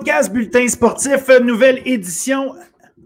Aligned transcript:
Podcast 0.00 0.32
Bulletin 0.32 0.66
Sportif, 0.66 1.28
nouvelle 1.42 1.86
édition, 1.86 2.54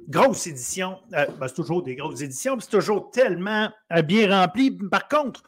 grosse 0.09 0.47
édition. 0.47 1.01
Euh, 1.13 1.27
ben, 1.41 1.49
c'est 1.49 1.55
toujours 1.55 1.83
des 1.83 1.97
grosses 1.97 2.21
éditions, 2.21 2.57
c'est 2.61 2.71
toujours 2.71 3.11
tellement 3.11 3.69
euh, 3.93 4.03
bien 4.03 4.31
rempli. 4.31 4.71
Par 4.93 5.09
contre, 5.09 5.43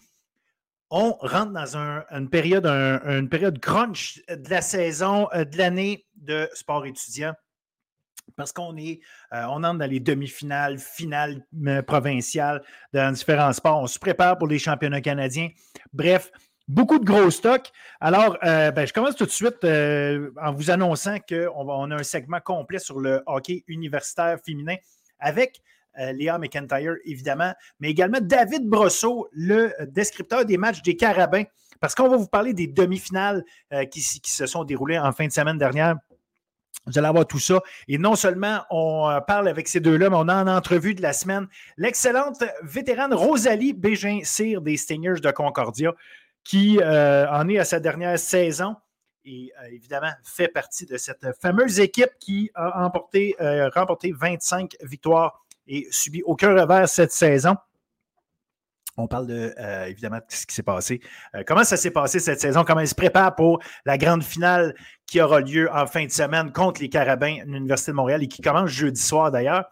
on 0.91 1.13
rentre 1.13 1.53
dans 1.53 1.77
une, 1.77 2.29
période, 2.29 2.67
une 2.67 3.29
période 3.29 3.61
crunch 3.61 4.21
de 4.29 4.51
la 4.51 4.61
saison, 4.61 5.29
euh, 5.35 5.45
de 5.45 5.57
l'année 5.57 6.05
de 6.17 6.49
sport 6.53 6.85
étudiant. 6.85 7.33
Parce 8.35 8.51
qu'on 8.53 8.77
est, 8.77 8.99
on 9.31 9.63
entre 9.63 9.79
dans 9.79 9.89
les 9.89 10.01
demi-finales, 10.01 10.81
finales 10.81 11.47
provinciales 11.87 12.61
dans 12.93 13.15
différents 13.15 13.53
sports. 13.53 13.83
On 13.83 13.87
se 13.87 14.01
prépare 14.01 14.37
pour 14.37 14.49
les 14.49 14.59
championnats 14.59 15.01
canadiens. 15.01 15.51
Bref, 15.93 16.33
Beaucoup 16.69 16.99
de 16.99 17.05
gros 17.05 17.31
stocks. 17.31 17.71
Alors, 18.01 18.37
euh, 18.43 18.73
ben, 18.73 18.89
je 18.89 18.93
commence 18.93 19.15
tout 19.15 19.25
de 19.25 19.31
suite 19.31 19.63
euh, 19.63 20.33
en 20.43 20.53
vous 20.53 20.73
annonçant 20.73 21.19
qu'on 21.21 21.69
on 21.69 21.91
a 21.93 21.95
un 21.95 22.03
segment 22.03 22.41
complet 22.41 22.81
sur 22.81 22.99
le 22.99 23.23
hockey 23.27 23.63
universitaire 23.69 24.39
féminin 24.45 24.75
avec 25.21 25.61
euh, 26.01 26.11
Léa 26.11 26.39
McIntyre, 26.39 26.97
évidemment, 27.05 27.55
mais 27.79 27.91
également 27.91 28.19
David 28.21 28.69
Brosseau, 28.69 29.29
le 29.31 29.73
descripteur 29.87 30.45
des 30.45 30.57
matchs 30.57 30.83
des 30.83 30.97
Carabins, 30.97 31.45
parce 31.81 31.95
qu'on 31.95 32.09
va 32.09 32.17
vous 32.17 32.27
parler 32.27 32.53
des 32.53 32.67
demi-finales 32.67 33.45
qui, 33.93 34.01
qui, 34.01 34.31
se 34.31 34.47
sont 34.47 34.65
déroulées 34.65 34.99
en 34.99 35.13
fin 35.13 35.27
de 35.27 35.33
semaine 35.33 35.59
dernière. 35.59 35.95
Vous 36.87 36.99
allez 36.99 37.07
avoir 37.07 37.27
tout 37.27 37.39
ça. 37.39 37.61
Et 37.87 37.99
non 37.99 38.15
seulement 38.17 38.63
on 38.71 39.21
parle 39.27 39.49
avec 39.49 39.69
ces 39.69 39.81
deux-là, 39.81 40.09
mais 40.09 40.17
on 40.17 40.29
a 40.29 40.43
en 40.43 40.49
entrevue 40.49 40.95
de 40.95 41.03
la 41.03 41.13
semaine 41.13 41.47
l'excellente 41.77 42.43
vétérane 42.63 43.13
Rosalie 43.13 43.73
Bégin-Cyr 43.73 44.63
des 44.63 44.77
Stingers 44.77 45.21
de 45.21 45.31
Concordia 45.31 45.93
qui 46.47 46.79
euh, 46.81 47.29
en 47.29 47.49
est 47.49 47.59
à 47.59 47.65
sa 47.65 47.81
dernière 47.81 48.19
saison 48.19 48.77
et 49.25 49.53
euh, 49.61 49.67
évidemment 49.73 50.13
fait 50.23 50.49
partie 50.49 50.87
de 50.87 50.97
cette 50.97 51.27
fameuse 51.43 51.81
équipe 51.81 52.11
qui 52.21 52.51
a 52.55 52.83
remporté, 52.83 53.35
euh, 53.41 53.69
remporté 53.71 54.13
25 54.13 54.77
victoires 54.83 55.45
et 55.67 55.89
subi 55.91 56.23
aucun 56.23 56.55
revers 56.55 56.89
cette 56.89 57.13
saison. 57.13 57.57
On 58.99 59.09
parle 59.09 59.27
de, 59.27 59.55
évidemment, 59.89 60.17
de 60.17 60.25
ce 60.29 60.47
qui 60.47 60.55
s'est 60.55 60.63
passé. 60.63 61.03
comment 61.47 61.65
ça 61.65 61.77
s'est 61.77 61.91
passé 61.91 62.19
cette 62.19 62.41
saison? 62.41 62.65
Comment 62.65 62.81
il 62.81 62.89
se 62.89 62.95
prépare 62.95 63.35
pour 63.35 63.59
la 63.85 63.99
grande 63.99 64.23
finale 64.23 64.75
qui 65.07 65.21
aura 65.21 65.41
lieu 65.41 65.69
en 65.71 65.87
fin 65.87 66.07
de 66.07 66.11
semaine 66.11 66.51
contre 66.51 66.81
les 66.81 66.89
Carabins 66.89 67.45
de 67.45 67.53
l'Université 67.53 67.91
de 67.91 67.97
Montréal 67.97 68.23
et 68.23 68.29
qui 68.29 68.41
commence 68.41 68.71
jeudi 68.71 69.03
soir 69.03 69.31
d'ailleurs. 69.31 69.67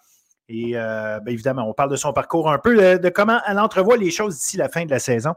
Et 0.50 0.72
bien 0.72 1.22
évidemment, 1.27 1.66
on 1.66 1.72
parle 1.72 1.91
de 1.91 1.97
son 1.97 2.12
parcours 2.12 2.50
un 2.50 2.59
peu, 2.59 2.98
de 2.98 3.09
comment 3.09 3.41
elle 3.48 3.59
entrevoit 3.59 3.97
les 3.97 4.11
choses 4.11 4.36
d'ici 4.36 4.59
la 4.59 4.69
fin 4.69 4.84
de 4.84 4.91
la 4.91 4.98
saison. 4.98 5.34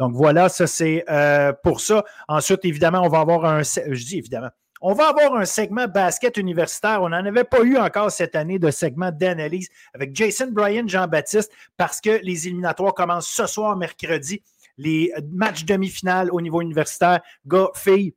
Donc 0.00 0.12
voilà, 0.14 0.48
ça 0.48 0.66
c'est 0.66 1.04
euh, 1.08 1.52
pour 1.62 1.80
ça. 1.80 2.04
Ensuite, 2.28 2.64
évidemment, 2.64 3.02
on 3.02 3.08
va 3.08 3.20
avoir 3.20 3.44
un. 3.44 3.62
Je 3.62 4.04
dis 4.04 4.18
évidemment. 4.18 4.50
On 4.86 4.92
va 4.92 5.08
avoir 5.08 5.34
un 5.36 5.46
segment 5.46 5.88
basket 5.88 6.36
universitaire. 6.36 7.00
On 7.00 7.08
n'en 7.08 7.24
avait 7.24 7.44
pas 7.44 7.62
eu 7.62 7.78
encore 7.78 8.10
cette 8.10 8.36
année 8.36 8.58
de 8.58 8.70
segment 8.70 9.10
d'analyse 9.10 9.70
avec 9.94 10.14
Jason 10.14 10.48
Bryan, 10.50 10.86
Jean-Baptiste, 10.86 11.50
parce 11.78 12.02
que 12.02 12.20
les 12.22 12.48
éliminatoires 12.48 12.92
commencent 12.92 13.28
ce 13.28 13.46
soir, 13.46 13.76
mercredi. 13.76 14.42
Les 14.76 15.10
matchs 15.32 15.64
demi-finales 15.64 16.28
au 16.30 16.40
niveau 16.40 16.60
universitaire, 16.60 17.20
gars, 17.46 17.70
filles. 17.74 18.14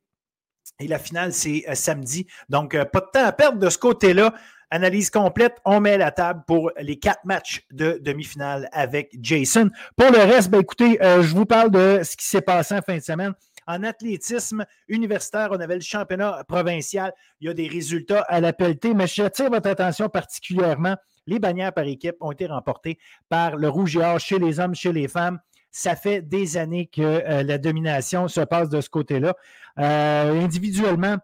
Et 0.80 0.88
la 0.88 0.98
finale, 0.98 1.32
c'est 1.32 1.64
euh, 1.68 1.74
samedi. 1.74 2.26
Donc, 2.48 2.74
euh, 2.74 2.84
pas 2.84 3.00
de 3.00 3.06
temps 3.12 3.24
à 3.24 3.32
perdre 3.32 3.58
de 3.58 3.70
ce 3.70 3.78
côté-là. 3.78 4.34
Analyse 4.70 5.08
complète, 5.08 5.56
on 5.64 5.80
met 5.80 5.96
la 5.96 6.10
table 6.10 6.42
pour 6.46 6.70
les 6.78 6.98
quatre 6.98 7.24
matchs 7.24 7.64
de 7.72 7.98
demi-finale 8.02 8.68
avec 8.72 9.16
Jason. 9.18 9.70
Pour 9.96 10.10
le 10.10 10.18
reste, 10.18 10.50
ben, 10.50 10.60
écoutez, 10.60 11.02
euh, 11.02 11.22
je 11.22 11.34
vous 11.34 11.46
parle 11.46 11.70
de 11.70 12.02
ce 12.02 12.16
qui 12.16 12.26
s'est 12.26 12.42
passé 12.42 12.74
en 12.74 12.82
fin 12.82 12.96
de 12.96 13.02
semaine. 13.02 13.32
En 13.66 13.82
athlétisme 13.82 14.66
universitaire, 14.88 15.48
on 15.52 15.60
avait 15.60 15.76
le 15.76 15.80
championnat 15.80 16.44
provincial. 16.46 17.12
Il 17.40 17.48
y 17.48 17.50
a 17.50 17.54
des 17.54 17.68
résultats 17.68 18.22
à 18.28 18.40
la 18.40 18.52
pelletée, 18.52 18.92
mais 18.92 19.06
j'attire 19.06 19.50
votre 19.50 19.70
attention 19.70 20.10
particulièrement. 20.10 20.96
Les 21.26 21.38
bannières 21.38 21.72
par 21.72 21.84
équipe 21.84 22.16
ont 22.20 22.32
été 22.32 22.46
remportées 22.46 22.98
par 23.28 23.56
le 23.56 23.68
Rouge 23.68 23.96
et 23.96 24.00
Or 24.00 24.18
chez 24.18 24.38
les 24.38 24.60
hommes, 24.60 24.74
chez 24.74 24.92
les 24.92 25.08
femmes. 25.08 25.38
Ça 25.70 25.96
fait 25.96 26.22
des 26.22 26.56
années 26.56 26.86
que 26.86 27.02
euh, 27.02 27.42
la 27.42 27.58
domination 27.58 28.28
se 28.28 28.40
passe 28.40 28.68
de 28.68 28.80
ce 28.80 28.88
côté-là. 28.88 29.34
Euh, 29.78 30.40
individuellement, 30.42 31.16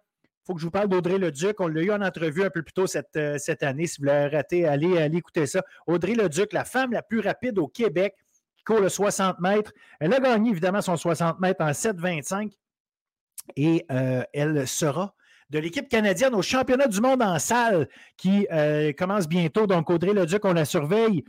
faut 0.47 0.55
que 0.55 0.61
je 0.61 0.67
vous 0.67 0.71
parle 0.71 0.89
d'Audrey 0.89 1.19
Leduc. 1.19 1.61
On 1.61 1.69
l'a 1.69 1.83
eu 1.83 1.91
en 1.91 2.03
entrevue 2.03 2.45
un 2.45 2.51
peu 2.51 2.63
plus 2.63 2.73
tôt 2.73 2.87
cette, 2.87 3.17
euh, 3.17 3.39
cette 3.39 3.63
année. 3.63 3.87
Si 3.87 4.01
vous 4.01 4.07
l'avez 4.07 4.37
raté, 4.37 4.67
allez, 4.67 4.99
allez 4.99 5.19
écouter 5.19 5.47
ça. 5.47 5.63
Audrey 5.87 6.15
Leduc, 6.15 6.53
la 6.53 6.65
femme 6.65 6.93
la 6.93 7.03
plus 7.03 7.21
rapide 7.21 7.59
au 7.59 7.69
Québec, 7.69 8.15
qui 8.57 8.65
court 8.65 8.81
le 8.81 8.89
60 8.89 9.41
mètres. 9.41 9.73
Elle 10.01 10.13
a 10.13 10.21
gagné 10.21 10.51
évidemment 10.51 10.83
son 10.83 10.97
60 10.97 11.41
mètres 11.41 11.65
en 11.65 11.71
7,25 11.71 12.53
et 13.57 13.85
euh, 13.91 14.23
elle 14.33 14.67
sera 14.67 15.15
de 15.51 15.59
l'équipe 15.59 15.89
canadienne 15.89 16.35
au 16.35 16.43
championnat 16.43 16.87
du 16.87 17.01
monde 17.01 17.23
en 17.23 17.39
salle 17.39 17.89
qui 18.17 18.47
euh, 18.53 18.93
commence 18.93 19.29
bientôt. 19.29 19.67
Donc, 19.67 19.91
Audrey 19.91 20.13
Leduc, 20.13 20.45
on 20.45 20.53
la 20.53 20.65
surveille. 20.65 21.25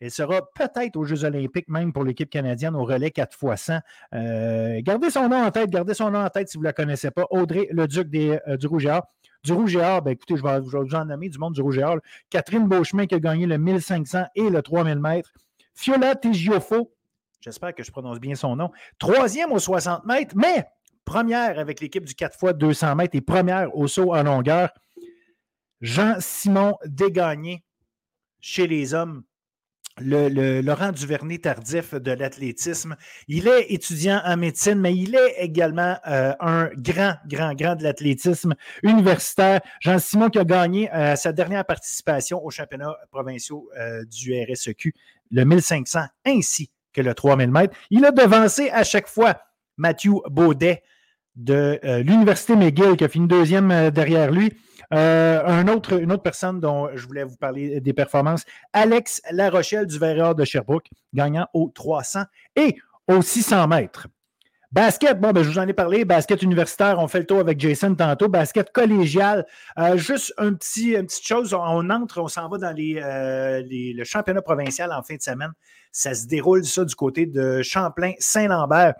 Elle 0.00 0.10
sera 0.12 0.42
peut-être 0.54 0.96
aux 0.96 1.04
Jeux 1.04 1.24
olympiques, 1.24 1.68
même 1.68 1.92
pour 1.92 2.04
l'équipe 2.04 2.30
canadienne, 2.30 2.76
au 2.76 2.84
relais 2.84 3.10
4 3.10 3.36
x 3.42 3.62
100. 3.62 4.80
gardez 4.82 5.10
son 5.10 5.28
nom 5.28 5.44
en 5.44 5.50
tête, 5.50 5.70
gardez 5.70 5.94
son 5.94 6.10
nom 6.10 6.20
en 6.20 6.28
tête 6.28 6.48
si 6.48 6.56
vous 6.56 6.62
ne 6.62 6.68
la 6.68 6.72
connaissez 6.72 7.10
pas. 7.10 7.26
Audrey 7.30 7.68
Leduc 7.70 8.08
des, 8.08 8.38
euh, 8.46 8.56
du 8.56 8.66
Rouge 8.68 8.86
et 8.86 8.90
Or. 8.90 9.02
Du 9.42 9.52
Rouge 9.52 9.74
et 9.74 9.80
Or, 9.80 10.02
ben, 10.02 10.12
écoutez, 10.12 10.36
je 10.36 10.42
vais, 10.42 10.60
vous 10.60 10.94
en 10.94 11.04
nommer 11.04 11.28
du 11.28 11.38
monde 11.38 11.54
du 11.54 11.62
Rouge 11.62 11.78
et 11.78 11.84
Or. 11.84 11.98
Catherine 12.30 12.68
Beauchemin 12.68 13.06
qui 13.06 13.16
a 13.16 13.20
gagné 13.20 13.46
le 13.46 13.58
1500 13.58 14.26
et 14.36 14.50
le 14.50 14.62
3000 14.62 15.00
mètres. 15.00 15.32
Fiola 15.74 16.14
Tigiofo, 16.14 16.92
j'espère 17.40 17.74
que 17.74 17.82
je 17.82 17.90
prononce 17.90 18.20
bien 18.20 18.34
son 18.34 18.56
nom, 18.56 18.70
troisième 18.98 19.52
au 19.52 19.58
60 19.58 20.04
mètres, 20.06 20.34
mais 20.36 20.64
première 21.04 21.58
avec 21.58 21.80
l'équipe 21.80 22.04
du 22.04 22.14
4 22.14 22.36
x 22.40 22.54
200 22.54 22.96
mètres 22.96 23.16
et 23.16 23.20
première 23.20 23.74
au 23.76 23.86
saut 23.88 24.14
en 24.14 24.22
longueur. 24.22 24.70
Jean-Simon 25.80 26.76
Dégagné 26.84 27.64
chez 28.40 28.66
les 28.66 28.94
hommes, 28.94 29.22
le, 30.00 30.60
Laurent 30.60 30.92
Duvernay 30.92 31.38
tardif 31.38 31.94
de 31.94 32.12
l'athlétisme. 32.12 32.96
Il 33.26 33.48
est 33.48 33.72
étudiant 33.72 34.20
en 34.24 34.36
médecine, 34.36 34.76
mais 34.76 34.94
il 34.94 35.14
est 35.14 35.34
également 35.38 35.96
euh, 36.06 36.32
un 36.40 36.70
grand, 36.76 37.14
grand, 37.26 37.54
grand 37.54 37.76
de 37.76 37.82
l'athlétisme 37.82 38.54
universitaire. 38.82 39.60
Jean-Simon 39.80 40.30
qui 40.30 40.38
a 40.38 40.44
gagné 40.44 40.92
euh, 40.94 41.16
sa 41.16 41.32
dernière 41.32 41.64
participation 41.64 42.44
aux 42.44 42.50
championnats 42.50 42.96
provinciaux 43.10 43.68
euh, 43.78 44.04
du 44.04 44.32
RSEQ, 44.34 44.92
le 45.30 45.44
1500 45.44 46.00
ainsi 46.26 46.70
que 46.92 47.00
le 47.00 47.14
3000 47.14 47.50
mètres. 47.50 47.76
Il 47.90 48.04
a 48.04 48.10
devancé 48.10 48.70
à 48.70 48.84
chaque 48.84 49.08
fois 49.08 49.40
Mathieu 49.76 50.12
Baudet 50.30 50.82
de 51.36 51.78
l'Université 52.02 52.56
McGill 52.56 52.96
qui 52.96 53.04
a 53.04 53.08
fini 53.08 53.28
deuxième 53.28 53.90
derrière 53.90 54.32
lui. 54.32 54.52
Euh, 54.94 55.42
un 55.44 55.68
autre, 55.68 56.00
une 56.00 56.12
autre 56.12 56.22
personne 56.22 56.60
dont 56.60 56.88
je 56.94 57.06
voulais 57.06 57.24
vous 57.24 57.36
parler 57.36 57.80
des 57.80 57.92
performances, 57.92 58.44
Alex 58.72 59.20
Larochelle 59.30 59.86
du 59.86 59.98
Verreur 59.98 60.34
de 60.34 60.44
Sherbrooke, 60.44 60.88
gagnant 61.12 61.46
au 61.52 61.70
300 61.74 62.22
et 62.56 62.76
au 63.06 63.20
600 63.22 63.68
mètres. 63.68 64.08
Basket, 64.70 65.18
bon, 65.18 65.32
ben, 65.32 65.42
je 65.42 65.48
vous 65.48 65.58
en 65.58 65.66
ai 65.66 65.72
parlé. 65.72 66.04
Basket 66.04 66.42
universitaire, 66.42 66.98
on 66.98 67.08
fait 67.08 67.20
le 67.20 67.26
tour 67.26 67.38
avec 67.38 67.58
Jason 67.58 67.94
tantôt. 67.94 68.28
Basket 68.28 68.70
collégial, 68.70 69.46
euh, 69.78 69.96
juste 69.96 70.34
un 70.36 70.52
petit, 70.52 70.90
une 70.90 71.06
petite 71.06 71.26
chose. 71.26 71.54
On 71.54 71.88
entre, 71.88 72.20
on 72.20 72.28
s'en 72.28 72.50
va 72.50 72.58
dans 72.58 72.74
euh, 72.78 73.62
les, 73.62 73.94
le 73.94 74.04
championnat 74.04 74.42
provincial 74.42 74.92
en 74.92 75.02
fin 75.02 75.16
de 75.16 75.22
semaine. 75.22 75.52
Ça 75.90 76.14
se 76.14 76.26
déroule, 76.26 76.66
ça, 76.66 76.84
du 76.84 76.94
côté 76.94 77.24
de 77.24 77.62
Champlain-Saint-Lambert 77.62 78.94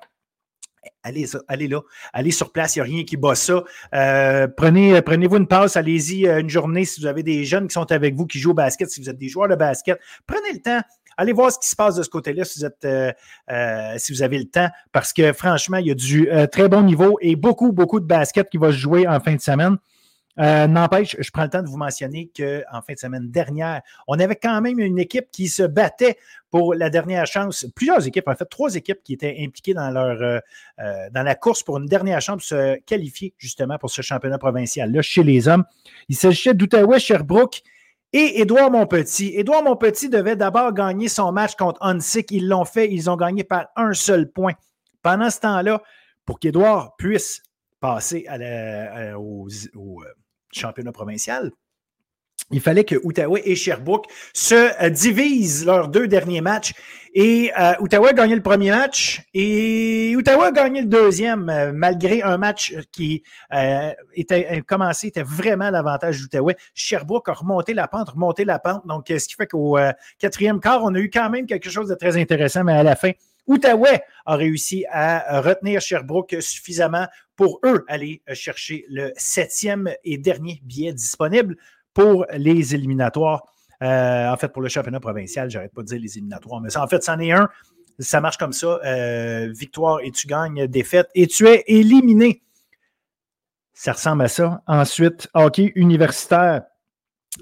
allez, 1.02 1.26
allez 1.48 1.68
là, 1.68 1.80
allez 2.12 2.30
sur 2.30 2.52
place, 2.52 2.76
il 2.76 2.78
n'y 2.78 2.82
a 2.82 2.84
rien 2.84 3.04
qui 3.04 3.16
bat 3.16 3.34
ça. 3.34 3.64
Euh, 3.94 4.48
prenez, 4.48 5.00
prenez-vous 5.02 5.36
une 5.36 5.46
passe, 5.46 5.76
allez-y 5.76 6.26
euh, 6.26 6.40
une 6.40 6.50
journée 6.50 6.84
si 6.84 7.00
vous 7.00 7.06
avez 7.06 7.22
des 7.22 7.44
jeunes 7.44 7.68
qui 7.68 7.74
sont 7.74 7.90
avec 7.92 8.14
vous, 8.14 8.26
qui 8.26 8.38
jouent 8.38 8.50
au 8.50 8.54
basket, 8.54 8.90
si 8.90 9.00
vous 9.00 9.10
êtes 9.10 9.18
des 9.18 9.28
joueurs 9.28 9.48
de 9.48 9.56
basket. 9.56 9.98
Prenez 10.26 10.52
le 10.52 10.60
temps. 10.60 10.80
Allez 11.16 11.32
voir 11.32 11.50
ce 11.50 11.58
qui 11.58 11.68
se 11.68 11.74
passe 11.74 11.96
de 11.96 12.04
ce 12.04 12.08
côté-là 12.08 12.44
si, 12.44 12.64
euh, 12.84 13.12
si 13.96 14.12
vous 14.12 14.22
avez 14.22 14.38
le 14.38 14.44
temps, 14.44 14.68
parce 14.92 15.12
que 15.12 15.32
franchement, 15.32 15.78
il 15.78 15.88
y 15.88 15.90
a 15.90 15.94
du 15.94 16.28
très 16.52 16.68
bon 16.68 16.82
niveau 16.82 17.18
et 17.20 17.34
beaucoup, 17.34 17.72
beaucoup 17.72 17.98
de 17.98 18.06
basket 18.06 18.48
qui 18.48 18.56
va 18.56 18.68
se 18.68 18.76
jouer 18.76 19.04
en 19.08 19.18
fin 19.18 19.34
de 19.34 19.40
semaine. 19.40 19.78
Euh, 20.40 20.66
n'empêche, 20.68 21.16
je 21.18 21.30
prends 21.30 21.42
le 21.42 21.50
temps 21.50 21.62
de 21.62 21.68
vous 21.68 21.76
mentionner 21.76 22.30
qu'en 22.36 22.80
fin 22.82 22.92
de 22.92 22.98
semaine 22.98 23.30
dernière, 23.30 23.82
on 24.06 24.18
avait 24.20 24.36
quand 24.36 24.60
même 24.60 24.78
une 24.78 24.98
équipe 24.98 25.30
qui 25.32 25.48
se 25.48 25.64
battait 25.64 26.16
pour 26.50 26.74
la 26.74 26.90
dernière 26.90 27.26
chance. 27.26 27.66
Plusieurs 27.74 28.06
équipes, 28.06 28.28
en 28.28 28.34
fait, 28.34 28.46
trois 28.46 28.74
équipes 28.76 29.02
qui 29.02 29.14
étaient 29.14 29.36
impliquées 29.40 29.74
dans, 29.74 29.90
leur, 29.90 30.22
euh, 30.22 30.38
euh, 30.78 31.10
dans 31.10 31.22
la 31.22 31.34
course 31.34 31.62
pour 31.62 31.78
une 31.78 31.86
dernière 31.86 32.20
chance 32.20 32.36
pour 32.36 32.44
se 32.44 32.76
qualifier 32.80 33.34
justement 33.36 33.78
pour 33.78 33.90
ce 33.90 34.02
championnat 34.02 34.38
provincial-là 34.38 35.02
chez 35.02 35.24
les 35.24 35.48
hommes. 35.48 35.64
Il 36.08 36.16
s'agissait 36.16 36.54
d'Outaouais, 36.54 37.00
Sherbrooke 37.00 37.62
et 38.12 38.40
Édouard 38.40 38.70
Montpetit. 38.70 39.32
Édouard 39.34 39.64
Montpetit 39.64 40.08
devait 40.08 40.36
d'abord 40.36 40.72
gagner 40.72 41.08
son 41.08 41.32
match 41.32 41.56
contre 41.56 41.82
Hunsick. 41.82 42.30
Ils 42.30 42.48
l'ont 42.48 42.64
fait. 42.64 42.90
Ils 42.90 43.10
ont 43.10 43.16
gagné 43.16 43.44
par 43.44 43.66
un 43.76 43.92
seul 43.92 44.30
point. 44.30 44.54
Pendant 45.02 45.30
ce 45.30 45.40
temps-là, 45.40 45.82
pour 46.24 46.38
qu'Édouard 46.38 46.96
puisse 46.96 47.42
passer 47.80 48.26
à 48.28 49.18
au, 49.18 49.48
championnat 50.52 50.92
provincial, 50.92 51.52
il 52.50 52.60
fallait 52.60 52.84
que 52.84 52.96
Outaouais 53.04 53.42
et 53.44 53.56
Sherbrooke 53.56 54.06
se 54.32 54.88
divisent 54.88 55.66
leurs 55.66 55.88
deux 55.88 56.08
derniers 56.08 56.40
matchs. 56.40 56.72
Et 57.14 57.52
euh, 57.58 57.72
Ottawa 57.80 58.10
a 58.10 58.12
gagné 58.12 58.34
le 58.34 58.42
premier 58.42 58.70
match 58.70 59.22
et 59.34 60.14
Ottawa 60.16 60.46
a 60.46 60.52
gagné 60.52 60.82
le 60.82 60.86
deuxième, 60.86 61.48
euh, 61.50 61.72
malgré 61.74 62.22
un 62.22 62.38
match 62.38 62.74
qui 62.92 63.22
euh, 63.52 63.92
était 64.14 64.62
commencé, 64.66 65.08
était 65.08 65.22
vraiment 65.22 65.70
l'avantage 65.70 66.20
d'Outawa. 66.20 66.52
Sherbrooke 66.74 67.28
a 67.28 67.32
remonté 67.32 67.74
la 67.74 67.88
pente, 67.88 68.10
remonté 68.10 68.44
la 68.44 68.58
pente. 68.58 68.86
Donc, 68.86 69.06
ce 69.08 69.26
qui 69.26 69.34
fait 69.34 69.46
qu'au 69.46 69.78
quatrième 70.18 70.60
quart, 70.60 70.82
on 70.84 70.94
a 70.94 70.98
eu 70.98 71.10
quand 71.10 71.28
même 71.28 71.46
quelque 71.46 71.68
chose 71.68 71.88
de 71.88 71.94
très 71.94 72.16
intéressant, 72.16 72.64
mais 72.64 72.72
à 72.72 72.82
la 72.82 72.96
fin, 72.96 73.10
Outaouais 73.46 74.02
a 74.24 74.36
réussi 74.36 74.84
à 74.90 75.40
retenir 75.40 75.80
Sherbrooke 75.80 76.36
suffisamment 76.40 77.06
pour 77.38 77.60
eux 77.64 77.86
aller 77.88 78.20
chercher 78.34 78.84
le 78.90 79.12
septième 79.16 79.90
et 80.04 80.18
dernier 80.18 80.60
billet 80.62 80.92
disponible 80.92 81.56
pour 81.94 82.26
les 82.34 82.74
éliminatoires 82.74 83.44
euh, 83.82 84.28
en 84.28 84.36
fait, 84.36 84.48
pour 84.48 84.62
le 84.62 84.68
championnat 84.68 85.00
provincial, 85.00 85.50
j'arrête 85.50 85.72
pas 85.72 85.82
de 85.82 85.86
dire 85.86 86.00
les 86.00 86.16
éliminatoires, 86.16 86.60
mais 86.60 86.76
en 86.76 86.88
fait, 86.88 87.02
c'en 87.02 87.18
est 87.20 87.32
un. 87.32 87.48
Ça 88.00 88.20
marche 88.20 88.36
comme 88.36 88.52
ça. 88.52 88.80
Euh, 88.84 89.52
victoire 89.52 90.00
et 90.02 90.10
tu 90.10 90.26
gagnes, 90.26 90.66
défaite 90.66 91.08
et 91.14 91.26
tu 91.26 91.46
es 91.46 91.64
éliminé. 91.66 92.42
Ça 93.74 93.92
ressemble 93.92 94.24
à 94.24 94.28
ça. 94.28 94.62
Ensuite, 94.66 95.28
hockey 95.34 95.72
universitaire. 95.74 96.62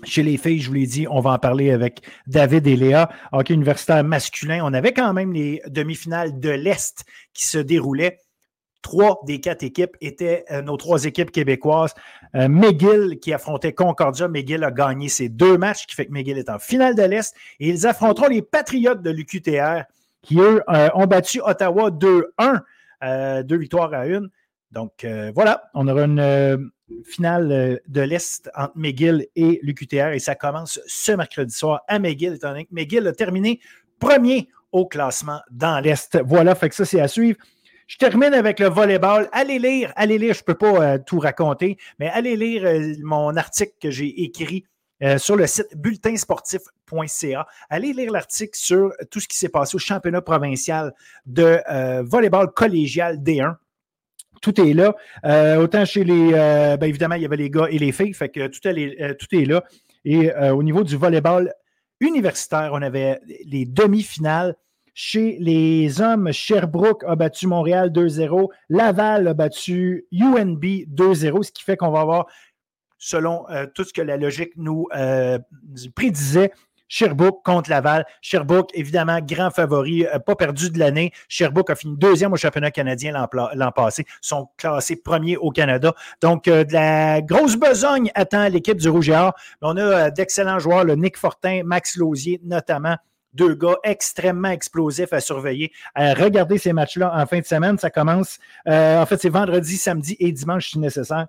Chez 0.05 0.23
les 0.23 0.37
filles, 0.37 0.61
je 0.61 0.69
vous 0.69 0.75
l'ai 0.75 0.87
dit, 0.87 1.07
on 1.09 1.21
va 1.21 1.31
en 1.31 1.39
parler 1.39 1.71
avec 1.71 2.03
David 2.27 2.67
et 2.67 2.77
Léa. 2.77 3.09
Hockey 3.33 3.55
universitaire 3.55 4.05
masculin, 4.05 4.61
on 4.63 4.75
avait 4.75 4.93
quand 4.93 5.15
même 5.15 5.33
les 5.33 5.63
demi-finales 5.69 6.39
de 6.39 6.51
l'Est 6.51 7.05
qui 7.33 7.47
se 7.47 7.57
déroulaient. 7.57 8.19
Trois 8.87 9.21
des 9.25 9.41
quatre 9.41 9.65
équipes 9.65 9.97
étaient 10.01 10.45
euh, 10.53 10.63
nos 10.63 10.77
trois 10.77 11.07
équipes 11.07 11.33
québécoises. 11.33 11.93
Euh, 12.37 12.47
McGill 12.47 13.19
qui 13.21 13.33
affrontait 13.33 13.73
Concordia. 13.73 14.29
McGill 14.29 14.63
a 14.63 14.71
gagné 14.71 15.09
ses 15.09 15.29
deux 15.29 15.59
matchs, 15.59 15.87
qui 15.89 15.97
fait 15.97 16.07
que 16.07 16.13
McGill 16.13 16.39
est 16.39 16.49
en 16.49 16.61
finale 16.61 16.95
de 16.95 17.03
l'Est. 17.03 17.35
Et 17.59 17.69
ils 17.69 17.85
affronteront 17.89 18.29
les 18.29 18.43
Patriotes 18.43 19.03
de 19.03 19.11
l'UQTR, 19.11 19.87
qui, 20.23 20.39
eux, 20.39 20.63
euh, 20.69 20.89
ont 20.95 21.09
battu 21.09 21.41
Ottawa 21.45 21.91
2-1, 21.91 23.43
deux 23.43 23.57
victoires 23.57 23.93
à 23.93 24.07
une. 24.07 24.31
Donc, 24.71 25.05
voilà, 25.35 25.69
on 25.75 25.89
aura 25.89 26.05
une 26.05 26.71
finale 27.05 27.81
de 27.89 28.01
l'Est 28.03 28.49
entre 28.55 28.75
McGill 28.77 29.27
et 29.35 29.59
l'UQTR 29.65 30.13
et 30.13 30.21
ça 30.21 30.37
commence 30.37 30.81
ce 30.87 31.11
mercredi 31.11 31.53
soir 31.53 31.83
à 31.89 31.99
McGill, 31.99 32.35
étant 32.35 32.51
donné 32.51 32.67
que 32.67 32.73
McGill 32.73 33.05
a 33.09 33.13
terminé 33.13 33.59
premier 33.99 34.49
au 34.71 34.87
classement 34.87 35.41
dans 35.51 35.81
l'Est. 35.81 36.21
Voilà, 36.25 36.55
fait 36.55 36.69
que 36.69 36.77
ça, 36.77 36.85
c'est 36.85 37.01
à 37.01 37.09
suivre. 37.09 37.39
Je 37.87 37.99
termine 37.99 38.35
avec 38.35 38.59
le 38.59 38.69
volleyball. 38.69 39.29
Allez 39.31 39.61
lire, 39.61 39.93
allez 39.95 40.19
lire, 40.19 40.35
je 40.35 40.41
ne 40.41 40.45
peux 40.45 40.55
pas 40.55 40.83
euh, 40.83 40.99
tout 40.99 41.21
raconter, 41.21 41.79
mais 42.01 42.09
allez 42.09 42.37
lire 42.37 42.65
euh, 42.65 42.95
mon 43.03 43.37
article 43.37 43.75
que 43.81 43.91
j'ai 43.91 44.25
écrit 44.25 44.65
euh, 45.05 45.19
sur 45.19 45.37
le 45.37 45.47
site 45.47 45.69
bulletinsportif.ca. 45.77 47.47
Allez 47.71 47.93
lire 47.93 48.11
l'article 48.11 48.59
sur 48.59 48.93
tout 49.11 49.21
ce 49.21 49.29
qui 49.29 49.37
s'est 49.37 49.51
passé 49.51 49.77
au 49.77 49.79
championnat 49.79 50.21
provincial 50.21 50.93
de 51.27 51.61
volleyball 52.03 52.53
collégial 52.53 53.19
D1 53.19 53.57
tout 54.43 54.61
est 54.61 54.75
là. 54.75 54.95
autant 55.59 55.85
chez 55.85 56.05
les. 56.05 56.31
bien 56.31 56.89
évidemment, 56.89 57.15
il 57.15 57.23
y 57.23 57.25
avait 57.25 57.37
les 57.37 57.51
gars 57.51 57.67
et 57.71 57.79
les 57.79 57.91
filles, 57.91 58.13
fait 58.13 58.29
que 58.29 58.47
tout 58.49 58.61
est, 58.69 59.17
tout 59.17 59.27
est 59.33 59.45
là. 59.45 59.65
Et 60.05 60.31
au 60.33 60.63
niveau 60.63 60.85
du 60.85 60.97
volleyball 60.97 61.53
universitaire, 62.01 62.71
on 62.73 62.83
avait 62.83 63.19
les 63.47 63.65
demi-finales 63.65 64.55
chez 64.99 65.37
les 65.41 66.01
hommes, 66.01 66.33
Sherbrooke 66.33 67.05
a 67.07 67.17
battu 67.17 67.47
Montréal 67.47 67.91
2-0. 67.91 68.49
Laval 68.71 69.29
a 69.29 69.35
battu 69.35 70.07
UNB 70.11 70.65
2-0, 70.65 71.43
ce 71.43 71.53
qui 71.53 71.63
fait 71.63 71.77
qu'on 71.77 71.91
va 71.91 72.01
avoir, 72.01 72.27
selon 72.97 73.45
euh, 73.51 73.67
tout 73.75 73.85
ce 73.85 73.93
que 73.93 74.01
la 74.01 74.17
logique 74.17 74.53
nous 74.57 74.87
euh, 74.97 75.39
prédisait, 75.95 76.51
Sherbrooke 76.89 77.45
contre 77.45 77.69
Laval. 77.69 78.07
Sherbrooke, 78.23 78.71
évidemment, 78.73 79.19
grand 79.21 79.51
favori, 79.51 80.07
euh, 80.07 80.19
pas 80.19 80.35
perdu 80.35 80.71
de 80.71 80.79
l'année. 80.79 81.13
Sherbrooke 81.29 81.69
a 81.69 81.75
fini 81.75 81.95
deuxième 81.99 82.33
au 82.33 82.37
championnat 82.37 82.71
canadien 82.71 83.13
l'an 83.55 83.73
passé, 83.73 84.07
sont 84.23 84.49
classés 84.57 84.97
premiers 84.97 85.37
au 85.37 85.51
Canada. 85.51 85.93
Donc, 86.23 86.47
de 86.47 86.73
la 86.73 87.21
grosse 87.21 87.57
besogne 87.57 88.11
attend 88.15 88.49
l'équipe 88.49 88.79
du 88.79 88.89
Rouge 88.89 89.11
et 89.11 89.15
Or. 89.15 89.35
On 89.61 89.77
a 89.77 90.11
d'excellents 90.11 90.59
joueurs, 90.59 90.85
le 90.85 90.95
Nick 90.95 91.19
Fortin, 91.19 91.65
Max 91.67 91.97
Lausier 91.99 92.41
notamment, 92.43 92.97
deux 93.37 93.55
gars 93.55 93.77
extrêmement 93.85 94.51
explosifs 94.51 95.13
à 95.13 95.21
surveiller. 95.21 95.73
regardez 95.97 96.59
ces 96.59 96.73
matchs-là 96.73 97.13
en 97.15 97.27
fin 97.27 97.41
de 97.41 97.45
semaine. 97.45 97.79
Ça 97.79 97.91
commence, 97.91 98.39
euh, 98.69 99.01
en 99.01 99.07
fait, 99.07 99.21
c'est 99.21 99.29
vendredi, 99.29 99.77
samedi 99.77 100.17
et 100.19 100.33
dimanche 100.33 100.71
si 100.71 100.79
nécessaire. 100.79 101.27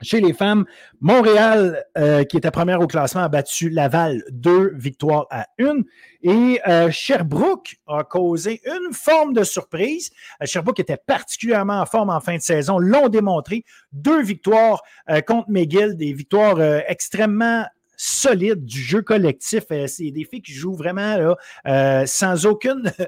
Chez 0.00 0.22
les 0.22 0.32
femmes, 0.32 0.64
Montréal, 1.02 1.84
euh, 1.98 2.24
qui 2.24 2.38
était 2.38 2.50
première 2.50 2.80
au 2.80 2.86
classement, 2.86 3.20
a 3.20 3.28
battu 3.28 3.68
Laval 3.68 4.24
deux 4.30 4.72
victoires 4.74 5.26
à 5.30 5.46
une. 5.58 5.84
Et 6.22 6.58
euh, 6.66 6.90
Sherbrooke 6.90 7.76
a 7.86 8.02
causé 8.02 8.62
une 8.64 8.94
forme 8.94 9.34
de 9.34 9.44
surprise. 9.44 10.10
Sherbrooke 10.42 10.80
était 10.80 10.96
particulièrement 10.96 11.80
en 11.80 11.84
forme 11.84 12.08
en 12.08 12.20
fin 12.20 12.36
de 12.36 12.40
saison, 12.40 12.78
l'ont 12.78 13.10
démontré. 13.10 13.64
Deux 13.92 14.22
victoires 14.22 14.82
contre 15.26 15.50
McGill, 15.50 15.98
des 15.98 16.14
victoires 16.14 16.62
extrêmement 16.88 17.66
solide 18.04 18.64
du 18.64 18.80
jeu 18.80 19.02
collectif. 19.02 19.64
Euh, 19.70 19.86
c'est 19.86 20.10
des 20.10 20.24
filles 20.24 20.42
qui 20.42 20.52
jouent 20.52 20.76
vraiment 20.76 21.34
euh, 21.66 22.06
sans 22.06 22.46
aucune. 22.46 22.92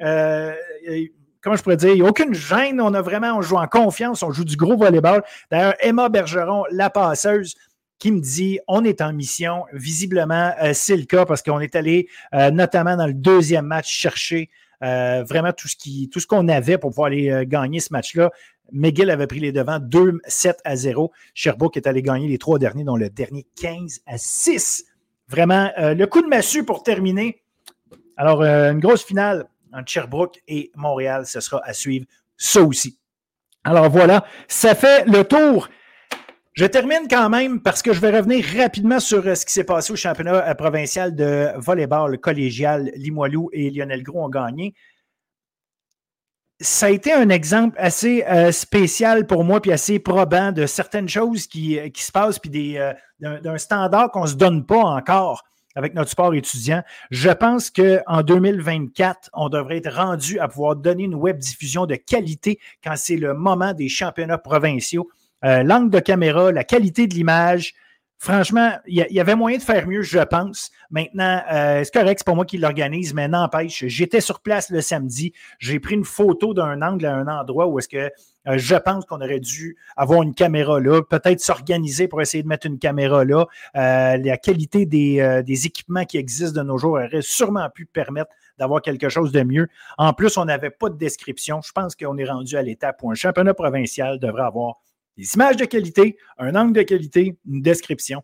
Euh, 0.00 0.54
comment 1.42 1.54
je 1.54 1.62
pourrais 1.62 1.76
dire, 1.76 2.02
aucune 2.06 2.32
gêne. 2.32 2.80
On 2.80 2.94
a 2.94 3.02
vraiment, 3.02 3.36
on 3.36 3.42
joue 3.42 3.58
en 3.58 3.66
confiance, 3.66 4.22
on 4.22 4.32
joue 4.32 4.46
du 4.46 4.56
gros 4.56 4.74
volleyball. 4.74 5.22
D'ailleurs, 5.50 5.74
Emma 5.80 6.08
Bergeron, 6.08 6.64
la 6.70 6.88
passeuse, 6.88 7.54
qui 7.98 8.10
me 8.10 8.18
dit 8.18 8.58
on 8.68 8.84
est 8.84 9.02
en 9.02 9.12
mission. 9.12 9.66
Visiblement, 9.74 10.54
c'est 10.72 10.96
le 10.96 11.04
cas 11.04 11.26
parce 11.26 11.42
qu'on 11.42 11.60
est 11.60 11.76
allé 11.76 12.08
notamment 12.32 12.96
dans 12.96 13.06
le 13.06 13.12
deuxième 13.12 13.66
match 13.66 13.86
chercher 13.86 14.48
vraiment 14.80 15.52
tout 15.52 15.68
ce 15.68 15.76
tout 16.08 16.18
ce 16.18 16.26
qu'on 16.26 16.48
avait 16.48 16.78
pour 16.78 16.88
pouvoir 16.88 17.08
aller 17.08 17.44
gagner 17.46 17.80
ce 17.80 17.92
match-là. 17.92 18.30
McGill 18.72 19.10
avait 19.10 19.26
pris 19.26 19.40
les 19.40 19.52
devants 19.52 19.78
2-7 19.78 20.54
à 20.64 20.76
0. 20.76 21.12
Sherbrooke 21.34 21.76
est 21.76 21.86
allé 21.86 22.02
gagner 22.02 22.28
les 22.28 22.38
trois 22.38 22.58
derniers, 22.58 22.84
dont 22.84 22.96
le 22.96 23.10
dernier 23.10 23.46
15 23.60 24.00
à 24.06 24.18
6. 24.18 24.84
Vraiment, 25.28 25.70
euh, 25.78 25.94
le 25.94 26.06
coup 26.06 26.22
de 26.22 26.26
massue 26.26 26.64
pour 26.64 26.82
terminer. 26.82 27.42
Alors, 28.16 28.42
euh, 28.42 28.72
une 28.72 28.80
grosse 28.80 29.04
finale 29.04 29.46
entre 29.72 29.90
Sherbrooke 29.90 30.40
et 30.48 30.70
Montréal, 30.76 31.26
ce 31.26 31.40
sera 31.40 31.60
à 31.64 31.72
suivre, 31.72 32.06
ça 32.36 32.62
aussi. 32.62 32.98
Alors 33.64 33.88
voilà, 33.90 34.24
ça 34.48 34.74
fait 34.74 35.04
le 35.06 35.24
tour. 35.24 35.68
Je 36.54 36.66
termine 36.66 37.08
quand 37.08 37.30
même 37.30 37.62
parce 37.62 37.80
que 37.80 37.94
je 37.94 38.00
vais 38.00 38.10
revenir 38.10 38.44
rapidement 38.58 39.00
sur 39.00 39.26
euh, 39.26 39.34
ce 39.34 39.46
qui 39.46 39.52
s'est 39.52 39.64
passé 39.64 39.92
au 39.92 39.96
championnat 39.96 40.54
provincial 40.54 41.14
de 41.14 41.48
volleyball 41.56 42.18
collégial. 42.18 42.90
Limoilou 42.94 43.48
et 43.52 43.70
Lionel 43.70 44.02
Gros 44.02 44.24
ont 44.24 44.28
gagné 44.28 44.74
ça 46.62 46.86
a 46.86 46.90
été 46.90 47.12
un 47.12 47.28
exemple 47.28 47.76
assez 47.78 48.24
euh, 48.24 48.52
spécial 48.52 49.26
pour 49.26 49.44
moi, 49.44 49.60
puis 49.60 49.72
assez 49.72 49.98
probant 49.98 50.52
de 50.52 50.66
certaines 50.66 51.08
choses 51.08 51.46
qui, 51.46 51.78
euh, 51.78 51.88
se 51.94 52.12
passent, 52.12 52.38
puis 52.38 52.78
euh, 52.78 52.92
d'un 53.20 53.58
standard 53.58 54.10
qu'on 54.10 54.22
ne 54.22 54.28
se 54.28 54.36
donne 54.36 54.64
pas 54.64 54.80
encore 54.80 55.44
avec 55.74 55.94
notre 55.94 56.10
sport 56.10 56.34
étudiant. 56.34 56.82
Je 57.10 57.30
pense 57.30 57.70
qu'en 57.70 58.22
2024, 58.22 59.30
on 59.32 59.48
devrait 59.48 59.78
être 59.78 59.94
rendu 59.94 60.38
à 60.38 60.46
pouvoir 60.46 60.76
donner 60.76 61.04
une 61.04 61.14
web 61.14 61.38
diffusion 61.38 61.86
de 61.86 61.96
qualité 61.96 62.58
quand 62.84 62.94
c'est 62.96 63.16
le 63.16 63.34
moment 63.34 63.72
des 63.72 63.88
championnats 63.88 64.38
provinciaux. 64.38 65.08
L'angle 65.42 65.90
de 65.90 65.98
caméra, 65.98 66.52
la 66.52 66.62
qualité 66.62 67.06
de 67.06 67.14
l'image, 67.14 67.72
franchement, 68.22 68.70
il 68.86 69.04
y, 69.10 69.18
avait 69.18 69.34
moyen 69.34 69.58
de 69.58 69.64
faire 69.64 69.88
mieux, 69.88 70.02
je 70.02 70.20
pense. 70.20 70.70
Maintenant, 70.90 71.42
euh, 71.52 71.82
c'est 71.82 71.92
correct, 71.92 72.20
c'est 72.20 72.24
pas 72.24 72.34
moi 72.34 72.44
qui 72.44 72.56
l'organise, 72.56 73.14
mais 73.14 73.26
n'empêche, 73.26 73.84
j'étais 73.88 74.20
sur 74.20 74.38
place 74.38 74.70
le 74.70 74.80
samedi. 74.80 75.32
J'ai 75.58 75.80
pris 75.80 75.96
une 75.96 76.04
photo 76.04 76.54
d'un 76.54 76.82
angle 76.82 77.04
à 77.06 77.16
un 77.16 77.26
endroit 77.26 77.66
où 77.66 77.80
est-ce 77.80 77.88
que 77.88 77.96
euh, 78.46 78.58
je 78.58 78.76
pense 78.76 79.06
qu'on 79.06 79.16
aurait 79.16 79.40
dû 79.40 79.76
avoir 79.96 80.22
une 80.22 80.34
caméra 80.34 80.78
là, 80.78 81.02
peut-être 81.02 81.40
s'organiser 81.40 82.06
pour 82.06 82.22
essayer 82.22 82.44
de 82.44 82.48
mettre 82.48 82.68
une 82.68 82.78
caméra 82.78 83.24
là. 83.24 83.46
Euh, 83.74 84.16
la 84.16 84.36
qualité 84.36 84.86
des, 84.86 85.42
des, 85.44 85.66
équipements 85.66 86.04
qui 86.04 86.16
existent 86.16 86.62
de 86.62 86.64
nos 86.64 86.78
jours 86.78 86.92
aurait 86.92 87.22
sûrement 87.22 87.68
pu 87.70 87.86
permettre 87.86 88.30
d'avoir 88.56 88.82
quelque 88.82 89.08
chose 89.08 89.32
de 89.32 89.42
mieux. 89.42 89.66
En 89.98 90.12
plus, 90.12 90.36
on 90.36 90.44
n'avait 90.44 90.70
pas 90.70 90.90
de 90.90 90.96
description. 90.96 91.60
Je 91.60 91.72
pense 91.72 91.96
qu'on 91.96 92.16
est 92.18 92.30
rendu 92.30 92.56
à 92.56 92.62
l'étape 92.62 93.02
où 93.02 93.10
un 93.10 93.14
championnat 93.14 93.54
provincial 93.54 94.20
devrait 94.20 94.44
avoir 94.44 94.76
des 95.16 95.34
images 95.34 95.56
de 95.56 95.64
qualité, 95.64 96.16
un 96.38 96.54
angle 96.54 96.72
de 96.72 96.82
qualité, 96.82 97.36
une 97.46 97.62
description. 97.62 98.22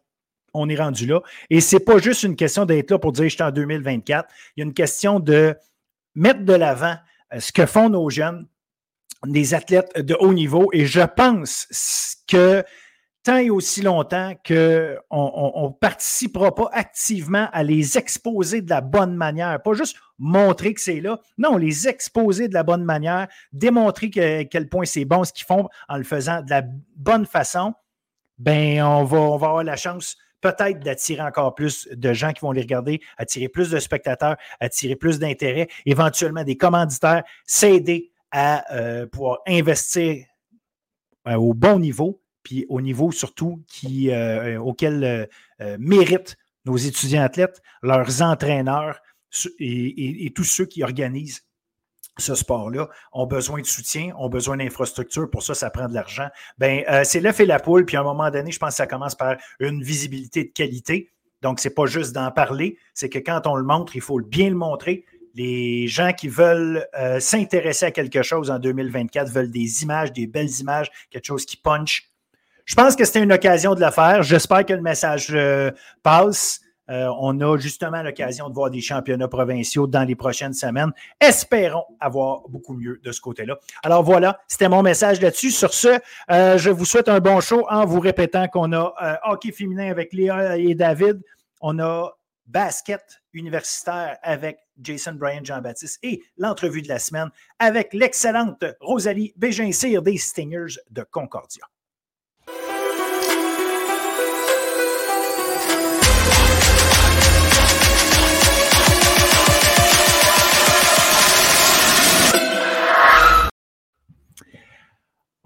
On 0.54 0.68
est 0.68 0.76
rendu 0.76 1.06
là. 1.06 1.20
Et 1.50 1.60
ce 1.60 1.76
n'est 1.76 1.80
pas 1.80 1.98
juste 1.98 2.22
une 2.22 2.36
question 2.36 2.64
d'être 2.64 2.90
là 2.90 2.98
pour 2.98 3.12
dire 3.12 3.24
je 3.24 3.34
suis 3.34 3.42
en 3.42 3.50
2024. 3.50 4.28
Il 4.56 4.60
y 4.60 4.62
a 4.62 4.66
une 4.66 4.74
question 4.74 5.20
de 5.20 5.54
mettre 6.14 6.44
de 6.44 6.54
l'avant 6.54 6.96
euh, 7.32 7.40
ce 7.40 7.52
que 7.52 7.66
font 7.66 7.90
nos 7.90 8.08
jeunes, 8.08 8.46
des 9.26 9.54
athlètes 9.54 9.98
de 9.98 10.16
haut 10.18 10.32
niveau. 10.32 10.70
Et 10.72 10.86
je 10.86 11.00
pense 11.00 11.68
que 12.26 12.64
tant 13.22 13.36
et 13.36 13.50
aussi 13.50 13.82
longtemps 13.82 14.34
qu'on 14.46 15.64
ne 15.64 15.78
participera 15.78 16.54
pas 16.54 16.68
activement 16.72 17.48
à 17.52 17.62
les 17.62 17.98
exposer 17.98 18.62
de 18.62 18.70
la 18.70 18.80
bonne 18.80 19.14
manière, 19.14 19.60
pas 19.62 19.74
juste 19.74 19.96
montrer 20.18 20.74
que 20.74 20.80
c'est 20.80 21.00
là, 21.00 21.20
non, 21.36 21.56
les 21.56 21.88
exposer 21.88 22.48
de 22.48 22.54
la 22.54 22.62
bonne 22.62 22.84
manière, 22.84 23.28
démontrer 23.52 24.10
que, 24.10 24.42
quel 24.44 24.68
point 24.68 24.84
c'est 24.84 25.04
bon 25.04 25.24
ce 25.24 25.32
qu'ils 25.32 25.46
font 25.46 25.68
en 25.88 25.96
le 25.96 26.04
faisant 26.04 26.42
de 26.42 26.50
la 26.50 26.62
bonne 26.96 27.26
façon, 27.26 27.74
ben 28.38 28.82
on 28.82 29.04
va, 29.04 29.18
on 29.18 29.36
va 29.36 29.48
avoir 29.48 29.64
la 29.64 29.76
chance 29.76 30.16
peut-être 30.40 30.80
d'attirer 30.80 31.22
encore 31.22 31.54
plus 31.54 31.88
de 31.90 32.12
gens 32.12 32.32
qui 32.32 32.40
vont 32.40 32.52
les 32.52 32.60
regarder, 32.60 33.00
attirer 33.16 33.48
plus 33.48 33.70
de 33.70 33.78
spectateurs, 33.78 34.36
attirer 34.60 34.96
plus 34.96 35.18
d'intérêt, 35.18 35.68
éventuellement 35.86 36.44
des 36.44 36.56
commanditaires, 36.56 37.24
s'aider 37.44 38.12
à 38.30 38.72
euh, 38.74 39.06
pouvoir 39.06 39.38
investir 39.46 40.24
euh, 41.26 41.34
au 41.34 41.54
bon 41.54 41.78
niveau, 41.78 42.20
puis 42.48 42.64
au 42.70 42.80
niveau 42.80 43.12
surtout 43.12 43.62
qui, 43.68 44.10
euh, 44.10 44.58
auquel 44.58 45.28
méritent 45.78 46.38
nos 46.64 46.78
étudiants 46.78 47.22
athlètes, 47.22 47.60
leurs 47.82 48.22
entraîneurs 48.22 49.00
et 49.60 50.32
tous 50.34 50.44
ceux 50.44 50.64
qui 50.64 50.82
organisent 50.82 51.42
ce 52.18 52.34
sport-là 52.34 52.88
ont 53.12 53.26
besoin 53.26 53.60
de 53.60 53.66
soutien, 53.66 54.12
ont 54.18 54.28
besoin 54.28 54.56
d'infrastructures. 54.56 55.30
Pour 55.30 55.42
ça, 55.42 55.54
ça 55.54 55.70
prend 55.70 55.88
de 55.88 55.94
l'argent. 55.94 56.28
Ben, 56.58 56.84
euh, 56.88 57.02
c'est 57.04 57.20
l'œuf 57.20 57.40
et 57.40 57.46
la 57.46 57.60
poule. 57.60 57.84
Puis 57.84 57.96
à 57.96 58.00
un 58.00 58.04
moment 58.04 58.30
donné, 58.30 58.50
je 58.50 58.58
pense 58.58 58.70
que 58.70 58.76
ça 58.76 58.86
commence 58.86 59.14
par 59.14 59.36
une 59.60 59.82
visibilité 59.82 60.44
de 60.44 60.50
qualité. 60.50 61.10
Donc, 61.42 61.60
ce 61.60 61.68
n'est 61.68 61.74
pas 61.74 61.86
juste 61.86 62.12
d'en 62.12 62.32
parler, 62.32 62.78
c'est 62.94 63.08
que 63.08 63.20
quand 63.20 63.46
on 63.46 63.54
le 63.54 63.62
montre, 63.62 63.94
il 63.94 64.02
faut 64.02 64.20
bien 64.20 64.48
le 64.48 64.56
montrer. 64.56 65.04
Les 65.34 65.86
gens 65.86 66.12
qui 66.12 66.26
veulent 66.26 66.88
euh, 66.98 67.20
s'intéresser 67.20 67.86
à 67.86 67.90
quelque 67.92 68.22
chose 68.22 68.50
en 68.50 68.58
2024 68.58 69.30
veulent 69.30 69.50
des 69.50 69.84
images, 69.84 70.12
des 70.12 70.26
belles 70.26 70.50
images, 70.58 70.90
quelque 71.10 71.26
chose 71.26 71.46
qui 71.46 71.56
punch. 71.56 72.10
Je 72.68 72.74
pense 72.74 72.94
que 72.94 73.06
c'était 73.06 73.22
une 73.22 73.32
occasion 73.32 73.74
de 73.74 73.80
le 73.80 73.90
faire. 73.90 74.22
J'espère 74.22 74.66
que 74.66 74.74
le 74.74 74.82
message 74.82 75.28
euh, 75.30 75.70
passe. 76.02 76.60
Euh, 76.90 77.10
on 77.18 77.40
a 77.40 77.56
justement 77.56 78.02
l'occasion 78.02 78.50
de 78.50 78.54
voir 78.54 78.70
des 78.70 78.82
championnats 78.82 79.26
provinciaux 79.26 79.86
dans 79.86 80.04
les 80.04 80.14
prochaines 80.14 80.52
semaines. 80.52 80.92
Espérons 81.18 81.86
avoir 81.98 82.46
beaucoup 82.50 82.74
mieux 82.74 83.00
de 83.02 83.10
ce 83.10 83.22
côté-là. 83.22 83.56
Alors 83.82 84.02
voilà, 84.02 84.38
c'était 84.48 84.68
mon 84.68 84.82
message 84.82 85.18
là-dessus. 85.22 85.50
Sur 85.50 85.72
ce, 85.72 85.98
euh, 86.30 86.58
je 86.58 86.68
vous 86.68 86.84
souhaite 86.84 87.08
un 87.08 87.20
bon 87.20 87.40
show 87.40 87.66
en 87.70 87.86
vous 87.86 88.00
répétant 88.00 88.48
qu'on 88.48 88.70
a 88.74 88.92
euh, 89.02 89.14
hockey 89.24 89.50
féminin 89.50 89.90
avec 89.90 90.12
Léa 90.12 90.58
et 90.58 90.74
David. 90.74 91.22
On 91.62 91.78
a 91.78 92.10
basket 92.46 93.22
universitaire 93.32 94.18
avec 94.22 94.58
Jason 94.78 95.14
Bryan 95.14 95.42
Jean-Baptiste 95.42 95.98
et 96.02 96.22
l'entrevue 96.36 96.82
de 96.82 96.88
la 96.88 96.98
semaine 96.98 97.30
avec 97.58 97.94
l'excellente 97.94 98.62
Rosalie 98.80 99.32
Bégin-Cyr 99.36 100.02
des 100.02 100.18
Stingers 100.18 100.76
de 100.90 101.02
Concordia. 101.02 101.64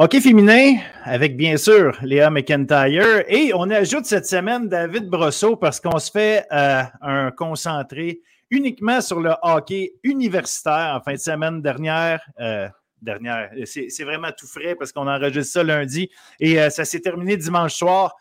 Hockey 0.02 0.20
féminin 0.20 0.78
avec 1.04 1.36
bien 1.36 1.56
sûr 1.56 1.96
Léa 2.02 2.28
McIntyre 2.28 3.22
et 3.28 3.52
on 3.54 3.70
ajoute 3.70 4.04
cette 4.04 4.26
semaine 4.26 4.68
David 4.68 5.08
Brosseau 5.08 5.54
parce 5.54 5.78
qu'on 5.78 6.00
se 6.00 6.10
fait 6.10 6.44
euh, 6.50 6.82
un 7.02 7.30
concentré 7.30 8.20
uniquement 8.50 9.00
sur 9.00 9.20
le 9.20 9.32
hockey 9.42 9.92
universitaire 10.02 10.96
en 10.96 11.04
fin 11.04 11.12
de 11.12 11.18
semaine 11.18 11.62
dernière. 11.62 12.20
Euh, 12.40 12.68
dernière, 13.00 13.52
c'est 13.64 14.02
vraiment 14.02 14.32
tout 14.36 14.48
frais 14.48 14.74
parce 14.74 14.90
qu'on 14.90 15.06
enregistre 15.06 15.52
ça 15.52 15.62
lundi 15.62 16.10
et 16.40 16.60
euh, 16.60 16.68
ça 16.68 16.84
s'est 16.84 16.98
terminé 16.98 17.36
dimanche 17.36 17.74
soir 17.74 18.16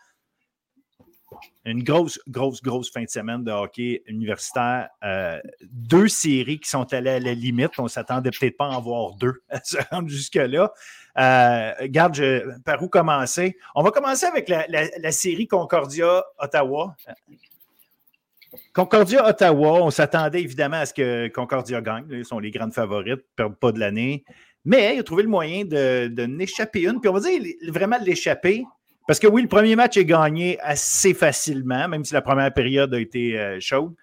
une 1.64 1.82
grosse, 1.82 2.20
grosse, 2.28 2.62
grosse 2.62 2.92
fin 2.92 3.02
de 3.02 3.08
semaine 3.08 3.42
de 3.42 3.50
hockey 3.50 4.02
universitaire. 4.06 4.88
Deux 5.64 6.06
séries 6.06 6.60
qui 6.60 6.68
sont 6.68 6.92
allées 6.92 7.10
à 7.10 7.20
la 7.20 7.34
limite. 7.34 7.70
On 7.78 7.84
ne 7.84 7.88
s'attendait 7.88 8.30
peut-être 8.30 8.56
pas 8.56 8.66
à 8.66 8.76
en 8.76 8.80
voir 8.80 9.14
deux 9.14 9.42
à 9.48 9.60
se 9.64 9.78
rendre 9.90 10.08
jusque-là. 10.08 10.72
Euh, 11.18 11.72
garde, 11.84 12.20
par 12.64 12.82
où 12.82 12.88
commencer? 12.88 13.56
On 13.74 13.82
va 13.82 13.90
commencer 13.90 14.26
avec 14.26 14.48
la, 14.48 15.12
série 15.12 15.46
Concordia-Ottawa. 15.46 16.96
Concordia-Ottawa, 18.72 19.82
on 19.82 19.90
s'attendait 19.90 20.42
évidemment 20.42 20.78
à 20.78 20.86
ce 20.86 20.94
que 20.94 21.28
Concordia 21.28 21.80
gagne. 21.80 22.06
Ils 22.10 22.24
sont 22.24 22.38
les 22.38 22.50
grandes 22.50 22.74
favorites, 22.74 23.16
ne 23.16 23.34
perdent 23.36 23.58
pas 23.58 23.72
de 23.72 23.78
l'année. 23.78 24.24
Mais 24.64 24.94
il 24.94 25.00
a 25.00 25.02
trouvé 25.02 25.22
le 25.22 25.28
moyen 25.28 25.64
de, 25.64 26.08
de 26.08 26.24
n'échapper 26.24 26.82
une. 26.82 27.00
Puis 27.00 27.08
on 27.08 27.14
va 27.14 27.20
dire 27.20 27.42
vraiment 27.68 27.98
de 27.98 28.04
l'échapper 28.04 28.64
parce 29.06 29.18
que 29.18 29.26
oui, 29.26 29.42
le 29.42 29.48
premier 29.48 29.74
match 29.74 29.96
est 29.96 30.04
gagné 30.04 30.60
assez 30.60 31.12
facilement, 31.12 31.88
même 31.88 32.04
si 32.04 32.14
la 32.14 32.22
première 32.22 32.52
période 32.52 32.94
a 32.94 33.00
été 33.00 33.38
euh, 33.38 33.58
chaude. 33.60 33.94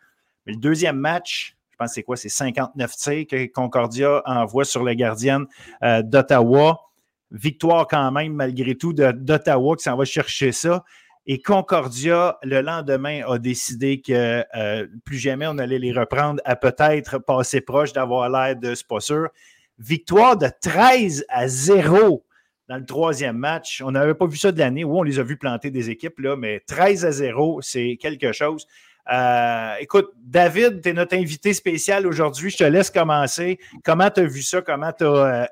Mais 0.45 0.53
le 0.53 0.59
deuxième 0.59 0.97
match, 0.97 1.55
je 1.71 1.77
pense 1.77 1.89
que 1.89 1.93
c'est 1.95 2.03
quoi? 2.03 2.17
C'est 2.17 2.29
59 2.29 2.95
tirs 2.95 3.25
que 3.27 3.45
Concordia 3.47 4.21
envoie 4.25 4.65
sur 4.65 4.83
la 4.83 4.95
gardienne 4.95 5.45
euh, 5.83 6.01
d'Ottawa. 6.01 6.88
Victoire 7.31 7.87
quand 7.87 8.11
même, 8.11 8.33
malgré 8.33 8.75
tout, 8.75 8.93
d'Ottawa 8.93 9.75
qui 9.75 9.83
s'en 9.83 9.95
va 9.95 10.05
chercher 10.05 10.51
ça. 10.51 10.83
Et 11.25 11.41
Concordia, 11.41 12.39
le 12.41 12.61
lendemain, 12.61 13.21
a 13.27 13.37
décidé 13.37 14.01
que 14.01 14.43
euh, 14.55 14.87
plus 15.05 15.19
jamais 15.19 15.45
on 15.45 15.59
allait 15.59 15.77
les 15.77 15.91
reprendre 15.91 16.41
à 16.43 16.55
peut-être 16.55 17.19
passer 17.19 17.61
proche 17.61 17.93
d'avoir 17.93 18.29
l'air 18.29 18.55
de 18.55 18.73
ce 18.73 18.83
pas 18.83 18.99
sûr. 18.99 19.29
Victoire 19.77 20.37
de 20.37 20.49
13 20.61 21.25
à 21.29 21.47
0 21.47 22.25
dans 22.67 22.77
le 22.77 22.85
troisième 22.85 23.37
match. 23.37 23.81
On 23.85 23.91
n'avait 23.91 24.13
pas 24.13 24.27
vu 24.27 24.37
ça 24.37 24.51
de 24.51 24.59
l'année. 24.59 24.83
où 24.83 24.97
on 24.97 25.03
les 25.03 25.19
a 25.19 25.23
vus 25.23 25.37
planter 25.37 25.71
des 25.71 25.89
équipes, 25.89 26.19
là, 26.19 26.35
mais 26.35 26.61
13 26.67 27.05
à 27.05 27.11
0, 27.11 27.61
c'est 27.61 27.97
quelque 27.99 28.31
chose. 28.31 28.65
Euh, 29.11 29.73
écoute, 29.79 30.11
David, 30.23 30.81
tu 30.81 30.89
es 30.89 30.93
notre 30.93 31.15
invité 31.15 31.53
spécial 31.53 32.05
aujourd'hui. 32.05 32.51
Je 32.51 32.57
te 32.57 32.63
laisse 32.63 32.91
commencer. 32.91 33.59
Comment 33.83 34.09
tu 34.09 34.21
as 34.21 34.25
vu 34.25 34.41
ça? 34.41 34.61
Comment 34.61 34.91
tu 34.91 35.03
as 35.03 35.47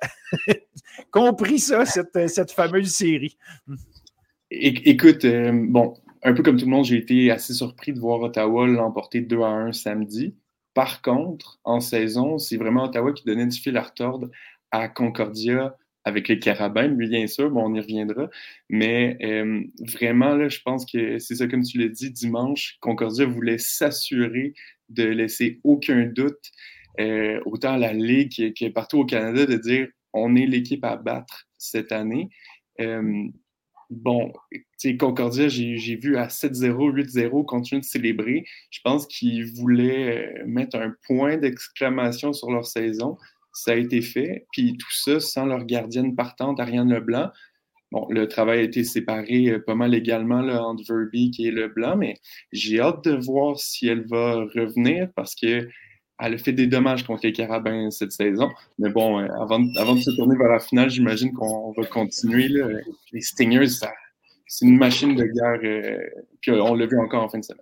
euh, 0.50 0.54
compris 1.12 1.60
ça, 1.60 1.86
cette, 1.86 2.52
fameuse 2.52 2.92
série? 2.92 3.38
Écoute, 4.52 5.26
euh, 5.26 5.52
bon, 5.54 5.96
un 6.24 6.34
peu 6.34 6.44
comme 6.44 6.58
tout 6.58 6.66
le 6.66 6.72
monde, 6.72 6.86
j'ai 6.86 6.98
été 6.98 7.32
assez 7.32 7.54
surpris 7.54 7.94
de 7.94 8.00
voir 8.00 8.22
Ottawa 8.22 8.68
l'emporter 8.68 9.22
2 9.22 9.42
à 9.42 9.48
1 9.48 9.74
samedi. 9.74 10.36
Par 10.74 11.02
contre, 11.02 11.60
en 11.64 11.80
saison, 11.80 12.38
c'est 12.38 12.58
vraiment 12.58 12.84
Ottawa 12.84 13.12
qui 13.12 13.24
donnait 13.24 13.48
du 13.48 13.58
fil 13.58 13.76
à 13.78 13.82
retordre 13.82 14.30
à 14.70 14.88
Concordia 14.88 15.76
avec 16.08 16.30
les 16.30 16.40
carabins, 16.40 16.88
bien 16.88 17.28
sûr, 17.28 17.52
bon, 17.52 17.66
on 17.66 17.76
y 17.76 17.82
reviendra. 17.82 18.30
Mais 18.70 19.18
euh, 19.24 19.62
vraiment, 19.94 20.36
là, 20.36 20.48
je 20.48 20.62
pense 20.64 20.86
que 20.86 21.20
c'est 21.20 21.36
ça, 21.36 21.48
comme 21.48 21.64
tu 21.64 21.80
l'as 21.80 21.90
dit, 21.90 22.12
dimanche, 22.12 22.78
Concordia 22.80 23.26
voulait 23.26 23.58
s'assurer 23.58 24.54
de 24.88 25.04
laisser 25.04 25.60
aucun 25.66 26.06
doute, 26.06 26.52
euh, 27.02 27.42
autant 27.46 27.74
à 27.74 27.78
la 27.78 27.92
Ligue 27.92 28.54
que, 28.54 28.70
partout 28.70 29.00
au 29.00 29.06
Canada, 29.06 29.46
de 29.46 29.58
dire 29.58 29.90
on 30.14 30.38
est 30.38 30.46
l'équipe 30.46 30.86
à 30.86 30.96
battre 30.96 31.46
cette 31.58 31.92
année. 31.92 32.30
Euh, 32.80 33.26
bon, 33.90 34.32
Concordia, 34.98 35.50
j'ai 35.50 35.98
vu 35.98 36.16
à 36.16 36.28
7-0, 36.28 36.90
8-0 36.90 37.44
continuer 37.44 37.82
de 37.82 37.86
célébrer. 37.86 38.46
Je 38.70 38.80
pense 38.82 39.06
qu'ils 39.08 39.46
voulaient 39.56 40.42
mettre 40.46 40.78
un 40.78 40.96
point 41.06 41.36
d'exclamation 41.36 42.32
sur 42.32 42.50
leur 42.50 42.66
saison 42.66 43.18
ça 43.58 43.72
a 43.72 43.76
été 43.76 44.02
fait. 44.02 44.46
Puis 44.52 44.78
tout 44.78 44.92
ça 44.92 45.20
sans 45.20 45.46
leur 45.46 45.66
gardienne 45.66 46.16
partante, 46.16 46.60
Ariane 46.60 46.94
Leblanc. 46.94 47.30
Bon, 47.92 48.06
le 48.10 48.28
travail 48.28 48.60
a 48.60 48.64
été 48.64 48.84
séparé 48.84 49.48
euh, 49.48 49.60
pas 49.60 49.76
mal 49.76 49.96
également 49.96 50.42
là, 50.42 50.62
entre 50.64 50.84
Verby 50.88 51.32
et 51.40 51.52
Leblanc, 51.52 51.96
mais 51.96 52.16
j'ai 52.52 52.82
hâte 52.82 53.06
de 53.06 53.16
voir 53.16 53.58
si 53.58 53.88
elle 53.88 54.06
va 54.06 54.44
revenir 54.56 55.08
parce 55.16 55.36
qu'elle 55.36 55.70
a 56.20 56.38
fait 56.38 56.52
des 56.52 56.68
dommages 56.68 57.04
contre 57.04 57.26
les 57.26 57.32
Carabins 57.32 57.90
cette 57.90 58.12
saison. 58.12 58.50
Mais 58.78 58.90
bon, 58.90 59.20
euh, 59.20 59.28
avant, 59.40 59.60
de 59.60 60.00
se 60.02 60.12
tourner 60.18 60.36
vers 60.38 60.52
la 60.52 60.60
finale, 60.60 60.90
j'imagine 60.90 61.32
qu'on 61.32 61.72
va 61.72 61.86
continuer. 61.86 62.50
Les 63.14 63.22
Stingers, 63.22 63.68
c'est 64.48 64.66
une 64.66 64.78
machine 64.78 65.16
de 65.16 65.24
guerre. 65.24 65.60
Euh, 65.64 65.98
puis 66.42 66.52
on 66.52 66.76
l'a 66.76 66.86
vu 66.86 67.00
encore 67.00 67.24
en 67.24 67.30
fin 67.30 67.40
de 67.40 67.46
semaine. 67.46 67.62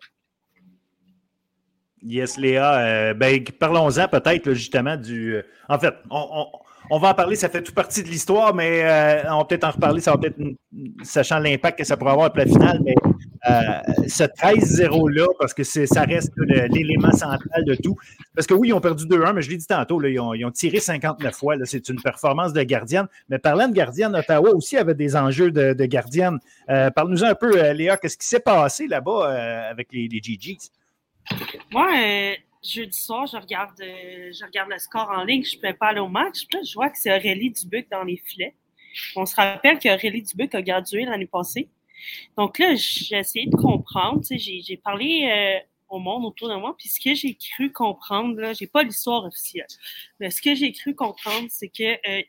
Yes, 2.06 2.38
Léa. 2.38 2.80
Euh, 2.80 3.14
ben, 3.16 3.44
parlons-en 3.60 4.08
peut-être 4.08 4.54
justement 4.54 4.96
du. 4.96 5.36
Euh, 5.36 5.42
en 5.68 5.80
fait, 5.80 5.94
on, 6.12 7.00
va 7.00 7.10
en 7.10 7.14
parler, 7.16 7.36
ça 7.36 7.50
fait 7.50 7.64
tout 7.64 7.74
partie 7.74 8.04
de 8.04 8.10
l'histoire, 8.10 8.54
mais 8.54 8.84
euh, 8.84 9.24
on 9.32 9.40
va 9.40 9.46
peut-être 9.46 9.64
en 9.64 9.72
reparler, 9.72 10.02
ça 10.02 10.12
va 10.12 10.18
peut-être, 10.20 10.38
sachant 11.02 11.40
l'impact 11.40 11.80
que 11.80 11.84
ça 11.84 11.98
pourrait 11.98 12.12
avoir 12.12 12.28
après 12.28 12.46
la 12.46 12.52
finale, 12.52 12.80
mais 12.86 12.94
ce 14.08 14.24
13-0-là, 14.24 15.26
parce 15.40 15.56
que 15.56 15.64
ça 15.64 16.04
reste 16.04 16.32
l'élément 16.38 17.12
central 17.12 17.66
de 17.66 17.74
tout. 17.74 17.96
Parce 18.36 18.46
que 18.46 18.54
oui, 18.54 18.68
ils 18.68 18.74
ont 18.74 18.82
perdu 18.82 19.06
2-1, 19.06 19.34
mais 19.34 19.42
je 19.42 19.50
l'ai 19.50 19.58
dit 19.58 19.66
tantôt, 19.66 20.00
ils, 20.04 20.20
ont, 20.20 20.52
tiré 20.52 20.80
59 20.80 21.34
fois. 21.34 21.56
C'est 21.64 21.90
une 21.90 22.02
performance 22.02 22.54
de 22.54 22.62
gardienne. 22.62 23.08
Mais 23.30 23.40
parlant 23.40 23.68
de 23.68 23.74
gardienne, 23.74 24.16
Ottawa 24.16 24.52
aussi 24.52 24.78
avait 24.78 24.96
des 24.96 25.16
enjeux 25.16 25.50
de, 25.50 25.86
gardienne. 25.86 26.38
Parle-nous 26.68 27.24
un 27.24 27.36
peu, 27.36 27.72
Léa, 27.72 27.98
qu'est-ce 27.98 28.18
qui 28.18 28.28
s'est 28.28 28.40
passé 28.40 28.88
là-bas 28.88 29.70
avec 29.70 29.90
les, 29.92 30.08
les 30.08 30.22
GGs? 30.22 30.70
Moi, 31.72 31.92
euh, 31.98 32.36
jeudi 32.64 32.98
soir, 32.98 33.28
je 33.28 33.38
regarde, 33.38 33.80
euh, 33.82 34.32
je 34.32 34.46
regarde 34.46 34.70
le 34.70 34.78
score 34.80 35.10
en 35.10 35.24
ligne. 35.24 35.44
Je 35.44 35.58
ne 35.58 35.62
peux 35.62 35.74
pas 35.74 35.88
aller 35.88 36.00
au 36.00 36.08
match. 36.08 36.46
Je 36.52 36.74
vois 36.74 36.90
que 36.90 36.98
c'est 36.98 37.16
Aurélie 37.16 37.52
Dubuc 37.52 37.90
dans 37.90 38.04
les 38.04 38.18
filets. 38.18 38.56
On 39.16 39.26
se 39.26 39.36
rappelle 39.36 39.80
qu'Aurélie 39.80 40.24
Dubuc 40.24 40.56
a 40.56 40.62
gradué 40.62 41.06
l'année 41.06 41.28
passée. 41.28 41.70
Donc 42.38 42.60
là, 42.60 42.76
j'ai 42.76 43.18
essayé 43.18 43.48
de 43.48 43.56
comprendre. 43.56 44.22
J'ai 44.30 44.78
parlé 44.78 45.30
euh, 45.30 45.60
au 45.90 46.00
monde 46.00 46.26
autour 46.26 46.50
de 46.50 46.56
moi. 46.56 46.76
Puis 46.78 46.90
ce 46.90 47.00
que 47.00 47.14
j'ai 47.14 47.36
cru 47.36 47.72
comprendre, 47.72 48.40
là, 48.40 48.54
j'ai 48.54 48.68
pas 48.68 48.84
l'histoire 48.84 49.26
officielle. 49.26 49.68
Mais 50.20 50.30
ce 50.30 50.42
que 50.42 50.56
j'ai 50.56 50.72
cru 50.72 50.96
comprendre, 50.96 51.48
c'est 51.50 51.70
que 51.70 52.24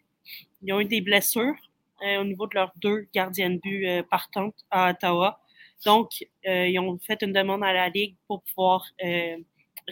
ils 0.62 0.72
ont 0.72 0.80
eu 0.80 0.86
des 0.86 1.00
blessures 1.00 1.54
au 2.02 2.24
niveau 2.24 2.46
de 2.46 2.54
leurs 2.54 2.72
deux 2.76 3.06
gardiens 3.14 3.50
de 3.50 3.58
but 3.58 4.02
partantes 4.10 4.56
à 4.70 4.90
Ottawa. 4.90 5.40
Donc, 5.84 6.24
ils 6.44 6.78
ont 6.78 6.98
fait 6.98 7.22
une 7.22 7.32
demande 7.32 7.62
à 7.62 7.72
la 7.72 7.88
Ligue 7.88 8.16
pour 8.26 8.42
pouvoir 8.42 8.90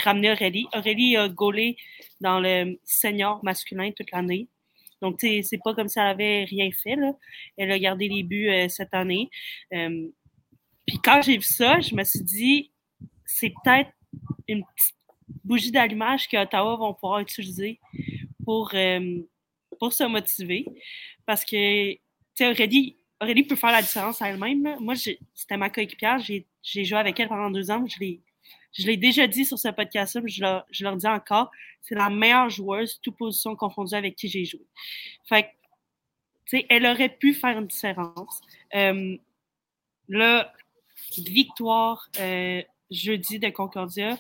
ramener 0.01 0.33
Aurélie. 0.33 0.67
Aurélie 0.75 1.17
a 1.17 1.29
gaulé 1.29 1.77
dans 2.21 2.41
le 2.41 2.79
senior 2.85 3.45
masculin 3.45 3.91
toute 3.93 4.11
l'année. 4.11 4.49
Donc, 5.03 5.19
tu 5.19 5.29
sais, 5.29 5.43
c'est 5.43 5.61
pas 5.63 5.75
comme 5.75 5.89
si 5.89 5.99
elle 5.99 6.07
avait 6.07 6.45
rien 6.45 6.71
fait. 6.73 6.97
Là. 6.97 7.13
Elle 7.57 7.71
a 7.71 7.79
gardé 7.79 8.09
les 8.09 8.23
buts 8.23 8.51
cette 8.69 8.95
année. 8.95 9.29
puis 9.71 10.99
quand 11.03 11.23
j'ai 11.23 11.37
vu 11.37 11.45
ça, 11.45 11.81
je 11.81 11.95
me 11.95 12.03
suis 12.03 12.25
dit, 12.25 12.71
c'est 13.27 13.53
peut-être 13.63 13.91
une 14.49 14.65
petite 14.65 14.97
bougie 15.45 15.71
d'allumage 15.71 16.29
que 16.29 16.37
Ottawa 16.37 16.77
vont 16.77 16.95
pouvoir 16.95 17.21
utiliser 17.21 17.81
pour, 18.45 18.71
euh, 18.75 19.19
pour 19.79 19.93
se 19.93 20.05
motiver. 20.05 20.67
Parce 21.27 21.45
que, 21.45 21.93
tu 21.93 22.01
sais, 22.35 22.49
Aurélie, 22.49 22.97
Aurélie 23.25 23.45
peut 23.45 23.57
faire 23.57 23.73
la 23.73 23.83
différence 23.83 24.21
à 24.23 24.29
elle-même. 24.29 24.77
Moi, 24.81 24.95
c'était 24.97 25.57
ma 25.57 25.71
coéquipière. 25.71 26.19
J'ai 26.21 26.85
joué 26.85 26.99
avec 26.99 27.19
elle 27.19 27.29
pendant 27.29 27.51
deux 27.51 27.71
ans. 27.71 27.85
Je 27.87 28.87
l'ai 28.87 28.97
déjà 28.97 29.27
dit 29.27 29.45
sur 29.45 29.59
ce 29.59 29.69
podcast-là, 29.69 30.21
mais 30.21 30.31
je 30.31 30.43
leur, 30.43 30.67
je 30.71 30.85
leur 30.85 30.97
dis 30.97 31.07
encore, 31.07 31.51
c'est 31.81 31.95
la 31.95 32.11
meilleure 32.11 32.51
joueuse, 32.51 33.01
toute 33.03 33.17
position 33.17 33.57
confondue 33.57 33.95
avec 33.95 34.17
qui 34.17 34.29
j'ai 34.29 34.45
joué. 34.45 34.65
Fait 35.25 35.45
que, 35.45 35.49
tu 36.47 36.59
sais, 36.59 36.67
elle 36.69 36.87
aurait 36.87 37.09
pu 37.09 37.35
faire 37.35 37.59
une 37.59 37.67
différence. 37.67 38.41
Euh, 38.75 39.17
là, 40.09 40.53
victoire 41.19 42.09
euh, 42.21 42.63
jeudi 42.91 43.39
de 43.39 43.49
Concordia, 43.51 44.19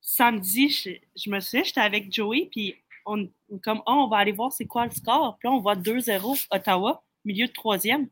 samedi, 0.00 0.68
je, 1.16 1.30
me 1.30 1.40
souviens, 1.40 1.64
j'étais 1.64 1.80
avec 1.80 2.12
Joey, 2.12 2.48
puis 2.50 2.76
on, 3.06 3.28
comme, 3.62 3.82
oh, 3.86 4.04
on 4.04 4.08
va 4.08 4.18
aller 4.18 4.32
voir 4.32 4.52
c'est 4.52 4.66
quoi 4.66 4.86
le 4.86 4.92
score. 4.92 5.36
Puis 5.38 5.48
là, 5.48 5.54
on 5.54 5.60
voit 5.60 5.76
2-0 5.76 6.46
Ottawa, 6.50 7.03
milieu 7.24 7.46
de 7.46 7.52
troisième. 7.52 8.08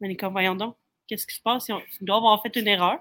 On 0.00 0.06
est 0.06 0.16
comme, 0.16 0.32
voyons 0.32 0.54
donc, 0.54 0.76
qu'est-ce 1.06 1.26
qui 1.26 1.36
se 1.36 1.42
passe? 1.42 1.68
Ils, 1.68 2.04
doivent 2.04 2.18
avoir 2.18 2.42
fait 2.42 2.54
une 2.56 2.68
erreur. 2.68 2.98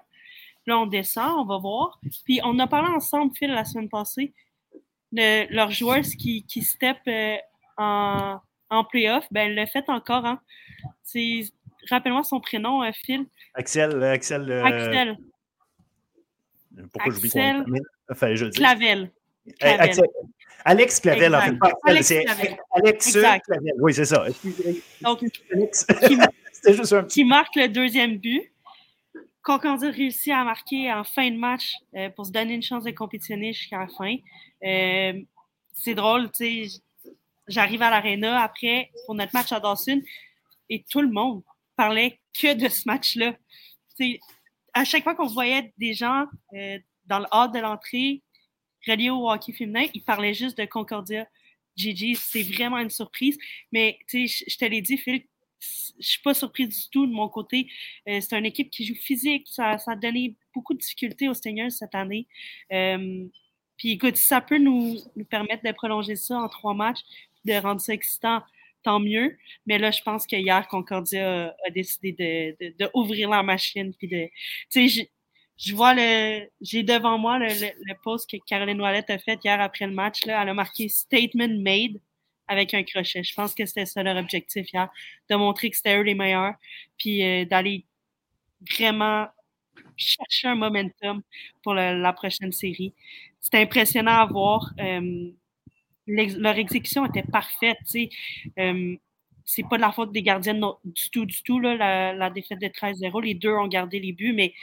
Là, 0.67 0.79
on 0.79 0.87
descend, 0.87 1.31
on 1.39 1.45
va 1.45 1.57
voir. 1.57 1.99
Puis 2.25 2.39
on 2.43 2.57
a 2.59 2.67
parlé 2.67 2.89
ensemble, 2.89 3.35
Phil, 3.35 3.51
la 3.51 3.65
semaine 3.65 3.89
passée, 3.89 4.33
de 5.11 5.51
leurs 5.53 5.71
joueurs 5.71 6.01
qui, 6.01 6.43
qui 6.45 6.63
step 6.63 6.97
euh, 7.07 7.37
en, 7.77 8.39
en 8.69 8.83
playoff. 8.83 9.25
Ben, 9.31 9.49
elle 9.49 9.55
l'a 9.55 9.67
fait 9.67 9.87
encore. 9.89 10.25
Hein. 10.25 10.41
Rappelle-moi 11.89 12.23
son 12.23 12.39
prénom, 12.39 12.83
euh, 12.83 12.91
Phil. 12.93 13.25
Axel. 13.53 14.03
Axel. 14.03 14.49
Euh, 14.49 14.63
Axel. 14.63 15.17
Pourquoi 16.91 17.13
j'oublie 17.13 17.29
son 17.29 17.53
nom? 17.53 17.65
Fallait 18.13 18.35
je 18.35 18.45
le 18.45 18.51
Clavel. 18.51 19.11
Alex 20.65 20.99
Clavel, 20.99 21.35
en 21.35 21.41
fait. 21.41 21.55
Alex 21.85 22.09
Clavel. 22.09 22.57
Alex 22.75 23.11
Clavel. 23.13 23.73
Oui, 23.79 23.93
c'est 23.93 24.05
ça. 24.05 24.25
Donc, 25.01 25.19
juste 26.67 26.93
un 26.93 27.03
qui 27.03 27.23
marque 27.23 27.55
le 27.55 27.67
deuxième 27.67 28.17
but. 28.17 28.51
Concordia 29.43 29.91
réussit 29.91 30.33
à 30.33 30.43
marquer 30.43 30.91
en 30.91 31.03
fin 31.03 31.29
de 31.29 31.37
match 31.37 31.75
euh, 31.95 32.09
pour 32.09 32.25
se 32.25 32.31
donner 32.31 32.55
une 32.55 32.63
chance 32.63 32.83
de 32.83 32.89
compétitionner 32.89 33.53
jusqu'à 33.53 33.77
la 33.77 33.87
fin. 33.87 34.15
Euh, 34.63 35.21
c'est 35.71 35.93
drôle, 35.93 36.31
tu 36.31 36.67
sais, 36.67 36.81
j'arrive 37.47 37.83
à 37.83 37.91
l'aréna 37.91 38.41
après 38.41 38.89
pour 39.05 39.13
notre 39.13 39.35
match 39.35 39.51
à 39.51 39.59
Dawson 39.59 40.01
et 40.69 40.83
tout 40.89 41.01
le 41.01 41.11
monde 41.11 41.43
parlait 41.75 42.19
que 42.33 42.55
de 42.55 42.67
ce 42.67 42.87
match-là. 42.87 43.35
À 44.73 44.83
chaque 44.83 45.03
fois 45.03 45.13
qu'on 45.13 45.27
voyait 45.27 45.71
des 45.77 45.93
gens 45.93 46.25
euh, 46.55 46.79
dans 47.05 47.19
le 47.19 47.25
hall 47.31 47.51
de 47.51 47.59
l'entrée, 47.59 48.23
relié 48.87 49.09
au 49.09 49.29
hockey 49.29 49.53
féminin, 49.53 49.85
il 49.93 50.03
parlait 50.03 50.33
juste 50.33 50.57
de 50.57 50.65
Concordia. 50.65 51.27
Gigi, 51.75 52.15
c'est 52.15 52.43
vraiment 52.43 52.77
une 52.77 52.89
surprise. 52.89 53.37
Mais 53.71 53.99
tu 54.07 54.27
sais, 54.27 54.45
je 54.47 54.57
te 54.57 54.65
l'ai 54.65 54.81
dit, 54.81 54.97
Phil, 54.97 55.23
je 55.99 56.07
suis 56.07 56.21
pas 56.21 56.33
surprise 56.33 56.69
du 56.69 56.89
tout 56.89 57.05
de 57.07 57.11
mon 57.11 57.29
côté. 57.29 57.67
Euh, 58.07 58.19
c'est 58.21 58.37
une 58.37 58.45
équipe 58.45 58.69
qui 58.69 58.85
joue 58.85 58.95
physique. 58.95 59.47
Ça, 59.49 59.77
a 59.85 59.95
donné 59.95 60.35
beaucoup 60.53 60.73
de 60.73 60.79
difficultés 60.79 61.29
aux 61.29 61.33
Stingers 61.33 61.71
cette 61.71 61.95
année. 61.95 62.27
Euh, 62.71 63.25
puis 63.77 63.91
écoute, 63.91 64.15
si 64.15 64.27
ça 64.27 64.41
peut 64.41 64.57
nous, 64.57 64.97
permettre 65.29 65.63
de 65.63 65.71
prolonger 65.71 66.15
ça 66.15 66.37
en 66.37 66.47
trois 66.47 66.73
matchs, 66.73 67.01
de 67.43 67.53
rendre 67.53 67.81
ça 67.81 67.93
excitant, 67.93 68.41
tant 68.83 68.99
mieux. 68.99 69.37
Mais 69.65 69.77
là, 69.77 69.91
je 69.91 70.01
pense 70.01 70.25
que 70.25 70.35
hier, 70.35 70.67
Concordia 70.67 71.55
a, 71.65 71.69
décidé 71.71 72.11
de, 72.13 72.73
de, 72.77 73.29
la 73.29 73.43
machine. 73.43 73.93
Puis 73.93 74.07
de, 74.07 74.29
tu 74.71 74.89
sais, 74.89 75.09
je 75.57 75.73
vois 75.73 75.93
le. 75.93 76.47
J'ai 76.61 76.83
devant 76.83 77.17
moi 77.17 77.39
le, 77.39 77.47
le, 77.47 77.93
post 78.03 78.29
que 78.29 78.37
Caroline 78.45 78.81
Ouellette 78.81 79.09
a 79.09 79.17
fait 79.17 79.39
hier 79.43 79.59
après 79.61 79.87
le 79.87 79.93
match. 79.93 80.25
Là. 80.25 80.41
Elle 80.41 80.49
a 80.49 80.53
marqué 80.53 80.89
Statement 80.89 81.59
made 81.59 81.99
avec 82.47 82.73
un 82.73 82.83
crochet. 82.83 83.23
Je 83.23 83.33
pense 83.33 83.55
que 83.55 83.65
c'était 83.65 83.85
ça 83.85 84.03
leur 84.03 84.17
objectif 84.17 84.71
hier, 84.71 84.89
de 85.29 85.35
montrer 85.35 85.69
que 85.69 85.77
c'était 85.77 85.97
eux 85.97 86.03
les 86.03 86.15
meilleurs, 86.15 86.53
puis 86.97 87.23
euh, 87.23 87.45
d'aller 87.45 87.85
vraiment 88.77 89.27
chercher 89.97 90.49
un 90.49 90.55
momentum 90.55 91.21
pour 91.63 91.73
la 91.73 92.13
prochaine 92.13 92.51
série. 92.51 92.93
C'était 93.39 93.59
impressionnant 93.59 94.19
à 94.19 94.25
voir. 94.25 94.73
Euh, 94.79 95.31
leur 96.07 96.57
exécution 96.57 97.05
était 97.05 97.23
parfaite. 97.23 97.77
Euh, 98.59 98.95
c'est 99.43 99.63
pas 99.69 99.77
de 99.77 99.81
la 99.81 99.91
faute 99.91 100.11
des 100.11 100.23
gardiennes 100.23 100.63
du 100.83 101.09
tout, 101.11 101.25
du 101.25 101.43
tout, 101.43 101.59
là, 101.59 101.75
la, 101.75 102.13
la 102.13 102.29
défaite 102.29 102.59
de 102.59 102.67
13-0. 102.67 103.23
Les 103.23 103.35
deux 103.35 103.53
ont 103.53 103.67
gardé 103.67 103.99
les 103.99 104.11
buts, 104.11 104.33
mais 104.33 104.53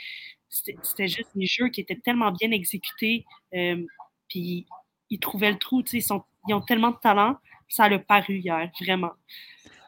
c'était 0.53 1.07
juste 1.07 1.29
des 1.35 1.45
jeux 1.45 1.69
qui 1.69 1.81
étaient 1.81 1.99
tellement 2.03 2.31
bien 2.31 2.51
exécutés. 2.51 3.25
Euh, 3.55 3.83
puis 4.29 4.65
ils 5.09 5.19
trouvaient 5.19 5.51
le 5.51 5.57
trou. 5.57 5.83
Ils, 5.91 6.03
ils 6.47 6.53
ont 6.53 6.61
tellement 6.61 6.91
de 6.91 6.97
talent. 7.01 7.37
Ça 7.67 7.85
a 7.85 7.99
paru 7.99 8.37
hier, 8.37 8.69
vraiment. 8.81 9.13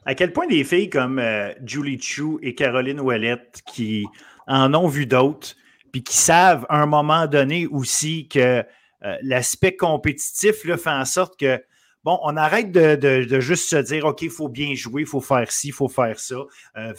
À 0.06 0.15
quel 0.15 0.34
point 0.34 0.47
des 0.47 0.63
filles 0.63 0.89
comme 0.89 1.19
euh, 1.19 1.54
Julie 1.65 1.99
Chu 1.99 2.38
et 2.41 2.56
Caroline 2.56 2.99
Ouellette 2.99 3.62
qui 3.67 4.06
en 4.47 4.73
ont 4.73 4.88
vu 4.88 5.06
d'autres, 5.06 5.56
puis 5.91 6.04
qui 6.04 6.15
savent 6.15 6.65
à 6.69 6.82
un 6.82 6.86
moment 6.86 7.28
donné 7.28 7.67
aussi 7.67 8.28
que 8.28 8.63
euh, 9.04 9.17
l'aspect 9.21 9.75
compétitif 9.75 10.56
fait 10.63 10.89
en 10.89 11.06
sorte 11.06 11.39
que 11.39 11.62
bon, 12.06 12.20
on 12.22 12.38
arrête 12.38 12.72
de, 12.72 13.39
juste 13.39 13.68
se 13.68 13.78
dire, 13.78 14.06
OK, 14.06 14.22
il 14.22 14.30
faut 14.30 14.48
bien 14.48 14.76
jouer, 14.76 15.02
il 15.02 15.08
faut 15.08 15.22
faire 15.22 15.52
ci, 15.52 15.70
il 15.70 15.74
faut 15.74 15.89
faire 15.89 16.20
ça. 16.20 16.36
Euh, 16.78 16.94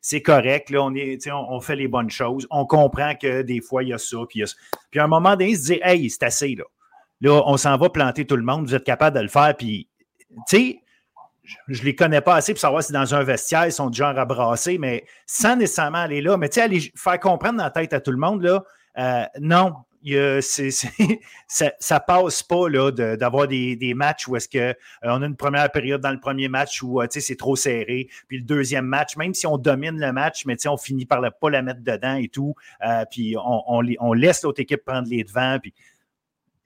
c'est 0.00 0.22
correct, 0.22 0.70
là, 0.70 0.84
on, 0.84 0.94
est, 0.94 1.18
on, 1.32 1.60
fait 1.60 1.74
les 1.74 1.88
bonnes 1.88 2.10
choses. 2.10 2.46
On 2.48 2.64
comprend 2.64 3.16
que 3.20 3.42
des 3.42 3.60
fois, 3.60 3.82
il 3.82 3.88
y 3.88 3.92
a 3.92 3.98
ça, 3.98 4.18
puis. 4.28 4.44
Puis 4.90 5.00
à 5.00 5.04
un 5.04 5.08
moment 5.08 5.32
donné, 5.32 5.56
se 5.56 5.64
dire, 5.64 5.80
hey, 5.82 6.08
c'est 6.08 6.22
assez, 6.22 6.54
là. 6.54 6.64
Là, 7.20 7.42
on 7.44 7.56
s'en 7.56 7.76
va 7.76 7.90
planter 7.90 8.24
tout 8.24 8.36
le 8.36 8.44
monde, 8.44 8.66
vous 8.66 8.74
êtes 8.74 8.84
capable 8.84 9.16
de 9.16 9.22
le 9.22 9.28
faire, 9.28 9.54
puis, 9.58 9.88
tu 10.48 10.56
sais, 10.56 10.80
je 11.66 11.80
ne 11.80 11.86
les 11.86 11.96
connais 11.96 12.20
pas 12.20 12.36
assez 12.36 12.54
pour 12.54 12.60
savoir 12.60 12.84
si 12.84 12.92
dans 12.92 13.12
un 13.12 13.24
vestiaire, 13.24 13.66
ils 13.66 13.72
sont 13.72 13.90
du 13.90 13.98
genre 13.98 14.16
à 14.16 14.24
brasser, 14.24 14.78
mais 14.78 15.04
sans 15.26 15.56
nécessairement 15.56 15.98
aller 15.98 16.20
là. 16.20 16.36
Mais 16.36 16.48
tu 16.48 16.54
sais, 16.54 16.62
aller 16.62 16.92
faire 16.94 17.18
comprendre 17.18 17.58
dans 17.58 17.64
la 17.64 17.70
tête 17.70 17.92
à 17.92 18.00
tout 18.00 18.12
le 18.12 18.16
monde, 18.16 18.42
là, 18.42 18.62
euh, 18.98 19.24
non, 19.40 19.74
ça, 21.46 21.72
ça 21.78 22.00
passe 22.00 22.42
pas 22.42 22.90
d'avoir 22.90 23.46
des, 23.46 23.76
des, 23.76 23.94
matchs 23.94 24.28
où 24.28 24.36
est-ce 24.36 24.48
qu'on 24.48 24.58
euh, 24.58 24.74
on 25.02 25.22
a 25.22 25.26
une 25.26 25.36
première 25.36 25.70
période 25.70 26.00
dans 26.00 26.10
le 26.10 26.20
premier 26.20 26.48
match 26.48 26.82
où 26.82 27.02
euh, 27.02 27.06
c'est 27.10 27.36
trop 27.36 27.56
serré, 27.56 28.08
puis 28.26 28.38
le 28.38 28.44
deuxième 28.44 28.86
match, 28.86 29.16
même 29.16 29.34
si 29.34 29.46
on 29.46 29.58
domine 29.58 30.00
le 30.00 30.12
match, 30.12 30.46
mais 30.46 30.56
on 30.66 30.78
finit 30.78 31.04
par 31.04 31.20
ne 31.20 31.28
pas 31.28 31.50
la 31.50 31.62
mettre 31.62 31.82
dedans 31.82 32.14
et 32.14 32.28
tout, 32.28 32.54
euh, 32.86 33.04
puis 33.10 33.36
on, 33.36 33.62
on, 33.66 33.82
on, 33.98 34.12
laisse 34.14 34.42
l'autre 34.42 34.60
équipe 34.60 34.84
prendre 34.84 35.08
les 35.08 35.22
devants, 35.22 35.58
puis 35.60 35.74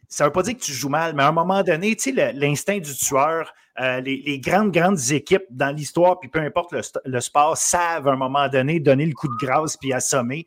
ça 0.08 0.24
ne 0.24 0.28
veut 0.28 0.32
pas 0.32 0.42
dire 0.42 0.56
que 0.56 0.62
tu 0.62 0.72
joues 0.72 0.88
mal, 0.88 1.14
mais 1.16 1.24
à 1.24 1.28
un 1.28 1.32
moment 1.32 1.62
donné, 1.64 1.96
l'instinct 2.34 2.78
du 2.78 2.94
tueur, 2.94 3.52
les, 3.76 4.22
les, 4.24 4.38
grandes, 4.38 4.70
grandes 4.70 5.10
équipes 5.10 5.46
dans 5.50 5.74
l'histoire, 5.74 6.20
puis 6.20 6.28
peu 6.28 6.38
importe 6.38 6.70
le, 6.70 6.82
le, 7.04 7.20
sport, 7.20 7.56
savent 7.56 8.06
à 8.06 8.12
un 8.12 8.16
moment 8.16 8.48
donné 8.48 8.78
donner 8.78 9.06
le 9.06 9.14
coup 9.14 9.26
de 9.26 9.44
grâce 9.44 9.76
puis 9.76 9.92
assommer. 9.92 10.46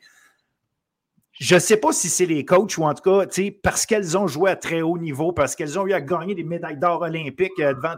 Je 1.40 1.54
ne 1.56 1.60
sais 1.60 1.78
pas 1.78 1.92
si 1.92 2.10
c'est 2.10 2.26
les 2.26 2.46
coachs 2.46 2.78
ou 2.78 2.84
en 2.84 2.94
tout 2.96 3.04
cas, 3.04 3.28
parce 3.62 3.86
qu'elles 3.86 4.18
ont 4.18 4.28
joué 4.28 4.50
à 4.50 4.56
très 4.56 4.82
haut 4.82 4.98
niveau, 4.98 5.32
parce 5.32 5.56
qu'elles 5.56 5.78
ont 5.78 5.86
eu 5.86 5.94
à 5.94 6.02
gagner 6.02 6.34
des 6.34 6.44
médailles 6.44 6.78
d'or 6.78 7.02
olympiques 7.02 7.60
euh, 7.60 7.74
devant. 7.76 7.94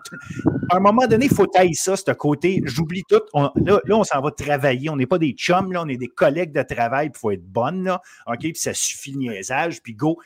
À 0.70 0.78
un 0.78 0.80
moment 0.80 1.08
donné, 1.08 1.26
il 1.26 1.34
faut 1.34 1.48
tailler 1.48 1.74
ça, 1.74 1.96
ce 1.96 2.12
côté. 2.12 2.62
J'oublie 2.66 3.04
tout. 3.08 3.22
là, 3.34 3.82
on 3.92 4.04
s'en 4.04 4.22
va 4.22 4.32
travailler. 4.32 4.90
On 4.90 4.98
n'est 4.98 5.06
pas 5.06 5.18
des 5.18 5.32
chums, 5.32 5.72
là, 5.72 5.84
on 5.84 5.88
est 5.88 5.98
des 5.98 6.08
collègues 6.08 6.52
de 6.52 6.64
travail, 6.64 7.12
il 7.14 7.18
faut 7.18 7.32
être 7.32 7.46
bonne. 7.46 7.86
Là, 7.86 8.02
OK? 8.28 8.40
Puis 8.40 8.56
ça 8.56 8.74
suffit 8.74 9.14
le 9.14 9.20
niaisage, 9.20 9.82
puis 9.82 9.94
go. 9.94 10.18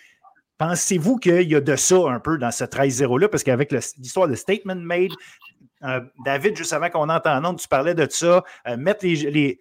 Pensez-vous 0.57 1.17
qu'il 1.17 1.49
y 1.49 1.55
a 1.55 1.61
de 1.61 1.75
ça 1.75 1.97
un 2.07 2.19
peu 2.19 2.37
dans 2.37 2.51
ce 2.51 2.63
13-0-là? 2.63 3.27
Parce 3.27 3.43
qu'avec 3.43 3.71
l'histoire 3.71 4.27
de 4.27 4.35
Statement 4.35 4.75
Made, 4.75 5.11
euh, 5.83 6.01
David, 6.25 6.55
juste 6.55 6.73
avant 6.73 6.89
qu'on 6.89 7.09
entende 7.09 7.43
nom, 7.43 7.55
tu 7.55 7.67
parlais 7.67 7.93
de 7.93 8.07
ça, 8.09 8.43
euh, 8.67 8.77
mettre 8.77 9.05
les, 9.05 9.59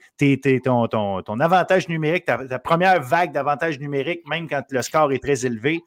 ton, 0.63 1.41
avantage 1.41 1.89
numérique, 1.89 2.25
ta, 2.27 2.59
première 2.59 3.03
vague 3.03 3.33
d'avantage 3.33 3.79
numérique, 3.81 4.27
même 4.27 4.49
quand 4.49 4.63
le 4.71 4.83
score 4.83 5.13
est 5.13 5.23
très 5.23 5.45
élevé. 5.45 5.83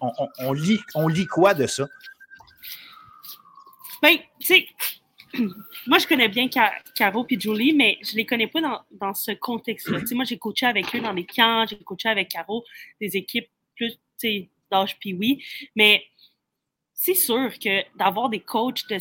On, 0.00 0.52
lit, 0.52 0.80
on 0.94 1.08
lit 1.08 1.26
quoi 1.26 1.54
de 1.54 1.66
ça? 1.66 1.86
Bien, 4.02 4.16
tu 4.38 4.46
sais, 4.46 4.66
moi, 5.86 5.98
je 5.98 6.06
connais 6.06 6.28
bien 6.28 6.48
Caro 6.94 7.26
et 7.28 7.40
Julie, 7.40 7.72
mais 7.72 7.98
je 8.02 8.12
ne 8.12 8.16
les 8.16 8.26
connais 8.26 8.48
pas 8.48 8.60
dans, 8.90 9.14
ce 9.14 9.32
contexte-là. 9.32 9.98
moi, 10.12 10.24
j'ai 10.24 10.38
coaché 10.38 10.66
avec 10.66 10.94
eux 10.94 11.00
dans 11.00 11.12
les 11.12 11.26
camps, 11.26 11.64
j'ai 11.66 11.78
coaché 11.78 12.08
avec 12.08 12.28
Caro, 12.28 12.64
des 13.00 13.16
équipes 13.16 13.48
plus, 13.76 13.98
d'âge 14.70 14.98
puis 14.98 15.14
oui, 15.14 15.42
mais 15.76 16.02
c'est 16.92 17.14
sûr 17.14 17.56
que 17.58 17.84
d'avoir 17.96 18.28
des 18.28 18.40
coachs 18.40 18.86
de 18.88 18.98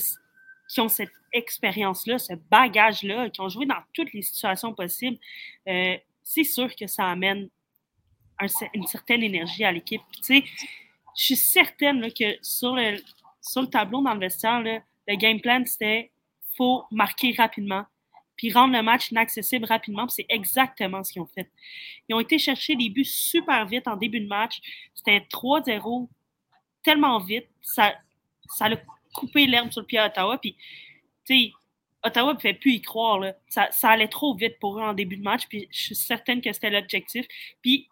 qui 0.68 0.82
ont 0.82 0.90
cette 0.90 1.12
expérience-là, 1.34 2.20
ce 2.20 2.34
bagage-là, 2.50 3.30
qui 3.30 3.42
ont 3.42 3.50
joué 3.50 3.66
dans 3.66 3.82
toutes 3.94 4.14
les 4.14 4.22
situations 4.22 4.74
possibles, 4.74 5.18
euh, 5.68 5.98
c'est 6.24 6.44
sûr 6.44 6.76
que 6.76 6.88
ça 6.88 7.06
amène 7.06 7.50
une 8.74 8.86
certaine 8.88 9.24
énergie 9.24 9.64
à 9.64 9.72
l'équipe. 9.72 10.02
Tu 10.12 10.24
sais, 10.24 10.44
je 11.18 11.24
suis 11.24 11.36
certaine 11.36 12.12
que 12.14 12.38
sur 12.42 12.76
le, 12.76 12.98
sur 13.42 13.62
le 13.62 13.68
tableau 13.68 14.02
dans 14.02 14.14
le 14.14 14.20
vestiaire, 14.20 14.62
le 14.62 15.16
game 15.16 15.40
plan, 15.40 15.64
c'était 15.66 16.12
faut 16.56 16.84
marquer 16.92 17.34
rapidement, 17.38 17.86
puis 18.36 18.52
rendre 18.52 18.74
le 18.76 18.82
match 18.82 19.12
inaccessible 19.12 19.66
rapidement. 19.66 20.08
C'est 20.10 20.26
exactement 20.28 21.04
ce 21.04 21.14
qu'ils 21.14 21.22
ont 21.22 21.28
fait. 21.28 21.50
Ils 22.10 22.16
ont 22.16 22.20
été 22.20 22.40
chercher 22.40 22.76
des 22.76 22.90
buts 22.90 23.06
super 23.06 23.66
vite 23.68 23.88
en 23.88 23.96
début 23.96 24.20
de 24.20 24.28
match. 24.28 24.60
C'était 24.94 25.20
3-0 25.32 26.08
tellement 26.84 27.20
vite. 27.20 27.48
Ça, 27.62 27.96
ça 28.50 28.66
a 28.66 28.76
coupé 29.18 29.48
l'herbe 29.48 29.72
sur 29.72 29.82
le 29.82 29.88
pied 29.88 29.98
à 29.98 30.08
Ottawa. 30.08 30.38
Puis, 30.38 30.56
tu 31.26 31.36
sais, 31.36 31.52
Ottawa 32.04 32.34
ne 32.34 32.38
pouvait 32.38 32.54
plus 32.54 32.74
y 32.74 32.82
croire. 32.82 33.22
Ça, 33.50 33.70
ça, 33.72 33.90
allait 33.90 34.08
trop 34.08 34.36
vite 34.36 34.60
pour 34.60 34.78
eux 34.80 34.84
en 34.84 34.94
début 34.94 35.18
de 35.18 35.24
match. 35.24 35.48
Puis, 35.50 35.68
je 35.72 35.86
suis 35.86 35.96
certaine 35.96 36.40
que 36.40 36.54
c'était 36.54 36.70
l'objectif. 36.70 37.26
Puis, 37.62 37.90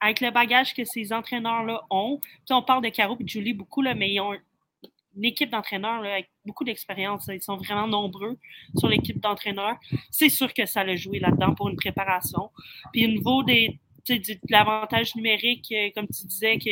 avec 0.00 0.20
le 0.20 0.30
bagage 0.30 0.72
que 0.72 0.84
ces 0.84 1.12
entraîneurs-là 1.12 1.82
ont, 1.90 2.20
on 2.48 2.62
parle 2.62 2.82
de 2.82 2.88
Caro 2.88 3.16
et 3.18 3.24
de 3.24 3.28
Julie 3.28 3.52
beaucoup, 3.52 3.82
là, 3.82 3.94
mais 3.94 4.10
ils 4.12 4.20
ont 4.20 4.34
une 5.16 5.24
équipe 5.24 5.50
d'entraîneurs 5.50 6.04
avec 6.04 6.30
beaucoup 6.46 6.64
d'expérience. 6.64 7.28
Ils 7.28 7.42
sont 7.42 7.56
vraiment 7.56 7.86
nombreux 7.86 8.38
sur 8.78 8.88
l'équipe 8.88 9.20
d'entraîneurs. 9.20 9.76
C'est 10.10 10.28
sûr 10.28 10.54
que 10.54 10.64
ça 10.64 10.80
a 10.80 10.96
joué 10.96 11.18
là-dedans 11.18 11.54
pour 11.54 11.68
une 11.68 11.76
préparation. 11.76 12.50
Puis 12.92 13.04
au 13.04 13.08
niveau 13.08 13.42
des, 13.42 13.78
de 14.08 14.38
l'avantage 14.48 15.14
numérique, 15.16 15.66
euh, 15.72 15.90
comme 15.94 16.06
tu 16.08 16.26
disais, 16.26 16.58
que 16.58 16.70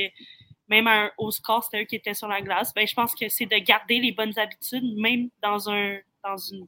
même 0.68 0.88
au 1.16 1.30
score, 1.30 1.64
c'était 1.64 1.82
eux 1.82 1.86
qui 1.86 1.96
étaient 1.96 2.14
sur 2.14 2.28
la 2.28 2.40
glace, 2.40 2.72
ben, 2.74 2.86
je 2.86 2.94
pense 2.94 3.14
que 3.14 3.28
c'est 3.28 3.46
de 3.46 3.56
garder 3.58 4.00
les 4.00 4.12
bonnes 4.12 4.38
habitudes, 4.38 4.96
même 4.96 5.30
dans, 5.42 5.70
un, 5.70 5.98
dans 6.22 6.36
une 6.36 6.66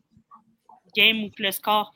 game 0.96 1.24
où 1.24 1.30
le 1.38 1.50
score 1.50 1.92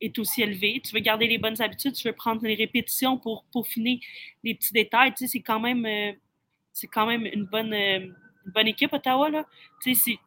est 0.00 0.18
aussi 0.18 0.42
élevé. 0.42 0.80
Tu 0.84 0.94
veux 0.94 1.00
garder 1.00 1.26
les 1.26 1.38
bonnes 1.38 1.60
habitudes, 1.60 1.94
tu 1.94 2.08
veux 2.08 2.14
prendre 2.14 2.42
les 2.42 2.54
répétitions 2.54 3.18
pour 3.18 3.44
peaufiner 3.52 4.00
les 4.44 4.54
petits 4.54 4.72
détails. 4.72 5.12
Tu 5.12 5.18
sais, 5.18 5.26
c'est 5.26 5.42
quand 5.42 5.60
même, 5.60 5.84
euh, 5.86 6.12
c'est 6.72 6.88
quand 6.88 7.06
même 7.06 7.26
une 7.26 7.44
bonne, 7.44 7.72
euh, 7.72 8.06
bonne 8.46 8.68
équipe, 8.68 8.92
Ottawa. 8.92 9.30
Là. 9.30 9.46
Tu 9.82 9.94
sais, 9.94 10.18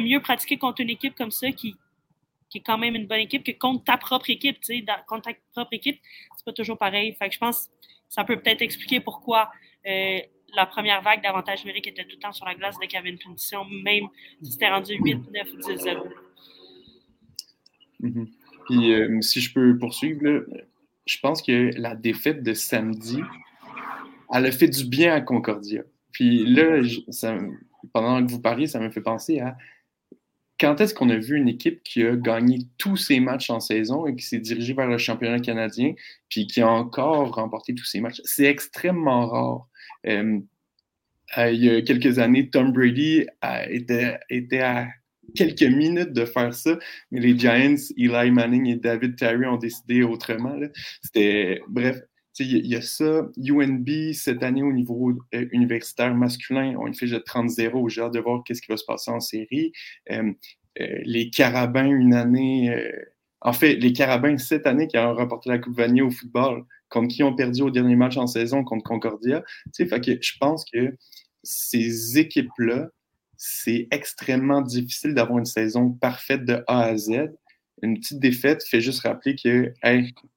mieux 0.00 0.20
pratiquer 0.20 0.58
contre 0.58 0.82
une 0.82 0.90
équipe 0.90 1.14
comme 1.14 1.30
ça 1.30 1.50
qui, 1.50 1.74
qui 2.50 2.58
est 2.58 2.62
quand 2.62 2.78
même 2.78 2.94
une 2.94 3.06
bonne 3.06 3.20
équipe 3.20 3.44
que 3.44 3.52
contre 3.52 3.84
ta 3.84 3.96
propre 3.96 4.30
équipe. 4.30 4.60
Tu 4.60 4.78
sais, 4.78 4.84
contre 5.06 5.30
ta 5.30 5.36
propre 5.52 5.72
équipe, 5.72 6.00
c'est 6.36 6.44
pas 6.44 6.52
toujours 6.52 6.78
pareil. 6.78 7.14
Fait 7.18 7.28
que 7.28 7.34
je 7.34 7.38
pense 7.38 7.66
que 7.66 7.72
ça 8.08 8.24
peut 8.24 8.40
peut-être 8.40 8.62
expliquer 8.62 9.00
pourquoi 9.00 9.50
euh, 9.86 10.20
la 10.54 10.66
première 10.66 11.02
vague 11.02 11.22
d'avantage 11.22 11.64
numérique 11.64 11.88
était 11.88 12.04
tout 12.04 12.16
le 12.16 12.20
temps 12.20 12.32
sur 12.32 12.46
la 12.46 12.54
glace 12.54 12.76
dès 12.80 12.86
qu'il 12.86 12.96
y 12.96 13.00
avait 13.00 13.10
une 13.10 13.18
punition, 13.18 13.64
même 13.64 14.08
si 14.42 14.52
c'était 14.52 14.70
rendu 14.70 14.94
8, 14.94 15.16
9, 15.32 15.56
10, 15.76 15.82
0. 15.82 16.08
Puis 18.66 18.92
euh, 18.92 19.20
si 19.20 19.40
je 19.40 19.52
peux 19.52 19.76
poursuivre, 19.78 20.46
je 21.06 21.18
pense 21.20 21.42
que 21.42 21.70
la 21.76 21.94
défaite 21.94 22.42
de 22.42 22.54
samedi, 22.54 23.20
elle 24.32 24.46
a 24.46 24.52
fait 24.52 24.68
du 24.68 24.84
bien 24.84 25.14
à 25.14 25.20
Concordia. 25.20 25.82
Puis 26.12 26.44
là, 26.44 26.80
pendant 27.92 28.24
que 28.24 28.30
vous 28.30 28.40
parliez, 28.40 28.66
ça 28.66 28.80
me 28.80 28.90
fait 28.90 29.00
penser 29.00 29.40
à 29.40 29.56
quand 30.60 30.80
est-ce 30.80 30.92
qu'on 30.92 31.08
a 31.08 31.16
vu 31.16 31.36
une 31.36 31.48
équipe 31.48 31.82
qui 31.84 32.02
a 32.02 32.16
gagné 32.16 32.58
tous 32.78 32.96
ses 32.96 33.20
matchs 33.20 33.50
en 33.50 33.60
saison 33.60 34.06
et 34.06 34.16
qui 34.16 34.26
s'est 34.26 34.40
dirigée 34.40 34.74
vers 34.74 34.88
le 34.88 34.98
championnat 34.98 35.38
canadien, 35.38 35.94
puis 36.28 36.46
qui 36.48 36.60
a 36.60 36.68
encore 36.68 37.36
remporté 37.36 37.74
tous 37.74 37.84
ses 37.84 38.00
matchs? 38.00 38.20
C'est 38.24 38.46
extrêmement 38.46 39.26
rare. 39.28 39.67
Euh, 40.06 40.40
il 41.36 41.64
y 41.64 41.70
a 41.70 41.82
quelques 41.82 42.18
années, 42.18 42.48
Tom 42.48 42.72
Brady 42.72 43.26
était, 43.68 44.60
à 44.60 44.88
quelques 45.34 45.62
minutes 45.62 46.12
de 46.12 46.24
faire 46.24 46.54
ça, 46.54 46.78
mais 47.10 47.20
les 47.20 47.38
Giants, 47.38 47.76
Eli 47.96 48.30
Manning 48.30 48.66
et 48.66 48.76
David 48.76 49.16
Terry 49.16 49.44
ont 49.46 49.58
décidé 49.58 50.02
autrement. 50.02 50.58
C'était, 51.02 51.60
bref, 51.68 52.00
il 52.40 52.66
y, 52.66 52.76
a 52.76 52.80
ça. 52.80 53.28
UNB, 53.36 54.12
cette 54.12 54.42
année, 54.42 54.62
au 54.62 54.72
niveau 54.72 55.12
euh, 55.34 55.46
universitaire 55.50 56.14
masculin, 56.14 56.76
on 56.78 56.86
une 56.86 56.94
fiche 56.94 57.10
de 57.10 57.18
30-0. 57.18 57.88
J'ai 57.90 58.00
hâte 58.00 58.14
de 58.14 58.20
voir 58.20 58.42
qu'est-ce 58.44 58.62
qui 58.62 58.70
va 58.70 58.76
se 58.76 58.84
passer 58.84 59.10
en 59.10 59.20
série. 59.20 59.72
Euh, 60.10 60.32
les 60.76 61.30
Carabins, 61.30 61.90
une 61.90 62.14
année. 62.14 62.72
en 63.40 63.52
fait, 63.52 63.74
les 63.74 63.92
Carabins, 63.92 64.38
cette 64.38 64.66
année, 64.66 64.86
qui 64.86 64.96
ont 64.96 65.14
remporté 65.14 65.50
la 65.50 65.58
Coupe 65.58 65.76
Vanier 65.76 66.02
au 66.02 66.10
football, 66.10 66.64
contre 66.88 67.08
qui 67.08 67.22
ont 67.22 67.34
perdu 67.34 67.62
au 67.62 67.70
dernier 67.70 67.96
match 67.96 68.16
en 68.16 68.26
saison 68.26 68.64
contre 68.64 68.84
Concordia. 68.84 69.42
Fait 69.76 70.00
que 70.00 70.18
je 70.20 70.32
pense 70.40 70.64
que 70.64 70.96
ces 71.42 72.18
équipes-là, 72.18 72.88
c'est 73.36 73.86
extrêmement 73.90 74.62
difficile 74.62 75.14
d'avoir 75.14 75.38
une 75.38 75.44
saison 75.44 75.90
parfaite 75.90 76.44
de 76.44 76.64
A 76.66 76.82
à 76.82 76.96
Z. 76.96 77.30
Une 77.82 77.98
petite 77.98 78.18
défaite 78.18 78.64
fait 78.64 78.80
juste 78.80 79.02
rappeler 79.02 79.36
que 79.36 79.72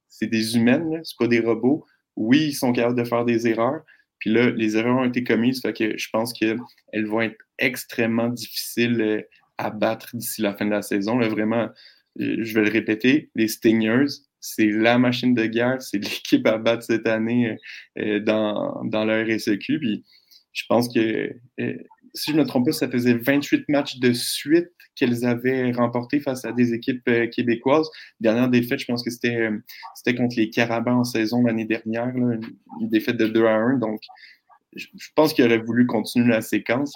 c'est 0.08 0.28
des 0.28 0.56
humaines, 0.56 1.02
c'est 1.04 1.18
pas 1.18 1.28
des 1.28 1.40
robots. 1.40 1.86
Oui, 2.16 2.48
ils 2.50 2.54
sont 2.54 2.72
capables 2.74 2.98
de 2.98 3.04
faire 3.04 3.26
des 3.26 3.48
erreurs. 3.48 3.82
Puis 4.20 4.30
là, 4.30 4.52
les 4.52 4.78
erreurs 4.78 4.98
ont 4.98 5.06
été 5.06 5.24
commises, 5.24 5.62
fait 5.62 5.74
que 5.74 5.98
je 5.98 6.10
pense 6.12 6.32
qu'elles 6.32 6.60
vont 7.08 7.22
être 7.22 7.38
extrêmement 7.58 8.28
difficiles 8.30 9.02
euh, 9.02 9.22
à 9.58 9.72
battre 9.72 10.16
d'ici 10.16 10.44
la 10.44 10.54
fin 10.54 10.66
de 10.66 10.70
la 10.70 10.84
saison. 10.84 11.18
Vraiment, 11.18 11.70
euh, 12.20 12.38
je 12.40 12.54
vais 12.54 12.66
le 12.66 12.72
répéter, 12.72 13.32
les 13.34 13.48
Stingers, 13.48 14.14
c'est 14.42 14.68
la 14.68 14.98
machine 14.98 15.34
de 15.34 15.46
guerre, 15.46 15.82
c'est 15.82 15.98
l'équipe 16.04 16.46
à 16.48 16.58
battre 16.58 16.84
cette 16.84 17.08
année 17.08 17.58
euh, 17.98 18.20
dans, 18.20 18.84
dans 18.84 19.06
leur 19.06 19.28
SEQ. 19.40 19.80
Puis 19.80 20.04
je 20.52 20.64
pense 20.68 20.94
que 20.94 21.34
si 22.14 22.32
je 22.32 22.36
ne 22.36 22.42
me 22.42 22.48
trompe 22.48 22.66
pas, 22.66 22.72
ça 22.72 22.90
faisait 22.90 23.14
28 23.14 23.70
matchs 23.70 24.00
de 24.00 24.12
suite 24.12 24.72
qu'elles 24.96 25.26
avaient 25.26 25.72
remporté 25.72 26.20
face 26.20 26.46
à 26.46 26.52
des 26.52 26.74
équipes 26.74 27.08
euh, 27.08 27.28
québécoises. 27.28 27.90
Dernière 28.20 28.50
défaite, 28.50 28.80
je 28.80 28.86
pense 28.86 29.04
que 29.04 29.10
c'était 29.10 29.36
euh, 29.36 29.58
c'était 29.96 30.16
contre 30.16 30.36
les 30.38 30.50
Carabins 30.50 30.96
en 30.96 31.04
saison 31.04 31.44
l'année 31.44 31.66
dernière, 31.66 32.10
une, 32.10 32.42
défaite 32.82 33.18
de 33.18 33.28
2 33.28 33.46
à 33.46 33.56
1. 33.56 33.78
Donc, 33.78 34.02
je, 34.76 34.88
pense 35.16 35.34
qu'il 35.34 35.46
aurait 35.46 35.58
voulu 35.58 35.86
continuer 35.86 36.30
la 36.30 36.42
séquence. 36.42 36.94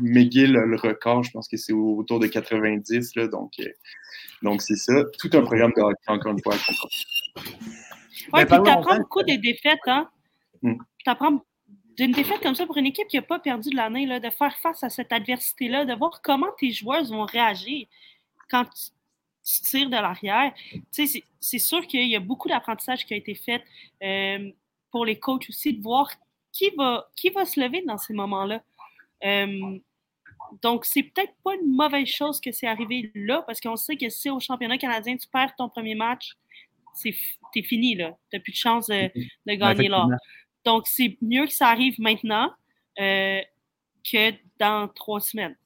McGill 0.00 0.56
a 0.56 0.64
le 0.64 0.76
record, 0.76 1.22
je 1.24 1.30
pense 1.30 1.48
que 1.48 1.56
c'est 1.56 1.72
autour 1.72 2.20
de 2.20 2.26
90. 2.26 3.16
Là, 3.16 3.28
donc, 3.28 3.52
euh, 3.60 3.64
donc 4.42 4.62
c'est 4.62 4.76
ça. 4.76 5.04
Tout 5.18 5.30
un 5.34 5.42
programme 5.42 5.72
de 5.76 5.82
hockey, 5.82 5.96
encore 6.06 6.32
une 6.32 6.42
fois. 6.42 6.54
Oui, 8.32 8.44
puis 8.44 8.62
tu 8.64 8.70
apprends 8.70 8.96
beaucoup 8.98 9.22
des 9.22 9.38
défaites, 9.38 9.78
hein? 9.86 10.08
Hmm. 10.62 10.76
Tu 11.04 11.10
apprends 11.10 11.44
d'une 11.96 12.12
défaite 12.12 12.40
comme 12.40 12.54
ça 12.54 12.64
pour 12.64 12.76
une 12.76 12.86
équipe 12.86 13.08
qui 13.08 13.16
n'a 13.16 13.22
pas 13.22 13.38
perdu 13.38 13.70
de 13.70 13.76
l'année, 13.76 14.06
de 14.06 14.30
faire 14.30 14.56
face 14.58 14.82
à 14.84 14.88
cette 14.88 15.12
adversité-là, 15.12 15.84
de 15.84 15.94
voir 15.94 16.20
comment 16.22 16.50
tes 16.58 16.70
joueurs 16.70 17.04
vont 17.04 17.24
réagir 17.24 17.86
quand 18.48 18.64
tu, 18.64 19.60
tires 19.62 19.88
de 19.88 19.96
l'arrière. 19.96 20.52
C'est 20.90 21.58
sûr 21.58 21.86
qu'il 21.86 22.06
y 22.06 22.16
a 22.16 22.20
beaucoup 22.20 22.48
d'apprentissage 22.48 23.04
qui 23.04 23.14
a 23.14 23.16
été 23.16 23.34
fait 23.34 23.62
euh, 24.02 24.50
pour 24.90 25.06
les 25.06 25.18
coachs 25.18 25.48
aussi, 25.48 25.72
de 25.72 25.82
voir 25.82 26.10
qui 26.58 26.70
va, 26.76 27.08
qui 27.14 27.30
va 27.30 27.44
se 27.46 27.60
lever 27.60 27.82
dans 27.86 27.98
ces 27.98 28.12
moments-là? 28.12 28.62
Euh, 29.24 29.78
donc, 30.62 30.84
c'est 30.84 31.02
peut-être 31.02 31.34
pas 31.44 31.54
une 31.54 31.70
mauvaise 31.70 32.08
chose 32.08 32.40
que 32.40 32.50
c'est 32.50 32.66
arrivé 32.66 33.12
là, 33.14 33.44
parce 33.46 33.60
qu'on 33.60 33.76
sait 33.76 33.96
que 33.96 34.08
si 34.08 34.28
au 34.28 34.40
championnat 34.40 34.76
canadien, 34.78 35.16
tu 35.16 35.28
perds 35.28 35.54
ton 35.56 35.68
premier 35.68 35.94
match, 35.94 36.32
c'est 36.94 37.14
fini, 37.62 37.94
là. 37.94 38.16
Tu 38.30 38.36
n'as 38.36 38.42
plus 38.42 38.52
de 38.52 38.56
chance 38.56 38.88
de, 38.88 39.08
de 39.46 39.54
gagner 39.54 39.88
là. 39.88 40.06
Donc, 40.64 40.88
c'est 40.88 41.16
mieux 41.22 41.46
que 41.46 41.52
ça 41.52 41.68
arrive 41.68 41.94
maintenant 42.00 42.50
euh, 42.98 43.40
que 44.10 44.32
dans 44.58 44.88
trois 44.88 45.20
semaines. 45.20 45.56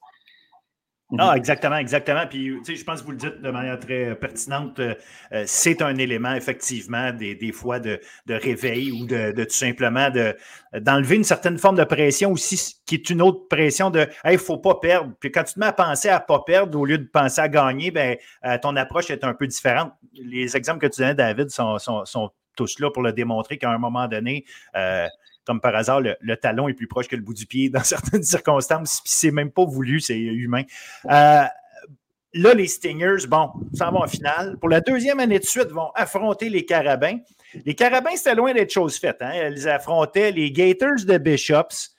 Ah, 1.18 1.34
exactement, 1.36 1.76
exactement. 1.76 2.26
Puis, 2.26 2.56
tu 2.64 2.72
sais, 2.72 2.76
je 2.76 2.84
pense 2.84 3.00
que 3.00 3.06
vous 3.06 3.12
le 3.12 3.18
dites 3.18 3.40
de 3.42 3.50
manière 3.50 3.78
très 3.78 4.14
pertinente. 4.14 4.78
Euh, 4.78 4.94
euh, 5.32 5.44
c'est 5.46 5.82
un 5.82 5.96
élément, 5.96 6.34
effectivement, 6.34 7.12
des, 7.12 7.34
des 7.34 7.52
fois 7.52 7.80
de, 7.80 8.00
de, 8.26 8.34
réveil 8.34 8.92
ou 8.92 9.06
de, 9.06 9.32
de 9.32 9.44
tout 9.44 9.50
simplement 9.50 10.08
d'enlever 10.74 11.16
une 11.16 11.24
certaine 11.24 11.58
forme 11.58 11.76
de 11.76 11.84
pression 11.84 12.32
aussi, 12.32 12.76
qui 12.86 12.94
est 12.94 13.10
une 13.10 13.20
autre 13.20 13.46
pression 13.48 13.90
de 13.90 14.06
il 14.24 14.32
ne 14.32 14.36
faut 14.38 14.58
pas 14.58 14.76
perdre. 14.76 15.12
Puis 15.20 15.30
quand 15.30 15.44
tu 15.44 15.54
te 15.54 15.60
mets 15.60 15.66
à 15.66 15.72
penser 15.72 16.08
à 16.08 16.18
ne 16.18 16.24
pas 16.24 16.40
perdre 16.46 16.78
au 16.78 16.84
lieu 16.84 16.98
de 16.98 17.08
penser 17.08 17.40
à 17.40 17.48
gagner, 17.48 17.90
ben, 17.90 18.16
ton 18.62 18.74
approche 18.76 19.10
est 19.10 19.24
un 19.24 19.34
peu 19.34 19.46
différente. 19.46 19.92
Les 20.14 20.56
exemples 20.56 20.80
que 20.80 20.92
tu 20.92 21.00
donnais, 21.00 21.14
David, 21.14 21.50
sont, 21.50 21.78
sont, 21.78 22.04
sont 22.04 22.30
tous 22.56 22.78
là 22.78 22.90
pour 22.90 23.02
le 23.02 23.12
démontrer 23.12 23.58
qu'à 23.58 23.70
un 23.70 23.78
moment 23.78 24.08
donné, 24.08 24.44
euh, 24.76 25.06
comme 25.44 25.60
par 25.60 25.74
hasard, 25.74 26.00
le, 26.00 26.36
talon 26.36 26.68
est 26.68 26.74
plus 26.74 26.86
proche 26.86 27.08
que 27.08 27.16
le 27.16 27.22
bout 27.22 27.34
du 27.34 27.46
pied 27.46 27.68
dans 27.68 27.82
certaines 27.84 28.22
circonstances, 28.22 29.00
puis 29.00 29.12
c'est 29.12 29.30
même 29.30 29.50
pas 29.50 29.64
voulu, 29.64 30.00
c'est 30.00 30.18
humain. 30.18 30.62
Euh, 31.06 31.44
là, 32.34 32.54
les 32.54 32.66
Stingers, 32.66 33.26
bon, 33.28 33.50
ça 33.74 33.90
va 33.90 33.98
en 33.98 34.06
finale. 34.06 34.56
Pour 34.58 34.68
la 34.68 34.80
deuxième 34.80 35.20
année 35.20 35.38
de 35.38 35.44
suite, 35.44 35.68
vont 35.68 35.90
affronter 35.94 36.48
les 36.48 36.64
Carabins. 36.64 37.18
Les 37.66 37.74
Carabins, 37.74 38.16
c'était 38.16 38.34
loin 38.34 38.54
d'être 38.54 38.72
chose 38.72 38.96
faite. 38.98 39.18
Hein? 39.20 39.50
Ils 39.50 39.68
affrontaient 39.68 40.32
les 40.32 40.50
Gators 40.50 41.04
de 41.06 41.18
Bishops, 41.18 41.90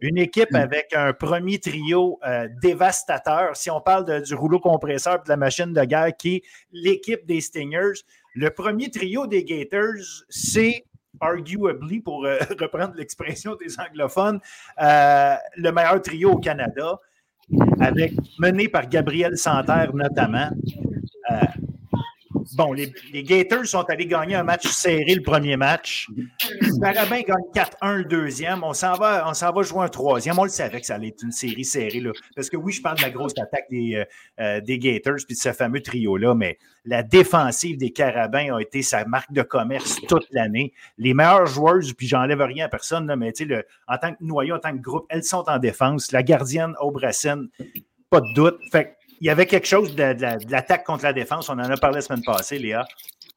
une 0.00 0.18
équipe 0.18 0.54
avec 0.54 0.94
un 0.94 1.12
premier 1.12 1.58
trio 1.58 2.18
euh, 2.24 2.48
dévastateur. 2.62 3.56
Si 3.56 3.70
on 3.70 3.80
parle 3.80 4.22
du 4.22 4.34
rouleau 4.34 4.60
compresseur 4.60 5.16
et 5.16 5.24
de 5.24 5.28
la 5.28 5.36
machine 5.36 5.72
de 5.72 5.84
guerre, 5.84 6.16
qui 6.16 6.36
est 6.36 6.42
l'équipe 6.72 7.26
des 7.26 7.40
Stingers, 7.40 8.00
le 8.34 8.50
premier 8.50 8.90
trio 8.90 9.26
des 9.26 9.44
Gators, 9.44 10.24
c'est 10.28 10.84
arguably, 11.22 12.00
pour 12.00 12.26
euh, 12.26 12.38
reprendre 12.60 12.94
l'expression 12.96 13.56
des 13.56 13.78
anglophones, 13.78 14.40
euh, 14.80 15.34
le 15.56 15.70
meilleur 15.70 16.02
trio 16.02 16.32
au 16.32 16.38
Canada. 16.38 16.98
avec 17.80 18.12
mené 18.38 18.68
par 18.68 18.88
Gabriel 18.88 19.36
Santerre 19.36 19.94
notamment. 19.94 20.50
Bon, 22.56 22.72
les, 22.72 22.92
Gators 23.22 23.66
sont 23.66 23.84
allés 23.88 24.06
gagner 24.06 24.34
un 24.34 24.42
match 24.42 24.66
serré 24.66 25.14
le 25.14 25.22
premier 25.22 25.56
match. 25.56 26.08
Carabin 26.80 27.22
gagne 27.22 27.66
4-1 27.82 27.96
le 27.98 28.04
deuxième. 28.04 28.64
On 28.64 28.72
s'en 28.72 28.94
va, 28.94 29.28
on 29.28 29.34
s'en 29.34 29.52
va 29.52 29.62
jouer 29.62 29.84
un 29.84 29.88
troisième. 29.88 30.38
On 30.38 30.44
le 30.44 30.50
savait 30.50 30.80
que 30.80 30.86
ça 30.86 30.96
allait 30.96 31.08
être 31.08 31.22
une 31.22 31.32
série 31.32 31.64
serrée. 31.64 32.02
Parce 32.34 32.50
que 32.50 32.56
oui, 32.56 32.72
je 32.72 32.82
parle 32.82 32.98
de 32.98 33.02
la 33.02 33.10
grosse 33.10 33.32
attaque 33.38 33.66
des, 33.70 33.94
euh, 33.94 34.04
euh, 34.40 34.60
des 34.60 34.78
Gators 34.78 35.24
puis 35.26 35.34
de 35.34 35.40
ce 35.40 35.52
fameux 35.52 35.80
trio-là, 35.80 36.34
mais 36.34 36.58
la 36.84 37.02
défensive 37.02 37.76
des 37.78 37.90
Carabins 37.90 38.56
a 38.56 38.60
été 38.60 38.82
sa 38.82 39.04
marque 39.04 39.32
de 39.32 39.42
commerce 39.42 40.00
toute 40.08 40.26
l'année. 40.32 40.72
Les 40.98 41.14
meilleures 41.14 41.46
joueuses, 41.46 41.92
puis 41.92 42.06
j'enlève 42.06 42.40
rien 42.40 42.66
à 42.66 42.68
personne, 42.68 43.06
là, 43.06 43.16
mais 43.16 43.32
le, 43.40 43.64
en 43.88 43.98
tant 43.98 44.12
que 44.12 44.22
noyau, 44.22 44.56
en 44.56 44.58
tant 44.58 44.72
que 44.72 44.82
groupe, 44.82 45.06
elles 45.08 45.24
sont 45.24 45.44
en 45.48 45.58
défense. 45.58 46.12
La 46.12 46.22
gardienne 46.22 46.74
Aubrassen, 46.80 47.48
pas 48.10 48.20
de 48.20 48.32
doute. 48.34 48.58
Fait 48.70 48.96
il 49.22 49.26
y 49.26 49.30
avait 49.30 49.46
quelque 49.46 49.68
chose 49.68 49.94
de, 49.94 50.50
l'attaque 50.50 50.82
contre 50.82 51.04
la 51.04 51.12
défense. 51.12 51.48
On 51.48 51.52
en 51.52 51.70
a 51.70 51.76
parlé 51.76 51.96
la 51.96 52.00
semaine 52.00 52.24
passée, 52.24 52.58
Léa. 52.58 52.84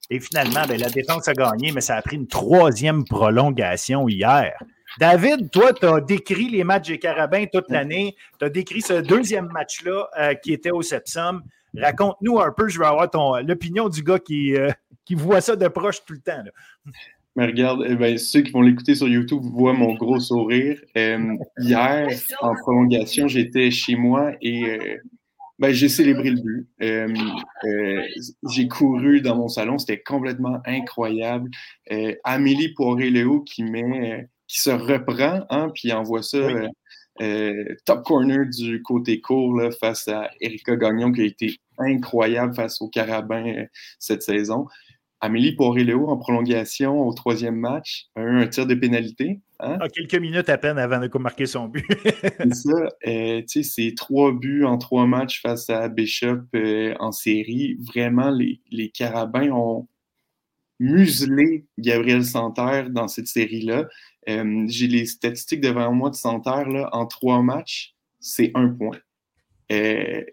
Et 0.10 0.19
finalement, 0.19 0.63
ben, 0.67 0.80
la 0.80 0.89
défense 0.89 1.28
a 1.28 1.34
gagné, 1.34 1.71
mais 1.71 1.82
ça 1.82 1.95
a 1.95 2.02
pris 2.02 2.15
une 2.15 2.26
troisième 2.26 3.04
prolongation 3.06 4.10
hier. 4.10 4.58
David, 5.00 5.52
toi, 5.52 5.74
tu 5.74 5.86
as 5.86 6.02
décrit 6.02 6.50
les 6.50 6.63
matchs 6.63 6.88
des 6.88 6.98
Carabins 6.98 7.45
toute 7.54 7.69
l'année. 7.69 8.15
Tu 8.39 8.45
as 8.45 8.50
décrit 8.50 8.82
ce 8.82 8.93
deuxième 8.93 9.48
match-là 9.54 10.08
euh, 10.17 10.34
qui 10.34 10.54
était 10.54 10.71
au 10.71 10.82
Sepsum. 10.82 11.43
Raconte-nous 11.78 12.39
un 12.39 12.52
peu, 12.52 12.67
je 12.67 12.80
veux 12.80 12.86
avoir 12.86 13.08
l'opinion 13.43 13.88
du 13.88 14.02
gars 14.02 14.17
qui, 14.17 14.56
euh, 14.56 14.71
qui 15.06 15.13
voit 15.13 15.41
ça 15.41 15.56
de 15.56 15.67
proche 15.67 16.04
tout 16.04 16.13
le 16.13 16.19
temps. 16.21 16.43
Mais 17.36 17.45
regarde, 17.45 17.86
eh 17.88 17.95
ben, 17.95 18.17
ceux 18.17 18.41
qui 18.41 18.52
vont 18.52 18.62
l'écouter 18.62 18.95
sur 18.95 19.08
YouTube 19.08 19.43
voient 19.43 19.74
mon 19.74 19.93
gros 19.93 20.19
sourire. 20.19 20.80
Euh, 20.98 21.36
hier, 21.60 22.08
en 22.41 22.56
prolongation, 22.56 23.28
j'étais 23.28 23.69
chez 23.69 23.95
moi 23.95 24.32
et 24.41 25.00
ben, 25.60 25.72
j'ai 25.72 25.89
célébré 25.89 26.32
le 26.32 26.41
but. 26.41 26.68
Euh, 26.82 27.13
euh, 27.65 28.02
j'ai 28.52 28.68
couru 28.68 29.22
dans 29.22 29.36
mon 29.36 29.48
salon, 29.48 29.78
c'était 29.78 30.02
complètement 30.02 30.60
incroyable. 30.65 31.50
Euh, 31.91 32.13
Amélie 32.24 32.74
Poiré-Léo 32.74 33.41
qui 33.41 33.63
met, 33.63 34.28
qui 34.48 34.60
se 34.60 34.70
reprend, 34.70 35.46
hein, 35.50 35.70
puis 35.74 35.94
envoie 35.94 36.24
ça 36.24 36.39
top 37.86 38.04
corner 38.04 38.46
du 38.46 38.82
côté 38.84 39.22
court 39.22 39.62
face 39.80 40.10
à 40.10 40.30
Erika 40.41 40.76
Gagnon 40.76 41.13
qui 41.13 41.22
a 41.22 41.26
été 41.26 41.56
incroyable 41.78 42.54
face 42.54 42.82
au 42.82 42.89
Carabin 42.89 43.68
cette 44.00 44.22
saison. 44.22 44.68
Amélie 45.26 45.56
Poiré-Léo 45.56 46.08
en 46.08 46.18
prolongation 46.18 47.08
au 47.08 47.12
troisième 47.12 47.56
match 47.56 48.10
a 48.16 48.22
eu 48.22 48.42
un 48.44 48.48
tir 48.48 48.68
de 48.68 48.76
pénalité. 48.76 49.42
Hein? 49.60 49.80
Ah, 49.82 49.90
quelques 49.90 50.22
minutes 50.22 50.50
à 50.50 50.60
peine 50.60 50.78
avant 50.78 51.00
de 51.00 51.18
marquer 51.18 51.48
son 51.48 51.68
but. 51.68 51.84
c'est 52.22 52.54
ça. 52.54 52.90
Euh, 53.08 53.42
c'est 53.48 53.94
trois 53.98 54.32
buts 54.32 54.66
en 54.66 54.78
trois 54.78 55.08
matchs 55.08 55.42
face 55.42 55.68
à 55.72 55.90
Bishop 55.90 56.44
euh, 56.54 56.94
en 57.00 57.12
série. 57.12 57.76
Vraiment, 57.88 58.30
les, 58.30 58.62
les, 58.70 58.90
Carabins 58.90 59.50
ont 59.50 59.88
muselé 60.80 61.66
Gabriel 61.80 62.24
Santerre 62.24 62.92
dans 62.92 63.08
cette 63.08 63.28
série-là. 63.28 63.88
Euh, 64.30 64.66
j'ai 64.68 64.88
les 64.88 65.08
statistiques 65.08 65.62
devant 65.62 65.92
moi 65.92 66.12
de 66.12 66.16
Santerre. 66.16 66.70
Là, 66.70 66.90
en 66.92 67.08
trois 67.08 67.42
matchs, 67.42 67.96
c'est 68.20 68.52
un 68.54 68.70
point. 68.70 69.00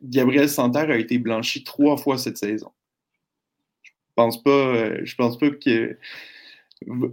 Gabriel 0.03 0.51
Santerre 0.51 0.91
a 0.91 0.99
été 0.99 1.17
blanchi 1.17 1.65
trois 1.65 1.97
fois 1.97 2.19
cette 2.19 2.37
saison 2.37 2.71
pense 4.17 4.43
pas, 4.43 4.51
euh, 4.51 5.01
je 5.05 5.15
pense 5.15 5.39
pas 5.39 5.51
que. 5.51 5.99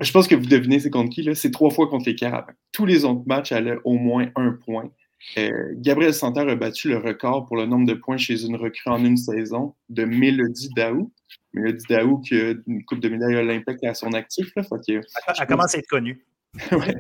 Je 0.02 0.12
pense 0.12 0.28
que 0.28 0.34
vous 0.34 0.48
devinez 0.48 0.80
c'est 0.80 0.90
contre 0.90 1.10
qui. 1.10 1.28
C'est 1.36 1.52
trois 1.52 1.70
fois 1.70 1.88
contre 1.88 2.10
les 2.10 2.16
Carabins. 2.16 2.54
Tous 2.72 2.86
les 2.86 3.06
autres 3.06 3.24
matchs 3.28 3.52
allaient 3.52 3.78
au 3.84 3.96
moins 3.96 4.30
un 4.36 4.52
point. 4.52 4.92
Euh, 5.38 5.74
Gabriel 5.76 6.14
Santerre 6.14 6.48
a 6.48 6.56
battu 6.56 6.90
le 6.90 6.98
record 6.98 7.46
pour 7.46 7.58
le 7.58 7.66
nombre 7.66 7.86
de 7.86 7.94
points 7.94 8.18
chez 8.18 8.46
une 8.46 8.56
recrue 8.56 8.90
en 8.90 9.04
une 9.04 9.18
saison 9.18 9.76
de 9.90 10.06
Mélodie 10.06 10.70
Daou. 10.76 11.12
Mélodie 11.54 11.86
Daou 11.90 12.20
qui 12.20 12.40
a 12.40 12.54
une 12.68 12.86
coupe 12.86 13.00
de 13.00 13.10
médaille 13.10 13.36
olympique 13.36 13.84
à 13.84 13.94
son 13.94 14.14
actif. 14.14 14.52
Là, 14.56 14.64
elle, 14.88 15.48
commence 15.48 15.76
à 15.76 15.80
être 15.80 15.88
connue. 15.88 16.26
ouais, 16.72 16.96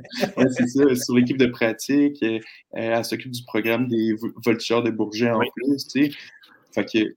c'est 0.52 0.68
ça, 0.68 0.96
sur 0.96 1.16
l'équipe 1.16 1.38
de 1.38 1.48
pratique. 1.48 2.22
Euh, 2.22 2.40
elle 2.74 3.06
s'occupe 3.06 3.32
du 3.32 3.44
programme 3.44 3.88
des 3.88 4.14
voltigeurs 4.46 4.84
de 4.84 4.92
Bourget 4.92 5.32
en 5.32 5.40
plus. 5.56 5.88
Fait 6.72 6.86
que, 6.86 7.16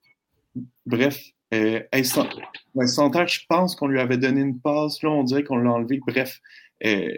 bref, 0.86 1.20
euh, 1.52 1.80
je 1.92 3.46
pense 3.48 3.76
qu'on 3.76 3.86
lui 3.86 4.00
avait 4.00 4.18
donné 4.18 4.40
une 4.40 4.60
passe. 4.60 5.02
Là, 5.02 5.10
on 5.10 5.22
dirait 5.24 5.44
qu'on 5.44 5.56
l'a 5.56 5.72
enlevé. 5.72 6.00
Bref, 6.06 6.40
euh, 6.84 7.08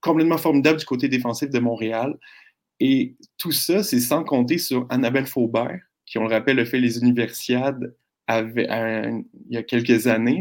complètement 0.00 0.38
formidable 0.38 0.78
du 0.78 0.86
côté 0.86 1.08
défensif 1.08 1.50
de 1.50 1.58
Montréal. 1.58 2.16
Et 2.80 3.16
tout 3.38 3.52
ça, 3.52 3.82
c'est 3.82 4.00
sans 4.00 4.24
compter 4.24 4.58
sur 4.58 4.86
Annabelle 4.90 5.26
Faubert, 5.26 5.80
qui, 6.04 6.18
on 6.18 6.22
le 6.22 6.34
rappelle, 6.34 6.58
a 6.60 6.64
fait 6.64 6.78
les 6.78 6.98
universiades 6.98 7.94
il 8.28 9.24
y 9.50 9.56
a 9.56 9.62
quelques 9.62 10.06
années, 10.06 10.40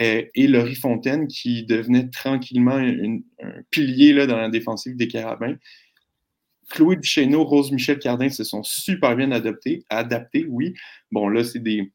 euh, 0.00 0.22
et 0.34 0.46
Laurie 0.46 0.74
Fontaine, 0.74 1.26
qui 1.26 1.64
devenait 1.64 2.08
tranquillement 2.08 2.76
un 2.76 3.62
pilier 3.70 4.12
là, 4.12 4.26
dans 4.26 4.38
la 4.38 4.48
défensive 4.48 4.96
des 4.96 5.08
Carabins. 5.08 5.56
Chloé 6.70 6.96
Duchesneau, 6.96 7.44
Rose 7.44 7.72
Michel 7.72 7.98
Cardin 7.98 8.28
se 8.28 8.44
sont 8.44 8.62
super 8.62 9.16
bien 9.16 9.30
adaptés, 9.32 9.84
adaptés, 9.88 10.46
oui. 10.48 10.74
Bon, 11.10 11.28
là, 11.28 11.44
c'est 11.44 11.60
des, 11.60 11.92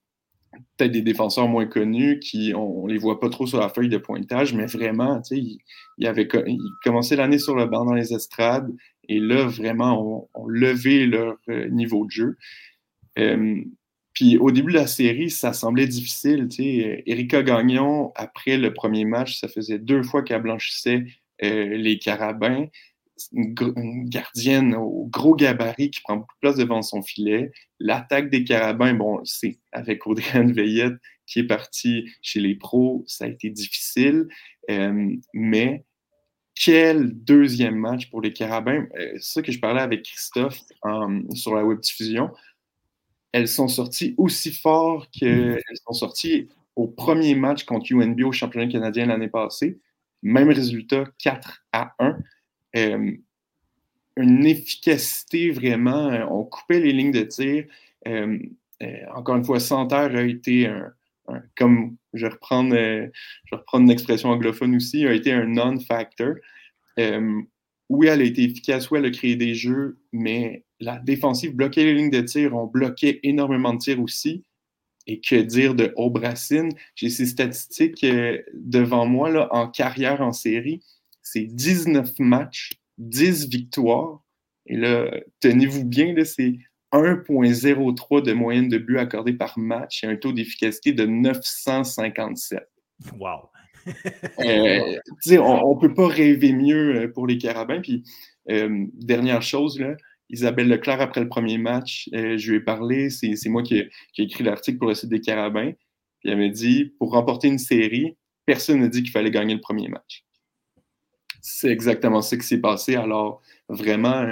peut-être 0.78 0.92
des 0.92 1.02
défenseurs 1.02 1.48
moins 1.48 1.66
connus 1.66 2.20
qui 2.20 2.54
on, 2.56 2.86
les 2.88 2.98
voit 2.98 3.20
pas 3.20 3.30
trop 3.30 3.46
sur 3.46 3.60
la 3.60 3.70
feuille 3.70 3.90
de 3.90 3.98
pointage, 3.98 4.54
mais 4.54 4.66
vraiment, 4.66 5.22
tu 5.22 5.36
sais, 5.36 5.60
il, 5.98 7.16
l'année 7.16 7.38
sur 7.38 7.56
le 7.56 7.66
banc 7.66 7.86
dans 7.86 7.94
les 7.94 8.14
estrades 8.14 8.72
et 9.10 9.20
là 9.20 9.46
vraiment 9.46 10.30
on, 10.34 10.48
levé 10.48 11.06
leur 11.06 11.38
euh, 11.50 11.68
niveau 11.70 12.06
de 12.06 12.12
jeu. 12.12 12.38
Euh, 13.20 13.62
puis 14.14 14.38
au 14.38 14.52
début 14.52 14.72
de 14.72 14.78
la 14.78 14.88
série, 14.88 15.30
ça 15.30 15.54
semblait 15.54 15.88
difficile. 15.88 16.48
Sais, 16.52 17.04
Erika 17.08 17.42
Gagnon, 17.42 18.12
après 18.16 18.58
le 18.58 18.74
premier 18.74 19.06
match, 19.06 19.40
ça 19.40 19.48
faisait 19.48 19.80
deux 19.80 20.04
fois 20.04 20.22
qu'elle 20.22 20.44
blanchissait 20.44 21.04
euh, 21.44 21.78
les 21.78 21.98
carabins 21.98 22.68
une, 23.32 24.10
gardienne 24.10 24.76
au 24.76 25.08
gros 25.12 25.36
gabarit 25.36 25.92
qui 25.92 26.02
prend 26.02 26.18
beaucoup 26.18 26.36
de 26.36 26.40
place 26.40 26.58
devant 26.58 26.82
son 26.82 27.02
filet. 27.02 27.52
L'attaque 27.80 28.30
des 28.30 28.44
Carabins, 28.44 28.94
bon, 28.94 29.22
c'est 29.24 29.60
avec 29.72 30.06
Audrey 30.08 30.44
Veillette 30.44 30.96
qui 31.26 31.40
est 31.40 31.48
partie 31.48 32.10
chez 32.22 32.40
les 32.40 32.56
pros, 32.56 33.04
ça 33.08 33.26
a 33.26 33.28
été 33.28 33.50
difficile. 33.50 34.28
Euh, 34.70 35.16
mais 35.34 35.86
quel 36.56 37.12
deuxième 37.12 37.76
match 37.76 38.10
pour 38.10 38.22
les 38.22 38.34
Carabins? 38.34 38.86
Euh, 38.98 39.14
ça 39.20 39.42
que 39.42 39.52
je 39.52 39.60
parlais 39.60 39.82
avec 39.82 40.04
Christophe 40.04 40.60
sur 41.34 41.56
la 41.56 41.66
web 41.66 41.80
diffusion. 41.80 42.30
Elles 43.32 43.48
sont 43.48 43.68
sorties 43.68 44.14
aussi 44.18 44.52
fort 44.52 45.10
qu'elles 45.10 45.60
sont 45.86 45.94
sorties 45.94 46.50
au 46.76 46.88
premier 46.88 47.36
match 47.36 47.64
contre 47.64 47.92
UNB 47.92 48.22
au 48.24 48.32
championnat 48.32 48.68
canadien 48.68 49.08
l'année 49.08 49.30
passée. 49.30 49.80
Même 50.22 50.50
résultat, 50.50 51.06
4 51.20 51.66
à 51.72 51.96
1. 52.00 52.18
Euh, 52.76 53.12
une 54.16 54.46
efficacité 54.46 55.52
vraiment. 55.52 56.10
Euh, 56.10 56.26
on 56.30 56.44
coupait 56.44 56.80
les 56.80 56.94
lignes 56.94 57.12
de 57.12 57.24
tir. 57.24 57.66
Euh, 58.08 58.38
encore 59.16 59.38
une 59.38 59.46
fois, 59.46 59.60
Santerre 59.60 60.16
a 60.16 60.24
été 60.24 60.68
un, 60.68 60.94
comme 61.56 61.96
je 62.14 62.28
reprends, 62.28 62.70
je 62.70 63.10
reprends 63.56 63.80
une 63.80 63.90
expression 63.90 64.30
anglophone 64.30 64.76
aussi, 64.76 65.08
a 65.08 65.14
été 65.14 65.32
un 65.32 65.46
non-factor. 65.46 66.36
oui, 66.98 68.08
elle 68.08 68.22
a 68.22 68.24
été 68.26 68.44
efficace, 68.44 68.92
oui, 68.92 69.00
elle 69.00 69.06
a 69.06 69.12
créé 69.12 69.38
des 69.38 69.56
jeux, 69.56 70.00
mais 70.12 70.66
la 70.82 71.00
défensive 71.00 71.56
bloquait 71.56 71.86
les 71.86 71.94
lignes 71.94 72.10
de 72.10 72.22
tir, 72.22 72.56
on 72.56 72.68
bloquait 72.68 73.22
énormément 73.24 73.74
de 73.74 73.80
tirs 73.80 74.02
aussi. 74.02 74.44
Et 75.08 75.22
que 75.22 75.36
dire 75.36 75.76
de 75.76 75.94
Aubracine? 75.96 76.70
J'ai 76.96 77.10
ces 77.10 77.26
statistiques 77.26 78.06
devant 78.54 79.06
moi 79.06 79.30
là, 79.30 79.48
en 79.52 79.70
carrière 79.70 80.22
en 80.22 80.34
série 80.34 80.82
c'est 81.34 81.46
19 81.46 82.20
matchs, 82.20 82.74
10 83.00 83.50
victoires. 83.50 84.24
Et 84.68 84.78
là, 84.78 85.10
tenez-vous 85.40 85.84
bien, 85.84 86.14
c'est 86.24 86.60
1,03 86.92 88.22
de 88.22 88.34
moyenne 88.34 88.70
de 88.70 88.78
buts 88.78 89.00
accordés 89.00 89.34
par 89.34 89.58
match 89.58 90.04
et 90.04 90.08
un 90.08 90.16
taux 90.16 90.32
d'efficacité 90.32 90.94
de 90.94 91.06
957. 91.06 92.62
Wow! 93.20 93.50
Euh, 94.40 95.40
on 95.40 95.76
ne 95.76 95.80
peut 95.82 95.94
pas 95.94 96.08
rêver 96.08 96.54
mieux 96.54 96.96
euh, 96.96 97.12
pour 97.12 97.28
les 97.28 97.38
Carabins. 97.38 97.82
Puis, 97.82 98.02
euh, 98.50 98.86
dernière 98.94 99.42
chose, 99.42 99.78
là, 99.78 99.98
Isabelle 100.30 100.70
Leclerc, 100.70 101.02
après 101.02 101.20
le 101.20 101.28
premier 101.28 101.58
match, 101.58 102.10
je 102.14 102.50
lui 102.50 102.58
ai 102.58 102.60
parlé, 102.62 103.10
c'est 103.10 103.50
moi 103.50 103.62
qui 103.62 103.76
ai, 103.80 103.90
écrit 104.18 104.46
l'article 104.46 104.78
pour 104.78 104.88
le 104.88 104.96
site 104.96 105.10
des 105.10 105.20
Carabins. 105.20 105.74
Puis 106.22 106.32
elle 106.32 106.38
m'a 106.38 106.48
dit, 106.48 106.94
pour 106.98 107.12
remporter 107.12 107.50
une 107.50 107.60
série, 107.60 108.16
personne 108.46 108.80
n'a 108.80 108.88
dit 108.88 109.04
qu'il 109.04 109.12
fallait 109.12 109.32
gagner 109.32 109.56
le 109.56 109.62
premier 109.62 109.90
match. 109.90 110.24
C'est 111.46 111.70
exactement 111.70 112.22
ce 112.22 112.36
qui 112.36 112.48
s'est 112.48 112.62
passé. 112.62 112.96
Alors, 112.96 113.42
vraiment, 113.68 114.26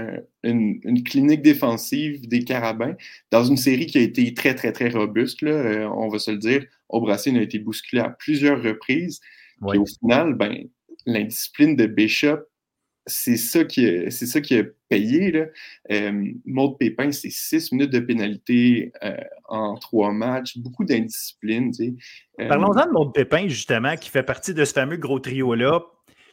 une, 0.44 1.04
clinique 1.04 1.42
défensive 1.42 2.26
des 2.26 2.46
Carabins 2.46 2.96
dans 3.32 3.44
une 3.44 3.58
série 3.58 3.86
qui 3.86 3.98
a 3.98 4.02
été 4.02 4.34
très, 4.34 4.56
très, 4.56 4.72
très 4.72 4.88
robuste, 4.88 5.42
là, 5.42 5.52
euh, 5.52 5.90
on 5.90 6.08
va 6.08 6.20
se 6.20 6.32
le 6.32 6.38
dire. 6.38 6.64
Aubracine 6.88 7.36
a 7.36 7.42
été 7.42 7.60
bousculé 7.60 8.02
à 8.02 8.10
plusieurs 8.10 8.64
reprises. 8.64 9.20
Et 9.74 9.78
au 9.78 9.86
final, 9.86 10.36
ben, 10.36 10.56
l'indiscipline 11.06 11.76
de 11.76 11.86
Bishop 11.86 12.40
c'est 13.08 13.38
ça, 13.38 13.64
qui 13.64 13.88
a, 13.88 14.12
c'est 14.12 14.26
ça 14.26 14.42
qui 14.42 14.58
a 14.58 14.64
payé. 14.90 15.32
Là. 15.32 15.46
Euh, 15.92 16.32
Maud 16.46 16.78
Pépin, 16.78 17.12
c'est 17.12 17.32
six 17.32 17.72
minutes 17.72 17.92
de 17.92 18.00
pénalité 18.00 18.92
euh, 19.04 19.16
en 19.48 19.76
trois 19.76 20.12
matchs, 20.12 20.58
beaucoup 20.58 20.86
d'indiscipline. 20.86 21.72
Tu 21.72 21.96
sais. 22.38 22.48
Parlons-en 22.48 22.86
de 22.86 22.92
Maud 22.92 23.14
Pépin, 23.14 23.48
justement, 23.48 23.96
qui 23.96 24.10
fait 24.10 24.24
partie 24.24 24.54
de 24.54 24.64
ce 24.66 24.74
fameux 24.74 24.98
gros 24.98 25.20
trio-là 25.20 25.82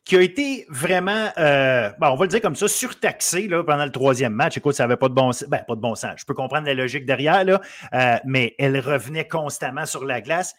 qui 0.09 0.17
a 0.17 0.23
été 0.23 0.65
vraiment, 0.71 1.29
euh, 1.37 1.91
on 2.01 2.17
va 2.17 2.25
le 2.25 2.29
dire 2.29 2.41
comme 2.41 2.57
ça, 2.57 2.67
surtaxé 2.67 3.47
là, 3.47 3.63
pendant 3.63 3.85
le 3.85 3.93
troisième 3.93 4.33
match. 4.33 4.57
Écoute, 4.57 4.75
ça 4.75 4.85
n'avait 4.85 4.97
pas 4.97 5.11
de 5.11 5.15
bon 5.15 5.33
sens. 5.33 5.47
Ben, 5.51 5.63
pas 5.69 5.75
de 5.75 5.83
bon 5.83 5.95
sens. 5.95 6.15
Je 6.17 6.25
peux 6.25 6.33
comprendre 6.33 6.67
la 6.67 6.73
logique 6.73 7.05
derrière, 7.05 7.45
là, 7.45 7.61
euh, 7.93 8.17
mais 8.25 8.55
elle 8.59 8.81
revenait 8.81 9.29
constamment 9.29 9.85
sur 9.85 10.07
la 10.07 10.23
glace. 10.23 10.55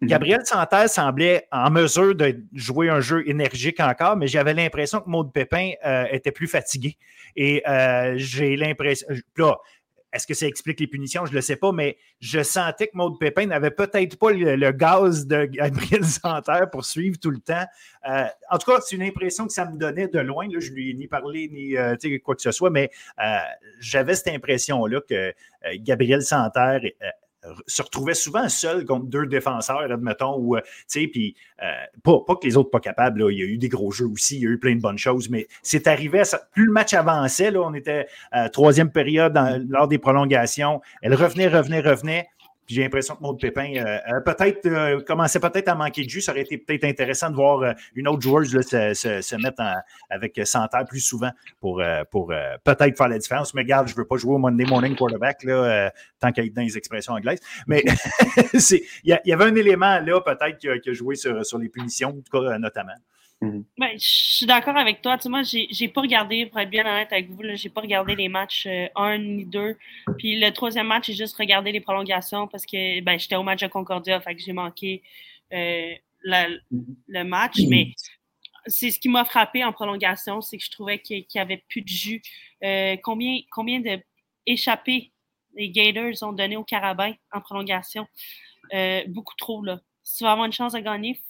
Mhm. 0.00 0.08
Gabriel 0.08 0.40
Santerre 0.44 0.88
semblait 0.88 1.48
en 1.50 1.68
mesure 1.72 2.14
de 2.14 2.44
jouer 2.52 2.88
un 2.90 3.00
jeu 3.00 3.28
énergique 3.28 3.80
encore, 3.80 4.16
mais 4.16 4.28
j'avais 4.28 4.54
l'impression 4.54 5.00
que 5.00 5.10
Maud 5.10 5.32
Pépin 5.32 5.72
euh, 5.84 6.06
était 6.12 6.30
plus 6.30 6.46
fatigué. 6.46 6.96
Et 7.34 7.64
j'ai 8.18 8.54
l'impression. 8.54 9.08
Là, 9.36 9.56
est-ce 10.12 10.26
que 10.26 10.34
ça 10.34 10.46
explique 10.46 10.80
les 10.80 10.86
punitions? 10.86 11.24
Je 11.26 11.30
ne 11.30 11.36
le 11.36 11.40
sais 11.40 11.56
pas, 11.56 11.72
mais 11.72 11.96
je 12.20 12.42
sentais 12.42 12.88
que 12.88 12.96
Maude 12.96 13.18
Pépin 13.18 13.46
n'avait 13.46 13.70
peut-être 13.70 14.18
pas 14.18 14.32
le, 14.32 14.70
gaz 14.72 15.26
de 15.26 15.44
Gabriel 15.44 16.04
Santerre 16.22 16.68
pour 16.70 16.84
suivre 16.84 17.18
tout 17.18 17.30
le 17.30 17.40
temps. 17.40 17.64
Euh, 18.08 18.24
en 18.50 18.58
tout 18.58 18.70
cas, 18.70 18.80
c'est 18.80 18.96
une 18.96 19.02
impression 19.02 19.46
que 19.46 19.52
ça 19.52 19.64
me 19.64 19.76
donnait 19.76 20.08
de 20.08 20.18
loin. 20.18 20.48
Je 20.58 20.70
lui 20.72 20.90
ai 20.90 20.94
ni 20.94 21.06
parlé 21.06 21.48
ni 21.48 21.76
euh, 21.76 21.96
quoi 22.24 22.34
que 22.34 22.42
ce 22.42 22.50
soit, 22.50 22.70
mais 22.70 22.90
euh, 23.22 23.38
j'avais 23.78 24.14
cette 24.14 24.34
impression-là 24.34 25.00
que 25.08 25.32
Gabriel 25.76 26.22
Santerre 26.22 26.80
se 27.66 27.82
retrouvait 27.82 28.14
souvent 28.14 28.48
seul 28.48 28.84
contre 28.84 29.06
deux 29.06 29.26
défenseurs, 29.26 29.80
admettons, 29.80 30.36
ou, 30.36 30.56
euh, 30.56 30.60
tu 30.60 30.72
sais, 30.86 31.06
puis 31.06 31.34
euh, 31.62 31.66
pas, 32.02 32.20
pas, 32.26 32.36
que 32.36 32.46
les 32.46 32.56
autres 32.56 32.70
pas 32.70 32.80
capables, 32.80 33.24
il 33.30 33.38
y 33.38 33.42
a 33.42 33.46
eu 33.46 33.58
des 33.58 33.68
gros 33.68 33.90
jeux 33.90 34.06
aussi, 34.06 34.36
il 34.36 34.42
y 34.42 34.46
a 34.46 34.50
eu 34.50 34.58
plein 34.58 34.74
de 34.74 34.80
bonnes 34.80 34.98
choses, 34.98 35.30
mais 35.30 35.46
c'est 35.62 35.86
arrivé, 35.86 36.22
plus 36.52 36.66
le 36.66 36.72
match 36.72 36.94
avançait, 36.94 37.50
là, 37.50 37.60
on 37.62 37.74
était 37.74 38.06
euh, 38.34 38.48
troisième 38.48 38.90
période 38.90 39.38
lors 39.68 39.88
des 39.88 39.98
prolongations, 39.98 40.80
elle 41.02 41.14
revenait, 41.14 41.48
revenait, 41.48 41.80
revenait, 41.80 42.28
j'ai 42.70 42.82
l'impression 42.82 43.16
que 43.16 43.22
Maud 43.22 43.40
Pépin 43.40 43.74
euh, 43.76 44.20
peut-être 44.20 44.66
euh, 44.66 45.00
commençait 45.00 45.40
peut-être 45.40 45.68
à 45.68 45.74
manquer 45.74 46.04
de 46.04 46.08
jus. 46.08 46.20
Ça 46.20 46.32
aurait 46.32 46.42
été 46.42 46.56
peut-être 46.56 46.84
intéressant 46.84 47.30
de 47.30 47.34
voir 47.34 47.62
euh, 47.62 47.72
une 47.94 48.06
autre 48.06 48.22
joueuse 48.22 48.50
se, 48.60 49.36
mettre 49.42 49.62
avec 50.08 50.40
Santerre 50.44 50.84
plus 50.84 51.00
souvent 51.00 51.30
pour, 51.60 51.82
pour 52.10 52.32
peut-être 52.64 52.96
faire 52.96 53.08
la 53.08 53.18
différence. 53.18 53.54
Mais 53.54 53.62
regarde, 53.62 53.88
je 53.88 53.94
ne 53.94 53.98
veux 53.98 54.06
pas 54.06 54.16
jouer 54.16 54.34
au 54.34 54.38
Monday 54.38 54.64
Morning 54.64 54.94
Quarterback 54.94 55.42
là, 55.44 55.90
tant 56.20 56.30
qu'il 56.30 56.44
est 56.44 56.50
dans 56.50 56.62
les 56.62 56.76
expressions 56.76 57.14
anglaises. 57.14 57.40
Mais 57.66 57.82
il 58.54 58.80
y, 59.24 59.32
avait 59.32 59.44
un 59.44 59.54
élément 59.54 59.98
là, 60.00 60.20
peut-être, 60.20 60.58
qui, 60.58 60.68
a 60.68 60.92
joué 60.92 61.16
sur, 61.16 61.44
sur 61.44 61.58
les 61.58 61.68
punitions, 61.68 62.10
en 62.10 62.20
tout 62.20 62.42
cas, 62.42 62.58
notamment. 62.58 62.94
Mhm. 63.40 63.64
Ben, 63.78 63.92
je 63.94 64.06
suis 64.06 64.46
d'accord 64.46 64.76
avec 64.76 65.00
toi. 65.00 65.16
Tu 65.16 65.24
sais, 65.24 65.28
moi, 65.30 65.42
j'ai 65.42 65.88
pas 65.88 66.02
regardé, 66.02 66.46
pour 66.46 66.58
être 66.60 66.68
bien 66.68 66.84
honnête 66.84 67.08
avec 67.10 67.30
vous, 67.30 67.42
j'ai 67.54 67.70
pas 67.70 67.80
regardé 67.80 68.14
les 68.14 68.28
matchs 68.28 68.66
1 68.66 69.14
euh, 69.14 69.18
ni 69.18 69.44
2. 69.46 69.78
Puis 70.18 70.38
le 70.38 70.50
troisième 70.50 70.86
match, 70.86 71.06
j'ai 71.06 71.14
juste 71.14 71.36
regardé 71.36 71.72
les 71.72 71.80
prolongations 71.80 72.46
parce 72.48 72.66
que 72.66 73.00
ben, 73.00 73.18
j'étais 73.18 73.36
au 73.36 73.42
match 73.42 73.60
de 73.60 73.68
Concordia, 73.68 74.20
fait 74.20 74.34
que 74.34 74.42
j'ai 74.42 74.52
manqué 74.52 75.02
euh, 75.54 75.94
le 76.22 77.22
match. 77.22 77.60
Mhm. 77.60 77.68
Mais 77.70 77.92
c'est 78.66 78.90
ce 78.90 78.98
qui 79.00 79.08
m'a 79.08 79.24
frappé 79.24 79.64
en 79.64 79.72
prolongation, 79.72 80.42
c'est 80.42 80.58
que 80.58 80.64
je 80.64 80.70
trouvais 80.70 80.98
qu'il 80.98 81.24
n'y 81.34 81.40
avait 81.40 81.64
plus 81.68 81.80
de 81.80 81.88
jus. 81.88 82.22
Euh, 82.62 82.96
combien, 83.02 83.38
combien 83.50 83.80
d'échappées 83.80 85.12
les 85.54 85.70
Gators 85.70 86.28
ont 86.28 86.32
donné 86.32 86.56
au 86.56 86.64
Carabin 86.64 87.14
en 87.32 87.40
prolongation? 87.40 88.06
beaucoup 89.08 89.34
trop, 89.36 89.64
là. 89.64 89.80
Si 90.04 90.18
tu 90.18 90.24
veux 90.24 90.30
avoir 90.30 90.46
une 90.46 90.52
chance 90.52 90.74
de 90.74 90.78
gagner, 90.78 91.20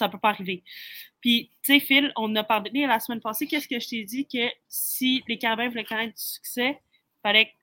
ça 0.00 0.06
ne 0.06 0.12
peut 0.12 0.18
pas 0.18 0.30
arriver. 0.30 0.62
Puis, 1.20 1.50
tu 1.62 1.74
sais, 1.74 1.80
Phil, 1.80 2.12
on 2.16 2.34
a 2.34 2.42
parlé 2.42 2.86
la 2.86 2.98
semaine 2.98 3.20
passée. 3.20 3.46
Qu'est-ce 3.46 3.68
que 3.68 3.78
je 3.78 3.88
t'ai 3.88 4.04
dit? 4.04 4.26
Que 4.26 4.50
si 4.68 5.22
les 5.28 5.38
Carabins 5.38 5.68
voulaient 5.68 5.84
connaître 5.84 6.14
du 6.14 6.22
succès, 6.22 6.80
il 6.80 7.20
fallait 7.22 7.54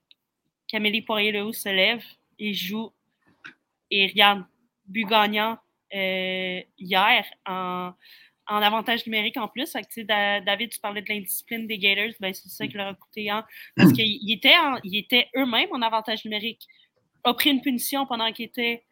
qu'Amélie 0.67 1.01
Poirier-Lehoux 1.01 1.53
se 1.53 1.69
lève 1.69 2.03
et 2.37 2.53
joue. 2.53 2.91
Et 3.89 4.07
regarde, 4.07 4.45
but 4.85 5.05
gagnant 5.05 5.57
euh, 5.95 6.61
hier 6.77 7.25
en, 7.45 7.93
avantage 8.47 9.05
numérique 9.07 9.37
en 9.37 9.47
plus. 9.47 9.71
Fait 9.71 10.05
David, 10.05 10.69
tu 10.69 10.79
parlais 10.79 11.01
de 11.01 11.09
l'indiscipline 11.09 11.65
des 11.65 11.79
Gators. 11.79 12.13
Ben, 12.19 12.33
c'est 12.33 12.49
ça 12.49 12.67
qui 12.67 12.77
leur 12.77 12.89
a 12.89 12.93
coûté. 12.93 13.29
Hein, 13.29 13.43
parce 13.75 13.91
qu'ils 13.91 14.31
étaient, 14.31 14.55
étaient 14.93 15.29
eux-mêmes 15.35 15.69
en 15.71 15.81
avantage 15.81 16.23
numérique. 16.25 16.67
A 17.23 17.33
pris 17.33 17.49
une 17.49 17.61
punition 17.61 18.05
pendant 18.05 18.31
qu'ils 18.31 18.45
étaient 18.45 18.83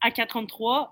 à 0.00 0.10
4-3. 0.10 0.90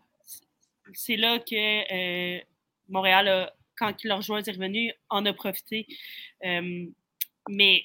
C'est 0.93 1.17
là 1.17 1.39
que. 1.39 2.37
Euh, 2.37 2.41
Montréal, 2.89 3.51
quand 3.77 4.05
leur 4.05 4.23
joueur 4.23 4.47
est 4.47 4.51
revenu, 4.51 4.93
en 5.09 5.25
a 5.27 5.33
profité. 5.33 5.87
Euh, 6.45 6.87
mais 7.49 7.83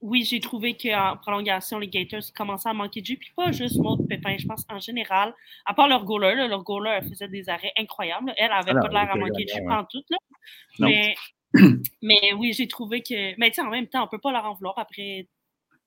oui, 0.00 0.24
j'ai 0.24 0.40
trouvé 0.40 0.76
qu'en 0.76 1.16
prolongation, 1.16 1.78
les 1.78 1.88
Gators 1.88 2.32
commençaient 2.36 2.68
à 2.68 2.74
manquer 2.74 3.00
de 3.00 3.06
jus. 3.06 3.16
Puis 3.16 3.32
pas 3.34 3.52
juste 3.52 3.78
Maud 3.78 4.06
Pépin, 4.08 4.36
je 4.38 4.46
pense 4.46 4.64
en 4.68 4.78
général. 4.78 5.34
À 5.64 5.72
part 5.74 5.88
leur 5.88 6.04
goaler, 6.04 6.34
leur 6.48 6.62
goaler 6.62 7.00
faisait 7.08 7.28
des 7.28 7.48
arrêts 7.48 7.72
incroyables. 7.78 8.34
Elle 8.36 8.52
avait 8.52 8.72
pas 8.72 8.88
l'air 8.88 9.10
à 9.10 9.16
manquer 9.16 9.44
de 9.44 9.50
jus 9.50 9.68
en 9.68 9.84
tout. 9.84 10.02
Mais, 10.78 11.14
mais 12.02 12.32
oui, 12.34 12.52
j'ai 12.52 12.68
trouvé 12.68 13.02
que. 13.02 13.38
Mais 13.38 13.50
tu 13.50 13.60
en 13.60 13.70
même 13.70 13.86
temps, 13.86 14.04
on 14.04 14.08
peut 14.08 14.18
pas 14.18 14.32
leur 14.32 14.44
en 14.44 14.54
vouloir 14.54 14.78
après 14.78 15.26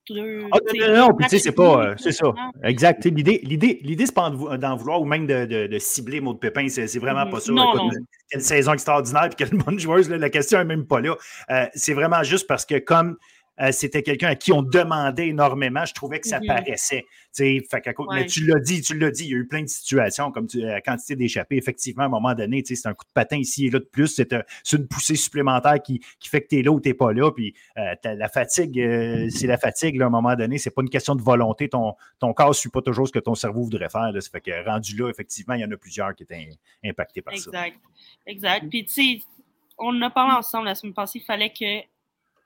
ah, 0.09 0.57
non, 0.75 0.97
non, 0.97 1.13
puis 1.15 1.25
tu 1.25 1.31
sais, 1.31 1.39
c'est 1.39 1.51
pas. 1.51 1.85
Euh, 1.85 1.95
c'est 1.97 2.11
ça. 2.11 2.33
Exact. 2.63 3.05
L'idée, 3.05 3.41
l'idée, 3.43 3.79
l'idée, 3.83 4.05
c'est 4.05 4.15
pas 4.15 4.29
d'en 4.29 4.75
vouloir 4.75 5.01
ou 5.01 5.05
même 5.05 5.27
de, 5.27 5.45
de, 5.45 5.67
de 5.67 5.79
cibler 5.79 6.21
Maud 6.21 6.39
Pépin. 6.39 6.67
C'est, 6.69 6.85
vraiment 6.99 7.25
mm-hmm. 7.25 7.31
pas 7.31 7.39
ça. 7.39 7.51
Non, 7.51 7.75
non. 7.75 7.89
Quelle 8.29 8.41
saison 8.41 8.73
extraordinaire, 8.73 9.29
puis 9.29 9.35
quelle 9.35 9.57
bonne 9.57 9.79
joueuse. 9.79 10.09
la 10.09 10.29
question 10.29 10.59
n'est 10.59 10.65
même 10.65 10.85
pas 10.85 11.01
là. 11.01 11.15
Euh, 11.49 11.65
c'est 11.75 11.93
vraiment 11.93 12.23
juste 12.23 12.47
parce 12.47 12.65
que 12.65 12.77
comme 12.79 13.17
euh, 13.59 13.71
c'était 13.71 14.03
quelqu'un 14.03 14.29
à 14.29 14.35
qui 14.35 14.51
on 14.51 14.61
demandait 14.61 15.27
énormément. 15.27 15.85
Je 15.85 15.93
trouvais 15.93 16.19
que 16.19 16.27
ça 16.27 16.39
mhm. 16.39 16.47
paraissait. 16.47 17.05
Fait 17.35 17.83
Mais 18.11 18.25
tu 18.25 18.45
l'as 18.45 18.59
dit, 18.59 18.81
tu 18.81 18.97
l'as 18.97 19.11
dit, 19.11 19.25
il 19.25 19.29
y 19.29 19.33
a 19.35 19.37
eu 19.37 19.47
plein 19.47 19.61
de 19.61 19.67
situations, 19.67 20.31
comme 20.31 20.47
tu, 20.47 20.59
la 20.59 20.81
quantité 20.81 21.15
d'échappées. 21.15 21.57
Effectivement, 21.57 22.03
à 22.03 22.05
un 22.07 22.09
moment 22.09 22.33
donné, 22.33 22.63
c'est 22.65 22.87
un 22.87 22.95
coup 22.95 23.05
de 23.05 23.11
patin 23.13 23.37
ici 23.37 23.67
et 23.67 23.69
là 23.69 23.79
de 23.79 23.85
plus. 23.85 24.07
C'est 24.07 24.73
une 24.73 24.87
poussée 24.87 25.15
supplémentaire 25.15 25.81
qui, 25.81 26.01
fait 26.23 26.41
que 26.41 26.47
tu 26.47 26.59
es 26.59 26.63
là 26.63 26.71
ou 26.71 26.81
tu 26.81 26.89
n'es 26.89 26.93
pas 26.95 27.13
là. 27.13 27.31
Puis 27.31 27.53
euh, 27.77 27.93
la 28.03 28.27
fatigue, 28.27 28.79
euh, 28.79 29.29
c'est 29.29 29.47
la 29.47 29.57
fatigue, 29.57 30.01
à 30.01 30.07
un 30.07 30.09
moment 30.09 30.35
donné. 30.35 30.57
C'est 30.57 30.71
pas 30.71 30.81
une 30.81 30.89
question 30.89 31.15
de 31.15 31.21
volonté. 31.21 31.69
Ton, 31.69 31.93
ton 32.19 32.33
corps 32.33 32.49
ne 32.49 32.53
suit 32.53 32.69
pas 32.69 32.81
toujours 32.81 33.07
ce 33.07 33.13
que 33.13 33.19
ton 33.19 33.35
cerveau 33.35 33.63
voudrait 33.63 33.89
faire. 33.89 34.11
Là. 34.11 34.19
Ça 34.19 34.29
fait 34.31 34.41
que 34.41 34.65
rendu 34.65 34.95
là, 34.97 35.09
effectivement, 35.09 35.53
il 35.53 35.61
y 35.61 35.65
en 35.65 35.71
a 35.71 35.77
plusieurs 35.77 36.15
qui 36.15 36.23
étaient 36.23 36.49
impactés 36.83 37.21
par 37.21 37.37
ça. 37.37 37.51
Exact. 37.51 37.77
Exact. 38.25 38.69
Puis 38.69 38.85
tu 38.85 38.93
sais, 38.93 39.19
on 39.77 39.89
en 39.89 40.01
a 40.01 40.09
parlé 40.09 40.33
ensemble 40.33 40.65
la 40.65 40.75
semaine 40.75 40.93
passée, 40.93 41.19
il 41.19 41.25
fallait 41.25 41.51
que 41.51 41.85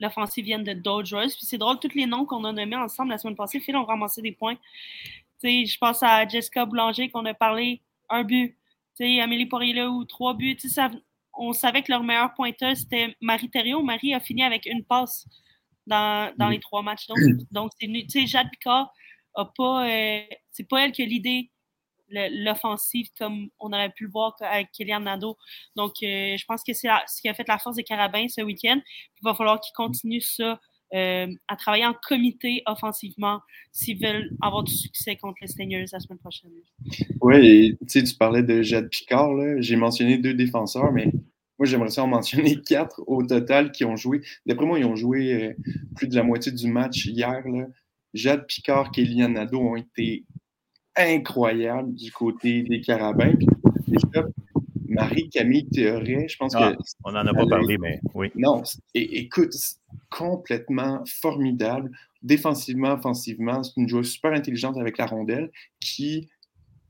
l'offensive 0.01 0.45
vienne 0.45 0.63
de 0.63 0.73
Dodgers. 0.73 1.27
Puis 1.27 1.45
c'est 1.45 1.57
drôle, 1.57 1.79
tous 1.79 1.93
les 1.95 2.05
noms 2.05 2.25
qu'on 2.25 2.43
a 2.43 2.51
nommés 2.51 2.75
ensemble 2.75 3.11
la 3.11 3.17
semaine 3.17 3.35
passée, 3.35 3.59
Phil, 3.59 3.75
ont 3.75 3.85
ramassé 3.85 4.21
des 4.21 4.31
points. 4.31 4.57
sais, 5.39 5.65
je 5.65 5.77
pense 5.77 6.03
à 6.03 6.27
Jessica 6.27 6.65
Boulanger 6.65 7.09
qu'on 7.09 7.25
a 7.25 7.33
parlé, 7.33 7.81
un 8.09 8.23
but. 8.23 8.57
sais, 8.95 9.19
Amélie 9.19 9.45
Poirier 9.45 9.85
ou 9.85 10.05
trois 10.05 10.33
buts. 10.33 10.57
Ça, 10.59 10.89
on 11.33 11.53
savait 11.53 11.81
que 11.81 11.91
leur 11.91 12.03
meilleur 12.03 12.33
pointeur, 12.33 12.75
c'était 12.75 13.15
Marie 13.21 13.49
Thériault. 13.49 13.83
Marie 13.83 14.13
a 14.13 14.19
fini 14.19 14.43
avec 14.43 14.65
une 14.65 14.83
passe 14.83 15.27
dans, 15.87 16.33
dans 16.37 16.49
les 16.49 16.59
trois 16.59 16.81
matchs. 16.81 17.07
Donc, 17.07 17.19
donc 17.51 17.71
c'est 17.79 18.27
Jade 18.27 18.49
Picard 18.51 18.91
a 19.35 19.45
pas. 19.45 19.87
Euh, 19.87 20.21
c'est 20.51 20.67
pas 20.67 20.85
elle 20.85 20.91
qui 20.91 21.03
a 21.03 21.05
l'idée 21.05 21.51
l'offensive 22.12 23.08
comme 23.17 23.50
on 23.60 23.74
aurait 23.74 23.91
pu 23.91 24.06
le 24.06 24.12
voir 24.12 24.36
avec 24.41 24.71
Kélian 24.71 25.02
Nado. 25.02 25.38
Donc, 25.76 25.93
euh, 26.04 26.36
je 26.38 26.45
pense 26.45 26.63
que 26.63 26.74
c'est 26.74 26.89
ce 27.08 27.21
qui 27.21 27.30
a 27.30 27.34
fait 27.34 27.47
la 27.47 27.58
force 27.58 27.76
des 27.76 27.84
Carabins 27.84 28.28
ce 28.28 28.41
week-end. 28.41 28.80
Il 29.21 29.24
va 29.24 29.34
falloir 29.34 29.60
qu'ils 29.60 29.74
continuent 29.76 30.21
ça, 30.21 30.60
euh, 30.93 31.28
à 31.47 31.56
travailler 31.56 31.86
en 31.86 31.95
comité 32.08 32.63
offensivement 32.65 33.39
s'ils 33.71 33.97
veulent 33.97 34.30
avoir 34.41 34.63
du 34.63 34.74
succès 34.74 35.15
contre 35.15 35.38
les 35.41 35.47
Seigneurs 35.47 35.86
la 35.91 36.00
semaine 36.00 36.19
prochaine. 36.19 36.52
Oui, 37.21 37.78
tu 37.89 38.04
tu 38.04 38.15
parlais 38.15 38.43
de 38.43 38.62
Jade 38.62 38.89
Picard. 38.89 39.32
J'ai 39.60 39.78
mentionné 39.78 40.17
deux 40.17 40.34
défenseurs, 40.34 40.91
mais 40.91 41.12
moi, 41.62 41.67
j'aimerais 41.67 41.91
ça 41.91 42.04
en 42.04 42.08
mentionner 42.08 42.60
quatre 42.67 43.04
au 43.06 43.21
total 43.21 43.71
qui 43.71 43.86
ont 43.86 43.95
joué. 43.95 44.21
D'après 44.47 44.65
moi, 44.65 44.80
ils 44.80 44.86
ont 44.86 44.95
joué 44.95 45.32
euh, 45.32 45.54
plus 45.95 46.08
de 46.08 46.15
la 46.15 46.24
moitié 46.24 46.51
du 46.51 46.68
match 46.68 47.05
hier. 47.05 47.47
Là. 47.47 47.68
Jade 48.16 48.47
Picard, 48.47 48.89
Kélian 48.89 49.30
Nado 49.30 49.59
ont 49.59 49.76
été 49.76 50.26
incroyable 50.95 51.93
du 51.93 52.11
côté 52.11 52.63
des 52.63 52.81
Carabins. 52.81 53.33
Marie-Camille 54.91 55.69
Théoret, 55.69 56.27
je 56.27 56.37
pense 56.37 56.53
ah, 56.55 56.73
que. 56.73 56.83
On 57.05 57.13
n'en 57.13 57.25
a 57.25 57.33
pas 57.33 57.45
parlé, 57.45 57.77
mais 57.77 57.99
oui. 58.13 58.29
Non, 58.35 58.61
écoute, 58.93 59.53
complètement 60.09 61.03
formidable. 61.07 61.91
Défensivement, 62.21 62.93
offensivement, 62.93 63.63
c'est 63.63 63.77
une 63.77 63.87
joueuse 63.87 64.11
super 64.11 64.33
intelligente 64.33 64.77
avec 64.77 64.97
la 64.97 65.05
rondelle 65.05 65.49
qui 65.79 66.29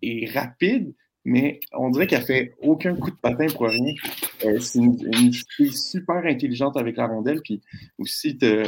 est 0.02 0.30
rapide, 0.34 0.94
mais 1.24 1.60
on 1.74 1.92
dirait 1.92 2.08
qu'elle 2.08 2.24
fait 2.24 2.54
aucun 2.62 2.96
coup 2.96 3.12
de 3.12 3.16
patin 3.16 3.46
pour 3.48 3.68
rien. 3.68 3.94
Euh, 4.46 4.60
c'est 4.60 4.80
une, 4.80 5.32
fille 5.56 5.72
super 5.72 6.26
intelligente 6.26 6.76
avec 6.78 6.98
la 6.98 7.06
rondelle. 7.06 7.40
Puis 7.44 7.62
aussi, 8.00 8.38
euh, 8.42 8.66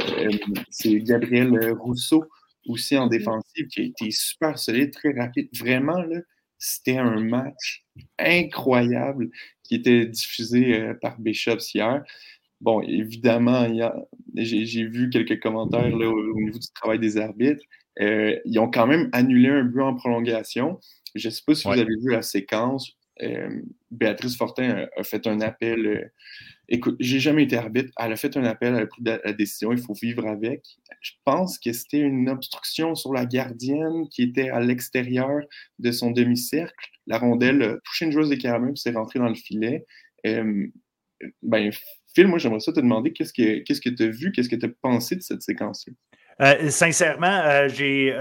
c'est 0.70 1.00
Gabriel 1.00 1.72
Rousseau 1.72 2.24
aussi 2.66 2.96
en 2.96 3.06
défensive 3.06 3.66
qui 3.68 3.80
a 3.80 3.84
été 3.84 4.10
super 4.10 4.58
solide, 4.58 4.92
très 4.92 5.12
rapide. 5.12 5.48
Vraiment, 5.58 6.00
là, 6.02 6.20
c'était 6.58 6.96
un 6.96 7.20
match 7.20 7.84
incroyable 8.18 9.30
qui 9.62 9.74
était 9.76 10.06
diffusé 10.06 10.80
euh, 10.80 10.94
par 10.94 11.18
Bishops 11.20 11.74
hier. 11.74 12.02
bon, 12.60 12.80
évidemment, 12.82 13.66
j'ai 14.34 14.84
vu 14.84 15.10
quelques 15.10 15.40
commentaires 15.40 15.94
là, 15.94 16.08
au, 16.08 16.40
niveau 16.40 16.58
du 16.58 16.68
travail 16.74 16.98
des 16.98 17.18
arbitres. 17.18 17.62
Euh, 18.00 18.38
ils 18.44 18.58
ont 18.58 18.70
quand 18.70 18.86
même 18.86 19.08
annulé 19.12 19.48
un 19.48 19.64
but 19.64 19.82
en 19.82 19.94
prolongation. 19.94 20.80
Je 21.14 21.28
ne 21.28 21.32
sais 21.32 21.42
pas 21.46 21.54
si 21.54 21.64
vous 21.64 21.74
avez 21.74 21.84
vu 21.84 22.10
la 22.10 22.22
séquence. 22.22 22.92
Euh, 23.22 23.60
Béatrice 23.90 24.36
Fortin 24.36 24.86
a, 24.96 25.04
fait 25.04 25.26
un 25.26 25.40
appel. 25.40 26.10
Euh, 26.70 26.76
écoute, 26.76 26.96
j'ai 27.00 27.20
jamais 27.20 27.44
été 27.44 27.56
arbitre. 27.56 27.92
Elle 27.98 28.12
a 28.12 28.16
fait 28.16 28.36
un 28.36 28.44
appel, 28.44 28.74
elle 28.74 28.82
a 28.82 28.86
pris 28.86 29.02
la 29.04 29.32
décision, 29.32 29.72
il 29.72 29.78
faut 29.78 29.94
vivre 29.94 30.26
avec. 30.26 30.62
Je 31.00 31.12
pense 31.24 31.58
que 31.58 31.72
c'était 31.72 32.00
une 32.00 32.28
obstruction 32.28 32.94
sur 32.94 33.12
la 33.12 33.26
gardienne 33.26 34.08
qui 34.10 34.22
était 34.22 34.50
à 34.50 34.60
l'extérieur 34.60 35.40
de 35.78 35.92
son 35.92 36.10
demi-cercle. 36.10 36.90
La 37.06 37.18
rondelle 37.18 37.62
a 37.62 37.76
touché 37.84 38.06
une 38.06 38.12
joueuse 38.12 38.30
des 38.30 38.38
Carabins 38.38 38.72
et 38.72 38.76
s'est 38.76 38.92
rentrée 38.92 39.18
dans 39.18 39.28
le 39.28 39.34
filet. 39.34 39.84
Euh, 40.26 40.66
ben, 41.42 41.70
Phil, 42.14 42.28
moi, 42.28 42.38
j'aimerais 42.38 42.60
ça 42.60 42.72
te 42.72 42.80
demander 42.80 43.12
qu'est-ce 43.12 43.32
que 43.32 43.88
tu 43.88 44.02
as 44.02 44.08
vu, 44.08 44.32
qu'est-ce 44.32 44.48
que 44.48 44.56
tu 44.56 44.66
as 44.66 44.70
pensé 44.82 45.16
de 45.16 45.22
cette 45.22 45.42
séquence-là? 45.42 45.92
sincèrement, 46.70 47.68
j'ai 47.68 48.12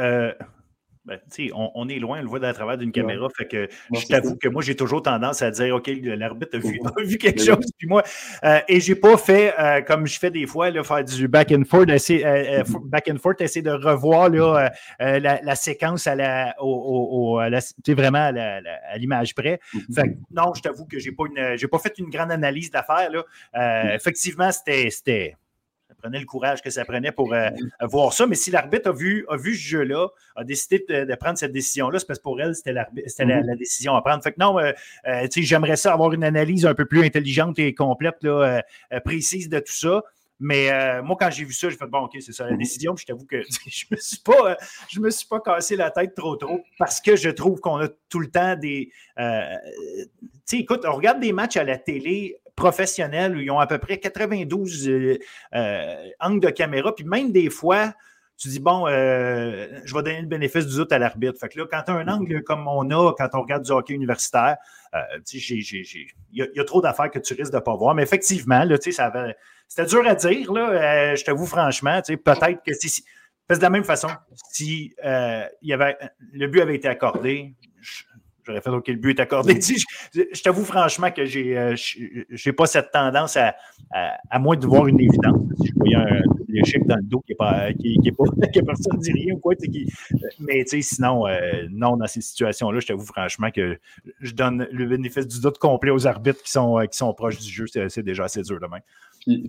ben, 1.06 1.20
on, 1.54 1.72
on, 1.76 1.90
est 1.90 2.00
loin, 2.00 2.20
on 2.20 2.22
le 2.22 2.28
voit 2.30 2.46
à 2.46 2.54
travers 2.54 2.78
d'une 2.78 2.94
caméra. 2.94 3.28
Fait 3.36 3.46
que 3.46 3.68
je 3.94 4.06
t'avoue 4.06 4.38
que 4.38 4.48
moi, 4.48 4.62
j'ai 4.62 4.76
toujours 4.76 5.02
tendance 5.02 5.42
à 5.42 5.52
dire 5.52 5.76
OK, 5.76 5.92
l'arbitre 6.02 6.58
a, 6.58 7.04
vu, 7.04 7.18
quelque 7.18 7.44
chose. 7.44 7.66
Puis 7.78 7.88
moi, 7.88 8.04
euh, 8.46 8.60
et 8.70 8.80
j'ai 8.80 8.96
pas 8.96 9.18
fait 9.18 9.54
euh, 9.60 9.82
comme 9.82 10.08
je 10.08 10.18
fais 10.18 10.32
des 10.32 10.48
fois, 10.48 10.70
là, 10.70 10.82
faire 10.84 11.04
du 11.04 11.28
back 11.28 11.52
and 11.52 11.64
forth, 11.66 11.90
essayer, 11.90 12.26
euh, 12.26 12.64
mm-hmm. 12.64 12.90
back 12.90 13.10
and 13.12 13.18
forth, 13.18 13.42
essayer 13.42 13.62
de 13.62 13.72
revoir 13.72 14.30
là, 14.30 14.72
la, 15.00 15.42
la, 15.42 15.56
séquence 15.56 16.08
à 16.08 16.16
la, 16.16 16.56
au, 16.60 17.38
à 17.38 17.50
la, 17.50 17.60
vraiment 17.90 18.32
à 18.34 18.98
l'image 18.98 19.36
près. 19.36 19.60
Mm-hmm. 19.74 19.94
Fait 19.94 20.08
que, 20.10 20.16
non, 20.32 20.54
je 20.56 20.62
t'avoue 20.62 20.86
que 20.86 21.00
j'ai 21.00 21.12
pas 21.12 21.26
une, 21.26 21.58
j'ai 21.58 21.68
pas 21.68 21.80
fait 21.80 21.98
une 21.98 22.10
grande 22.10 22.32
analyse 22.32 22.72
d'affaires. 22.72 23.10
Là. 23.12 23.94
Effectivement, 23.94 24.52
c'était 24.52 25.36
prenait 26.04 26.20
le 26.20 26.26
courage 26.26 26.62
que 26.62 26.70
ça 26.70 26.84
prenait 26.84 27.12
pour 27.12 27.34
euh, 27.34 27.50
voir 27.82 28.14
ça. 28.14 28.28
Mais 28.28 28.36
si 28.36 28.52
l'arbitre 28.52 28.90
a 28.90 28.94
vu, 28.94 29.26
a 29.30 29.38
vu 29.38 29.56
ce 29.56 29.62
jeu-là, 29.62 30.10
a 30.36 30.44
décidé 30.44 30.84
de, 30.88 31.16
prendre 31.16 31.38
cette 31.38 31.54
décision-là, 31.54 32.00
c'est 32.00 32.06
parce 32.06 32.20
que 32.20 32.24
pour 32.24 32.42
elle, 32.42 32.54
c'était 32.56 32.74
la, 32.74 32.90
mm-hmm. 32.94 33.58
décision 33.58 33.96
à 33.96 34.02
prendre. 34.02 34.22
Fait 34.22 34.34
que 34.34 34.40
non, 34.40 34.60
euh, 34.60 34.74
euh, 35.08 35.28
j'aimerais 35.32 35.78
ça 35.78 35.94
avoir 35.94 36.12
une 36.14 36.24
analyse 36.24 36.66
un 36.66 36.74
peu 36.74 36.86
plus 36.86 37.04
intelligente 37.04 37.58
et 37.60 37.74
complète, 37.74 38.18
là, 38.22 38.62
précise 39.06 39.48
de 39.48 39.60
tout 39.60 39.74
ça. 39.74 40.04
Mais 40.40 41.02
moi, 41.04 41.16
quand 41.18 41.32
j'ai 41.32 41.46
vu 41.46 41.54
ça, 41.54 41.70
j'ai 41.70 41.78
fait 41.78 41.88
bon, 41.88 42.00
OK, 42.00 42.18
c'est 42.20 42.34
ça 42.34 42.46
la 42.46 42.52
mm-hmm. 42.52 42.58
décision. 42.58 42.96
Puis 42.96 43.04
je 43.08 43.14
t'avoue 43.14 43.26
que 43.26 43.42
je 43.68 43.86
me 43.92 43.96
suis 43.96 44.18
pas, 44.18 44.58
je 44.92 45.00
me 45.00 45.10
suis 45.10 45.28
pas 45.28 45.40
cassé 45.40 45.78
la 45.78 45.90
tête 45.90 46.16
trop 46.16 46.36
trop 46.36 46.60
parce 46.78 47.00
que 47.00 47.16
je 47.16 47.30
trouve 47.30 47.62
qu'on 47.62 47.78
a 47.78 47.88
tout 48.10 48.20
le 48.20 48.28
temps 48.28 48.58
des. 48.58 48.92
tu 49.18 49.24
sais, 50.46 50.58
écoute, 50.58 50.84
on 50.86 50.94
regarde 50.94 51.22
des 51.22 51.32
matchs 51.32 51.56
à 51.56 51.64
la 51.64 51.78
télé 51.78 52.42
professionnels 52.56 53.36
où 53.36 53.40
ils 53.40 53.52
ont 53.52 53.60
à 53.60 53.68
peu 53.68 53.78
près 53.78 53.98
92 53.98 54.90
euh, 54.90 55.18
euh, 55.56 55.96
angles 56.20 56.42
de 56.42 56.50
caméra. 56.50 56.94
Puis 56.94 57.06
même 57.06 57.32
des 57.32 57.50
fois, 57.50 57.94
tu 58.38 58.48
dis, 58.48 58.60
bon, 58.60 58.88
euh, 58.88 59.68
je 59.86 59.94
vais 59.94 60.04
donner 60.04 60.22
le 60.22 60.28
bénéfice 60.28 60.66
du 60.66 60.76
doute 60.76 60.92
à 60.92 61.00
l'arbitre. 61.00 61.40
Fait 61.40 61.50
que 61.50 61.60
là, 61.60 61.66
quand 61.70 61.84
tu 61.84 61.92
as 61.92 61.96
un 61.96 62.08
angle 62.08 62.44
comme 62.44 62.68
on 62.68 62.90
a 62.90 63.14
quand 63.14 63.30
on 63.34 63.42
regarde 63.42 63.64
du 63.64 63.72
hockey 63.72 63.94
universitaire, 63.94 64.58
il 65.34 66.12
y, 66.32 66.60
a 66.60 66.64
trop 66.66 66.82
d'affaires 66.82 67.10
que 67.10 67.20
tu 67.20 67.34
risques 67.34 67.52
de 67.52 67.58
ne 67.58 67.62
pas 67.62 67.76
voir. 67.76 67.96
Mais 67.96 68.04
effectivement, 68.04 68.64
là, 68.64 68.76
ça 68.80 69.12
c'était 69.68 69.86
dur 69.88 70.06
à 70.06 70.14
dire, 70.14 70.54
là, 70.54 71.16
je 71.16 71.24
t'avoue 71.24 71.48
franchement. 71.48 72.00
Peut-être 72.06 72.62
que 72.64 72.74
si, 72.74 73.04
de 73.50 73.56
la 73.56 73.70
même 73.72 73.84
façon, 73.84 74.10
si 74.52 74.94
il 75.04 75.50
y 75.64 75.74
avait, 75.74 75.98
le 76.32 76.48
but 76.48 76.62
avait 76.62 76.76
été 76.76 76.88
accordé, 76.88 77.56
J'aurais 78.46 78.62
fait 78.62 78.70
OK, 78.70 78.88
le 78.88 78.96
but 78.96 79.20
est 79.20 79.22
accordé. 79.22 79.60
je, 79.62 80.42
t'avoue 80.42 80.66
franchement 80.66 81.12
que 81.12 81.26
j'ai 81.26 81.54
n'ai 81.54 81.58
euh, 81.58 82.54
pas 82.56 82.66
cette 82.66 82.92
tendance 82.92 83.38
à, 83.38 83.56
à, 83.92 84.40
moins 84.40 84.56
de 84.56 84.66
voir 84.66 84.88
une 84.88 85.00
évidence. 85.00 85.38
Si 85.62 85.68
je 85.68 85.74
voyais 85.76 85.96
un 85.96 86.22
échec 86.54 86.86
dans 86.86 86.98
le 86.98 87.04
dos 87.04 87.22
qui 87.22 87.34
est 87.34 87.36
pas, 87.36 87.72
qui, 87.74 87.98
qui 88.02 88.10
est 88.10 88.12
pas 88.12 88.24
que 88.54 88.60
personne 88.60 88.98
ne 88.98 89.02
dit 89.02 89.12
rien 89.12 89.34
ou 89.34 89.40
quoi. 89.40 89.56
Qui, 89.56 89.88
mais 90.40 90.64
sinon, 90.66 91.28
euh, 91.28 91.68
non, 91.72 91.98
dans 91.98 92.08
ces 92.08 92.22
situations-là, 92.22 92.80
je 92.80 92.88
t'avoue 92.88 93.06
franchement 93.06 93.52
que 93.52 93.80
je 94.20 94.34
donne 94.34 94.68
le 94.72 94.86
bénéfice 94.86 95.28
du 95.28 95.42
doute 95.42 95.58
complet 95.58 95.92
aux 95.92 96.06
arbitres 96.08 96.44
qui 96.44 96.52
sont, 96.52 96.80
euh, 96.80 96.86
qui 96.86 96.98
sont 96.98 97.14
proches 97.14 97.40
du 97.40 97.50
jeu. 97.50 97.66
C'est 97.68 98.04
déjà 98.04 98.26
assez 98.26 98.42
dur 98.42 98.60
demain. 98.60 98.80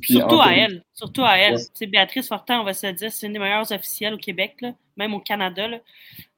surtout, 0.03 0.41
à 0.41 0.53
elle, 0.53 0.83
surtout 0.93 1.25
à 1.25 1.37
elle. 1.37 1.59
Béatrice 1.89 2.29
Fortin, 2.29 2.61
on 2.61 2.65
va 2.65 2.75
se 2.75 2.87
dire, 2.87 3.13
c'est 3.13 3.27
une 3.27 3.35
des 3.35 3.39
meilleures 3.39 3.71
officielles 3.71 4.15
au 4.15 4.19
Québec, 4.19 4.65
même 4.97 5.15
au 5.15 5.21
Canada. 5.21 5.69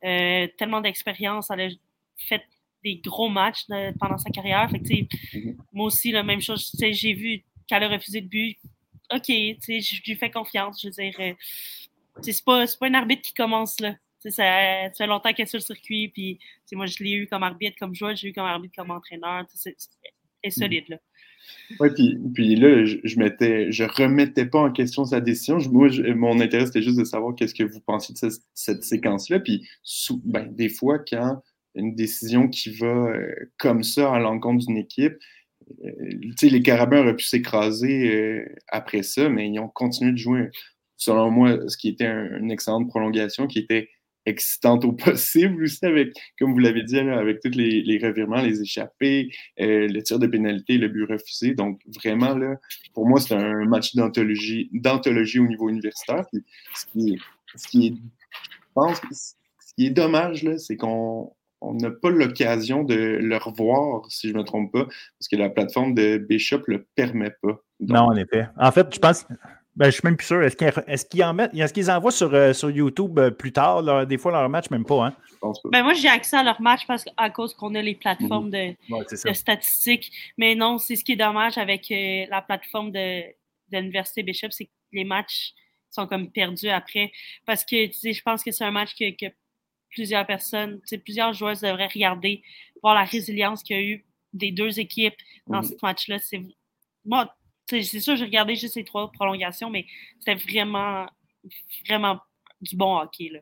tellement 0.01 0.81
d'expérience. 0.81 1.51
Elle 1.51 1.61
a 1.61 1.69
fait 2.17 2.43
des 2.83 2.97
gros 2.97 3.29
matchs 3.29 3.67
pendant 3.99 4.19
sa 4.19 4.31
carrière. 4.31 4.71
Fait 4.71 5.09
mhm. 5.35 5.57
Moi 5.73 5.87
aussi, 5.87 6.13
la 6.13 6.23
même 6.23 6.41
chose. 6.41 6.71
J'ai 6.79 7.15
vu 7.15 7.43
qu'elle 7.67 7.83
a 7.83 7.89
refusé 7.89 8.21
le 8.21 8.29
but. 8.29 8.57
OK, 9.13 9.27
je 9.29 10.03
lui 10.07 10.17
fais 10.17 10.31
confiance. 10.31 10.81
Je 10.83 10.89
veux 10.89 10.93
dire, 10.93 11.15
euh, 11.21 11.33
c'est 12.23 12.45
pas, 12.45 12.65
pas 12.79 12.87
un 12.87 12.95
arbitre 12.95 13.23
qui 13.23 13.35
commence 13.35 13.81
là. 13.81 13.95
Ça, 14.21 14.31
ça, 14.31 14.91
fait 14.97 15.07
longtemps 15.07 15.33
qu'elle 15.33 15.45
est 15.45 15.49
sur 15.49 15.59
le 15.59 15.65
circuit. 15.65 16.09
Puis, 16.09 16.39
moi, 16.73 16.87
je 16.87 17.03
l'ai 17.03 17.13
eu 17.13 17.27
comme 17.29 17.43
arbitre, 17.43 17.77
comme 17.79 17.95
joueur, 17.95 18.17
j'ai 18.17 18.29
eu 18.29 18.33
comme 18.33 18.47
arbitre, 18.47 18.75
comme 18.77 18.91
entraîneur. 18.91 19.45
C'est 19.53 19.77
mhm. 20.45 20.51
solide. 20.51 20.85
Là. 20.89 20.99
Oui, 21.79 21.89
puis, 21.95 22.19
puis 22.35 22.57
là, 22.57 22.85
je, 22.85 22.99
je, 23.05 23.19
mettais, 23.19 23.71
je 23.71 23.85
remettais 23.85 24.47
pas 24.47 24.61
en 24.61 24.73
question 24.73 25.05
sa 25.05 25.21
décision. 25.21 25.59
moi, 25.71 25.89
mon 26.15 26.41
intérêt, 26.41 26.67
c'était 26.67 26.83
juste 26.83 26.99
de 26.99 27.05
savoir 27.05 27.35
qu'est-ce 27.35 27.55
que 27.55 27.63
vous 27.63 27.81
pensiez 27.81 28.15
de 28.15 28.19
cette, 28.19 28.43
cette 28.55 28.85
séquence-là. 28.85 29.41
Puis, 29.41 29.69
ben, 30.25 30.53
des 30.53 30.69
fois, 30.69 30.99
quand 30.99 31.41
une 31.77 31.95
décision 31.95 32.49
qui 32.49 32.71
va 32.71 32.87
euh, 32.87 33.35
comme 33.59 33.83
ça 33.83 34.13
à 34.13 34.19
l'encontre 34.19 34.67
d'une 34.67 34.79
équipe. 34.79 35.17
Euh, 35.85 36.21
les 36.43 36.63
Carabins 36.63 37.01
auraient 37.01 37.17
pu 37.17 37.25
s'écraser 37.25 38.15
euh, 38.15 38.45
après 38.69 39.03
ça, 39.03 39.29
mais 39.29 39.49
ils 39.49 39.59
ont 39.59 39.69
continué 39.69 40.13
de 40.13 40.17
jouer, 40.17 40.51
selon 40.97 41.31
moi, 41.31 41.69
ce 41.69 41.77
qui 41.77 41.89
était 41.89 42.07
une 42.07 42.51
excellente 42.51 42.89
prolongation, 42.89 43.47
qui 43.47 43.59
était 43.61 43.91
excitante 44.25 44.85
au 44.85 44.93
possible 44.93 45.65
aussi, 45.65 45.85
avec, 45.85 46.13
comme 46.39 46.53
vous 46.53 46.59
l'avez 46.59 46.83
dit, 46.83 46.99
avec 46.99 47.41
tous 47.41 47.51
les, 47.51 47.99
revirements, 48.03 48.43
les 48.43 48.61
échappées, 48.61 49.31
le 49.59 50.01
tir 50.01 50.19
de 50.19 50.27
pénalité, 50.27 50.79
le 50.79 50.89
but 50.89 51.05
refusé. 51.05 51.55
Donc, 51.55 51.81
vraiment, 52.03 52.35
là, 52.35 52.57
pour 52.93 53.07
moi, 53.07 53.21
c'est 53.21 53.35
un 53.35 53.65
match 53.67 53.95
d'anthologie, 53.95 54.69
d'anthologie 54.73 55.39
au 55.39 55.47
niveau 55.47 55.69
universitaire. 55.69 56.25
ce, 56.75 56.87
qui 56.87 57.15
est, 57.15 57.91
je 57.91 57.93
pense, 58.75 59.01
ce 59.11 59.75
qui 59.77 59.87
est 59.87 59.91
dommage, 59.91 60.47
c'est 60.59 60.77
qu'on 60.77 61.33
on 61.67 61.75
n'a 61.75 61.91
pas 61.91 62.11
l'occasion 62.11 62.85
de 62.85 62.95
le 62.95 63.37
revoir, 63.37 64.03
si 64.09 64.29
je 64.29 64.33
ne 64.35 64.39
me 64.39 64.45
trompe 64.45 64.73
pas, 64.73 64.85
parce 64.85 65.29
que 65.31 65.37
la 65.37 65.51
plateforme 65.51 65.95
de 65.95 66.19
Bishop 66.19 66.63
ne 66.69 66.75
le 66.75 66.87
permet 66.95 67.33
pas. 67.43 67.61
non, 67.81 68.03
en 68.03 68.17
effet. 68.17 68.47
En 68.59 68.71
fait, 68.73 68.95
je 68.95 68.99
pense. 68.99 69.27
Ben, 69.77 69.87
je 69.87 69.91
suis 69.91 70.01
même 70.05 70.17
plus 70.17 70.27
sûr. 70.27 70.43
Est-ce 70.43 71.05
qu'ils 71.05 71.23
en 71.23 71.35
mettent, 71.35 71.55
est-ce 71.55 71.75
qu'ils 71.75 71.91
envoient 71.91 72.11
sur, 72.11 72.33
euh, 72.33 72.55
sur 72.55 72.71
YouTube 72.71 73.19
euh, 73.19 73.31
plus 73.31 73.53
tard, 73.53 74.07
des 74.07 74.17
fois 74.17 74.33
leur 74.33 74.49
match, 74.49 74.71
même 74.71 74.87
pas, 74.87 75.07
hein? 75.09 75.17
Ben, 75.71 75.83
moi, 75.83 75.93
j'ai 75.93 76.09
accès 76.09 76.37
à 76.37 76.43
leur 76.43 76.61
match 76.63 76.87
parce 76.87 77.05
à 77.19 77.29
cause 77.29 77.55
qu'on 77.55 77.75
a 77.75 77.83
les 77.83 77.95
plateformes 77.95 78.51
de, 78.51 78.75
statistiques. 79.35 80.11
Mais 80.39 80.55
non, 80.55 80.79
c'est 80.79 80.97
ce 80.97 81.05
qui 81.05 81.13
est 81.13 81.17
dommage 81.17 81.59
avec 81.59 81.91
euh, 81.91 82.25
la 82.31 82.41
plateforme 82.41 82.91
de, 82.91 83.23
l'Université 83.71 84.23
Bishop, 84.23 84.49
c'est 84.51 84.65
que 84.65 84.71
les 84.93 85.05
matchs 85.05 85.53
sont 85.91 86.07
comme 86.07 86.31
perdus 86.31 86.71
après. 86.71 87.13
Parce 87.45 87.63
que 87.65 87.77
je 87.77 88.23
pense 88.23 88.43
que 88.43 88.53
c'est 88.53 88.65
un 88.65 88.71
match 88.71 88.95
que, 88.99 89.11
que 89.11 89.31
plusieurs 89.91 90.27
personnes, 90.27 90.81
plusieurs 91.05 91.33
joueurs 91.33 91.55
devraient 91.55 91.89
regarder, 91.93 92.43
voir 92.83 92.95
la 92.95 93.05
résilience 93.05 93.63
qu'il 93.63 93.77
y 93.77 93.79
a 93.79 93.83
eu 93.83 94.05
des 94.33 94.51
deux 94.51 94.79
équipes 94.79 95.17
dans 95.47 95.63
ce 95.63 95.75
match-là. 95.83 96.19
C'est 96.19 96.43
moi, 97.05 97.35
c'est 97.69 97.83
sûr, 97.83 98.17
j'ai 98.17 98.25
regardé 98.25 98.57
juste 98.57 98.75
ces 98.75 98.85
trois 98.85 99.11
prolongations, 99.11 99.71
mais 99.71 99.87
c'était 100.19 100.35
vraiment, 100.35 101.07
vraiment 101.89 102.21
du 102.61 102.77
bon 102.77 102.99
hockey. 102.99 103.31
Là. 103.33 103.41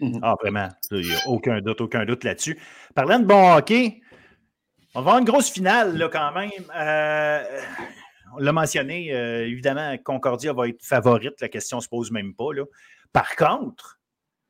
Mhm. 0.00 0.20
Ah, 0.22 0.34
vraiment. 0.40 0.68
Il 0.90 1.00
n'y 1.00 1.14
a 1.14 1.28
aucun 1.28 1.60
doute, 1.60 1.80
aucun 1.80 2.04
doute 2.04 2.24
là-dessus. 2.24 2.58
Parlant 2.94 3.18
de 3.18 3.24
bon 3.24 3.56
hockey, 3.56 4.00
on 4.94 5.00
va 5.00 5.10
avoir 5.10 5.18
une 5.18 5.24
grosse 5.24 5.50
finale 5.50 5.96
là, 5.96 6.08
quand 6.08 6.32
même. 6.32 6.50
Euh, 6.74 7.60
on 8.34 8.38
l'a 8.38 8.52
mentionné, 8.52 9.12
euh, 9.12 9.46
évidemment, 9.46 9.96
Concordia 9.98 10.52
va 10.52 10.68
être 10.68 10.82
favorite, 10.82 11.40
la 11.40 11.48
question 11.48 11.78
ne 11.78 11.82
se 11.82 11.88
pose 11.88 12.10
même 12.10 12.34
pas. 12.34 12.52
Là. 12.52 12.64
Par 13.12 13.36
contre, 13.36 13.95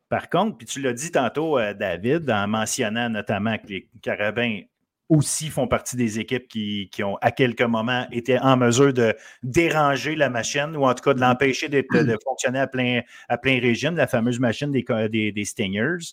par 0.08 0.28
contre, 0.28 0.58
puis 0.58 0.66
tu 0.66 0.80
l'as 0.80 0.92
dit 0.92 1.10
tantôt, 1.10 1.58
euh, 1.58 1.74
David, 1.74 2.30
en 2.30 2.46
mentionnant 2.46 3.08
notamment 3.08 3.58
que 3.58 3.66
les 3.66 3.88
Carabins 4.02 4.60
aussi 5.08 5.50
font 5.50 5.68
partie 5.68 5.96
des 5.96 6.18
équipes 6.18 6.48
qui, 6.48 6.90
ont, 7.02 7.16
à 7.20 7.30
quelques 7.30 7.62
moments, 7.62 8.06
été 8.10 8.38
en 8.40 8.56
mesure 8.56 8.92
de 8.92 9.14
déranger 9.42 10.16
la 10.16 10.30
machine 10.30 10.76
ou 10.76 10.84
en 10.84 10.94
tout 10.94 11.02
cas 11.02 11.14
de 11.14 11.20
l'empêcher 11.20 11.68
de 11.68 11.84
fonctionner 12.24 12.58
à 12.58 12.66
plein, 12.66 13.02
à 13.28 13.38
plein 13.38 13.60
régime, 13.60 13.96
la 13.96 14.06
fameuse 14.06 14.40
machine 14.40 14.72
des, 14.72 15.32
des, 15.32 15.44
Stingers. 15.44 16.12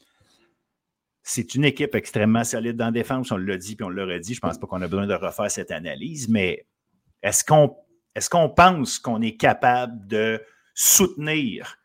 C'est 1.23 1.55
une 1.55 1.65
équipe 1.65 1.95
extrêmement 1.95 2.43
solide 2.43 2.75
dans 2.75 2.85
la 2.85 2.91
défense, 2.91 3.31
on 3.31 3.37
l'a 3.37 3.57
dit 3.57 3.75
puis 3.75 3.85
on 3.85 3.89
l'aurait 3.89 4.19
dit. 4.19 4.33
Je 4.33 4.39
ne 4.39 4.47
pense 4.47 4.59
pas 4.59 4.67
qu'on 4.67 4.81
a 4.81 4.87
besoin 4.87 5.07
de 5.07 5.15
refaire 5.15 5.49
cette 5.49 5.71
analyse, 5.71 6.29
mais 6.29 6.65
est-ce 7.23 7.43
qu'on 7.43 7.75
est 8.15 8.29
qu'on 8.29 8.49
pense 8.49 8.99
qu'on 8.99 9.21
est 9.21 9.37
capable 9.37 10.05
de 10.07 10.39
soutenir 10.75 11.77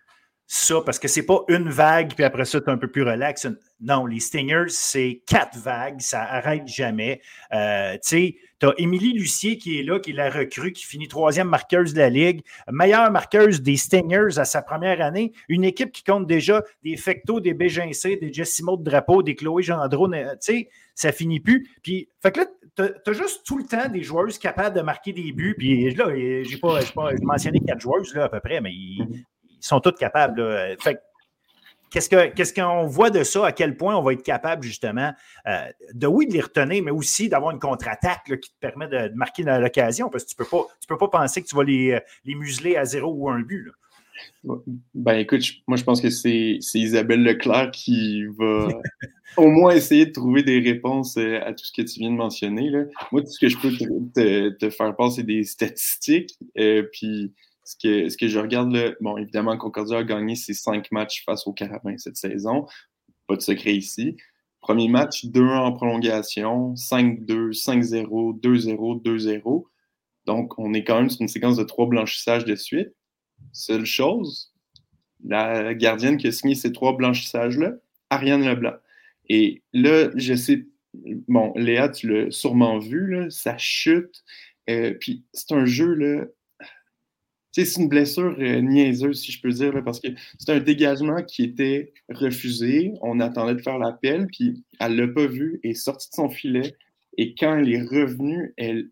ça, 0.50 0.80
parce 0.80 0.98
que 0.98 1.08
c'est 1.08 1.26
pas 1.26 1.44
une 1.48 1.68
vague, 1.68 2.14
puis 2.14 2.24
après 2.24 2.46
ça, 2.46 2.58
tu 2.58 2.70
es 2.70 2.72
un 2.72 2.78
peu 2.78 2.88
plus 2.88 3.02
relax. 3.02 3.46
Non, 3.82 4.06
les 4.06 4.18
Stingers, 4.18 4.70
c'est 4.70 5.20
quatre 5.26 5.58
vagues, 5.58 6.00
ça 6.00 6.22
arrête 6.22 6.66
jamais. 6.66 7.20
Euh, 7.52 7.92
tu 7.96 7.98
sais, 8.02 8.36
tu 8.58 8.66
as 8.66 8.72
Émilie 8.78 9.12
Lucier 9.12 9.58
qui 9.58 9.78
est 9.78 9.82
là, 9.82 10.00
qui 10.00 10.12
la 10.12 10.30
recrue, 10.30 10.72
qui 10.72 10.86
finit 10.86 11.06
troisième 11.06 11.48
marqueuse 11.48 11.92
de 11.92 11.98
la 11.98 12.08
Ligue, 12.08 12.40
meilleure 12.72 13.10
marqueuse 13.10 13.60
des 13.60 13.76
Stingers 13.76 14.38
à 14.38 14.46
sa 14.46 14.62
première 14.62 15.02
année. 15.02 15.32
Une 15.50 15.64
équipe 15.64 15.92
qui 15.92 16.02
compte 16.02 16.26
déjà 16.26 16.64
des 16.82 16.96
Fecto, 16.96 17.40
des 17.40 17.52
Bégincé, 17.52 18.16
des 18.16 18.32
Jessimo 18.32 18.78
de 18.78 18.84
Drapeau, 18.84 19.22
des 19.22 19.34
Chloé 19.34 19.62
Gendron. 19.62 20.10
Tu 20.12 20.26
sais, 20.40 20.68
ça 20.94 21.12
finit 21.12 21.40
plus. 21.40 21.68
Puis, 21.82 22.08
fait 22.22 22.32
que 22.32 22.40
là, 22.40 22.46
tu 22.74 23.10
as, 23.10 23.12
juste 23.12 23.42
tout 23.44 23.58
le 23.58 23.64
temps 23.64 23.88
des 23.90 24.02
joueuses 24.02 24.38
capables 24.38 24.74
de 24.74 24.80
marquer 24.80 25.12
des 25.12 25.30
buts. 25.32 25.56
Puis 25.58 25.94
là, 25.94 26.06
j'ai 26.14 26.56
pas, 26.56 26.80
pas 26.94 27.10
mentionné 27.20 27.60
quatre 27.60 27.80
joueuses 27.80 28.14
là, 28.14 28.24
à 28.24 28.28
peu 28.30 28.40
près, 28.40 28.62
mais 28.62 28.72
ils, 29.60 29.66
sont 29.66 29.80
tous 29.80 29.92
capables. 29.92 30.76
qu'est-ce 31.90 32.52
qu'on 32.52 32.86
voit 32.86 33.10
de 33.10 33.22
ça? 33.22 33.46
À 33.46 33.52
quel 33.52 33.76
point 33.76 33.96
on 33.96 34.02
va 34.02 34.12
être 34.12 34.22
capable, 34.22 34.62
justement, 34.62 35.12
euh, 35.46 35.66
de 35.94 36.06
oui, 36.06 36.26
de 36.26 36.32
les 36.32 36.40
retenir, 36.40 36.82
mais 36.82 36.90
aussi 36.90 37.28
d'avoir 37.28 37.52
une 37.52 37.60
contre-attaque 37.60 38.38
qui 38.40 38.50
te 38.50 38.58
permet 38.60 38.88
de, 38.88 39.14
marquer 39.14 39.42
l'occasion, 39.42 40.08
parce 40.08 40.24
que 40.24 40.30
tu 40.30 40.36
ne 40.38 40.44
peux, 40.44 40.50
pas, 40.50 40.66
peux 40.88 40.98
pas 40.98 41.08
penser 41.08 41.42
que 41.42 41.48
tu 41.48 41.56
vas 41.56 41.64
les, 41.64 41.98
les, 42.24 42.34
museler 42.34 42.76
à 42.76 42.84
zéro 42.84 43.12
ou 43.12 43.28
un 43.28 43.40
but. 43.40 43.70
Ben 44.94 45.14
écoute, 45.14 45.44
moi 45.68 45.76
je 45.76 45.84
pense 45.84 46.00
que 46.00 46.10
c'est 46.10 46.58
Isabelle 46.74 47.22
Leclerc 47.22 47.70
qui 47.70 48.24
va 48.36 48.68
au 49.36 49.48
moins 49.48 49.72
essayer 49.72 50.06
de 50.06 50.12
trouver 50.12 50.42
des 50.42 50.60
réponses 50.60 51.16
euh, 51.16 51.40
à 51.44 51.52
tout 51.52 51.64
ce 51.64 51.72
que 51.72 51.82
tu 51.82 52.00
viens 52.00 52.10
de 52.10 52.16
mentionner. 52.16 52.70
Moi, 53.12 53.22
tout 53.22 53.28
ce 53.28 53.38
que 53.38 53.48
je 53.48 53.56
peux 53.56 53.70
te, 53.70 54.48
te, 54.50 54.70
faire 54.70 54.94
passer, 54.96 55.16
c'est 55.16 55.26
des 55.26 55.44
statistiques. 55.44 56.38
Euh, 56.58 56.82
puis 56.92 57.32
ce 57.68 57.76
que, 57.76 58.08
ce 58.08 58.16
que 58.16 58.28
je 58.28 58.38
regarde, 58.38 58.72
là, 58.72 58.92
bon, 59.02 59.18
évidemment, 59.18 59.58
Concordia 59.58 59.98
a 59.98 60.02
gagné 60.02 60.36
ses 60.36 60.54
cinq 60.54 60.90
matchs 60.90 61.22
face 61.26 61.46
au 61.46 61.52
Carabin 61.52 61.98
cette 61.98 62.16
saison. 62.16 62.64
Pas 63.26 63.36
de 63.36 63.42
secret 63.42 63.76
ici. 63.76 64.16
Premier 64.62 64.88
match, 64.88 65.26
2-1 65.26 65.58
en 65.58 65.72
prolongation, 65.74 66.72
5-2, 66.72 67.52
5-0, 67.52 68.40
2-0, 68.40 69.02
2-0. 69.02 69.64
Donc, 70.24 70.58
on 70.58 70.72
est 70.72 70.82
quand 70.82 70.96
même 70.96 71.10
sur 71.10 71.20
une 71.20 71.28
séquence 71.28 71.58
de 71.58 71.62
trois 71.62 71.86
blanchissages 71.86 72.46
de 72.46 72.54
suite. 72.54 72.94
Seule 73.52 73.84
chose, 73.84 74.54
la 75.22 75.74
gardienne 75.74 76.16
qui 76.16 76.28
a 76.28 76.32
signé 76.32 76.54
ces 76.54 76.72
trois 76.72 76.96
blanchissages-là, 76.96 77.72
Ariane 78.08 78.46
Leblanc. 78.46 78.76
Et 79.28 79.62
là, 79.74 80.08
je 80.14 80.34
sais, 80.34 80.64
bon, 80.94 81.52
Léa, 81.54 81.90
tu 81.90 82.08
l'as 82.08 82.30
sûrement 82.30 82.78
vu, 82.78 83.10
là, 83.10 83.28
ça 83.28 83.58
chute. 83.58 84.24
Euh, 84.70 84.94
puis 84.98 85.26
c'est 85.34 85.52
un 85.52 85.66
jeu, 85.66 85.92
là, 85.92 86.24
c'est 87.52 87.80
une 87.80 87.88
blessure 87.88 88.36
euh, 88.38 88.60
niaiseuse, 88.60 89.20
si 89.20 89.32
je 89.32 89.40
peux 89.40 89.50
dire, 89.50 89.82
parce 89.84 90.00
que 90.00 90.08
c'est 90.38 90.52
un 90.52 90.60
dégagement 90.60 91.22
qui 91.22 91.44
était 91.44 91.92
refusé. 92.08 92.92
On 93.02 93.20
attendait 93.20 93.54
de 93.54 93.62
faire 93.62 93.78
l'appel, 93.78 94.26
puis 94.26 94.64
elle 94.80 94.96
ne 94.96 95.06
l'a 95.06 95.08
pas 95.12 95.26
vu, 95.26 95.60
est 95.62 95.74
sortie 95.74 96.10
de 96.10 96.14
son 96.14 96.28
filet. 96.28 96.74
Et 97.16 97.34
quand 97.34 97.56
elle 97.56 97.72
est 97.72 97.82
revenue, 97.82 98.54
elle, 98.56 98.90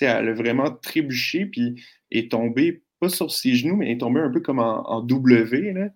elle 0.00 0.28
a 0.28 0.32
vraiment 0.34 0.70
trébuché, 0.70 1.46
puis 1.46 1.82
est 2.10 2.30
tombée, 2.30 2.82
pas 3.00 3.08
sur 3.08 3.32
ses 3.32 3.54
genoux, 3.54 3.76
mais 3.76 3.92
est 3.92 3.98
tombée 3.98 4.20
un 4.20 4.30
peu 4.30 4.40
comme 4.40 4.60
en, 4.60 5.02
W. 5.02 5.72
Là. 5.72 5.88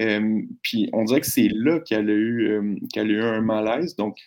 Euh, 0.00 0.42
puis 0.62 0.88
on 0.92 1.04
dirait 1.04 1.20
que 1.20 1.26
c'est 1.26 1.48
là 1.52 1.80
qu'elle 1.80 2.08
a, 2.08 2.14
eu, 2.14 2.48
euh, 2.48 2.76
qu'elle 2.92 3.10
a 3.10 3.12
eu 3.12 3.22
un 3.22 3.40
malaise. 3.40 3.96
Donc, 3.96 4.18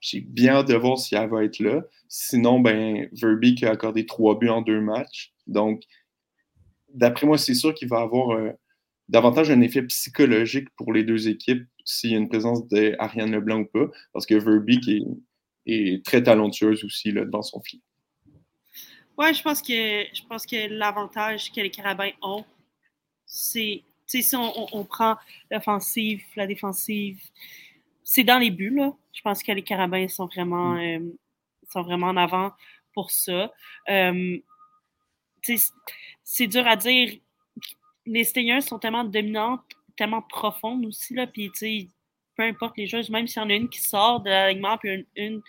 j'ai 0.00 0.20
bien 0.20 0.54
hâte 0.54 0.68
de 0.68 0.74
voir 0.74 0.98
si 0.98 1.14
elle 1.14 1.30
va 1.30 1.44
être 1.44 1.60
là. 1.60 1.82
Sinon, 2.08 2.58
ben, 2.58 3.08
Verbeek 3.12 3.62
a 3.62 3.70
accordé 3.70 4.04
trois 4.04 4.36
buts 4.38 4.48
en 4.48 4.62
deux 4.62 4.80
matchs. 4.80 5.32
Donc, 5.46 5.82
d'après 6.94 7.26
moi, 7.26 7.38
c'est 7.38 7.54
sûr 7.54 7.74
qu'il 7.74 7.88
va 7.88 8.00
avoir 8.00 8.30
euh, 8.30 8.50
davantage 9.08 9.50
un 9.50 9.60
effet 9.60 9.82
psychologique 9.82 10.68
pour 10.76 10.92
les 10.92 11.04
deux 11.04 11.28
équipes 11.28 11.66
s'il 11.84 12.12
y 12.12 12.14
a 12.14 12.18
une 12.18 12.28
présence 12.28 12.66
d'Ariane 12.68 13.32
Leblanc 13.32 13.60
ou 13.60 13.66
pas, 13.66 13.90
parce 14.12 14.26
que 14.26 14.34
Verbeek 14.34 14.88
est, 14.88 15.02
est 15.66 16.04
très 16.04 16.22
talentueuse 16.22 16.84
aussi 16.84 17.12
là, 17.12 17.24
dans 17.24 17.42
son 17.42 17.60
film. 17.60 17.82
Oui, 19.18 19.34
je 19.34 19.42
pense 19.42 19.60
que 19.60 19.72
je 19.72 20.22
pense 20.28 20.46
que 20.46 20.68
l'avantage 20.68 21.52
que 21.52 21.60
les 21.60 21.70
Carabins 21.70 22.12
ont, 22.22 22.44
c'est 23.26 23.82
si 24.06 24.36
on, 24.36 24.76
on, 24.76 24.84
prend 24.84 25.16
l'offensive, 25.50 26.22
la 26.36 26.46
défensive, 26.46 27.20
c'est 28.04 28.24
dans 28.24 28.38
les 28.38 28.50
buts. 28.50 28.74
Là. 28.74 28.92
Je 29.12 29.22
pense 29.22 29.42
que 29.42 29.52
les 29.52 29.62
Carabins 29.62 30.08
sont 30.08 30.26
vraiment, 30.26 30.72
mm. 30.72 30.78
euh, 30.80 31.12
sont 31.70 31.82
vraiment 31.82 32.08
en 32.08 32.16
avant 32.16 32.52
pour 32.94 33.10
ça. 33.10 33.52
Euh, 33.88 34.38
c'est 36.22 36.46
dur 36.46 36.66
à 36.66 36.76
dire. 36.76 37.18
Les 38.04 38.24
Stingers 38.24 38.62
sont 38.62 38.78
tellement 38.78 39.04
dominantes, 39.04 39.62
tellement 39.96 40.22
profondes 40.22 40.84
aussi, 40.86 41.14
là, 41.14 41.26
puis 41.26 41.50
peu 42.36 42.42
importe 42.42 42.76
les 42.76 42.86
joueurs, 42.86 43.08
même 43.10 43.28
s'il 43.28 43.42
y 43.42 43.44
en 43.44 43.50
a 43.50 43.54
une 43.54 43.68
qui 43.68 43.80
sort 43.80 44.20
de 44.20 44.30
l'alignement, 44.30 44.78
puis 44.78 45.06
une, 45.16 45.42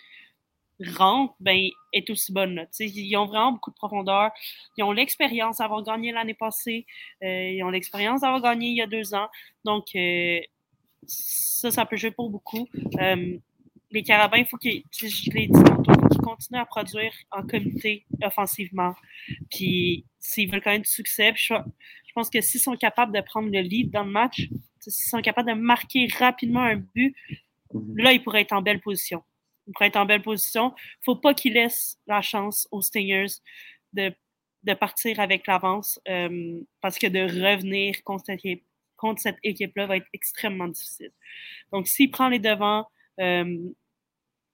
rentre, 0.96 1.34
ben, 1.40 1.68
est 1.92 2.10
aussi 2.10 2.32
bonne. 2.32 2.54
Là. 2.56 2.66
Ils 2.80 3.16
ont 3.16 3.26
vraiment 3.26 3.52
beaucoup 3.52 3.70
de 3.70 3.76
profondeur. 3.76 4.30
Ils 4.76 4.82
ont 4.82 4.92
l'expérience 4.92 5.58
d'avoir 5.58 5.82
gagné 5.82 6.12
l'année 6.12 6.34
passée. 6.34 6.84
Euh, 7.22 7.50
ils 7.50 7.62
ont 7.62 7.70
l'expérience 7.70 8.22
d'avoir 8.22 8.42
gagné 8.42 8.68
il 8.68 8.76
y 8.76 8.82
a 8.82 8.86
deux 8.86 9.14
ans. 9.14 9.28
Donc, 9.64 9.86
euh, 9.94 10.40
ça, 11.06 11.70
ça 11.70 11.86
peut 11.86 11.96
jouer 11.96 12.10
pour 12.10 12.28
beaucoup. 12.28 12.68
Euh, 13.00 13.38
les 13.94 14.02
Carabins, 14.02 14.38
il 14.38 14.46
faut 14.46 14.56
qu'ils, 14.56 14.82
je 14.92 15.30
l'ai 15.30 15.46
dit 15.46 15.62
tantôt, 15.62 15.92
qu'ils 16.08 16.20
continuent 16.20 16.58
à 16.58 16.66
produire 16.66 17.12
en 17.30 17.46
comité 17.46 18.04
offensivement. 18.22 18.94
Puis 19.50 20.04
s'ils 20.18 20.50
veulent 20.50 20.60
quand 20.62 20.72
même 20.72 20.82
du 20.82 20.90
succès, 20.90 21.32
je, 21.36 21.54
pense 22.14 22.28
que 22.28 22.40
s'ils 22.40 22.60
sont 22.60 22.76
capables 22.76 23.14
de 23.14 23.20
prendre 23.20 23.50
le 23.50 23.60
lead 23.60 23.90
dans 23.90 24.04
le 24.04 24.10
match, 24.10 24.48
s'ils 24.80 24.92
sont 24.92 25.20
capables 25.20 25.48
de 25.48 25.54
marquer 25.54 26.08
rapidement 26.18 26.62
un 26.62 26.76
but, 26.76 27.16
mhm. 27.72 27.96
là, 27.96 28.12
ils 28.12 28.22
pourraient 28.22 28.42
être 28.42 28.52
en 28.52 28.62
belle 28.62 28.80
position. 28.80 29.22
Ils 29.66 29.72
pourraient 29.72 29.88
être 29.88 29.96
en 29.96 30.06
belle 30.06 30.22
position. 30.22 30.74
Il 30.76 31.00
ne 31.00 31.04
faut 31.04 31.16
pas 31.16 31.34
qu'ils 31.34 31.54
laissent 31.54 31.98
la 32.06 32.20
chance 32.20 32.68
aux 32.70 32.82
Stingers 32.82 33.38
de, 33.92 34.12
de 34.64 34.74
partir 34.74 35.20
avec 35.20 35.46
l'avance 35.46 36.00
euh, 36.08 36.60
parce 36.80 36.98
que 36.98 37.06
de 37.06 37.20
revenir 37.20 38.02
contre 38.02 38.24
cette, 39.18 39.38
équipe-là 39.42 39.86
va 39.86 39.96
être 39.98 40.08
extrêmement 40.12 40.68
difficile. 40.68 41.12
Donc, 41.72 41.86
s'ils 41.86 42.10
prennent 42.10 42.32
les 42.32 42.38
devants, 42.38 42.86
euh, 43.20 43.72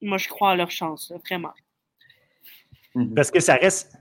moi, 0.02 0.18
je 0.18 0.28
crois 0.28 0.52
à 0.52 0.56
leur 0.56 0.70
chance, 0.70 1.12
vraiment. 1.26 1.52
Mhm. 2.94 3.14
Parce 3.14 3.30
que 3.30 3.40
ça 3.40 3.54
reste, 3.54 3.96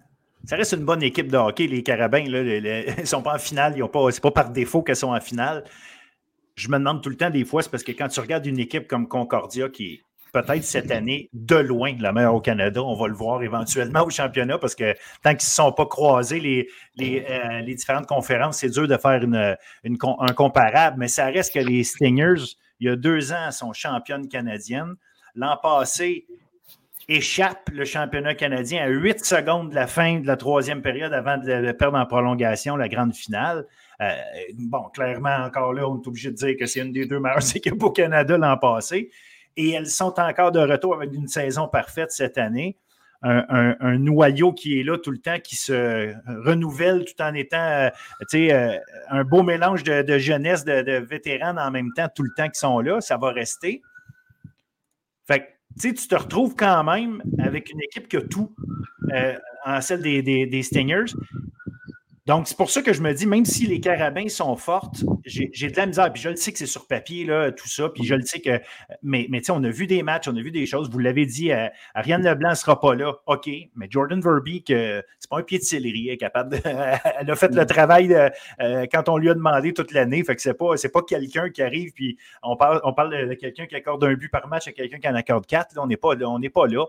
ça 0.46 0.56
reste 0.56 0.74
une 0.74 0.86
bonne 0.86 1.04
équipe 1.04 1.28
de 1.28 1.38
hockey. 1.38 1.68
Les 1.68 1.84
Carabins, 1.84 2.24
là, 2.28 2.42
ils 2.42 3.00
ne 3.00 3.06
sont 3.06 3.22
pas 3.22 3.36
en 3.36 3.40
finale. 3.40 3.74
Ce 3.74 3.82
n'est 3.82 4.20
pas 4.22 4.32
par 4.32 4.50
défaut 4.50 4.82
qu'elles 4.82 4.96
sont 4.96 5.14
en 5.14 5.22
finale. 5.22 5.64
Je 6.56 6.68
me 6.70 6.78
demande 6.78 7.02
tout 7.02 7.10
le 7.10 7.16
temps, 7.16 7.30
des 7.30 7.46
fois, 7.46 7.64
c'est 7.64 7.70
parce 7.70 7.84
que 7.84 7.92
quand 7.92 8.10
tu 8.10 8.20
regardes 8.20 8.46
une 8.46 8.60
équipe 8.60 8.88
comme 8.88 9.08
Concordia, 9.08 9.70
qui 9.70 9.94
est 9.94 10.02
peut-être 10.34 10.64
cette 10.64 10.92
année 10.92 11.30
de 11.34 11.56
loin 11.56 11.94
la 12.00 12.12
meilleure 12.12 12.36
au 12.36 12.42
Canada, 12.42 12.84
on 12.84 12.96
va 12.96 13.08
le 13.08 13.14
voir 13.14 13.42
éventuellement 13.42 14.04
au 14.04 14.10
championnat, 14.10 14.58
parce 14.58 14.76
que 14.76 14.94
tant 15.24 15.32
qu'ils 15.32 15.38
ne 15.38 15.40
se 15.42 15.56
sont 15.56 15.72
pas 15.72 15.86
croisés, 15.86 16.40
les, 16.40 16.68
les, 16.96 17.26
euh, 17.30 17.62
différentes 17.62 18.08
conférences, 18.08 18.58
c'est 18.58 18.70
dur 18.70 18.88
de 18.88 18.98
faire 18.98 19.24
une, 19.24 19.58
un 19.86 20.34
comparable. 20.34 20.98
Mais 21.00 21.08
ça 21.08 21.28
reste 21.28 21.54
que 21.54 21.60
les 21.60 21.84
Stingers, 21.84 22.56
il 22.80 22.88
y 22.88 22.90
a 22.90 22.96
deux 22.96 23.32
ans, 23.32 23.52
sont 23.52 23.72
championnes 23.74 24.28
canadiennes. 24.28 24.96
L'an 25.36 25.58
passé, 25.62 26.26
échappe 27.10 27.70
le 27.74 27.86
championnat 27.86 28.36
canadien 28.36 28.84
à 28.84 28.88
8 28.88 29.26
secondes 29.26 29.72
de 29.72 29.76
la 29.76 29.88
fin 29.88 30.20
de 30.20 30.28
la 30.28 30.38
troisième 30.38 30.82
période 30.82 31.12
avant 31.12 31.38
de 31.38 31.72
perdre 31.72 31.98
en 31.98 32.06
prolongation 32.06 32.76
la 32.76 32.88
grande 32.88 33.16
finale. 33.16 33.66
Euh, 34.02 34.14
bon, 34.54 34.84
clairement, 34.94 35.36
encore 35.44 35.74
là, 35.74 35.90
on 35.90 36.00
est 36.00 36.08
obligé 36.08 36.30
de 36.30 36.36
dire 36.36 36.56
que 36.58 36.68
c'est 36.68 36.82
une 36.82 36.94
des 36.94 37.06
deux 37.06 37.20
meilleures 37.20 37.44
équipes 37.56 37.82
au 37.82 37.92
Canada 37.92 38.38
l'an 38.38 38.58
passé. 38.58 39.10
Et 39.58 39.72
elles 39.72 39.88
sont 39.88 40.14
encore 40.20 40.52
de 40.52 40.60
retour 40.60 40.94
avec 40.96 41.12
une 41.14 41.28
saison 41.28 41.68
parfaite 41.68 42.12
cette 42.12 42.38
année. 42.38 42.78
Un, 43.22 43.98
noyau 43.98 44.54
qui 44.54 44.80
est 44.80 44.84
là 44.84 44.98
tout 44.98 45.12
le 45.12 45.18
temps, 45.18 45.40
qui 45.44 45.58
se 45.58 46.14
renouvelle 46.46 47.04
tout 47.04 47.22
en 47.22 47.34
étant 47.34 47.58
euh, 47.58 47.90
euh, 48.34 48.78
un 49.10 49.24
beau 49.26 49.44
mélange 49.44 49.84
de, 49.84 50.18
jeunesse, 50.18 50.64
de, 50.64 50.84
de, 50.84 50.94
vétérans 50.94 51.58
en 51.58 51.70
même 51.70 51.92
temps, 51.94 52.08
tout 52.16 52.24
le 52.24 52.30
temps 52.38 52.48
qui 52.48 52.58
sont 52.58 52.80
là. 52.80 53.02
Ça 53.02 53.18
va 53.18 53.32
rester. 53.32 53.82
Fait 55.30 55.60
tu 55.80 55.94
te 55.94 56.16
retrouves 56.16 56.56
quand 56.56 56.84
même 56.84 57.22
avec 57.38 57.72
une 57.72 57.80
équipe 57.82 58.08
qui 58.08 58.18
a 58.18 58.22
tout 58.22 58.52
euh, 59.14 59.38
en 59.64 59.80
celle 59.80 60.02
des, 60.02 60.22
des 60.24 60.64
Stingers. 60.64 61.14
Donc, 62.30 62.48
c'est 62.48 62.56
pour 62.56 62.70
ça 62.70 62.84
que 62.84 62.94
je 62.94 63.02
me 63.02 63.12
dis, 63.12 63.26
même 63.26 63.44
si 63.44 63.66
les 63.66 63.80
carabins 63.80 64.30
sont 64.30 64.56
fortes, 64.56 65.04
j'ai 65.26 65.48
de 65.48 65.76
la 65.76 65.88
misère. 65.88 66.14
Puis 66.14 66.22
je 66.22 66.30
le 66.30 66.36
sais 66.36 66.52
que 66.52 66.60
c'est 66.60 66.68
sur 66.68 66.86
papier, 66.86 67.26
là, 67.26 67.52
tout 67.52 67.68
ça. 67.68 67.90
Puis 67.90 68.04
je 68.04 68.14
le 68.14 68.22
sais 68.22 68.40
que. 68.40 68.62
Mais, 69.02 69.26
mais 69.32 69.40
tu 69.40 69.46
sais, 69.46 69.52
on 69.52 69.64
a 69.64 69.72
vu 69.72 69.88
des 69.88 70.04
matchs, 70.04 70.28
on 70.28 70.36
a 70.36 70.42
vu 70.44 70.52
des 70.52 70.68
choses. 70.68 70.92
Vous 70.92 71.00
l'avez 71.00 71.26
dit, 71.26 71.52
euh, 71.52 71.68
Ariane 71.96 72.22
Leblanc 72.22 72.52
ne 72.52 72.56
sera 72.56 72.80
pas 72.80 72.94
là. 72.94 73.16
OK. 73.26 73.50
Mais 73.76 73.88
Jordan 73.90 74.22
Verbeek, 74.22 74.70
euh, 74.70 75.02
c'est 75.18 75.28
pas 75.28 75.40
un 75.40 75.42
pied 75.42 75.58
de 75.58 75.64
céleri. 75.64 76.10
Elle 76.10 76.14
est 76.14 76.18
capable 76.18 76.52
de, 76.52 76.62
Elle 77.20 77.32
a 77.32 77.36
fait 77.36 77.52
le 77.52 77.66
travail 77.66 78.14
euh, 78.14 78.86
quand 78.94 79.10
on 79.10 79.18
lui 79.18 79.32
a 79.32 79.34
demandé 79.34 79.74
toute 79.74 79.92
l'année. 79.92 80.24
Fait 80.24 80.36
que 80.36 80.42
c'est 80.44 80.54
pas, 80.54 80.76
pas 80.94 81.02
quelqu'un 81.02 81.50
qui 81.50 81.64
arrive. 81.64 81.94
Puis 81.94 82.20
on 82.44 82.56
parle, 82.56 82.80
on 82.84 82.94
parle 82.94 83.28
de, 83.28 83.34
quelqu'un 83.34 83.66
qui 83.66 83.74
accorde 83.74 84.04
un 84.04 84.14
but 84.14 84.30
par 84.30 84.48
match 84.48 84.68
à 84.68 84.72
quelqu'un 84.72 85.00
qui 85.00 85.10
en 85.10 85.16
accorde 85.16 85.48
quatre. 85.48 85.80
on 85.80 85.88
n'est 85.88 85.98
pas, 85.98 86.16
pas 86.16 86.68
là. 86.68 86.86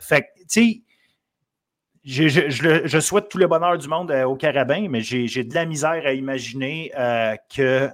fait 0.00 0.22
que, 0.22 0.26
tu 0.38 0.46
sais 0.48 0.82
je, 2.06 3.00
souhaite 3.00 3.28
tout 3.28 3.38
le 3.38 3.46
bonheur 3.46 3.76
du 3.76 3.88
monde 3.88 4.10
au 4.10 4.36
Carabin, 4.36 4.88
mais 4.88 5.00
j'ai 5.00 5.44
de 5.44 5.54
la 5.54 5.66
misère 5.66 6.06
à 6.06 6.12
imaginer 6.12 6.92
que 7.54 7.90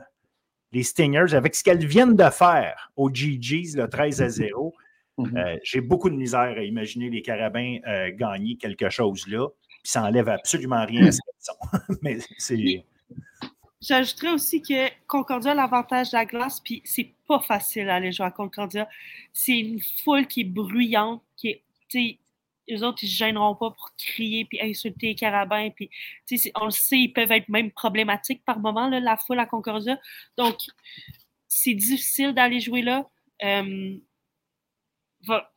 les 0.73 0.83
Stingers, 0.83 1.35
avec 1.35 1.55
ce 1.55 1.63
qu'elles 1.63 1.87
viennent 1.87 2.17
de 2.17 2.31
faire 2.31 2.91
au 2.97 3.11
GGs, 3.11 3.77
le 3.77 3.89
13 3.89 4.23
à 4.23 4.29
0, 4.29 4.75
mhm. 5.19 5.37
euh, 5.37 5.57
j'ai 5.63 5.81
beaucoup 5.81 6.09
de 6.09 6.17
misère 6.17 6.55
à 6.57 6.63
imaginer 6.63 7.11
les 7.11 7.23
Carabins 7.23 7.79
euh, 7.87 8.11
gagner 8.15 8.57
quelque 8.57 8.89
chose 8.91 9.27
là. 9.29 9.49
Puis 9.83 9.91
ça 9.91 10.01
n'enlève 10.01 10.29
absolument 10.29 10.85
rien 10.87 11.07
à 11.07 11.13
ce 11.13 11.19
qu'ils 11.21 11.97
Mais 12.03 12.19
c'est. 12.39 12.85
J'ajouterais 13.81 14.33
aussi 14.33 14.63
que 14.63 14.89
Concordia 15.09 15.51
a 15.51 15.55
l'avantage 15.55 16.13
de 16.13 16.17
la 16.17 16.25
glace, 16.25 16.61
puis 16.61 16.83
c'est 16.85 17.13
pas 17.27 17.41
facile 17.41 17.87
d'aller 17.87 18.13
jouer 18.13 18.27
à 18.27 18.31
Concordia. 18.31 18.89
C'est 19.33 19.59
une 19.59 19.81
foule 20.05 20.27
qui 20.27 20.43
est 20.43 20.45
bruyante, 20.45 21.21
qui 21.37 21.61
est 21.95 22.19
les 22.69 22.83
autres, 22.83 23.03
ils 23.03 23.09
se 23.09 23.17
gêneront 23.17 23.55
pas 23.55 23.71
pour 23.71 23.91
crier 23.97 24.45
puis 24.45 24.61
insulter 24.61 25.09
les 25.09 25.15
carabins. 25.15 25.71
Puis, 25.71 25.91
on 26.55 26.67
le 26.67 26.71
sait, 26.71 26.99
ils 26.99 27.13
peuvent 27.13 27.33
être 27.33 27.49
même 27.49 27.71
problématiques 27.71 28.45
par 28.45 28.59
moment, 28.61 28.89
là, 28.89 29.01
la 29.01 29.17
foule 29.17 29.41
à 29.41 29.47
Concordia. 29.47 29.99
Donc, 30.37 30.57
c'est 31.49 31.75
difficile 31.75 32.33
d'aller 32.33 32.61
jouer 32.61 32.83
là. 32.83 33.09
Euh, 33.43 33.97
va, 35.27 35.51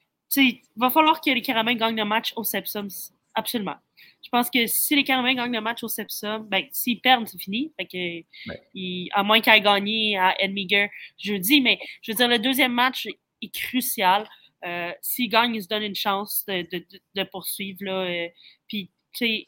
va 0.75 0.89
falloir 0.89 1.21
que 1.21 1.29
les 1.29 1.41
carabins 1.41 1.75
gagnent 1.75 1.97
le 1.97 2.05
match 2.05 2.33
au 2.35 2.43
Sepsum. 2.43 2.87
Absolument. 3.33 3.75
Je 4.23 4.29
pense 4.29 4.49
que 4.49 4.65
si 4.65 4.95
les 4.95 5.03
carabins 5.03 5.35
gagnent 5.35 5.53
le 5.53 5.61
match 5.61 5.83
au 5.83 5.87
Sepsum, 5.87 6.47
ben, 6.47 6.65
s'ils 6.71 6.99
perdent, 6.99 7.27
c'est 7.27 7.39
fini. 7.39 7.71
Fait 7.77 7.85
que, 7.85 9.09
à 9.13 9.23
moins 9.23 9.39
qu'ils 9.39 9.53
aient 9.53 9.61
gagné 9.61 10.17
à 10.17 10.35
Edmiger 10.41 10.89
jeudi. 11.17 11.61
Mais 11.61 11.79
je 12.01 12.11
veux 12.11 12.15
dire, 12.15 12.27
le 12.27 12.39
deuxième 12.39 12.73
match 12.73 13.07
est 13.41 13.53
crucial. 13.53 14.27
Euh, 14.65 14.91
s'il 15.01 15.29
gagne, 15.29 15.55
il 15.55 15.63
se 15.63 15.67
donne 15.67 15.83
une 15.83 15.95
chance 15.95 16.45
de, 16.47 17.23
poursuivre. 17.23 17.79
Là, 17.81 18.05
euh, 18.05 18.27
puis, 18.67 18.89
tu 19.13 19.25
sais, 19.25 19.47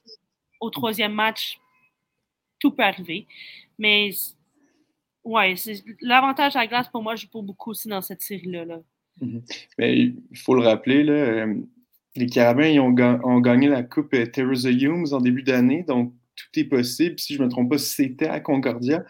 au 0.60 0.70
troisième 0.70 1.14
match, 1.14 1.60
tout 2.60 2.72
peut 2.72 2.84
arriver. 2.84 3.26
Mais, 3.80 4.12
ouais, 5.24 5.56
l'avantage 6.02 6.56
à 6.56 6.60
la 6.60 6.68
glace, 6.68 6.88
pour 6.90 7.02
moi, 7.02 7.16
joue 7.16 7.28
pour 7.30 7.44
beaucoup 7.44 7.72
aussi 7.72 7.88
dans 7.88 8.02
cette 8.02 8.22
série-là. 8.22 8.66
Là. 8.66 8.80
Mhm. 9.22 9.44
Mais 9.78 9.98
il 9.98 10.38
faut 10.38 10.56
le 10.56 10.62
rappeler, 10.62 11.08
euh, 11.08 11.56
les 12.16 12.28
Carabins 12.28 12.80
ont, 12.80 13.40
gagné 13.40 13.68
la 13.68 13.84
Coupe 13.84 14.16
Teresa 14.32 14.70
Humes 14.70 15.08
en 15.12 15.20
début 15.20 15.44
d'année, 15.44 15.84
donc 15.84 16.14
tout 16.36 16.60
est 16.60 16.66
possible. 16.66 17.20
Si 17.20 17.34
je 17.34 17.40
ne 17.40 17.46
me 17.46 17.50
trompe 17.50 17.70
pas, 17.70 17.78
c'était 17.78 18.28
à 18.28 18.40
Concordia. 18.40 19.04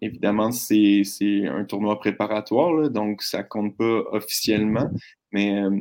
Évidemment, 0.00 0.50
c'est 0.52 1.02
un 1.46 1.64
tournoi 1.64 1.98
préparatoire, 1.98 2.90
donc 2.90 3.22
ça 3.22 3.42
compte 3.42 3.76
pas 3.76 4.02
officiellement. 4.12 4.90
Mais, 5.32 5.62
euh, 5.62 5.80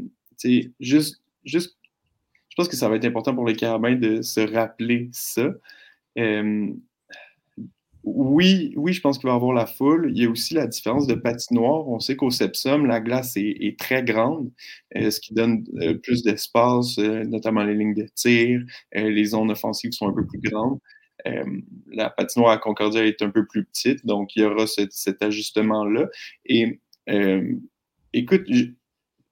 juste, 0.79 1.21
juste, 1.43 1.77
je 2.49 2.55
pense 2.55 2.67
que 2.67 2.75
ça 2.75 2.89
va 2.89 2.95
être 2.95 3.05
important 3.05 3.33
pour 3.33 3.45
les 3.45 3.55
Carabins 3.55 3.95
de 3.95 4.21
se 4.21 4.41
rappeler 4.41 5.09
ça. 5.11 5.49
Euh, 6.17 6.67
oui, 8.03 8.73
oui, 8.77 8.93
je 8.93 9.01
pense 9.01 9.19
qu'il 9.19 9.27
va 9.27 9.33
y 9.33 9.35
avoir 9.35 9.53
la 9.53 9.67
foule. 9.67 10.11
Il 10.11 10.21
y 10.21 10.25
a 10.25 10.29
aussi 10.29 10.55
la 10.55 10.65
différence 10.65 11.05
de 11.05 11.13
patinoire. 11.13 11.87
On 11.87 11.99
sait 11.99 12.15
qu'au 12.15 12.31
Sepsum, 12.31 12.87
la 12.87 12.99
glace 12.99 13.33
est, 13.37 13.77
très 13.79 14.03
grande, 14.03 14.51
euh, 14.95 15.11
ce 15.11 15.19
qui 15.19 15.33
donne 15.35 15.63
plus 16.01 16.23
d'espace, 16.23 16.97
notamment 16.97 17.63
les 17.63 17.75
lignes 17.75 17.93
de 17.93 18.07
tir. 18.15 18.61
les 18.93 19.25
zones 19.25 19.51
offensives 19.51 19.91
sont 19.91 20.09
un 20.09 20.13
peu 20.13 20.25
plus 20.25 20.39
grandes. 20.39 20.79
La 21.91 22.09
patinoire 22.09 22.51
à 22.51 22.57
Concordia 22.57 23.05
est 23.05 23.21
un 23.21 23.29
peu 23.29 23.45
plus 23.45 23.65
petite, 23.65 24.05
donc 24.05 24.35
il 24.35 24.43
y 24.43 24.45
aura 24.45 24.65
cet 24.67 25.23
ajustement-là. 25.23 26.09
Et 26.45 26.79
écoute, 28.13 28.47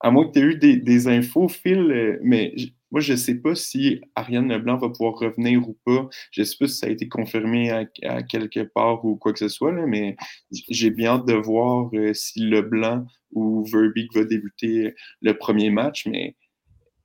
à 0.01 0.11
moins 0.11 0.27
que 0.27 0.33
tu 0.33 0.39
aies 0.39 0.71
eu 0.71 0.79
des, 0.79 1.07
infos, 1.07 1.47
Phil, 1.47 1.91
euh, 1.91 2.19
mais 2.23 2.53
moi, 2.91 3.01
je 3.01 3.13
ne 3.13 3.17
sais 3.17 3.35
pas 3.35 3.53
si 3.53 4.01
Ariane 4.15 4.49
Leblanc 4.49 4.77
va 4.77 4.89
pouvoir 4.89 5.15
revenir 5.15 5.67
ou 5.67 5.77
pas. 5.85 6.09
Je 6.31 6.41
ne 6.41 6.45
sais 6.45 6.55
pas 6.57 6.67
si 6.67 6.77
ça 6.77 6.87
a 6.87 6.89
été 6.89 7.07
confirmé 7.07 7.69
à, 7.69 7.85
quelque 8.23 8.61
part 8.61 9.05
ou 9.05 9.15
quoi 9.15 9.33
que 9.33 9.39
ce 9.39 9.49
soit, 9.49 9.71
mais 9.71 10.15
j'ai 10.69 10.89
bien 10.89 11.11
hâte 11.11 11.27
de 11.27 11.33
voir 11.33 11.89
euh, 11.93 12.13
si 12.13 12.39
Leblanc 12.39 13.05
ou 13.31 13.63
Verbeek 13.65 14.15
va 14.15 14.23
débuter 14.23 14.95
le 15.21 15.37
premier 15.37 15.69
match. 15.69 16.07
Mais 16.07 16.35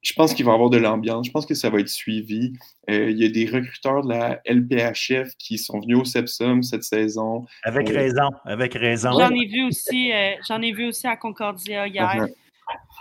je 0.04 0.12
pense 0.12 0.34
qu'il 0.34 0.44
va 0.44 0.52
y 0.52 0.54
avoir 0.54 0.70
de 0.70 0.76
l'ambiance. 0.76 1.26
Je 1.26 1.32
pense 1.32 1.46
que 1.46 1.54
ça 1.54 1.70
va 1.70 1.80
être 1.80 1.88
suivi. 1.88 2.52
Euh, 2.90 3.10
il 3.10 3.18
y 3.18 3.24
a 3.24 3.28
des 3.28 3.46
recruteurs 3.46 4.02
de 4.02 4.10
la 4.10 4.40
LPHF 4.44 5.34
qui 5.38 5.58
sont 5.58 5.80
venus 5.80 5.98
au 5.98 6.04
Sepsum 6.04 6.62
cette 6.62 6.84
saison. 6.84 7.46
Avec 7.64 7.88
raison, 7.88 8.30
avec 8.44 8.74
raison. 8.74 9.10
J'en 9.12 9.30
ai 9.30 9.46
vu 9.46 9.66
aussi, 9.66 10.12
j'en 10.46 10.62
ai 10.62 10.72
vu 10.72 10.86
aussi 10.86 11.06
à 11.06 11.16
Concordia 11.16 11.88
hier. 11.88 12.06
Uh-huh. 12.06 12.34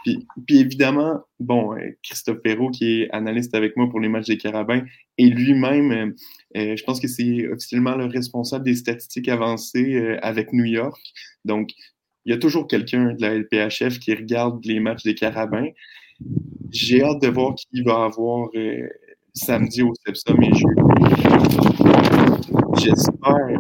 Puis, 0.04 0.58
évidemment, 0.58 1.22
bon, 1.40 1.76
euh, 1.76 1.98
Christophe 2.04 2.42
Perrault, 2.42 2.72
qui 2.72 3.02
est 3.02 3.12
analyste 3.12 3.56
avec 3.56 3.78
moi 3.78 3.90
pour 3.90 4.00
les 4.00 4.10
matchs 4.10 4.28
des 4.28 4.38
Carabins, 4.38 4.84
et 5.18 5.30
lui-même, 5.30 5.92
euh, 5.92 6.12
euh, 6.58 6.76
je 6.76 6.84
pense 6.84 7.00
que 7.00 7.08
c'est 7.08 7.48
officiellement 7.48 7.96
le 7.96 8.06
responsable 8.06 8.66
des 8.66 8.76
statistiques 8.76 9.30
avancées 9.30 10.18
avec 10.22 10.52
New 10.52 10.66
York. 10.66 11.00
Donc, 11.46 11.70
il 12.26 12.34
y 12.34 12.36
a 12.36 12.38
toujours 12.38 12.68
quelqu'un 12.68 13.14
de 13.14 13.22
la 13.22 13.34
LPHF 13.34 14.00
qui 14.00 14.14
regarde 14.14 14.64
les 14.66 14.80
matchs 14.80 15.04
des 15.04 15.16
Carabins. 15.16 15.70
J'ai 16.72 17.04
hâte 17.04 17.22
de 17.22 17.28
voir 17.28 17.56
qui 17.56 17.82
va 17.84 18.06
avoir 18.06 18.50
samedi 19.34 19.82
au 19.82 19.94
Sepsum 20.06 20.42
et 20.44 20.52
J'espère 22.78 23.60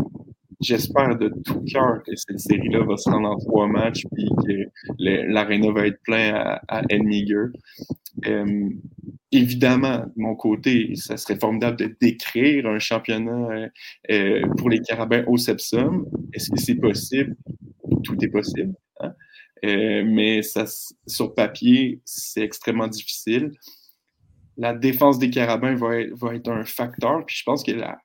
j'espère 0.62 1.18
de 1.18 1.30
tout 1.46 1.62
cœur 1.66 2.02
que 2.04 2.16
cette 2.16 2.40
série-là 2.40 2.84
va 2.86 2.96
se 2.96 3.10
rendre 3.10 3.30
en 3.30 3.38
trois 3.38 3.68
matchs 3.68 4.04
puis 4.14 4.30
que 4.48 4.70
l'aréna 4.98 5.72
va 5.72 5.88
être 5.88 6.02
plein 6.04 6.34
à, 6.34 6.62
à 6.70 6.82
euh, 8.28 8.70
évidemment, 9.32 10.00
de 10.00 10.12
mon 10.16 10.36
côté, 10.36 10.96
ça 10.96 11.18
serait 11.18 11.38
formidable 11.38 11.78
de 11.78 11.96
décrire 12.00 12.68
un 12.68 12.80
championnat 12.80 13.50
euh, 13.52 13.68
euh, 14.12 14.48
pour 14.58 14.70
les 14.70 14.80
Carabins 14.80 15.24
au 15.28 15.38
Sepsum. 15.38 16.08
Est-ce 16.34 16.50
que 16.50 16.60
c'est 16.60 16.76
possible? 16.76 17.36
Tout 18.04 18.24
est 18.24 18.30
possible. 18.30 18.74
Hein? 19.02 19.14
Mais 19.64 20.42
ça, 20.42 20.66
sur 21.08 21.34
papier, 21.34 22.02
c'est 22.06 22.42
extrêmement 22.42 22.88
difficile. 22.88 23.52
La 24.58 24.74
défense 24.74 25.18
des 25.20 25.30
Carabins 25.30 25.76
va 25.76 26.02
être, 26.02 26.14
va 26.16 26.36
être 26.36 26.50
un 26.50 26.64
facteur. 26.64 27.26
Puis 27.26 27.38
je 27.38 27.44
pense 27.44 27.64
que 27.64 27.72
la, 27.72 27.98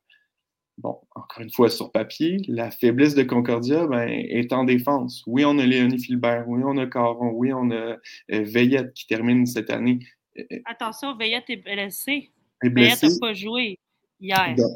bon, 0.79 0.97
encore 1.15 1.43
une 1.43 1.51
fois, 1.51 1.69
sur 1.69 1.93
papier, 1.93 2.39
la 2.49 2.71
faiblesse 2.71 3.15
de 3.15 3.23
Concordia 3.23 3.87
ben, 3.87 4.09
est 4.09 4.53
en 4.53 4.65
défense. 4.65 5.23
Oui, 5.27 5.45
on 5.45 5.59
a 5.59 5.67
Léonie 5.67 5.99
Filbert, 5.99 6.45
oui, 6.49 6.63
on 6.65 6.77
a 6.79 6.87
Caron, 6.87 7.33
oui, 7.35 7.53
on 7.53 7.71
a 7.71 7.75
euh, 7.75 7.97
Veillette 8.31 8.95
qui 8.95 9.07
termine 9.07 9.45
cette 9.47 9.71
année. 9.71 9.99
Euh, 10.39 10.43
euh, 10.53 10.59
Attention, 10.65 11.17
Veillette 11.17 11.51
est 11.51 11.57
blessée. 11.57 12.31
Veillette 12.63 13.03
n'a 13.03 13.09
pas 13.21 13.35
joué 13.35 13.79
hier. 14.21 14.55
Donc, 14.57 14.71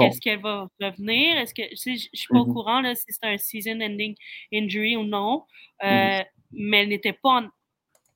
est-ce 0.00 0.20
qu'elle 0.20 0.40
va 0.40 0.68
revenir? 0.80 1.36
Est-ce 1.36 1.54
que 1.54 1.62
je 1.62 1.90
ne 1.90 1.96
suis 1.96 2.28
pas 2.28 2.38
au 2.38 2.46
mm-hmm. 2.46 2.52
courant 2.52 2.80
là, 2.80 2.94
si 2.94 3.04
c'est 3.08 3.24
un 3.24 3.38
season-ending 3.38 4.14
injury 4.52 4.96
ou 4.96 5.04
non, 5.04 5.44
mm-hmm. 5.82 6.24
mais 6.52 6.82
elle 6.82 6.88
n'était 6.88 7.12
pas 7.12 7.42
en, 7.42 7.48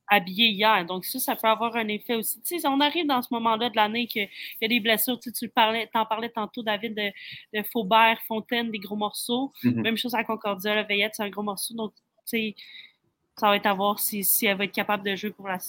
habillé 0.09 0.49
hier. 0.49 0.85
Donc, 0.85 1.05
ça, 1.05 1.19
ça 1.19 1.35
peut 1.35 1.47
avoir 1.47 1.75
un 1.75 1.87
effet 1.87 2.15
aussi. 2.15 2.41
Tu 2.41 2.59
sais, 2.59 2.67
on 2.67 2.79
arrive 2.79 3.05
dans 3.05 3.21
ce 3.21 3.29
moment-là 3.31 3.69
de 3.69 3.75
l'année 3.75 4.07
qu'il 4.07 4.27
y 4.61 4.65
a 4.65 4.67
des 4.67 4.79
blessures. 4.79 5.19
Tu, 5.19 5.31
tu 5.31 5.47
parlais, 5.47 5.89
en 5.93 6.05
parlais 6.05 6.29
tantôt, 6.29 6.63
David, 6.63 6.95
de, 6.95 7.63
Faubert, 7.71 8.19
Fontaine, 8.27 8.71
des 8.71 8.79
gros 8.79 8.95
morceaux. 8.95 9.53
Mm-hmm. 9.63 9.81
Même 9.81 9.97
chose 9.97 10.15
à 10.15 10.23
Concordia, 10.23 10.75
la 10.75 10.83
Veillette, 10.83 11.13
c'est 11.15 11.23
un 11.23 11.29
gros 11.29 11.43
morceau. 11.43 11.75
Donc, 11.75 11.93
tu 11.95 12.01
sais, 12.25 12.55
ça 13.37 13.47
va 13.47 13.55
être 13.55 13.67
à 13.67 13.73
voir 13.73 13.99
si, 13.99 14.23
si 14.23 14.47
elle 14.47 14.57
va 14.57 14.65
être 14.65 14.73
capable 14.73 15.03
de 15.03 15.15
jouer 15.15 15.31
pour, 15.31 15.47
la, 15.47 15.59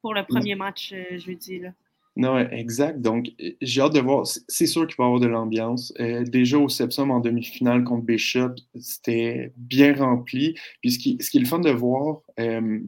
pour 0.00 0.14
le 0.14 0.24
premier 0.24 0.54
match 0.54 0.92
euh, 0.92 1.18
jeudi. 1.18 1.58
Là. 1.58 1.70
Non, 2.14 2.38
exact. 2.38 3.00
Donc, 3.00 3.28
j'ai 3.62 3.80
hâte 3.80 3.94
de 3.94 4.00
voir. 4.00 4.26
C'est 4.26 4.66
sûr 4.66 4.86
qu'il 4.86 4.96
va 4.98 5.04
y 5.04 5.06
avoir 5.06 5.20
de 5.20 5.26
l'ambiance. 5.26 5.94
Euh, 5.98 6.24
déjà 6.24 6.58
au 6.58 6.68
Sepsum 6.68 7.10
en 7.10 7.20
demi-finale 7.20 7.84
contre 7.84 8.04
Bishop, 8.04 8.54
c'était 8.78 9.52
bien 9.56 9.94
rempli. 9.94 10.54
Puis 10.82 10.92
ce 10.92 10.98
qui, 10.98 11.16
ce 11.20 11.30
qui, 11.30 11.38
est 11.38 11.40
le 11.40 11.46
fun 11.46 11.60
de 11.60 11.70
voir, 11.70 12.20
euh, 12.38 12.80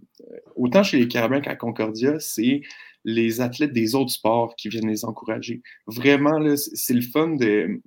autant 0.56 0.82
chez 0.82 0.98
les 0.98 1.08
Carabins 1.08 1.40
qu'à 1.40 1.56
Concordia, 1.56 2.20
c'est 2.20 2.60
les 3.06 3.40
athlètes 3.40 3.72
des 3.72 3.94
autres 3.94 4.12
sports 4.12 4.56
qui 4.56 4.68
viennent 4.68 4.88
les 4.88 5.06
encourager. 5.06 5.62
Vraiment, 5.86 6.38
c'est 6.56 6.94
le 6.94 7.02
fun 7.02 7.28
de, 7.36 7.80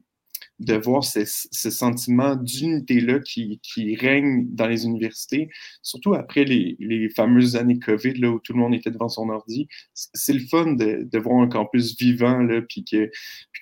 de 0.60 0.74
voir 0.74 1.03
ce, 1.03 1.24
sentiment 1.51 2.36
d'unité-là 2.36 3.20
qui, 3.20 3.60
règne 3.99 4.47
dans 4.49 4.68
les 4.68 4.86
universités, 4.86 5.49
surtout 5.82 6.14
après 6.14 6.45
les, 6.45 7.10
fameuses 7.16 7.55
années 7.55 7.80
COVID 7.80 8.14
là, 8.16 8.32
où 8.32 8.39
tout 8.39 8.53
le 8.53 8.60
monde 8.60 8.74
était 8.74 8.91
devant 8.91 9.10
son 9.10 9.30
ordi. 9.30 9.68
C'est 9.93 10.34
le 10.34 10.39
fun 10.39 10.74
de, 10.74 11.18
voir 11.20 11.41
un 11.41 11.47
campus 11.47 11.95
vivant, 11.97 12.39
là, 12.39 12.62
puis 12.62 12.84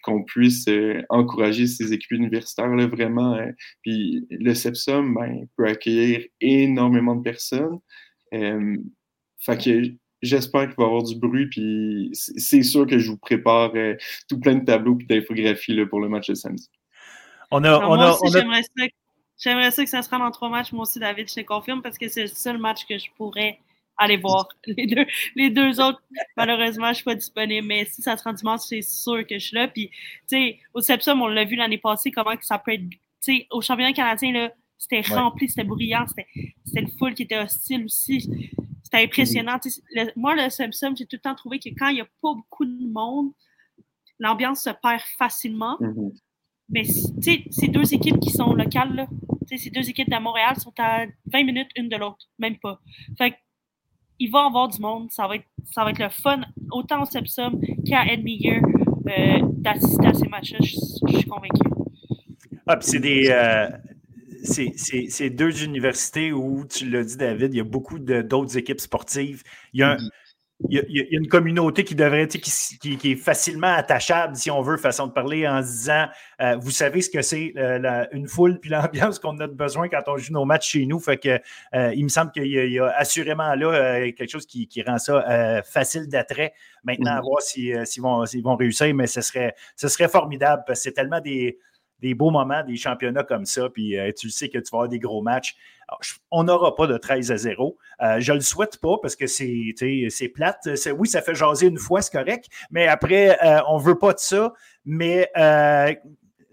qu'on 0.04 0.24
puisse 0.24 0.68
euh, 0.68 1.02
encourager 1.10 1.68
ces 1.68 1.94
équipes 1.94 2.12
universitaires, 2.12 2.74
là, 2.76 2.88
vraiment. 2.88 3.36
Euh, 3.36 3.52
puis 3.82 4.26
le 4.30 4.54
CEPSOM 4.54 5.14
ben, 5.16 5.48
peut 5.58 5.68
accueillir 5.68 6.26
énormément 6.42 7.16
de 7.16 7.24
personnes. 7.24 7.80
Euh, 8.34 8.78
fait 9.40 9.64
que 9.64 9.82
j'espère 10.22 10.68
qu'il 10.68 10.76
va 10.78 10.84
y 10.84 10.88
avoir 10.88 11.04
du 11.04 11.18
bruit, 11.18 11.48
puis 11.48 12.10
c'est 12.14 12.64
sûr 12.64 12.88
que 12.88 12.98
je 13.00 13.12
vous 13.12 13.18
prépare 13.18 13.74
tout 14.28 14.40
plein 14.40 14.56
de 14.56 14.66
tableaux 14.66 14.98
et 15.00 15.06
d'infographies 15.06 15.86
pour 15.86 16.00
le 16.00 16.10
match 16.10 16.30
de 16.30 16.36
samedi. 16.36 16.70
On 17.52 17.64
a, 17.64 18.18
J'aimerais 19.38 19.72
ça, 19.72 19.84
que 19.84 19.90
ça 19.90 20.02
se 20.02 20.10
rende 20.10 20.22
en 20.22 20.32
trois 20.32 20.50
matchs. 20.50 20.72
Moi 20.72 20.84
aussi, 20.84 21.00
David, 21.00 21.30
je 21.30 21.36
te 21.36 21.42
confirme 21.42 21.82
parce 21.82 21.98
que 21.98 22.08
c'est 22.08 22.22
le 22.22 22.28
seul 22.28 22.58
match 22.58 22.86
que 22.86 22.98
je 22.98 23.08
pourrais 23.18 23.60
allez 23.98 24.18
voir. 24.18 24.48
Les 24.68 24.88
deux, 24.88 25.06
les 25.36 25.50
deux 25.50 25.80
autres, 25.80 26.02
malheureusement, 26.36 26.88
je 26.88 26.90
ne 26.90 26.96
suis 26.96 27.04
pas 27.04 27.16
disponible, 27.16 27.68
mais 27.68 27.86
si 27.86 28.02
ça 28.02 28.18
se 28.18 28.24
rend 28.24 28.34
dimanche, 28.34 28.62
c'est 28.62 28.82
sûr 28.82 29.26
que 29.26 29.40
je 29.40 29.48
suis 29.48 29.56
là. 29.56 29.68
Puis, 29.68 29.90
tu 29.90 29.96
sais, 30.28 30.60
au 30.74 30.82
Sepsum, 30.82 31.22
on 31.22 31.28
l'a 31.28 31.46
vu 31.46 31.56
l'année 31.56 31.78
passée, 31.78 32.12
comment 32.12 32.36
que 32.36 32.46
ça 32.46 32.60
peut 32.60 32.74
être. 32.74 32.90
Tu 32.90 33.00
sais, 33.22 33.48
au 33.52 33.62
championnat 33.62 33.94
canadien, 33.94 34.34
là, 34.34 34.52
c'était 34.78 35.02
rempli, 35.02 35.48
c'était 35.48 35.64
bruyant, 35.64 36.06
c'était 36.08 36.82
le 36.82 36.88
full 37.00 37.14
qui 37.14 37.24
était 37.24 37.38
hostile 37.38 37.86
aussi. 37.86 38.52
C'était 38.84 39.04
impressionnant. 39.04 39.60
moi, 40.16 40.36
le 40.36 40.50
Sepsum, 40.50 40.96
j'ai 40.96 41.06
tout 41.06 41.16
le 41.16 41.22
temps 41.22 41.36
trouvé 41.36 41.60
que 41.60 41.70
quand 41.70 41.88
il 41.88 41.96
n'y 41.96 42.02
a 42.02 42.06
pas 42.22 42.34
beaucoup 42.34 42.66
de 42.66 42.92
monde, 42.92 43.32
l'ambiance 44.20 44.64
se 44.64 44.70
perd 44.70 45.02
facilement. 45.18 45.78
Mm-hmm. 45.80 46.12
Mais, 46.70 46.84
tu 46.84 47.22
sais, 47.22 47.44
ces 47.52 47.68
deux 47.68 47.94
équipes 47.94 48.20
qui 48.20 48.32
sont 48.32 48.54
locales, 48.54 48.96
là, 48.96 49.08
ces 49.46 49.70
deux 49.70 49.88
équipes 49.90 50.10
de 50.10 50.18
Montréal 50.18 50.56
sont 50.58 50.74
à 50.80 51.06
20 51.32 51.44
minutes 51.44 51.70
une 51.76 51.90
de 51.90 51.96
l'autre, 51.96 52.28
même 52.40 52.58
pas. 52.58 52.80
Fait 53.18 53.36
il 54.18 54.32
va 54.32 54.44
y 54.44 54.48
avoir 54.48 54.70
du 54.70 54.80
monde, 54.80 55.12
ça 55.12 55.28
va 55.28 55.36
être, 55.36 55.46
ça 55.72 55.84
va 55.84 55.92
être 55.92 56.00
le 56.00 56.10
fun, 56.10 56.42
autant 56.72 57.02
au 57.02 57.06
Sepsum 57.06 57.60
qu'à 57.86 58.06
Edmeyer, 58.06 58.62
euh, 58.62 59.40
d'assister 59.44 60.08
à 60.08 60.14
ces 60.14 60.28
matchs-là, 60.28 60.60
je, 60.62 60.68
suis 60.68 61.30
convaincu. 61.30 61.70
Ah, 62.66 62.78
puis 62.78 62.88
c'est 62.88 63.00
des. 63.00 63.28
Euh, 63.30 63.70
c'est 64.44 65.30
deux 65.32 65.64
universités 65.64 66.32
où, 66.32 66.66
tu 66.66 66.90
l'as 66.90 67.04
dit, 67.04 67.18
David, 67.18 67.54
il 67.54 67.58
y 67.58 67.62
a 67.62 67.66
beaucoup 67.66 68.00
d'autres 68.00 68.58
équipes 68.58 68.80
sportives. 68.80 69.44
Il 69.74 69.80
y 69.82 69.84
a 69.84 69.92
un, 69.92 69.96
mm-hmm 69.96 70.25
il 70.70 70.86
y, 70.90 71.02
a, 71.02 71.04
une 71.12 71.28
communauté 71.28 71.84
qui 71.84 71.96
devrait, 71.96 72.28
qui, 72.28 72.98
qui, 72.98 73.12
est 73.12 73.16
facilement 73.16 73.74
attachable, 73.74 74.38
si 74.38 74.50
on 74.50 74.62
veut, 74.62 74.78
façon 74.78 75.08
de 75.08 75.12
parler, 75.12 75.46
en 75.46 75.62
se 75.62 75.68
disant, 75.68 76.06
euh, 76.42 76.56
vous 76.56 76.72
savez 76.72 77.02
ce 77.02 77.10
que 77.10 77.22
c'est 77.22 77.54
euh, 77.58 78.06
une 78.14 78.28
foule 78.28 78.60
puis 78.60 78.70
l'ambiance 78.70 79.20
qu'on 79.20 79.38
a 79.40 79.48
besoin 79.48 79.90
quand 79.90 80.04
on 80.08 80.18
joue 80.18 80.32
nos 80.32 80.46
matchs 80.46 80.72
chez 80.72 80.86
nous. 80.86 81.00
Fait 81.00 81.18
que 81.18 81.40
euh, 81.76 81.94
il 81.94 82.04
me 82.04 82.10
semble 82.10 82.32
qu'il 82.32 82.46
y, 82.48 82.80
a 82.80 82.88
assurément 82.96 83.54
là 83.54 84.12
quelque 84.12 84.32
chose 84.32 84.46
qui, 84.46 84.70
rend 84.86 84.98
ça 84.98 85.62
facile 85.64 86.08
d'attrait. 86.08 86.54
Maintenant, 86.84 87.12
à 87.12 87.20
mm-hmm. 87.20 87.24
voir 87.24 87.42
s'ils 87.86 88.02
vont, 88.02 88.24
vont 88.44 88.56
réussir, 88.56 88.94
mais 88.96 89.08
ce 89.08 89.22
serait, 89.22 89.56
ce 89.76 89.90
serait 89.90 90.08
formidable 90.08 90.64
parce 90.66 90.80
que 90.80 90.84
c'est 90.84 90.94
tellement 90.94 91.20
des 91.20 91.60
des 92.00 92.14
beaux 92.14 92.32
moments, 92.32 92.64
des 92.64 92.76
championnats 92.76 93.24
comme 93.24 93.46
ça, 93.46 93.70
puis 93.70 93.98
euh, 93.98 94.12
tu 94.16 94.28
le 94.28 94.32
sais 94.32 94.50
que 94.50 94.58
tu 94.58 94.70
vas 94.72 94.80
avoir 94.80 94.90
des 94.90 95.00
gros 95.00 95.22
matchs. 95.22 95.56
on 96.32 96.44
n'aura 96.44 96.76
pas 96.76 96.88
de 96.88 96.98
13 96.98 97.32
à 97.32 97.38
0. 97.38 97.78
Euh, 98.02 98.20
je 98.20 98.32
ne 98.32 98.38
le 98.38 98.44
souhaite 98.44 98.80
pas 98.80 98.98
parce 99.02 99.16
que 99.16 99.28
c'est 99.28 100.32
plate. 100.34 100.68
Oui, 100.98 101.08
ça 101.08 101.22
fait 101.22 101.36
jaser 101.36 101.68
une 101.68 101.78
fois, 101.78 102.02
c'est 102.02 102.12
correct, 102.12 102.48
mais 102.72 102.88
après, 102.88 103.38
euh, 103.44 103.62
on 103.68 103.80
ne 103.80 103.84
veut 103.84 103.98
pas 103.98 104.14
de 104.14 104.20
ça. 104.20 104.54
Mais 104.86 105.30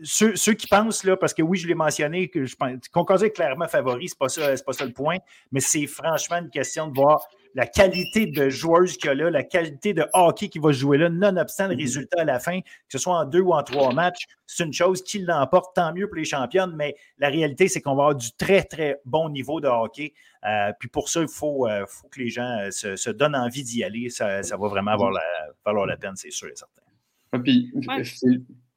ceux, 0.03 0.55
qui 0.55 0.66
pensent, 0.66 1.05
là, 1.05 1.16
parce 1.16 1.34
que 1.34 1.42
oui, 1.42 1.59
je 1.59 1.66
l'ai 1.66 1.74
mentionné, 1.74 2.28
que 2.28 2.44
je 2.44 2.57
pense, 2.57 2.88
Concordia 2.92 3.26
est 3.26 3.32
clairement 3.32 3.68
favori, 3.68 4.09
ce 4.09 4.14
n'est 4.14 4.18
pas, 4.18 4.28
ça, 4.28 4.64
pas 4.64 4.72
ça 4.72 4.84
le 4.84 4.92
point, 4.92 5.18
mais 5.50 5.61
c'est 5.61 5.86
franchement 5.86 6.38
une 6.38 6.50
question 6.50 6.88
de 6.88 6.94
voir 6.94 7.26
la 7.55 7.66
qualité 7.66 8.26
de 8.26 8.48
joueuse 8.48 8.96
qu'il 8.96 9.09
y 9.09 9.11
a 9.11 9.14
là, 9.14 9.30
la 9.30 9.42
qualité 9.42 9.92
de 9.92 10.05
hockey 10.14 10.48
qui 10.48 10.59
va 10.59 10.72
jouer 10.72 10.98
là, 10.98 11.09
nonobstant 11.09 11.68
le 11.68 11.74
mhm. 11.74 11.80
résultat 11.80 12.22
à 12.22 12.24
la 12.24 12.40
fin, 12.40 12.61
que 12.61 12.66
ce 12.88 12.98
soit 12.98 13.14
en 13.14 13.24
deux 13.24 13.40
ou 13.40 13.53
en 13.53 13.62
trois 13.62 13.92
matchs, 13.92 14.26
c'est 14.46 14.64
une 14.64 14.72
chose 14.72 15.03
qui 15.03 15.18
l'emporte, 15.20 15.74
tant 15.74 15.92
mieux 15.92 16.07
pour 16.07 16.16
les 16.16 16.24
championnes, 16.24 16.72
mais 16.76 16.96
la 17.18 17.28
réalité, 17.28 17.68
c'est 17.68 17.80
qu'on 17.80 17.94
va 17.94 18.05
avoir 18.05 18.16
du 18.16 18.32
très, 18.32 18.62
très 18.64 19.00
bon 19.05 19.28
niveau 19.28 19.61
de 19.61 19.68
hockey. 19.68 20.14
Euh, 20.44 20.72
puis 20.78 20.88
pour 20.88 21.09
ça, 21.09 21.22
il 21.22 21.28
faut, 21.28 21.68
euh, 21.68 21.84
faut 21.86 22.09
que 22.09 22.20
les 22.20 22.28
gens 22.28 22.59
euh, 22.61 22.70
se, 22.70 23.11
donnent 23.11 23.36
envie 23.36 23.62
d'y 23.62 23.84
aller. 23.84 24.11
Ça, 24.11 24.40
va 24.42 24.68
vraiment 24.68 24.90
avoir 24.90 25.11
la, 25.11 25.22
valoir 25.64 25.86
la 25.86 25.96
peine, 25.96 26.16
c'est 26.16 26.30
sûr 26.30 26.48
et 26.48 26.57
certain. 26.57 26.82
Ah, 27.32 27.38
puis, 27.38 27.72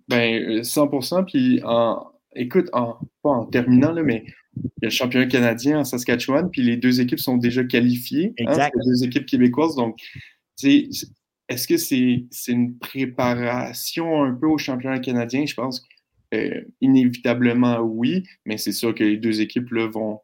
ben, 0.08 0.62
100% 0.62 1.26
puis 1.26 1.62
en, 1.64 2.06
écoute, 2.36 2.70
en, 2.74 2.98
pas 3.24 3.30
en 3.30 3.46
terminant, 3.46 3.92
là, 3.92 4.04
mais 4.04 4.26
il 4.58 4.64
y 4.64 4.86
a 4.86 4.88
le 4.88 4.90
championnat 4.90 5.26
canadien 5.28 5.80
en 5.80 5.84
Saskatchewan, 5.84 6.50
puis 6.50 6.62
les 6.62 6.78
deux 6.78 7.02
équipes 7.02 7.20
sont 7.20 7.38
déjà 7.38 7.64
qualifiées. 7.64 8.34
Hein, 8.40 8.52
exact. 8.52 8.76
les 8.76 8.92
deux 8.92 9.04
équipes 9.06 9.26
québécoises. 9.26 9.76
Donc, 9.76 9.98
est-ce 10.64 11.68
que 11.68 11.78
c'est 11.78 12.28
une 12.48 12.78
préparation 12.78 14.24
un 14.24 14.34
peu 14.34 14.48
au 14.48 14.58
championnat 14.58 15.00
canadien? 15.00 15.46
Je 15.46 15.54
pense 15.54 15.86
euh, 16.34 16.62
inévitablement 16.82 17.80
oui, 17.80 18.24
mais 18.46 18.58
c'est 18.58 18.72
sûr 18.72 18.94
que 18.96 19.04
les 19.04 19.18
deux 19.18 19.42
équipes 19.42 19.72
là, 19.72 19.88
vont, 19.88 20.20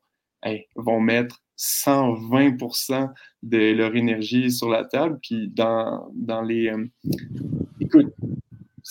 vont 0.76 1.00
mettre 1.00 1.44
120% 1.58 3.10
de 3.44 3.74
leur 3.74 3.96
énergie 3.96 4.52
sur 4.52 4.70
la 4.70 4.86
table. 4.86 5.20
Puis 5.22 5.50
dans, 5.50 6.10
dans 6.16 6.42
les. 6.42 6.70
Euh, 6.70 6.86
écoute, 7.80 8.14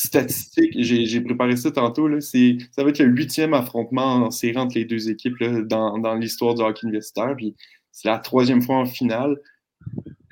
statistique, 0.03 0.72
j'ai 0.78 1.20
préparé 1.20 1.57
ça 1.57 1.70
tantôt, 1.70 2.09
là, 2.09 2.20
ça 2.22 2.38
va 2.82 2.88
être 2.88 3.01
le 3.01 3.11
huitième 3.11 3.53
affrontement 3.53 4.14
en 4.14 4.30
série 4.30 4.57
entre 4.57 4.76
les 4.76 4.86
deux 4.86 5.11
équipes 5.11 5.36
dans, 5.42 5.98
dans 5.98 6.14
l'histoire 6.14 6.55
du 6.55 6.62
hockey 6.62 6.80
universitaire. 6.84 7.34
Puis 7.36 7.55
c'est 7.92 8.09
la 8.09 8.18
troisième 8.18 8.62
fois 8.62 8.76
en 8.76 8.86
finale. 8.86 9.36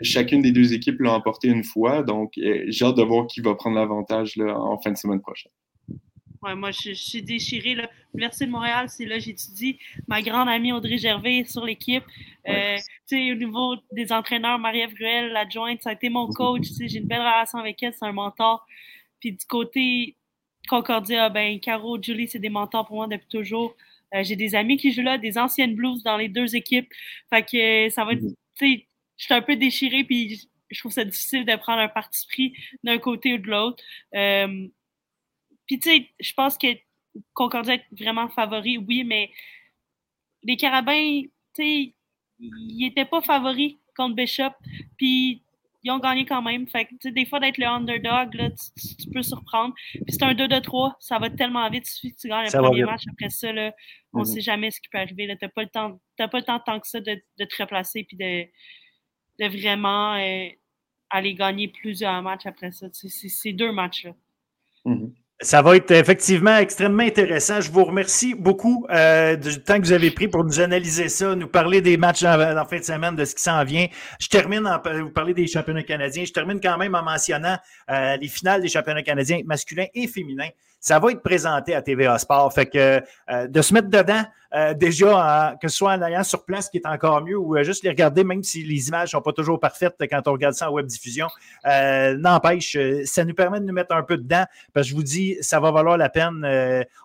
Chacune 0.01 0.41
des 0.41 0.53
deux 0.53 0.73
équipes 0.73 1.01
l'a 1.01 1.12
emporté 1.12 1.49
une 1.49 1.64
fois, 1.64 2.03
donc 2.03 2.39
euh, 2.39 2.64
j'ai 2.69 2.85
hâte 2.87 2.97
de 2.97 3.03
voir 3.03 3.27
qui 3.27 3.41
va 3.41 3.55
prendre 3.57 3.77
l'avantage 3.77 4.39
en 4.39 4.79
fin 4.81 4.93
de 4.93 4.97
semaine 4.97 5.21
prochaine. 5.21 5.53
Ouais, 6.43 6.55
moi, 6.55 6.71
je, 6.71 6.93
suis 6.93 7.21
déchirée. 7.21 7.77
L'Université 8.14 8.47
de 8.47 8.51
Montréal, 8.53 8.89
c'est 8.89 9.05
là 9.05 9.19
j'étudie. 9.19 9.79
Ma 10.07 10.23
grande 10.23 10.49
amie 10.49 10.73
Audrey 10.73 10.97
Gervais 10.97 11.45
sur 11.45 11.64
l'équipe. 11.66 12.05
Euh, 12.49 12.77
au 13.12 13.35
niveau 13.35 13.75
des 13.93 14.12
entraîneurs, 14.12 14.59
Marie-Ève 14.59 14.95
Gruel, 14.95 15.33
l'adjointe, 15.33 15.83
ça 15.83 15.91
a 15.91 15.93
été 15.93 16.09
mon 16.09 16.29
coach. 16.33 16.69
J'ai 16.81 16.99
une 16.99 17.07
belle 17.07 17.21
relation 17.21 17.59
avec 17.59 17.83
elle, 17.83 17.93
c'est 17.93 18.07
un 18.07 18.12
mentor. 18.12 18.64
Puis 19.21 19.33
du 19.33 19.47
côté 19.47 20.16
Concordia, 20.69 21.29
ben 21.31 21.61
Caro, 21.61 22.01
Julie, 22.01 22.29
c'est 22.29 22.39
des 22.39 22.51
mentors 22.51 22.87
pour 22.87 22.97
moi 22.97 23.07
depuis 23.07 23.29
toujours. 23.29 23.75
Euh, 24.14 24.23
j'ai 24.23 24.37
des 24.37 24.55
amis 24.55 24.77
qui 24.77 24.93
jouent 24.93 25.03
là, 25.03 25.19
des 25.19 25.39
anciennes 25.39 25.75
Blues 25.75 26.03
dans 26.03 26.16
les 26.16 26.29
deux 26.29 26.57
équipes. 26.57 26.89
Fait 27.31 27.43
que 27.43 27.87
euh, 27.87 27.91
ça 27.91 28.05
va 28.05 28.12
être, 28.12 28.23
mhm. 28.23 28.35
tu 28.57 28.73
sais, 28.73 28.87
je 29.16 29.25
suis 29.25 29.35
un 29.35 29.43
peu 29.43 29.57
déchirée, 29.57 30.05
puis 30.05 30.49
je 30.71 30.79
trouve 30.79 30.93
ça 30.93 31.05
difficile 31.05 31.45
de 31.45 31.57
prendre 31.57 31.81
un 31.81 31.89
parti 31.89 32.27
pris 32.27 32.55
d'un 32.85 32.99
côté 32.99 33.35
ou 33.35 33.39
de 33.39 33.49
l'autre. 33.49 33.83
Euh, 34.14 34.69
puis 35.66 35.79
tu 35.81 35.91
sais, 35.91 36.09
je 36.21 36.33
pense 36.35 36.57
que 36.57 36.69
Concordia 37.35 37.75
est 37.75 37.87
vraiment 37.93 38.29
favori, 38.29 38.79
oui, 38.79 39.05
mais 39.05 39.31
les 40.43 40.57
Carabins, 40.57 41.23
tu 41.23 41.62
sais, 41.62 41.95
ils 42.39 42.79
n'étaient 42.79 43.05
pas 43.05 43.21
favoris 43.21 43.77
contre 43.97 44.14
Bishop. 44.14 44.53
Puis 44.97 45.43
ils 45.83 45.91
ont 45.91 45.99
gagné 45.99 46.26
quand 46.26 46.43
même. 46.43 46.66
Fait 46.66 46.87
que, 46.87 47.09
des 47.09 47.24
fois, 47.24 47.41
d'être 47.41 47.59
le 47.59 47.66
underdog, 47.66 48.35
là, 48.35 48.51
tu, 48.51 49.11
peux 49.11 49.22
surprendre. 49.22 49.74
Puis 49.93 50.05
c'est 50.09 50.22
un 50.22 50.35
2-2-3, 50.35 50.95
ça 51.01 51.18
va 51.18 51.31
tellement 51.31 51.68
vite. 51.70 51.85
Que 51.85 52.09
tu 52.20 52.29
gagnes 52.29 52.47
le 52.47 52.62
premier 52.62 52.85
match. 52.85 53.05
Après 53.11 53.31
ça, 53.31 53.53
là, 53.53 53.72
on 54.12 54.20
ne 54.20 54.24
mm-hmm. 54.24 54.35
sait 54.35 54.41
jamais 54.41 54.70
ce 54.70 54.81
qui 54.81 54.89
peut 54.89 54.99
arriver. 54.99 55.26
Tu 55.26 55.45
n'as 55.45 55.49
pas, 55.49 55.62
le 55.62 55.68
temps, 55.68 56.01
pas 56.16 56.29
le 56.33 56.43
temps 56.43 56.61
tant 56.61 56.81
que 56.81 56.89
ça 56.89 57.01
de, 57.01 57.16
de 57.39 57.45
te 57.45 57.62
replacer 57.62 58.05
puis 58.05 58.16
de, 58.16 58.45
de 59.39 59.49
vraiment 59.49 60.14
euh, 60.14 60.49
aller 61.11 61.35
gagner 61.35 61.68
plusieurs 61.68 62.22
matchs 62.22 62.47
après 62.47 62.72
ça. 62.72 62.89
C'est 62.93 63.53
deux 63.53 63.72
matchs-là. 63.72 64.14
Mm-hmm. 64.85 65.12
Ça 65.41 65.62
va 65.62 65.76
être 65.76 65.93
effectivement 65.93 66.57
extrêmement 66.57 67.05
intéressant. 67.05 67.61
Je 67.61 67.70
vous 67.70 67.84
remercie 67.84 68.34
beaucoup 68.34 68.84
euh, 68.91 69.36
du 69.36 69.62
temps 69.62 69.76
que 69.76 69.82
vous 69.82 69.93
avez 69.93 70.11
pris 70.11 70.26
pour 70.26 70.43
nous 70.43 70.59
analyser 70.59 71.09
ça, 71.09 71.36
nous 71.36 71.47
parler 71.47 71.80
des 71.80 71.97
matchs 71.97 72.24
en, 72.24 72.64
fin 72.64 72.78
de 72.80 72.82
semaine, 72.82 73.14
de 73.14 73.24
ce 73.24 73.36
qui 73.36 73.43
s'en 73.45 73.62
vient. 73.62 73.86
Je 74.18 74.26
termine 74.26 74.66
en 74.66 74.82
vous 75.01 75.11
parler 75.11 75.34
des 75.34 75.47
championnats 75.47 75.84
canadiens. 75.84 76.24
Je 76.24 76.32
termine 76.32 76.59
quand 76.61 76.76
même 76.76 76.97
en 76.97 77.05
mentionnant 77.05 77.57
euh, 77.89 78.16
les 78.16 78.26
finales 78.26 78.62
des 78.62 78.68
championnats 78.68 79.05
canadiens 79.05 79.39
masculins 79.45 79.86
et 79.95 80.09
féminins. 80.09 80.49
Ça 80.80 80.99
va 80.99 81.12
être 81.12 81.22
présenté 81.22 81.72
à 81.72 81.82
TVA 81.82 82.18
Sport. 82.18 82.53
Fait 82.53 82.66
que 82.66 83.01
euh, 83.30 83.47
de 83.47 83.62
se 83.62 83.72
mettre 83.74 83.91
dedans, 83.91 84.24
euh, 84.55 84.72
déjà, 84.72 85.57
que 85.61 85.68
ce 85.68 85.76
soit 85.76 85.92
en 85.92 86.03
ayant 86.03 86.24
sur 86.24 86.44
place, 86.44 86.70
qui 86.70 86.78
est 86.78 86.86
encore 86.86 87.22
mieux, 87.22 87.36
ou 87.36 87.57
euh, 87.57 87.64
juste 87.64 87.84
les 87.84 87.90
regarder, 87.90 88.24
même 88.24 88.42
si 88.42 88.62
les 88.62 88.88
images 88.88 89.09
ne 89.09 89.18
sont 89.18 89.20
pas 89.20 89.32
toujours 89.32 89.61
parfaites 89.61 89.96
quand 90.11 90.26
on 90.26 90.32
regarde 90.32 90.55
ça 90.55 90.70
en 90.70 90.72
web 90.72 90.86
diffusion. 90.86 91.26
Euh, 91.66 92.16
n'empêche, 92.16 92.76
ça 93.05 93.24
nous 93.24 93.34
permet 93.34 93.61
de 93.61 93.66
nous 93.66 93.74
mettre 93.74 93.94
un 93.94 94.03
peu 94.03 94.16
dedans, 94.16 94.44
parce 94.72 94.86
que 94.86 94.90
je 94.90 94.96
vous 94.96 95.03
dis, 95.03 95.36
ça 95.42 95.61
va 95.61 95.70
valoir 95.70 95.99
la 95.99 96.09
peine. 96.09 96.46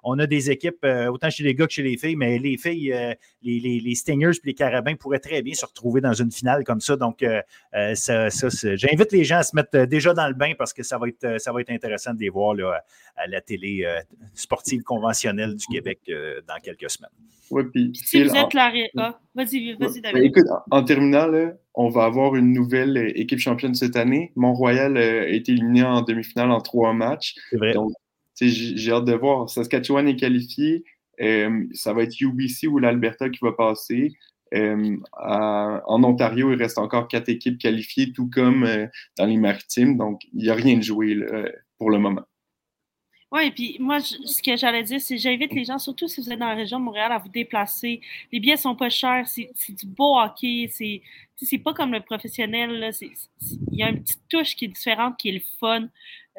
on 0.04 0.20
a 0.20 0.28
des 0.28 0.52
équipes, 0.52 0.86
autant 1.10 1.30
chez 1.30 1.44
les 1.44 1.56
gars 1.56 1.68
que 1.68 1.74
chez 1.74 1.84
les 1.84 1.98
filles, 1.98 2.16
mais 2.16 2.40
les 2.40 2.58
filles, 2.58 2.94
les, 3.42 3.60
les, 3.60 3.96
Stingers 3.96 4.32
et 4.32 4.48
les 4.48 4.54
Carabins 4.54 4.96
pourraient 4.96 5.20
très 5.20 5.42
bien 5.42 5.54
se 5.54 5.66
retrouver 5.66 6.02
dans 6.02 6.14
une 6.14 6.32
finale 6.32 6.64
comme 6.64 6.82
ça. 6.82 6.96
Donc, 6.96 7.26
ça, 7.96 8.30
j'invite 8.30 9.12
les 9.12 9.24
gens 9.24 9.38
à 9.38 9.44
se 9.44 9.56
mettre 9.56 9.86
déjà 9.86 10.14
dans 10.14 10.28
le 10.28 10.34
bain 10.34 10.54
parce 10.58 10.74
que 10.74 10.84
ça 10.84 10.98
va 10.98 11.08
être, 11.08 11.40
ça 11.40 11.52
va 11.52 11.62
être 11.62 11.72
intéressant 11.72 12.14
de 12.14 12.20
les 12.20 12.30
voir 12.30 12.54
là, 12.54 12.84
à 13.18 13.28
la 13.28 13.42
télé 13.42 13.86
sportive 14.34 14.84
conventionnelle 14.84 15.56
du 15.56 15.66
Québec 15.68 16.00
dans 16.48 16.60
quelques 16.62 16.90
semaines. 16.90 17.10
Oui, 17.52 17.64
puis 17.72 17.92
si 17.94 18.24
vous 18.24 18.36
êtes 18.36 18.54
la... 18.54 18.72
Ah, 18.98 19.20
vas-y, 19.36 19.74
vas-y, 19.74 20.02
David. 20.02 20.14
Ben, 20.14 20.24
écoute, 20.24 20.48
en, 20.72 20.84
terminant, 20.84 21.30
on 21.76 21.90
va 21.90 22.06
avoir 22.06 22.36
une 22.36 22.54
nouvelle 22.54 22.98
euh, 22.98 23.20
équipe 23.20 23.40
championne 23.40 23.76
cette 23.76 23.96
année. 23.96 24.32
Mont-Royal 24.36 24.98
euh, 24.98 25.24
a 25.24 25.28
été 25.28 25.52
éliminé 25.52 25.84
en 25.84 26.02
demi-finale 26.02 26.52
en 26.52 26.62
trois 26.62 26.94
matchs. 26.94 27.36
C'est 27.50 27.58
vrai. 27.58 27.74
Donc, 27.74 27.94
j'ai 28.40 28.92
hâte 28.92 29.06
de 29.06 29.14
voir. 29.14 29.50
Saskatchewan 29.50 30.08
est 30.08 30.16
qualifié. 30.16 30.84
Euh, 31.22 31.64
ça 31.74 31.94
va 31.94 32.04
être 32.04 32.20
UBC 32.20 32.68
ou 32.68 32.80
l'Alberta 32.80 33.30
qui 33.30 33.40
va 33.42 33.52
passer. 33.52 34.14
en 34.52 36.04
Ontario, 36.04 36.52
il 36.52 36.58
reste 36.58 36.78
encore 36.78 37.08
quatre 37.08 37.30
équipes 37.30 37.58
qualifiées, 37.58 38.12
tout 38.12 38.30
comme 38.30 38.68
dans 39.18 39.26
les 39.26 39.38
maritimes. 39.38 39.98
Donc, 39.98 40.22
il 40.34 40.44
n'y 40.44 40.50
a 40.50 40.56
rien 40.56 40.78
de 40.78 40.84
joué 40.84 41.16
pour 41.78 41.92
le 41.92 42.00
moment. 42.00 42.24
Oui, 43.34 43.48
et 43.48 43.52
puis 43.52 43.78
moi, 43.80 44.00
ce 44.00 44.44
que 44.44 44.56
j'allais 44.56 44.84
dire, 44.84 45.02
c'est 45.02 45.18
j'invite 45.18 45.52
les 45.54 45.66
gens, 45.66 45.80
surtout 45.80 46.08
si 46.08 46.22
vous 46.22 46.32
êtes 46.32 46.38
dans 46.38 46.50
la 46.50 46.54
région 46.54 46.80
de 46.80 46.86
Montréal, 46.86 47.12
à 47.12 47.18
vous 47.18 47.30
déplacer. 47.30 48.00
Les 48.32 48.40
billets 48.40 48.58
sont 48.58 48.76
pas 48.76 48.92
chers, 48.92 49.28
c'est 49.28 49.50
du 49.70 49.88
beau 49.88 50.20
hockey, 50.20 50.70
c'est 50.72 51.02
c'est 51.36 51.58
pas 51.58 51.74
comme 51.74 51.92
le 51.92 52.00
professionnel. 52.00 52.92
Il 53.02 53.80
y 53.80 53.82
a 53.82 53.90
une 53.90 54.04
petite 54.04 54.22
touche 54.30 54.56
qui 54.56 54.66
est 54.66 54.68
différente, 54.68 55.18
qui 55.18 55.30
est 55.30 55.34
le 55.34 55.42
fun. 55.60 55.88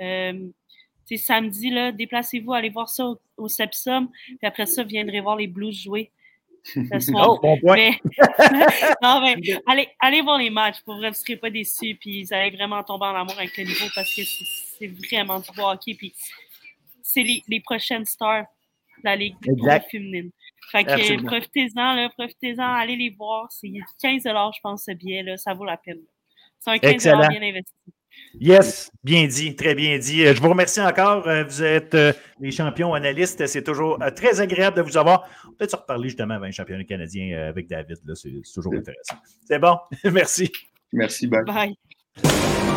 Euh, 0.00 0.46
samedi, 1.16 1.70
là, 1.70 1.90
déplacez-vous, 1.90 2.52
allez 2.52 2.70
voir 2.70 2.88
ça 2.88 3.12
au, 3.36 3.48
Sepsum, 3.48 4.08
puis 4.26 4.38
après 4.46 4.66
ça, 4.66 4.84
viendrez 4.84 5.20
voir 5.20 5.36
les 5.36 5.48
Blues 5.48 5.76
jouer. 5.82 6.12
Oh, 7.14 7.38
bon 7.42 7.58
point. 7.60 7.90
non, 9.02 9.20
mais 9.20 9.36
allez, 9.66 9.88
allez 10.00 10.22
voir 10.22 10.38
les 10.38 10.48
matchs, 10.48 10.80
pour 10.82 10.94
vrai, 10.94 11.10
vous 11.10 11.14
ne 11.14 11.18
serez 11.18 11.36
pas 11.36 11.50
déçus, 11.50 11.94
puis 12.00 12.24
vous 12.24 12.32
allez 12.32 12.56
vraiment 12.56 12.82
tomber 12.82 13.04
en 13.04 13.14
amour 13.16 13.34
avec 13.36 13.54
le 13.58 13.64
niveau 13.64 13.84
parce 13.94 14.14
que 14.14 14.22
c'est 14.24 14.86
vraiment 14.86 15.40
du 15.40 15.50
beau 15.54 15.68
hockey, 15.68 15.92
puis 15.92 16.14
c'est 17.04 17.22
les, 17.22 17.60
prochaines 17.60 18.06
stars 18.06 18.46
de 18.98 19.04
la 19.04 19.14
Ligue 19.14 19.36
féminine. 19.90 20.30
Fait 20.72 20.84
que 20.84 21.22
profitez-en, 21.22 22.08
profitez-en, 22.16 22.74
allez 22.74 22.96
les 22.96 23.10
voir. 23.10 23.46
C'est 23.52 23.70
15 24.00 24.22
je 24.24 24.60
pense, 24.62 24.84
ce 24.84 24.92
billet, 24.92 25.22
là, 25.22 25.36
ça 25.36 25.54
vaut 25.54 25.66
la 25.66 25.76
peine. 25.76 26.00
C'est 26.58 26.70
un 26.70 26.78
15 26.78 27.02
bien 27.02 27.42
investi. 27.42 27.74
Yes, 28.40 28.90
bien 29.02 29.26
dit, 29.26 29.54
très 29.54 29.74
bien 29.74 29.98
dit. 29.98 30.24
Euh, 30.24 30.34
je 30.34 30.40
vous 30.40 30.48
remercie 30.48 30.80
encore. 30.80 31.26
Euh, 31.28 31.44
vous 31.44 31.62
êtes 31.62 31.94
euh, 31.94 32.12
les 32.40 32.50
champions 32.50 32.94
analystes. 32.94 33.46
C'est 33.46 33.62
toujours 33.62 33.98
très 34.16 34.40
agréable 34.40 34.76
de 34.76 34.82
vous 34.82 34.96
avoir. 34.96 35.28
On 35.46 35.52
peut-être 35.52 35.72
se 35.72 35.76
reparler 35.76 36.08
justement 36.08 36.34
avec 36.34 36.48
un 36.48 36.52
championnat 36.52 36.84
canadien 36.84 37.48
avec 37.48 37.68
David. 37.68 37.98
C'est 38.14 38.30
toujours 38.52 38.74
intéressant. 38.74 39.16
C'est 39.44 39.58
bon. 39.58 39.76
Merci. 40.04 40.50
Merci, 40.92 41.26
bye. 41.26 41.44
Bye. 41.44 42.73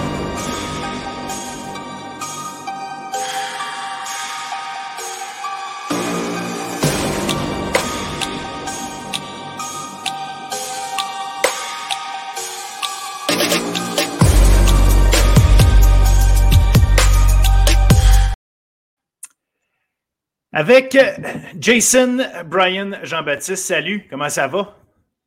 Avec 20.59 20.95
euh, 20.95 21.11
Jason, 21.59 22.17
Brian, 22.47 22.93
Jean-Baptiste, 23.03 23.63
salut, 23.63 24.07
comment 24.09 24.27
ça 24.27 24.47
va? 24.47 24.75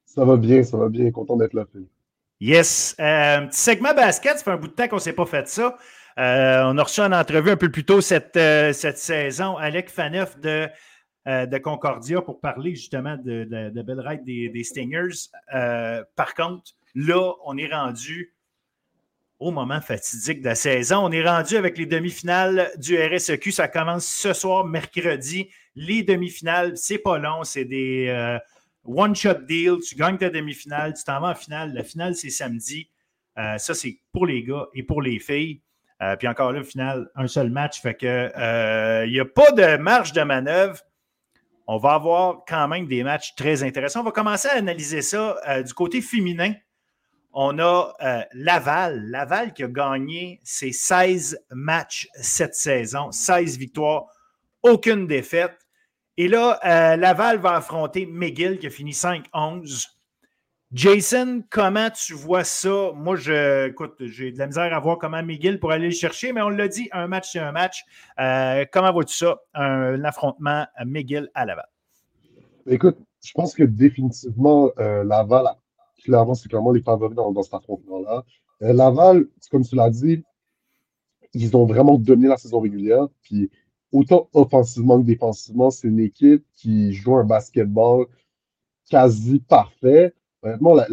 Ça 0.05 0.25
va 0.25 0.37
bien, 0.37 0.65
ça 0.65 0.77
va 0.77 0.89
bien, 0.89 1.13
content 1.13 1.37
d'être 1.37 1.55
là. 1.55 1.67
Yes. 2.41 2.97
Euh, 2.99 3.43
petit 3.43 3.61
segment 3.61 3.95
basket, 3.95 4.39
ça 4.39 4.43
fait 4.43 4.51
un 4.51 4.57
bout 4.57 4.67
de 4.67 4.73
temps 4.73 4.89
qu'on 4.89 4.97
ne 4.97 5.01
s'est 5.01 5.13
pas 5.13 5.27
fait 5.27 5.47
ça. 5.47 5.77
Euh, 6.19 6.65
on 6.67 6.77
a 6.77 6.83
reçu 6.83 7.01
en 7.01 7.13
entrevue 7.13 7.51
un 7.51 7.57
peu 7.57 7.69
plus 7.69 7.85
tôt 7.85 8.01
cette, 8.01 8.35
cette 8.35 8.99
saison 8.99 9.57
Alec 9.57 9.89
Faneuf 9.89 10.37
de, 10.41 10.67
de 11.27 11.59
Concordia 11.59 12.21
pour 12.23 12.41
parler 12.41 12.75
justement 12.75 13.17
de, 13.17 13.45
de, 13.45 13.83
Belle 13.83 14.01
Ride 14.01 14.25
des, 14.25 14.49
des 14.49 14.65
Stingers. 14.65 15.31
par 16.17 16.35
contre, 16.35 16.73
là, 16.97 17.35
on 17.45 17.57
est 17.57 17.73
rendu 17.73 18.35
au 19.41 19.51
moment 19.51 19.81
fatidique 19.81 20.43
de 20.43 20.49
la 20.49 20.55
saison. 20.55 20.99
On 21.07 21.11
est 21.11 21.27
rendu 21.27 21.57
avec 21.57 21.79
les 21.79 21.87
demi-finales 21.87 22.71
du 22.77 22.97
RSEQ. 22.97 23.51
Ça 23.51 23.69
commence 23.69 24.07
ce 24.07 24.35
soir, 24.35 24.67
mercredi. 24.67 25.49
Les 25.75 26.03
demi-finales, 26.03 26.77
c'est 26.77 26.99
pas 26.99 27.19
long, 27.19 27.43
c'est 27.43 27.65
des 27.65 28.09
euh, 28.09 28.39
one-shot 28.85 29.47
deals. 29.49 29.81
Tu 29.81 29.97
gagnes 29.97 30.19
ta 30.19 30.29
demi-finale, 30.29 30.93
tu 30.93 31.03
t'en 31.05 31.21
vas 31.21 31.31
en 31.31 31.35
finale. 31.35 31.73
La 31.73 31.83
finale, 31.83 32.15
c'est 32.15 32.29
samedi. 32.29 32.91
Euh, 33.39 33.57
ça, 33.57 33.73
c'est 33.73 33.99
pour 34.13 34.27
les 34.27 34.45
gars 34.45 34.67
et 34.75 34.83
pour 34.83 35.01
les 35.01 35.19
filles. 35.19 35.63
Euh, 36.03 36.17
puis 36.17 36.29
encore 36.29 36.53
là, 36.53 36.63
finale, 36.63 37.09
un 37.15 37.27
seul 37.27 37.51
match. 37.51 37.81
Fait 37.81 37.95
que 37.95 39.07
il 39.07 39.13
n'y 39.13 39.21
a 39.21 39.25
pas 39.25 39.53
de 39.53 39.79
marge 39.79 40.13
de 40.13 40.23
manœuvre. 40.23 40.81
On 41.67 41.79
va 41.79 41.95
avoir 41.95 42.45
quand 42.47 42.69
même 42.69 42.87
des 42.87 43.03
matchs 43.05 43.35
très 43.37 43.63
intéressants. 43.63 44.01
On 44.01 44.05
va 44.05 44.11
commencer 44.11 44.49
à 44.49 44.57
analyser 44.57 45.03
ça 45.03 45.63
du 45.63 45.73
côté 45.73 46.03
féminin 46.03 46.53
on 47.33 47.59
a 47.59 47.93
euh, 48.03 48.23
Laval. 48.33 49.05
Laval 49.07 49.53
qui 49.53 49.63
a 49.63 49.69
gagné 49.69 50.41
ses 50.43 50.73
16 50.73 51.41
matchs 51.51 52.09
cette 52.15 52.55
saison, 52.55 53.13
16 53.13 53.59
victoires, 53.59 54.07
aucune 54.63 55.07
défaite. 55.07 55.57
Et 56.17 56.29
là, 56.29 56.59
euh, 56.65 56.97
Laval 56.97 57.39
va 57.39 57.57
affronter 57.57 58.07
McGill 58.07 58.59
qui 58.59 58.67
a 58.67 58.71
fini 58.71 58.93
5-11. 58.93 59.89
Jason, 60.73 61.43
comment 61.51 61.91
tu 61.91 62.15
vois 62.15 62.45
ça? 62.45 62.93
Moi, 62.95 63.17
je, 63.17 63.69
écoute, 63.69 63.95
j'ai 64.01 64.31
de 64.31 64.39
la 64.39 64.47
misère 64.47 64.73
à 64.73 64.79
voir 64.79 64.99
comment 64.99 65.23
McGill 65.23 65.59
pourrait 65.59 65.77
aller 65.77 65.87
le 65.87 65.95
chercher, 65.95 66.33
mais 66.33 66.43
on 66.43 66.49
l'a 66.49 66.69
dit, 66.69 66.89
un 66.93 67.09
match, 67.09 67.31
c'est 67.33 67.41
un 67.41 67.53
match. 67.53 67.85
Euh, 68.21 68.65
comment 68.71 68.93
vois-tu 68.93 69.17
ça, 69.17 69.41
un, 69.55 70.05
affrontement 70.05 70.67
McGill 70.85 71.29
à 71.35 71.45
Laval? 71.45 71.67
Écoute, 72.67 72.99
je 73.25 73.33
pense 73.33 73.55
que 73.55 73.65
définitivement, 73.65 74.71
Laval 74.77 75.47
a 75.47 75.60
clairement, 76.03 76.35
c'est 76.35 76.49
clairement 76.49 76.73
les 76.73 76.83
favoris 76.83 77.17
dans, 77.17 77.33
dans 77.33 77.43
cet 77.43 77.55
affrontement-là. 77.55 78.25
Euh, 78.63 78.73
Laval, 78.73 79.27
comme 79.51 79.65
tu 79.65 79.75
l'as 79.77 79.91
dit, 79.91 80.25
ils 81.35 81.57
ont 81.57 81.67
vraiment 81.67 81.99
dominé 81.99 82.29
la 82.29 82.37
saison 82.37 82.61
régulière. 82.61 83.09
Puis 83.23 83.51
autant 83.93 84.29
offensivement 84.33 85.01
que 85.01 85.07
défensivement, 85.07 85.71
c'est 85.71 85.89
une 85.89 86.01
équipe 86.01 86.45
qui 86.55 86.93
joue 86.93 87.17
un 87.17 87.25
basketball 87.25 88.07
quasi 88.91 89.41
parfait. 89.41 90.15
Honnêtement, 90.43 90.75
la, 90.75 90.87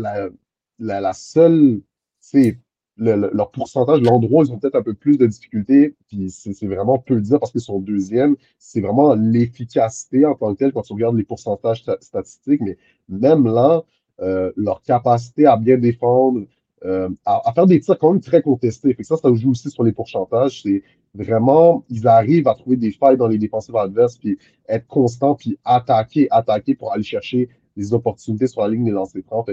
la, 0.80 1.02
la, 1.02 1.14
seule, 1.14 1.82
c'est 2.20 2.60
le, 2.98 3.30
leur 3.34 3.52
pourcentage, 3.52 4.02
l'endroit 4.02 4.42
où 4.42 4.46
ils 4.46 4.52
ont 4.52 4.60
peut-être 4.60 4.76
un 4.76 4.84
peu 4.84 4.94
plus 4.94 5.18
de 5.18 5.26
difficultés, 5.26 5.96
puis 6.08 6.30
c'est 6.30 6.66
vraiment 6.66 6.98
peu 7.00 7.22
dire 7.22 7.40
parce 7.40 7.52
qu'ils 7.52 7.62
sont 7.62 7.80
deuxièmes, 7.80 8.36
c'est 8.58 8.82
vraiment 8.82 9.14
l'efficacité 9.16 10.26
en 10.26 10.36
tant 10.36 10.54
que 10.54 10.60
telle 10.60 10.74
quand 10.74 10.82
tu 10.82 10.94
regardes 10.94 11.16
les 11.16 11.24
pourcentages 11.24 11.84
statistiques. 12.02 12.62
Mais 12.62 12.78
même 13.08 13.46
là, 13.46 13.84
euh, 14.22 14.52
leur 14.56 14.82
capacité 14.82 15.46
à 15.46 15.58
bien 15.58 15.78
défendre, 15.78 16.42
euh, 16.86 17.10
à, 17.26 17.52
faire 17.54 17.66
des 17.66 17.80
tirs 17.80 17.98
quand 17.98 18.14
même 18.14 18.22
très 18.22 18.42
contestés. 18.42 18.94
Fait 18.94 19.04
ça, 19.04 19.18
ça 19.18 19.34
joue 19.34 19.52
aussi 19.52 19.70
sur 19.70 19.84
les 19.84 19.92
pourcentages. 19.92 20.62
C'est 20.64 20.84
vraiment, 21.14 21.84
ils 21.90 22.08
arrivent 22.08 22.48
à 22.48 22.56
trouver 22.56 22.78
des 22.78 22.92
failles 22.92 23.18
dans 23.18 23.28
les 23.28 23.38
défensives 23.38 23.76
adverses, 23.76 24.18
puis 24.18 24.38
être 24.68 24.88
constants, 24.88 25.36
puis 25.36 25.58
attaquer, 25.66 26.28
attaquer 26.32 26.76
pour 26.76 26.94
aller 26.94 27.04
chercher 27.04 27.50
des 27.76 27.94
opportunités 27.94 28.48
sur 28.48 28.62
la 28.62 28.70
ligne 28.70 28.86
des 28.86 28.92
lancers 28.92 29.24
francs. 29.26 29.50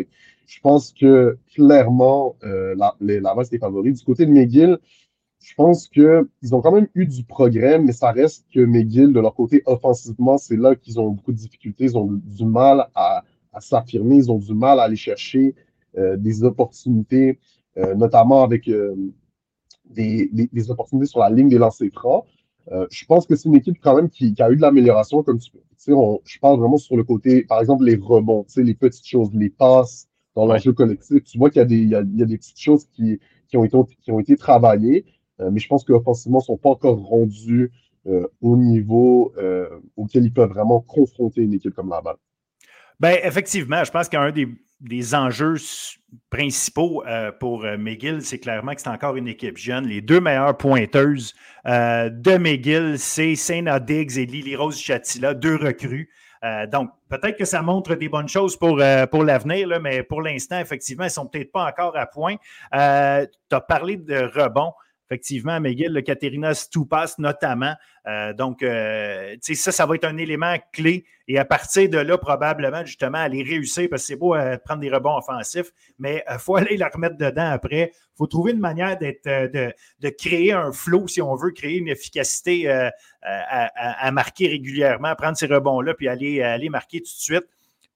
je 0.46 0.60
pense 0.60 0.92
que 0.92 1.38
clairement, 1.54 2.36
euh, 2.44 2.74
la, 2.76 2.94
les 3.00 3.20
Laval, 3.20 3.44
c'est 3.44 3.58
favoris. 3.58 3.98
Du 3.98 4.04
côté 4.04 4.26
de 4.26 4.30
McGill, 4.30 4.78
je 5.40 5.54
pense 5.54 5.88
qu'ils 5.88 6.54
ont 6.54 6.62
quand 6.62 6.72
même 6.72 6.88
eu 6.94 7.06
du 7.06 7.22
progrès, 7.22 7.78
mais 7.78 7.92
ça 7.92 8.12
reste 8.12 8.46
que 8.52 8.60
McGill, 8.60 9.12
de 9.12 9.20
leur 9.20 9.34
côté, 9.34 9.62
offensivement, 9.66 10.38
c'est 10.38 10.56
là 10.56 10.74
qu'ils 10.74 10.98
ont 10.98 11.10
beaucoup 11.10 11.32
de 11.32 11.36
difficultés. 11.36 11.84
Ils 11.84 11.98
ont 11.98 12.08
du 12.10 12.46
mal 12.46 12.88
à, 12.94 13.24
à 13.54 13.60
s'affirmer, 13.60 14.16
ils 14.16 14.30
ont 14.30 14.38
du 14.38 14.54
mal 14.54 14.78
à 14.80 14.84
aller 14.84 14.96
chercher 14.96 15.54
euh, 15.96 16.16
des 16.16 16.42
opportunités, 16.42 17.38
euh, 17.76 17.94
notamment 17.94 18.42
avec 18.42 18.68
euh, 18.68 18.94
des, 19.84 20.28
des, 20.32 20.70
opportunités 20.70 21.06
sur 21.06 21.20
la 21.20 21.30
ligne 21.30 21.48
des 21.48 21.58
lancers 21.58 21.90
francs. 21.92 22.24
je 22.90 23.04
pense 23.04 23.26
que 23.26 23.36
c'est 23.36 23.48
une 23.48 23.54
équipe 23.54 23.78
quand 23.80 23.94
même 23.94 24.08
qui, 24.08 24.34
a 24.40 24.50
eu 24.50 24.56
de 24.56 24.62
l'amélioration, 24.62 25.22
comme 25.22 25.38
tu 25.38 25.50
sais, 25.76 25.92
je 26.24 26.38
parle 26.40 26.58
vraiment 26.58 26.78
sur 26.78 26.96
le 26.96 27.04
côté, 27.04 27.44
par 27.44 27.60
exemple, 27.60 27.84
les 27.84 27.96
rebonds, 27.96 28.44
les 28.56 28.74
petites 28.74 29.06
choses, 29.06 29.30
les 29.34 29.50
passes 29.50 30.08
dans 30.34 30.46
l'enjeu 30.46 30.72
collectif. 30.72 31.22
Tu 31.24 31.38
vois 31.38 31.50
qu'il 31.50 31.60
y, 31.60 31.62
a 31.62 31.66
des, 31.66 31.76
il 31.76 31.90
y 31.90 31.94
a, 31.94 32.02
des 32.02 32.38
petites 32.38 32.58
choses 32.58 32.86
qui, 32.86 33.20
qui, 33.48 33.56
ont, 33.56 33.64
été, 33.64 33.78
qui 34.02 34.10
ont 34.10 34.18
été 34.18 34.36
travaillées, 34.36 35.04
mais 35.38 35.60
je 35.60 35.68
pense 35.68 35.84
qu'offensivement, 35.84 36.38
ils 36.38 36.42
ne 36.42 36.46
sont 36.46 36.56
pas 36.56 36.70
encore 36.70 36.98
rendus 37.06 37.70
au 38.40 38.56
niveau 38.56 39.32
auquel 39.96 40.24
ils 40.24 40.32
peuvent 40.32 40.50
vraiment 40.50 40.80
confronter 40.80 41.42
une 41.42 41.52
équipe 41.52 41.74
comme 41.74 41.90
la 41.90 42.00
balle. 42.00 42.16
Bien, 43.04 43.18
effectivement, 43.22 43.84
je 43.84 43.90
pense 43.90 44.08
qu'un 44.08 44.30
des, 44.30 44.48
des 44.80 45.14
enjeux 45.14 45.56
principaux 46.30 47.04
euh, 47.06 47.30
pour 47.38 47.66
euh, 47.66 47.76
McGill, 47.76 48.22
c'est 48.22 48.38
clairement 48.38 48.74
que 48.74 48.80
c'est 48.80 48.88
encore 48.88 49.16
une 49.16 49.28
équipe 49.28 49.58
jeune. 49.58 49.86
Les 49.86 50.00
deux 50.00 50.22
meilleures 50.22 50.56
pointeuses 50.56 51.34
euh, 51.66 52.08
de 52.08 52.38
McGill, 52.38 52.98
c'est 52.98 53.34
Saint 53.34 53.78
Diggs 53.80 54.16
et 54.16 54.24
Lily 54.24 54.56
Rose 54.56 54.80
Chatila, 54.80 55.34
deux 55.34 55.56
recrues. 55.56 56.08
donc, 56.72 56.92
peut-être 57.10 57.36
que 57.36 57.44
ça 57.44 57.60
montre 57.60 57.94
des 57.94 58.08
bonnes 58.08 58.28
choses 58.28 58.56
pour, 58.56 58.80
pour 59.10 59.22
l'avenir, 59.22 59.78
mais 59.82 60.02
pour 60.02 60.22
l'instant, 60.22 60.58
effectivement, 60.58 61.04
elles 61.04 61.10
ne 61.10 61.12
sont 61.12 61.26
peut-être 61.26 61.52
pas 61.52 61.66
encore 61.66 61.94
à 61.98 62.06
point. 62.06 62.36
tu 62.72 62.76
as 62.78 63.60
parlé 63.68 63.98
de 63.98 64.30
rebond 64.34 64.72
effectivement, 65.08 65.60
McGill, 65.60 65.92
le 65.92 66.00
Katerina 66.00 66.54
Stupas 66.54 67.14
notamment. 67.18 67.74
Euh, 68.06 68.32
donc, 68.32 68.62
euh, 68.62 69.36
ça, 69.40 69.72
ça 69.72 69.86
va 69.86 69.94
être 69.94 70.04
un 70.04 70.16
élément 70.16 70.56
clé. 70.72 71.04
Et 71.28 71.38
à 71.38 71.44
partir 71.44 71.88
de 71.88 71.98
là, 71.98 72.18
probablement, 72.18 72.84
justement, 72.84 73.18
aller 73.18 73.42
réussir, 73.42 73.88
parce 73.90 74.02
que 74.02 74.06
c'est 74.08 74.16
beau 74.16 74.34
euh, 74.34 74.58
prendre 74.62 74.80
des 74.80 74.90
rebonds 74.90 75.16
offensifs, 75.16 75.70
mais 75.98 76.24
il 76.30 76.38
faut 76.38 76.56
aller 76.56 76.76
la 76.76 76.88
remettre 76.88 77.16
dedans 77.16 77.50
après. 77.50 77.92
Il 77.94 78.16
faut 78.16 78.26
trouver 78.26 78.52
une 78.52 78.60
manière 78.60 78.98
de, 78.98 80.10
créer 80.10 80.52
un 80.52 80.72
flow, 80.72 81.06
si 81.08 81.22
on 81.22 81.34
veut, 81.34 81.50
créer 81.50 81.78
une 81.78 81.88
efficacité 81.88 82.70
à, 82.70 82.92
à, 83.22 84.10
marquer 84.12 84.48
régulièrement, 84.48 85.14
prendre 85.14 85.36
ces 85.36 85.46
rebonds-là, 85.46 85.94
puis 85.94 86.08
aller, 86.08 86.42
aller 86.42 86.68
marquer 86.68 86.98
tout 86.98 87.04
de 87.04 87.08
suite. 87.08 87.44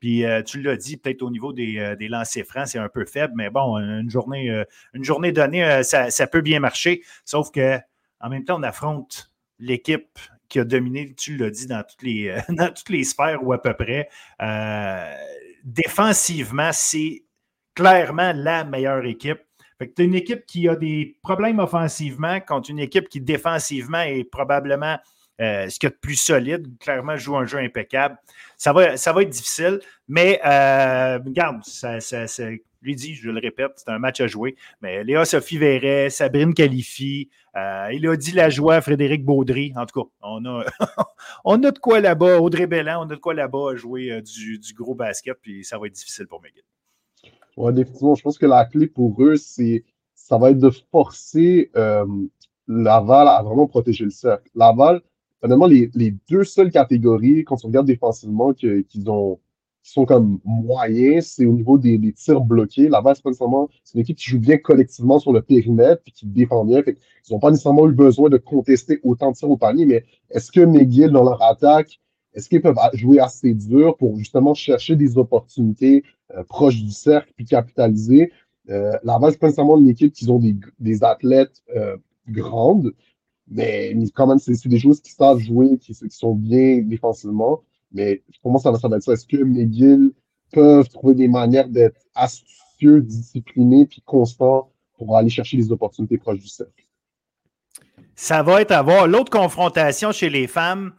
Puis 0.00 0.24
euh, 0.24 0.42
tu 0.42 0.62
l'as 0.62 0.76
dit, 0.76 0.96
peut-être 0.96 1.22
au 1.22 1.30
niveau 1.30 1.52
des, 1.52 1.78
euh, 1.78 1.96
des 1.96 2.08
lancers 2.08 2.44
francs, 2.44 2.68
c'est 2.68 2.78
un 2.78 2.88
peu 2.88 3.04
faible, 3.04 3.34
mais 3.36 3.50
bon, 3.50 3.76
une 3.78 4.10
journée, 4.10 4.50
euh, 4.50 4.64
une 4.94 5.04
journée 5.04 5.32
donnée, 5.32 5.82
ça, 5.82 6.26
peut 6.26 6.40
bien 6.40 6.60
marcher. 6.60 7.02
Sauf 7.24 7.50
que 7.50 7.78
en 8.20 8.28
même 8.28 8.44
temps, 8.44 8.58
on 8.58 8.62
affronte 8.62 9.30
l'équipe 9.58 10.18
qui 10.48 10.60
a 10.60 10.64
dominé, 10.64 11.14
tu 11.14 11.36
l'as 11.36 11.50
dit, 11.50 11.66
dans 11.66 11.82
toutes, 11.82 12.02
les, 12.02 12.36
dans 12.48 12.72
toutes 12.72 12.88
les 12.88 13.04
sphères 13.04 13.44
ou 13.44 13.52
à 13.52 13.60
peu 13.60 13.74
près. 13.74 14.08
Défensivement, 15.64 16.70
c'est 16.72 17.24
clairement 17.74 18.32
la 18.34 18.64
meilleure 18.64 19.04
équipe. 19.04 19.40
Fait 19.78 19.92
tu 19.92 20.02
as 20.02 20.04
une 20.04 20.14
équipe 20.14 20.46
qui 20.46 20.68
a 20.68 20.74
des 20.74 21.16
problèmes 21.22 21.60
offensivement 21.60 22.40
contre 22.40 22.70
une 22.70 22.80
équipe 22.80 23.08
qui 23.08 23.20
défensivement 23.20 24.00
est 24.00 24.24
probablement 24.24 24.98
euh, 25.40 25.68
ce 25.68 25.78
qu'il 25.78 25.88
y 25.88 25.92
a 25.92 25.94
de 25.94 26.00
plus 26.00 26.16
solide. 26.16 26.78
Clairement, 26.78 27.16
joue 27.16 27.36
un 27.36 27.46
jeu 27.46 27.58
impeccable. 27.58 28.16
Ça 28.56 28.72
va, 28.72 28.96
ça 28.96 29.12
va 29.12 29.22
être 29.22 29.30
difficile, 29.30 29.80
mais 30.08 30.40
euh, 30.44 31.18
regarde, 31.18 31.62
ça, 31.64 32.00
ça, 32.00 32.26
lui 32.82 32.96
dit, 32.96 33.14
je 33.14 33.30
le 33.30 33.38
répète, 33.38 33.72
c'est 33.76 33.90
un 33.90 34.00
match 34.00 34.20
à 34.20 34.26
jouer. 34.26 34.56
Mais 34.82 35.04
Léa 35.04 35.24
Sophie 35.24 35.58
Verret, 35.58 36.10
Sabrine 36.10 36.54
qualifie. 36.54 37.30
Euh, 37.56 37.88
il 37.92 38.06
a 38.08 38.16
dit 38.16 38.32
la 38.32 38.50
joie 38.50 38.80
Frédéric 38.80 39.24
Baudry. 39.24 39.72
En 39.76 39.86
tout 39.86 40.02
cas, 40.02 40.10
on 40.22 40.44
a, 40.44 40.64
on 41.44 41.62
a 41.62 41.70
de 41.70 41.78
quoi 41.78 42.00
là-bas. 42.00 42.40
Audrey 42.40 42.66
Bellan, 42.66 43.06
on 43.06 43.10
a 43.10 43.14
de 43.14 43.20
quoi 43.20 43.34
là-bas 43.34 43.72
à 43.72 43.76
jouer 43.76 44.10
euh, 44.10 44.22
du, 44.22 44.74
gros 44.74 44.96
basket, 44.96 45.38
puis 45.40 45.64
ça 45.64 45.78
va 45.78 45.86
être 45.86 45.94
difficile 45.94 46.26
pour 46.26 46.42
McGill. 46.42 46.64
Oui, 47.56 47.72
définitivement. 47.72 48.16
Je 48.16 48.22
pense 48.22 48.38
que 48.38 48.46
la 48.46 48.64
clé 48.64 48.88
pour 48.88 49.22
eux, 49.22 49.36
c'est 49.36 49.84
ça 50.14 50.36
va 50.36 50.50
être 50.50 50.58
de 50.58 50.70
forcer 50.90 51.70
Laval 52.66 53.28
à 53.28 53.42
vraiment 53.42 53.66
protéger 53.66 54.04
le 54.04 54.10
cercle. 54.10 54.50
Laval, 54.54 55.00
honnêtement, 55.42 55.66
les, 55.66 56.14
deux 56.30 56.44
seules 56.44 56.70
catégories, 56.70 57.44
quand 57.44 57.64
on 57.64 57.68
regarde 57.68 57.86
défensivement, 57.86 58.52
qu'ils 58.52 59.10
ont 59.10 59.38
qui 59.88 59.92
sont 59.92 60.04
comme 60.04 60.38
moyens, 60.44 61.32
c'est 61.34 61.46
au 61.46 61.52
niveau 61.52 61.78
des, 61.78 62.12
tirs 62.12 62.42
bloqués. 62.42 62.88
Laval, 62.88 63.16
c'est 63.16 63.22
pas 63.22 63.30
nécessairement, 63.30 63.70
c'est 63.84 63.94
une 63.94 64.00
équipe 64.00 64.18
qui 64.18 64.28
joue 64.28 64.38
bien 64.38 64.58
collectivement 64.58 65.18
sur 65.18 65.32
le 65.32 65.40
périmètre 65.40 66.02
et 66.06 66.10
qui 66.10 66.26
défend 66.26 66.64
bien. 66.64 66.82
ils 66.86 67.32
n'ont 67.32 67.38
pas 67.38 67.50
nécessairement 67.50 67.88
eu 67.88 67.92
besoin 67.92 68.28
de 68.28 68.36
contester 68.36 69.00
autant 69.02 69.30
de 69.30 69.36
tirs 69.36 69.50
au 69.50 69.56
panier, 69.56 69.86
mais 69.86 70.04
est-ce 70.30 70.52
que 70.52 70.60
McGill, 70.60 71.10
dans 71.10 71.24
leur 71.24 71.42
attaque, 71.42 72.00
est-ce 72.34 72.48
qu'ils 72.48 72.60
peuvent 72.60 72.76
jouer 72.92 73.18
assez 73.18 73.54
dur 73.54 73.96
pour 73.96 74.18
justement 74.18 74.52
chercher 74.52 74.94
des 74.94 75.16
opportunités 75.16 76.04
euh, 76.36 76.44
proches 76.44 76.82
du 76.82 76.90
cercle 76.90 77.32
puis 77.34 77.46
capitaliser? 77.46 78.32
Euh, 78.68 78.92
Laval, 79.02 79.32
c'est 79.32 79.40
pas 79.40 79.48
une 79.48 79.88
équipe 79.88 80.12
qui 80.12 80.28
ont 80.28 80.40
des, 80.78 81.04
athlètes 81.04 81.62
euh, 81.74 81.96
grandes, 82.28 82.92
mais, 83.50 83.94
quand 84.14 84.26
même, 84.26 84.38
c'est 84.38 84.52
des 84.66 84.78
joueurs 84.78 84.96
qui 85.02 85.12
savent 85.12 85.38
jouer, 85.38 85.78
qui, 85.78 85.94
sont 85.94 86.34
bien 86.34 86.78
défensivement. 86.78 87.62
Mais 87.92 88.22
pour 88.42 88.50
moi, 88.50 88.60
ça, 88.60 88.70
va 88.70 88.96
être 88.96 89.02
ça. 89.02 89.12
Est-ce 89.12 89.26
que 89.26 89.42
McGill 89.42 90.12
peuvent 90.52 90.88
trouver 90.88 91.14
des 91.14 91.28
manières 91.28 91.68
d'être 91.68 92.00
astucieux, 92.14 93.00
disciplinés, 93.00 93.86
puis 93.86 94.02
constants 94.04 94.70
pour 94.98 95.16
aller 95.16 95.30
chercher 95.30 95.56
les 95.56 95.72
opportunités 95.72 96.18
proches 96.18 96.40
du 96.40 96.48
cercle? 96.48 96.84
Ça 98.14 98.42
va 98.42 98.60
être 98.60 98.72
à 98.72 98.82
voir. 98.82 99.06
L'autre 99.06 99.30
confrontation 99.30 100.12
chez 100.12 100.28
les 100.28 100.46
femmes, 100.46 100.92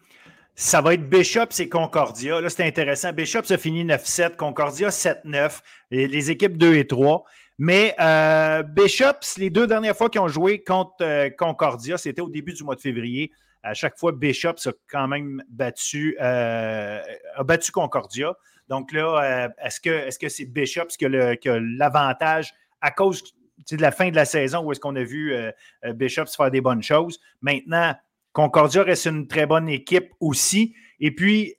ça 0.56 0.82
va 0.82 0.93
être 0.93 1.08
Bishop 1.08 1.47
et 1.60 1.70
Concordia. 1.70 2.41
Là, 2.41 2.50
c'est 2.50 2.66
intéressant. 2.66 3.14
Bishop 3.14 3.43
se 3.43 3.58
finit 3.58 3.86
9-7, 3.86 4.36
Concordia 4.36 4.89
7-9, 4.89 5.60
les, 5.91 6.32
équipes 6.32 6.58
2 6.58 6.76
et 6.76 6.88
3. 6.88 7.24
Mais 7.62 7.93
euh, 7.99 8.64
Bishop, 8.64 9.20
les 9.38 9.49
deux 9.49 9.68
dernières 9.68 9.95
fois 9.95 10.10
qu'ils 10.10 10.22
ont 10.22 10.30
joué 10.30 10.64
contre 10.64 10.95
euh, 11.01 11.30
Concordia, 11.30 11.97
c'était 11.97 12.22
au 12.22 12.30
début 12.30 12.53
du 12.53 12.64
mois 12.64 12.76
de 12.76 12.80
février. 12.80 13.34
À 13.64 13.74
chaque 13.74 13.97
fois, 13.97 14.14
Bishop 14.14 14.55
a 14.66 14.72
quand 14.89 15.10
même 15.10 15.43
battu, 15.49 16.16
euh, 16.22 17.01
a 17.36 17.43
battu 17.43 17.74
Concordia. 17.74 18.34
Donc 18.70 18.93
là, 18.93 19.49
est-ce 19.62 19.82
que 19.82 20.10
c'est 20.10 20.26
-ce 20.26 20.30
c'est 20.30 20.45
Bishop 20.45 20.88
qui 20.97 21.05
a 21.49 21.60
l'avantage 21.60 22.53
à 22.80 22.91
cause 22.91 23.22
de 23.70 23.82
la 23.82 23.91
fin 23.91 24.10
de 24.10 24.16
la 24.16 24.26
saison 24.26 24.64
où 24.64 24.72
est-ce 24.72 24.80
qu'on 24.80 24.95
a 24.95 25.03
vu 25.03 25.34
euh, 25.34 25.51
Bishop 25.93 26.28
faire 26.28 26.51
des 26.51 26.62
bonnes 26.62 26.84
choses? 26.84 27.20
Maintenant, 27.41 27.93
Concordia 28.32 28.84
reste 28.84 29.07
une 29.07 29.28
très 29.28 29.45
bonne 29.45 29.68
équipe 29.68 30.12
aussi. 30.22 30.76
Et 31.01 31.12
puis, 31.14 31.55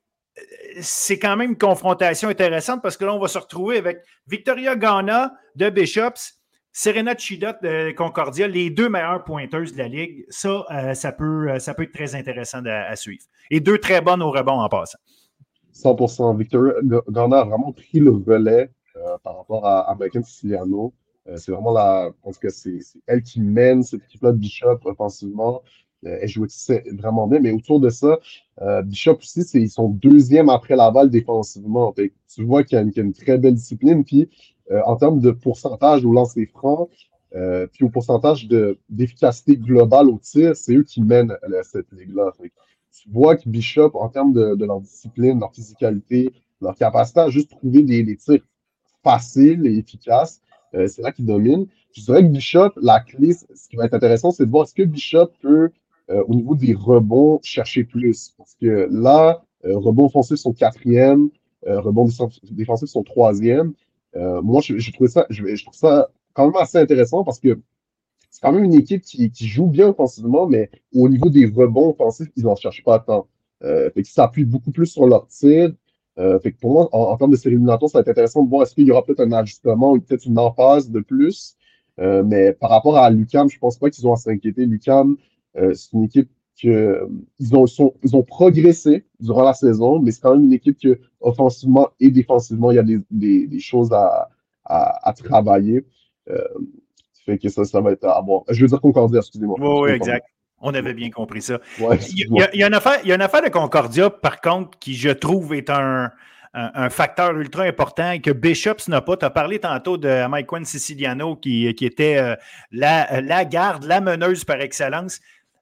c'est 0.81 1.19
quand 1.19 1.37
même 1.37 1.51
une 1.51 1.59
confrontation 1.59 2.29
intéressante 2.29 2.83
parce 2.83 2.97
que 2.97 3.05
là, 3.05 3.15
on 3.15 3.19
va 3.19 3.29
se 3.29 3.39
retrouver 3.39 3.79
avec 3.79 4.03
Victoria 4.27 4.77
Ghana 4.77 5.33
de 5.57 5.71
Bishops 5.71 6.41
Serena 6.73 7.17
Chidot 7.17 7.53
de 7.63 7.93
Concordia, 7.93 8.47
les 8.47 8.71
deux 8.71 8.89
meilleures 8.89 9.25
pointeuses 9.25 9.73
de 9.73 9.79
la 9.79 9.89
Ligue, 9.89 10.25
ça, 10.29 10.65
euh, 10.71 10.95
ça, 10.95 11.13
peut, 11.13 11.51
euh, 11.51 11.59
ça 11.59 11.75
peut 11.75 11.83
être 11.83 11.93
très 11.93 12.15
intéressant 12.15 12.63
à, 12.65 12.95
suivre. 12.95 13.25
Et 13.51 13.61
deux 13.61 13.79
très 13.79 14.01
bonnes 14.01 14.23
au 14.23 14.31
rebond 14.31 14.61
en 14.61 14.69
passant. 14.69 14.99
100% 15.75 16.37
Victoria 16.37 16.75
Garner 17.09 17.37
a 17.37 17.45
vraiment 17.45 17.73
pris 17.73 17.99
le 17.99 18.11
relais 18.11 18.71
euh, 18.97 19.19
par 19.23 19.39
rapport 19.39 19.67
à, 19.67 19.91
à 19.91 19.97
Siciliano. 20.23 20.93
c'est 21.37 21.51
vraiment 21.51 21.73
la. 21.73 22.09
Je 22.09 22.23
pense 22.23 22.39
que 22.39 22.49
c'est 22.51 22.79
elle 23.07 23.23
qui 23.23 23.41
mène 23.41 23.83
cette 23.83 24.03
équipe-là 24.05 24.33
de 24.33 24.39
Bishop 24.39 24.79
offensivement. 24.85 25.63
Elle 26.05 26.29
joue 26.29 26.47
vraiment 26.93 27.27
bien, 27.27 27.41
mais 27.41 27.53
autour 27.53 27.81
de 27.81 27.91
ça, 27.91 28.19
Bishop 28.85 29.19
aussi, 29.21 29.43
c'est 29.45 29.61
ils 29.61 29.71
sont 29.71 29.89
deuxième 29.89 30.49
après 30.49 30.77
Laval 30.77 31.11
défensivement. 31.11 31.95
tu 31.95 32.45
vois 32.45 32.65
qu'il 32.65 32.79
y, 32.79 33.01
a 33.01 33.03
une 33.03 33.13
très 33.13 33.39
belle 33.39 33.55
discipline. 33.55 34.05
Puis 34.05 34.29
euh, 34.71 34.81
en 34.87 34.97
termes 34.97 35.21
de 35.21 35.33
pourcentage 35.33 36.05
au 36.05 36.13
lancer 36.13 36.47
franc, 36.47 36.89
euh, 37.35 37.67
puis 37.67 37.85
au 37.85 37.89
pourcentage 37.89 38.47
d'efficacité 38.89 39.57
globale 39.57 40.09
au 40.09 40.19
tir, 40.19 40.55
c'est 40.55 40.75
eux 40.75 40.85
qui 40.85 41.03
mènent 41.03 41.37
cette 41.65 41.91
ligue-là. 41.93 42.33
Tu 42.41 43.09
vois 43.11 43.37
que 43.37 43.49
Bishop, 43.49 43.91
en 43.95 44.09
termes 44.09 44.33
de, 44.33 44.65
leur 44.65 44.81
discipline, 44.81 45.41
leur 45.41 45.53
physicalité, 45.53 46.33
leur 46.61 46.77
capacité 46.77 47.21
à 47.21 47.31
juste 47.31 47.51
trouver 47.51 47.83
des, 47.83 48.17
tirs 48.17 48.43
faciles 49.03 49.67
et 49.67 49.79
efficaces, 49.79 50.41
euh, 50.75 50.87
c'est 50.87 51.03
là 51.03 51.11
qu'ils 51.11 51.27
dominent. 51.27 51.67
Je 51.93 52.03
dirais 52.03 52.23
que 52.23 52.29
Bishop, 52.29 52.71
la 52.81 53.01
clé, 53.01 53.33
ce 53.33 53.69
qui 53.69 53.75
va 53.75 53.87
être 53.87 53.95
intéressant, 53.95 54.31
c'est 54.31 54.47
de 54.47 54.51
voir 54.51 54.65
est-ce 54.65 54.75
que 54.75 54.85
Bishop 54.85 55.31
peut, 55.41 55.71
au 56.27 56.35
niveau 56.35 56.55
des 56.55 56.75
rebonds, 56.75 57.39
chercher 57.43 57.85
plus. 57.85 58.35
Parce 58.37 58.55
que 58.55 58.89
là, 58.91 59.43
rebonds 59.65 60.07
offensifs 60.07 60.39
sont 60.39 60.53
quatrième, 60.53 61.31
rebonds 61.67 62.09
défensifs 62.51 62.89
sont 62.89 63.03
troisième. 63.03 63.75
Euh, 64.17 64.43
moi, 64.43 64.61
je, 64.63 64.93
trouve 64.93 65.09
ça, 65.09 65.27
je, 65.31 65.63
trouve 65.63 65.75
ça 65.75 66.11
quand 66.35 66.47
même 66.47 66.57
assez 66.57 66.79
intéressant 66.79 67.25
parce 67.25 67.39
que 67.39 67.61
c'est 68.31 68.41
quand 68.41 68.53
même 68.53 68.65
une 68.65 68.75
équipe 68.75 69.03
qui, 69.03 69.31
joue 69.47 69.67
bien 69.67 69.89
offensivement, 69.89 70.47
mais 70.47 70.71
au 70.95 71.09
niveau 71.09 71.29
des 71.31 71.47
rebonds 71.47 71.91
offensifs, 71.91 72.29
ils 72.37 72.45
n'en 72.45 72.57
cherchent 72.57 72.85
pas 72.85 72.99
tant. 73.01 73.27
Euh, 73.63 73.91
fait 73.91 74.03
qu'ils 74.03 74.13
s'appuient 74.13 74.45
beaucoup 74.45 74.71
plus 74.71 74.87
sur 74.87 75.07
leur 75.07 75.27
tir. 75.27 75.73
Euh, 76.19 76.39
fait 76.41 76.53
que 76.53 76.59
pour 76.59 76.73
moi, 76.73 76.89
en, 76.93 77.17
termes 77.17 77.31
de 77.31 77.37
série 77.37 77.55
éliminatoire, 77.55 77.91
ça 77.91 77.99
va 77.99 78.03
être 78.03 78.09
intéressant 78.09 78.43
de 78.43 78.49
voir 78.49 78.63
est-ce 78.63 78.75
qu'il 78.75 78.87
y 78.87 78.91
aura 78.91 79.05
peut-être 79.05 79.21
un 79.21 79.33
ajustement 79.33 79.93
ou 79.93 80.01
peut-être 80.01 80.27
une 80.27 80.39
emphase 80.39 80.91
de 80.91 81.01
plus. 81.01 81.57
Euh, 81.99 82.23
mais 82.25 82.53
par 82.53 82.71
rapport 82.71 82.97
à 82.97 83.11
Lucam, 83.11 83.49
je 83.49 83.59
pense 83.59 83.79
pas 83.79 83.91
qu'ils 83.91 84.07
ont 84.07 84.13
à 84.13 84.17
s'inquiéter. 84.17 84.65
Lucam, 84.65 85.13
euh, 85.13 85.17
c'est 85.55 85.93
une 85.93 86.05
équipe 86.05 86.31
ils, 86.63 87.57
ont, 87.57 87.65
ils 88.03 88.17
ont 88.17 88.23
progressé 88.23 89.05
durant 89.19 89.43
la 89.43 89.55
saison, 89.55 90.01
mais 90.01 90.11
c'est 90.11 90.21
quand 90.21 90.35
même 90.35 90.45
une 90.45 90.53
équipe 90.53 90.79
que, 90.81 90.99
offensivement 91.21 91.89
et 91.99 92.11
défensivement, 92.11 92.71
il 92.71 92.77
y 92.77 92.79
a 92.79 92.85
des, 93.11 93.61
choses 93.61 93.93
à, 93.93 95.15
travailler. 95.25 95.85
Euh, 96.29 96.39
fait 97.25 97.39
que 97.39 97.49
ça, 97.49 97.65
ça 97.65 97.81
va 97.81 97.93
être 97.93 98.05
à 98.05 98.21
voir. 98.21 98.43
Je 98.49 98.61
veux 98.63 98.69
dire 98.69 98.81
Concordia, 98.81 99.19
excusez-moi. 99.19 99.57
Oui, 99.61 99.91
exact. 99.91 100.27
On 100.63 100.75
avait 100.75 100.95
bien 100.95 101.11
compris 101.11 101.41
ça. 101.41 101.59
il, 101.79 102.27
y 102.31 102.63
a, 102.63 102.67
une 102.67 102.75
affaire, 102.75 102.99
il 103.03 103.09
y 103.09 103.13
a 103.13 103.15
une 103.15 103.23
affaire 103.23 103.43
de 103.43 103.49
Concordia, 103.49 104.11
par 104.11 104.41
contre, 104.41 104.79
qui, 104.79 104.95
je 104.95 105.11
trouve, 105.11 105.55
est 105.55 105.71
un, 105.71 106.11
facteur 106.91 107.37
ultra 107.37 107.63
important 107.63 108.11
et 108.11 108.21
que 108.21 108.33
Bishops 108.33 108.89
n'a 108.89 109.01
pas. 109.01 109.17
Tu 109.17 109.25
as 109.25 109.31
parlé 109.31 109.61
tantôt 109.61 109.97
de 109.97 110.27
Mike 110.27 110.47
Quinn 110.47 110.65
Siciliano 110.65 111.37
qui, 111.37 111.67
était 111.67 112.19
euh, 112.19 112.35
la, 112.73 113.21
la, 113.21 113.45
garde, 113.45 113.85
la 113.85 114.01
meneuse 114.01 114.45
par 114.45 114.61
excellence. 114.61 115.21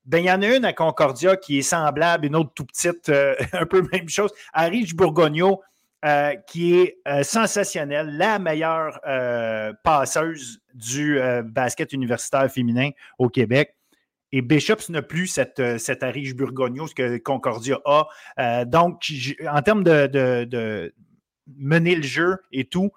Ben, 0.08 0.20
il 0.20 0.24
y 0.24 0.30
en 0.30 0.40
a 0.40 0.56
une 0.56 0.64
à 0.64 0.72
Concordia 0.72 1.36
qui 1.36 1.58
est 1.58 1.62
semblable, 1.62 2.24
une 2.24 2.34
autre 2.34 2.50
tout 2.54 2.64
petite, 2.64 3.10
euh, 3.10 3.34
un 3.52 3.66
peu 3.66 3.86
même 3.92 4.08
chose. 4.08 4.32
Arich 4.54 4.96
Bourgogno, 4.96 5.60
euh, 6.06 6.34
qui 6.46 6.76
est 6.76 6.96
euh, 7.06 7.22
sensationnelle, 7.22 8.16
la 8.16 8.38
meilleure 8.38 9.00
passeuse 9.84 10.60
du 10.72 11.20
basket 11.44 11.92
universitaire 11.92 12.50
féminin 12.50 12.90
au 13.18 13.28
Québec. 13.28 13.74
Et 14.32 14.40
Bishops 14.40 14.88
n'a 14.88 15.02
plus 15.02 15.26
cette, 15.26 15.78
cette 15.78 16.04
Bourgogno, 16.34 16.86
ce 16.86 16.94
que 16.94 17.18
Concordia 17.18 17.78
a. 17.84 18.64
donc, 18.64 19.02
en 19.46 19.60
termes 19.60 19.84
de, 19.84 20.06
de, 20.06 20.94
mener 21.58 21.96
le 21.96 22.02
jeu 22.02 22.38
et 22.50 22.64
tout, 22.64 22.92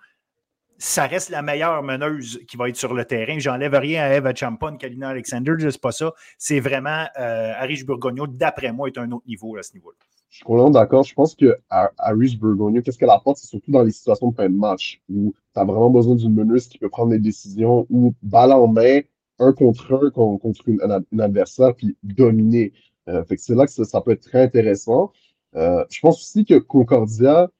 ça 0.82 1.06
reste 1.06 1.30
la 1.30 1.44
meilleure 1.44 1.84
meneuse 1.84 2.40
qui 2.48 2.58
va 2.58 2.68
être 2.68 2.76
sur 2.76 2.96
le 2.96 3.06
terrain. 3.06 3.38
J'enlève 3.38 3.76
rien 3.76 4.02
à 4.04 4.16
Eva 4.16 4.34
Champon, 4.34 4.78
Kalina 4.78 5.10
Alexander, 5.10 5.54
sais 5.70 5.78
pas 5.78 5.92
ça. 5.92 6.12
C'est 6.40 6.60
vraiment 6.60 7.06
euh, 7.20 7.54
Arish 7.56 7.86
d'après 7.86 8.72
moi, 8.72 8.88
est 8.88 8.98
un 8.98 9.12
autre 9.12 9.26
niveau 9.28 9.58
à 9.58 9.64
ce 9.64 9.74
niveau-là. 9.74 9.98
Je 10.30 10.38
suis 10.38 10.44
complètement 10.44 10.72
d'accord. 10.72 11.04
Je 11.04 11.14
pense 11.14 11.36
que 11.36 11.56
Arish 11.70 12.40
qu'est-ce 12.84 12.98
qu'elle 12.98 13.12
apporte, 13.12 13.38
c'est 13.38 13.48
surtout 13.48 13.70
dans 13.70 13.84
les 13.84 13.92
situations 13.92 14.32
de 14.32 14.36
fin 14.36 14.50
de 14.50 14.56
match 14.56 15.00
où 15.08 15.36
tu 15.54 15.60
as 15.60 15.66
vraiment 15.66 15.92
besoin 15.92 16.16
d'une 16.16 16.34
meneuse 16.34 16.68
qui 16.68 16.80
peut 16.80 16.90
prendre 16.90 17.12
des 17.12 17.20
décisions 17.20 17.86
ou 17.92 18.16
balle 18.24 18.52
en 18.52 18.68
main, 18.68 19.02
un 19.38 19.54
contre 19.54 19.94
un 19.94 20.10
contre 20.10 20.68
une, 20.68 21.22
adversaire, 21.22 21.76
puis 21.76 21.96
dominer. 22.02 22.74
Euh, 23.08 23.24
fait 23.26 23.36
que 23.36 23.42
c'est 23.44 23.54
là 23.54 23.68
que 23.68 23.72
ça, 23.72 24.02
peut 24.02 24.12
être 24.12 24.24
très 24.24 24.42
intéressant. 24.42 25.12
Euh, 25.56 25.86
je 25.92 26.00
pense 26.00 26.20
aussi 26.22 26.44
que 26.44 26.58
Concordia, 26.58 27.52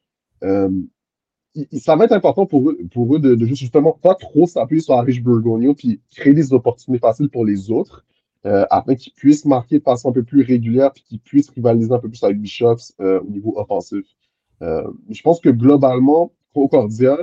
euh, 0.44 0.70
ça 1.80 1.96
va 1.96 2.06
être 2.06 2.14
important 2.14 2.46
pour 2.46 2.70
eux, 2.70 3.20
de, 3.20 3.36
de 3.36 3.46
justement 3.48 3.94
pas 3.94 4.16
trop 4.16 4.48
s'appuyer 4.48 4.82
sur 4.82 4.98
Rich 5.00 5.22
Burgonio 5.24 5.74
puis 5.74 6.00
créer 6.16 6.34
des 6.34 6.54
opportunités 6.54 7.00
faciles 7.00 7.30
pour 7.30 7.46
les 7.46 7.72
autres. 7.72 8.06
euh, 8.46 8.66
afin 8.70 8.96
qu'ils 8.96 9.14
puissent 9.14 9.46
marquer 9.46 9.80
de 9.80 9.84
façon 9.84 10.10
un 10.10 10.14
peu 10.14 10.24
plus 10.24 10.42
régulière 10.44 10.92
et 10.96 11.00
qu'ils 11.02 11.20
puissent 11.20 11.50
rivaliser 11.50 11.92
un 11.92 12.00
peu 12.00 12.10
plus 12.10 12.24
avec 12.24 12.40
Bishops 12.40 12.94
euh, 13.00 13.20
au 13.22 13.30
niveau 13.30 13.54
offensif. 13.58 14.06
Euh, 14.62 14.88
je 15.10 15.22
pense 15.22 15.40
que 15.40 15.50
globalement, 15.50 16.32
Concordia, 16.54 17.18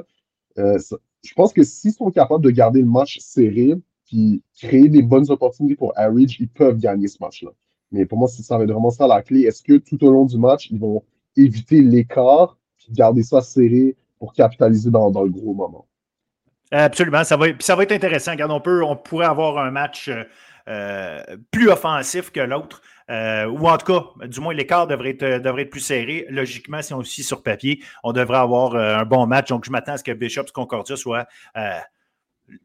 je 0.56 1.34
pense 1.34 1.52
que 1.52 1.62
s'ils 1.62 1.92
sont 1.92 2.10
capables 2.10 2.44
de 2.44 2.50
garder 2.50 2.80
le 2.80 2.88
match 2.88 3.18
serré 3.20 3.74
puis 4.06 4.42
créer 4.58 4.88
des 4.88 5.02
bonnes 5.02 5.30
opportunités 5.30 5.76
pour 5.76 5.92
Harridge, 5.96 6.38
ils 6.40 6.48
peuvent 6.48 6.78
gagner 6.78 7.08
ce 7.08 7.18
match-là. 7.20 7.50
Mais 7.92 8.06
pour 8.06 8.18
moi, 8.18 8.28
ça 8.28 8.56
va 8.56 8.64
être 8.64 8.72
vraiment 8.72 8.90
ça 8.90 9.06
la 9.06 9.22
clé. 9.22 9.42
Est-ce 9.42 9.62
que 9.62 9.76
tout 9.76 10.02
au 10.04 10.10
long 10.10 10.24
du 10.24 10.38
match, 10.38 10.70
ils 10.70 10.78
vont 10.78 11.02
éviter 11.36 11.80
l'écart 11.82 12.58
puis 12.78 12.92
garder 12.92 13.22
ça 13.22 13.40
serré 13.40 13.96
pour 14.18 14.32
capitaliser 14.32 14.90
dans, 14.90 15.10
dans 15.10 15.22
le 15.22 15.30
gros 15.30 15.54
moment? 15.54 15.86
Absolument, 16.70 17.24
ça 17.24 17.36
va, 17.36 17.46
ça 17.60 17.76
va 17.76 17.84
être 17.84 17.92
intéressant. 17.92 18.32
Regarde, 18.32 18.52
on, 18.52 18.60
peut, 18.60 18.82
on 18.82 18.96
pourrait 18.96 19.26
avoir 19.26 19.58
un 19.58 19.70
match 19.70 20.10
euh, 20.68 21.22
plus 21.50 21.70
offensif 21.70 22.30
que 22.30 22.40
l'autre. 22.40 22.82
Euh, 23.10 23.46
ou 23.46 23.66
en 23.68 23.78
tout 23.78 23.86
cas, 23.86 24.26
du 24.26 24.40
moins, 24.40 24.52
l'écart 24.52 24.86
devrait 24.86 25.16
être, 25.18 25.70
plus 25.70 25.80
serré. 25.80 26.26
Logiquement, 26.28 26.82
si 26.82 26.92
on 26.92 27.02
suit 27.02 27.22
sur 27.22 27.42
papier, 27.42 27.82
on 28.04 28.12
devrait 28.12 28.38
avoir 28.38 28.74
euh, 28.74 28.98
un 28.98 29.06
bon 29.06 29.26
match. 29.26 29.48
Donc, 29.48 29.64
je 29.64 29.70
m'attends 29.70 29.92
à 29.92 29.96
ce 29.96 30.04
que 30.04 30.12
Bishops 30.12 30.52
Concordia 30.52 30.96
soit, 30.96 31.26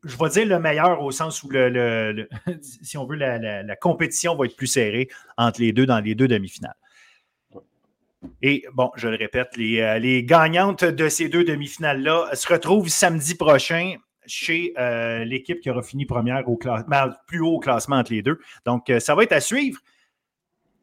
je 0.03 0.17
vais 0.17 0.29
dire 0.29 0.45
le 0.47 0.59
meilleur 0.59 1.01
au 1.01 1.11
sens 1.11 1.43
où, 1.43 1.49
si 2.61 2.97
on 2.97 3.05
veut, 3.05 3.15
la, 3.15 3.75
compétition 3.77 4.35
va 4.35 4.45
être 4.45 4.55
plus 4.55 4.67
serrée 4.67 5.07
entre 5.37 5.61
les 5.61 5.71
deux 5.71 5.85
dans 5.85 5.99
les 5.99 6.15
deux 6.15 6.27
demi-finales. 6.27 6.75
Et 8.41 8.65
bon, 8.73 8.91
je 8.95 9.07
le 9.07 9.15
répète, 9.15 9.49
les, 9.57 9.99
les 9.99 10.23
gagnantes 10.23 10.83
de 10.83 11.09
ces 11.09 11.29
deux 11.29 11.43
demi-finales-là 11.43 12.29
se 12.33 12.47
retrouvent 12.51 12.89
samedi 12.89 13.35
prochain 13.35 13.95
chez 14.25 14.73
euh, 14.77 15.23
l'équipe 15.25 15.59
qui 15.59 15.69
aura 15.69 15.81
fini 15.81 16.05
première 16.05 16.47
au 16.47 16.57
classement, 16.57 17.09
plus 17.27 17.41
haut 17.41 17.55
au 17.55 17.59
classement 17.59 17.97
entre 17.97 18.11
les 18.11 18.21
deux. 18.21 18.39
Donc, 18.65 18.89
euh, 18.89 18.99
ça 18.99 19.15
va 19.15 19.23
être 19.23 19.33
à 19.33 19.39
suivre. 19.39 19.79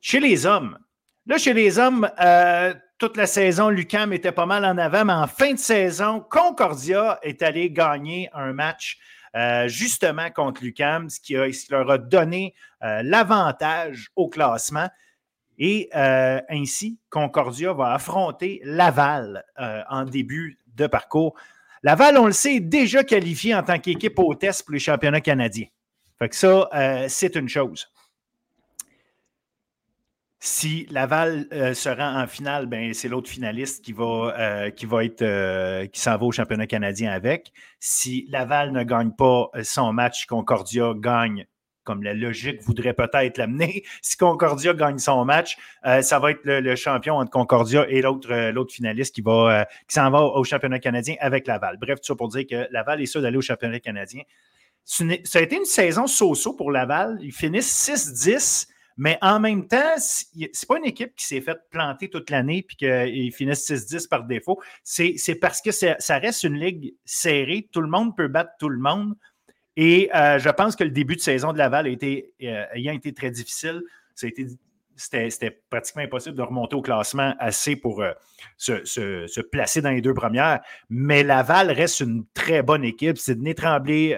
Chez 0.01 0.21
les 0.21 0.47
hommes, 0.47 0.79
là, 1.27 1.39
chez 1.39 1.53
les 1.53 1.79
hommes, 1.79 2.11
euh, 2.21 2.75
toute 2.99 3.17
la 3.17 3.27
saison, 3.27 3.69
Lucam 3.69 4.13
était 4.13 4.33
pas 4.33 4.47
mal 4.47 4.65
en 4.65 4.79
avant, 4.79 5.05
mais 5.05 5.13
en 5.13 5.27
fin 5.27 5.53
de 5.53 5.59
saison, 5.59 6.21
Concordia 6.21 7.19
est 7.23 7.43
allé 7.43 7.71
gagner 7.71 8.29
un 8.33 8.53
match 8.53 8.99
justement 9.67 10.29
contre 10.31 10.65
Lucam, 10.65 11.09
ce 11.09 11.21
qui 11.21 11.35
leur 11.71 11.89
a 11.89 11.99
donné 11.99 12.53
l'avantage 12.81 14.11
au 14.17 14.29
classement. 14.29 14.89
Et 15.61 15.91
ainsi, 15.93 16.99
Concordia 17.11 17.75
va 17.75 17.93
affronter 17.93 18.61
Laval 18.65 19.45
en 19.59 20.05
début 20.05 20.59
de 20.75 20.87
parcours. 20.87 21.37
Laval, 21.83 22.19
on 22.19 22.27
le 22.27 22.33
sait, 22.33 22.57
est 22.57 22.61
déjà 22.61 23.05
qualifié 23.05 23.55
en 23.55 23.63
tant 23.63 23.79
qu'équipe 23.79 24.19
hôtesse 24.19 24.63
pour 24.63 24.73
les 24.73 24.79
championnats 24.79 25.21
canadiens. 25.21 25.67
Fait 26.19 26.29
que 26.29 26.37
ça, 26.37 26.69
euh, 26.75 27.07
c'est 27.09 27.35
une 27.37 27.49
chose. 27.49 27.91
Si 30.39 30.87
Laval 30.91 31.47
euh, 31.53 31.73
se 31.75 31.89
rend 31.89 32.21
en 32.21 32.27
finale, 32.27 32.67
ben, 32.67 32.93
c'est 32.93 33.09
l'autre 33.09 33.31
finaliste 33.31 33.83
qui 33.83 33.93
va, 33.93 34.35
euh, 34.39 34.71
qui 34.71 34.87
va 34.87 35.05
être 35.05 35.87
qui 35.87 36.01
s'en 36.01 36.17
va 36.19 36.25
au 36.25 36.33
championnat 36.33 36.67
canadien 36.67 37.11
avec. 37.11 37.53
Si 37.79 38.27
Laval 38.31 38.73
ne 38.73 38.83
gagne 38.83 39.13
pas 39.13 39.51
son 39.63 39.93
match, 39.93 40.27
Concordia 40.27 40.93
gagne 40.97 41.47
comme 41.85 42.03
la 42.03 42.15
logique 42.15 42.63
voudrait 42.63 42.95
peut-être 42.95 43.39
l'amener. 43.39 43.85
Si 44.03 44.17
Concordia 44.17 44.75
gagne 44.75 44.99
son 44.99 45.25
match, 45.25 45.57
euh, 45.87 46.03
ça 46.03 46.19
va 46.19 46.33
être 46.33 46.41
le, 46.45 46.77
champion 46.77 47.17
entre 47.17 47.31
Concordia 47.31 47.87
et 47.89 48.03
l'autre 48.03 48.33
euh, 48.33 48.65
finaliste 48.69 49.15
qui, 49.15 49.23
euh, 49.27 49.65
qui 49.89 49.95
s'en 49.95 50.11
va 50.11 50.23
au 50.23 50.45
championnat 50.45 50.79
canadien 50.79 51.17
avec 51.21 51.47
Laval. 51.47 51.77
Bref, 51.79 52.01
tout 52.01 52.07
ça 52.07 52.15
pour 52.15 52.29
dire 52.29 52.45
que 52.49 52.67
Laval 52.71 53.01
est 53.01 53.07
sûr 53.07 53.23
d'aller 53.23 53.37
au 53.37 53.43
championnat 53.43 53.81
canadien. 53.81 54.23
Ça 54.85 55.05
a 55.39 55.43
été 55.43 55.57
une 55.57 55.65
saison 55.65 56.07
so-so 56.07 56.55
pour 56.55 56.71
Laval. 56.71 57.19
Ils 57.21 57.33
finissent 57.33 57.89
6-10. 57.89 58.69
Mais 58.97 59.17
en 59.23 59.41
même 59.41 59.67
temps, 59.67 59.95
c'est 59.97 60.69
pas 60.69 60.77
une 60.77 60.85
équipe 60.85 61.15
qui 61.15 61.25
s'est 61.25 61.41
fait 61.41 61.57
planter 61.71 62.11
toute 62.11 62.29
l'année 62.29 62.63
puis 62.63 62.77
qu'ils 62.77 63.33
finissent 63.33 63.71
6-10 63.71 64.09
par 64.09 64.25
défaut. 64.25 64.61
C'est 64.83 65.39
parce 65.41 65.63
que 65.63 65.71
ça 65.71 66.19
reste 66.19 66.43
une 66.43 66.59
ligue 66.59 66.95
serrée. 67.07 67.67
Tout 67.73 67.81
le 67.81 67.89
monde 67.89 68.15
peut 68.15 68.29
battre 68.29 68.51
tout 68.59 68.69
le 68.69 68.79
monde. 68.79 69.15
Et 69.77 70.11
euh, 70.15 70.39
je 70.39 70.49
pense 70.51 70.77
que 70.77 70.85
le 70.85 70.91
début 70.91 71.17
de 71.17 71.21
saison 71.21 71.53
de 71.53 71.59
Laval 71.59 71.87
a 71.87 71.91
été, 71.91 72.33
euh, 72.43 72.65
ayant 72.75 72.93
été 72.93 73.13
très 73.13 73.31
difficile, 73.31 73.83
c'était 75.01 75.63
pratiquement 75.71 76.03
impossible 76.03 76.37
de 76.37 76.43
remonter 76.43 76.77
au 76.77 76.83
classement 76.83 77.35
assez 77.39 77.77
pour 77.77 78.03
euh, 78.03 78.13
se, 78.57 79.41
placer 79.41 79.81
dans 79.81 79.91
les 79.91 80.01
deux 80.01 80.15
premières. 80.15 80.61
Mais 80.89 81.23
Laval 81.23 81.71
reste 81.71 82.01
une 82.01 82.25
très 82.35 82.63
bonne 82.63 82.85
équipe. 82.85 83.19
Sidney 83.19 83.55
Tremblay, 83.55 84.17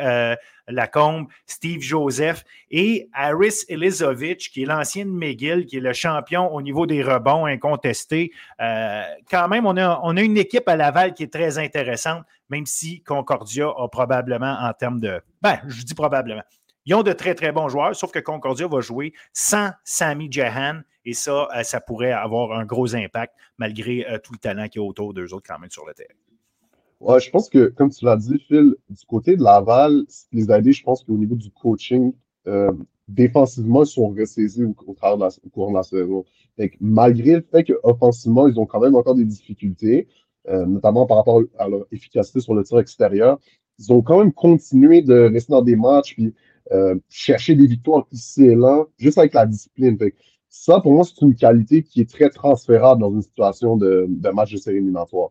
Lacombe, 0.68 1.26
Steve 1.46 1.80
Joseph 1.80 2.44
et 2.70 3.08
Harris 3.12 3.64
Elizovic, 3.68 4.50
qui 4.52 4.62
est 4.62 4.66
l'ancien 4.66 5.04
de 5.04 5.10
McGill, 5.10 5.66
qui 5.66 5.78
est 5.78 5.80
le 5.80 5.92
champion 5.92 6.52
au 6.52 6.62
niveau 6.62 6.86
des 6.86 7.02
rebonds 7.02 7.46
incontestés. 7.46 8.32
quand 8.58 9.48
même, 9.48 9.66
on 9.66 9.76
a, 9.76 10.00
on 10.02 10.16
a 10.16 10.22
une 10.22 10.38
équipe 10.38 10.68
à 10.68 10.76
Laval 10.76 11.14
qui 11.14 11.24
est 11.24 11.32
très 11.32 11.58
intéressante 11.58 12.24
même 12.52 12.66
si 12.66 13.02
Concordia 13.02 13.68
a 13.76 13.88
probablement 13.88 14.58
en 14.60 14.72
termes 14.74 15.00
de. 15.00 15.20
Ben, 15.40 15.58
je 15.66 15.82
dis 15.82 15.94
probablement. 15.94 16.42
Ils 16.84 16.94
ont 16.94 17.02
de 17.02 17.12
très, 17.12 17.34
très 17.34 17.52
bons 17.52 17.68
joueurs, 17.68 17.94
sauf 17.94 18.10
que 18.10 18.18
Concordia 18.18 18.66
va 18.66 18.80
jouer 18.80 19.12
sans 19.32 19.70
Sami 19.84 20.26
Jahan, 20.30 20.80
et 21.04 21.14
ça, 21.14 21.48
euh, 21.56 21.62
ça 21.62 21.80
pourrait 21.80 22.12
avoir 22.12 22.52
un 22.58 22.64
gros 22.64 22.94
impact 22.94 23.34
malgré 23.58 24.06
euh, 24.08 24.18
tout 24.18 24.32
le 24.32 24.38
talent 24.38 24.68
qu'il 24.68 24.80
y 24.80 24.84
a 24.84 24.86
autour 24.86 25.14
d'eux 25.14 25.32
autres 25.32 25.46
quand 25.48 25.58
même 25.58 25.70
sur 25.70 25.86
le 25.86 25.94
terrain. 25.94 26.14
Ouais, 27.00 27.18
je 27.18 27.30
pense 27.30 27.48
que, 27.48 27.66
comme 27.66 27.90
tu 27.90 28.04
l'as 28.04 28.16
dit, 28.16 28.38
Phil, 28.46 28.76
du 28.88 29.06
côté 29.06 29.36
de 29.36 29.42
Laval, 29.42 30.04
les 30.32 30.52
aider, 30.52 30.72
je 30.72 30.84
pense 30.84 31.02
qu'au 31.02 31.16
niveau 31.16 31.34
du 31.34 31.50
coaching, 31.50 32.12
euh, 32.46 32.70
défensivement, 33.08 33.82
ils 33.82 33.88
sont 33.88 34.08
ressaisis 34.08 34.62
au, 34.64 34.70
au, 34.86 34.94
cours 34.94 35.18
de 35.18 35.74
la 35.74 35.82
saison. 35.82 36.24
malgré 36.80 37.34
le 37.34 37.42
fait 37.42 37.64
qu'offensivement, 37.64 38.46
ils 38.46 38.58
ont 38.58 38.66
quand 38.66 38.78
même 38.80 38.94
encore 38.94 39.16
des 39.16 39.24
difficultés, 39.24 40.06
notamment 40.48 41.06
par 41.06 41.18
rapport 41.18 41.42
à 41.58 41.68
leur 41.68 41.86
efficacité 41.90 42.40
sur 42.40 42.54
le 42.54 42.62
tir 42.62 42.78
extérieur. 42.78 43.38
Ils 43.78 43.92
ont 43.92 44.02
quand 44.02 44.18
même 44.18 44.32
continué 44.32 45.02
de 45.02 45.30
rester 45.32 45.52
dans 45.52 45.62
des 45.62 45.76
matchs 45.76 46.14
puis 46.14 46.34
euh, 46.72 46.96
chercher 47.08 47.54
des 47.54 47.66
victoires 47.66 48.06
ici 48.12 48.44
et 48.44 48.54
là, 48.54 48.84
juste 48.98 49.18
avec 49.18 49.34
la 49.34 49.46
discipline. 49.46 49.98
ça, 50.48 50.80
pour 50.80 50.92
moi, 50.92 51.04
c'est 51.04 51.24
une 51.24 51.34
qualité 51.34 51.82
qui 51.82 52.00
est 52.00 52.10
très 52.10 52.30
transférable 52.30 53.00
dans 53.00 53.12
une 53.12 53.22
situation 53.22 53.76
de, 53.76 54.08
match 54.32 54.52
de 54.52 54.56
série 54.58 54.76
éliminatoire. 54.76 55.30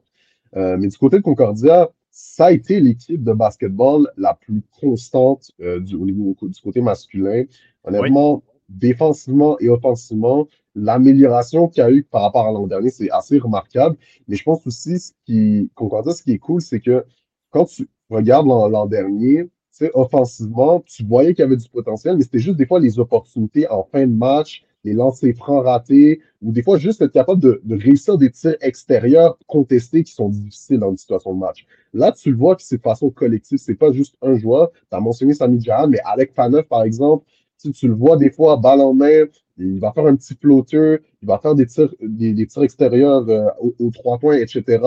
Euh, 0.55 0.77
mais 0.77 0.87
du 0.87 0.97
côté 0.97 1.17
de 1.17 1.21
Concordia, 1.21 1.89
ça 2.11 2.45
a 2.45 2.51
été 2.51 2.79
l'équipe 2.79 3.23
de 3.23 3.33
basketball 3.33 4.11
la 4.17 4.33
plus 4.33 4.61
constante 4.79 5.51
du, 5.59 5.95
au 5.95 6.05
niveau 6.05 6.35
du 6.41 6.61
côté 6.61 6.81
masculin. 6.81 7.45
Honnêtement, 7.85 8.43
défensivement 8.69 9.57
et 9.59 9.69
offensivement, 9.69 10.47
l'amélioration 10.75 11.67
qu'il 11.67 11.81
y 11.81 11.85
a 11.85 11.91
eu 11.91 12.03
par 12.03 12.23
rapport 12.23 12.47
à 12.47 12.51
l'an 12.51 12.67
dernier, 12.67 12.89
c'est 12.89 13.09
assez 13.11 13.37
remarquable. 13.37 13.97
Mais 14.27 14.35
je 14.35 14.43
pense 14.43 14.65
aussi, 14.65 14.99
ce 14.99 15.11
qui, 15.25 15.69
ce 15.77 16.23
qui 16.23 16.31
est 16.33 16.39
cool, 16.39 16.61
c'est 16.61 16.79
que 16.79 17.05
quand 17.49 17.65
tu 17.65 17.89
regardes 18.09 18.47
l'an 18.47 18.85
dernier, 18.85 19.49
offensivement, 19.93 20.83
tu 20.85 21.03
voyais 21.03 21.33
qu'il 21.33 21.43
y 21.43 21.45
avait 21.45 21.57
du 21.57 21.69
potentiel, 21.69 22.17
mais 22.17 22.23
c'était 22.23 22.39
juste 22.39 22.57
des 22.57 22.65
fois 22.65 22.79
les 22.79 22.99
opportunités 22.99 23.69
en 23.69 23.83
fin 23.83 24.05
de 24.05 24.13
match, 24.13 24.63
les 24.83 24.93
lancers 24.93 25.35
francs 25.35 25.63
ratés, 25.63 26.21
ou 26.41 26.51
des 26.51 26.63
fois 26.63 26.77
juste 26.77 27.01
être 27.01 27.11
capable 27.11 27.39
de, 27.39 27.61
réussir 27.69 28.17
des 28.17 28.31
tirs 28.31 28.55
extérieurs 28.61 29.37
contestés 29.47 30.03
qui 30.03 30.13
sont 30.13 30.29
difficiles 30.29 30.79
dans 30.79 30.89
une 30.89 30.97
situation 30.97 31.33
de 31.33 31.39
match. 31.39 31.65
Là, 31.93 32.11
tu 32.11 32.31
le 32.31 32.37
vois 32.37 32.55
que 32.55 32.63
c'est 32.63 32.77
de 32.77 32.81
façon 32.81 33.09
collective, 33.09 33.59
c'est 33.59 33.75
pas 33.75 33.91
juste 33.91 34.15
un 34.21 34.35
joueur. 34.37 34.71
Tu 34.71 34.95
as 34.95 34.99
mentionné 34.99 35.33
Sami 35.33 35.61
Jahan, 35.61 35.87
mais 35.87 35.99
Alec 36.03 36.33
Faneuf, 36.33 36.67
par 36.67 36.83
exemple, 36.83 37.25
tu, 37.61 37.71
tu 37.71 37.87
le 37.87 37.93
vois 37.93 38.17
des 38.17 38.31
fois 38.31 38.57
balle 38.57 38.81
en 38.81 38.93
main, 38.93 39.25
il 39.61 39.79
va 39.79 39.91
faire 39.91 40.05
un 40.05 40.15
petit 40.15 40.35
flotteur, 40.35 40.99
il 41.21 41.27
va 41.27 41.37
faire 41.37 41.55
des 41.55 41.65
tirs, 41.65 41.93
des, 42.01 42.47
tirs 42.47 42.63
extérieurs 42.63 43.27
euh, 43.29 43.47
aux, 43.79 43.91
trois 43.91 44.17
points, 44.17 44.37
etc. 44.37 44.83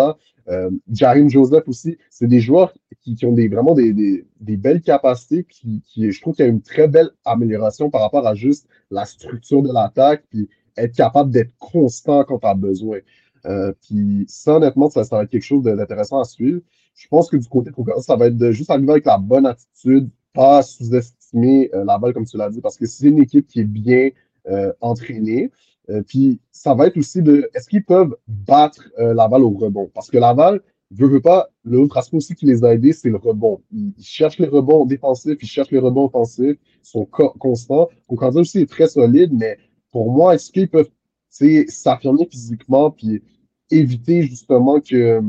Euh, 0.48 0.70
Jarim 0.92 1.28
Joseph 1.28 1.68
aussi, 1.68 1.96
c'est 2.10 2.26
des 2.26 2.40
joueurs 2.40 2.74
qui, 3.02 3.16
ont 3.24 3.32
des, 3.32 3.48
vraiment 3.48 3.74
des, 3.74 4.24
belles 4.40 4.82
capacités, 4.82 5.44
qui, 5.44 5.82
je 5.96 6.20
trouve 6.20 6.34
qu'il 6.34 6.44
y 6.44 6.48
a 6.48 6.50
une 6.50 6.62
très 6.62 6.88
belle 6.88 7.10
amélioration 7.24 7.90
par 7.90 8.02
rapport 8.02 8.26
à 8.26 8.34
juste 8.34 8.66
la 8.90 9.04
structure 9.04 9.62
de 9.62 9.72
l'attaque, 9.72 10.24
puis 10.30 10.48
être 10.76 10.94
capable 10.94 11.30
d'être 11.30 11.52
constant 11.58 12.24
quand 12.24 12.38
tu 12.38 12.46
as 12.46 12.54
besoin. 12.54 12.98
Euh, 13.46 13.72
puis 13.82 14.24
ça, 14.28 14.56
honnêtement, 14.56 14.90
ça, 14.90 15.04
ça 15.04 15.16
va 15.16 15.24
être 15.24 15.30
quelque 15.30 15.42
chose 15.42 15.62
d'intéressant 15.62 16.20
à 16.20 16.24
suivre. 16.24 16.60
Je 16.94 17.06
pense 17.08 17.28
que 17.28 17.36
du 17.36 17.48
côté 17.48 17.70
de 17.70 18.00
ça 18.00 18.16
va 18.16 18.26
être 18.26 18.36
de 18.36 18.52
juste 18.52 18.70
arriver 18.70 18.92
avec 18.92 19.04
la 19.04 19.18
bonne 19.18 19.46
attitude, 19.46 20.08
pas 20.32 20.62
sous-estimer 20.62 21.70
la 21.72 21.98
balle, 21.98 22.12
comme 22.12 22.24
tu 22.24 22.36
l'as 22.36 22.50
dit, 22.50 22.60
parce 22.60 22.76
que 22.76 22.86
c'est 22.86 23.08
une 23.08 23.18
équipe 23.18 23.46
qui 23.46 23.60
est 23.60 23.64
bien 23.64 24.10
entraîner. 24.80 25.50
Euh, 25.90 26.02
puis 26.02 26.40
ça 26.50 26.74
va 26.74 26.86
être 26.86 26.96
aussi 26.96 27.22
de 27.22 27.50
est-ce 27.54 27.68
qu'ils 27.68 27.84
peuvent 27.84 28.16
battre 28.26 28.88
euh, 28.98 29.14
Laval 29.14 29.42
au 29.42 29.50
rebond? 29.50 29.90
Parce 29.94 30.10
que 30.10 30.18
Laval, 30.18 30.60
veut, 30.90 31.20
pas, 31.20 31.48
l'autre 31.64 31.96
aspect 31.96 32.16
aussi 32.16 32.34
qui 32.34 32.46
les 32.46 32.64
a 32.64 32.72
aidés, 32.72 32.92
c'est 32.92 33.10
le 33.10 33.16
rebond. 33.16 33.60
Ils, 33.72 33.92
cherchent 34.00 34.38
les 34.38 34.46
rebonds 34.46 34.86
défensifs, 34.86 35.38
ils 35.42 35.48
cherchent 35.48 35.72
les 35.72 35.78
rebonds 35.78 36.06
offensifs, 36.06 36.56
ils 36.56 36.86
sont 36.86 37.04
constants. 37.04 37.88
Concordia 38.06 38.40
aussi 38.40 38.60
est 38.60 38.70
très 38.70 38.88
solide, 38.88 39.32
mais 39.32 39.58
pour 39.90 40.10
moi, 40.10 40.34
est-ce 40.34 40.50
qu'ils 40.50 40.68
peuvent 40.68 40.90
s'affirmer 41.68 42.26
physiquement 42.26 42.90
puis 42.90 43.22
éviter 43.70 44.22
justement 44.22 44.80
que 44.80 45.20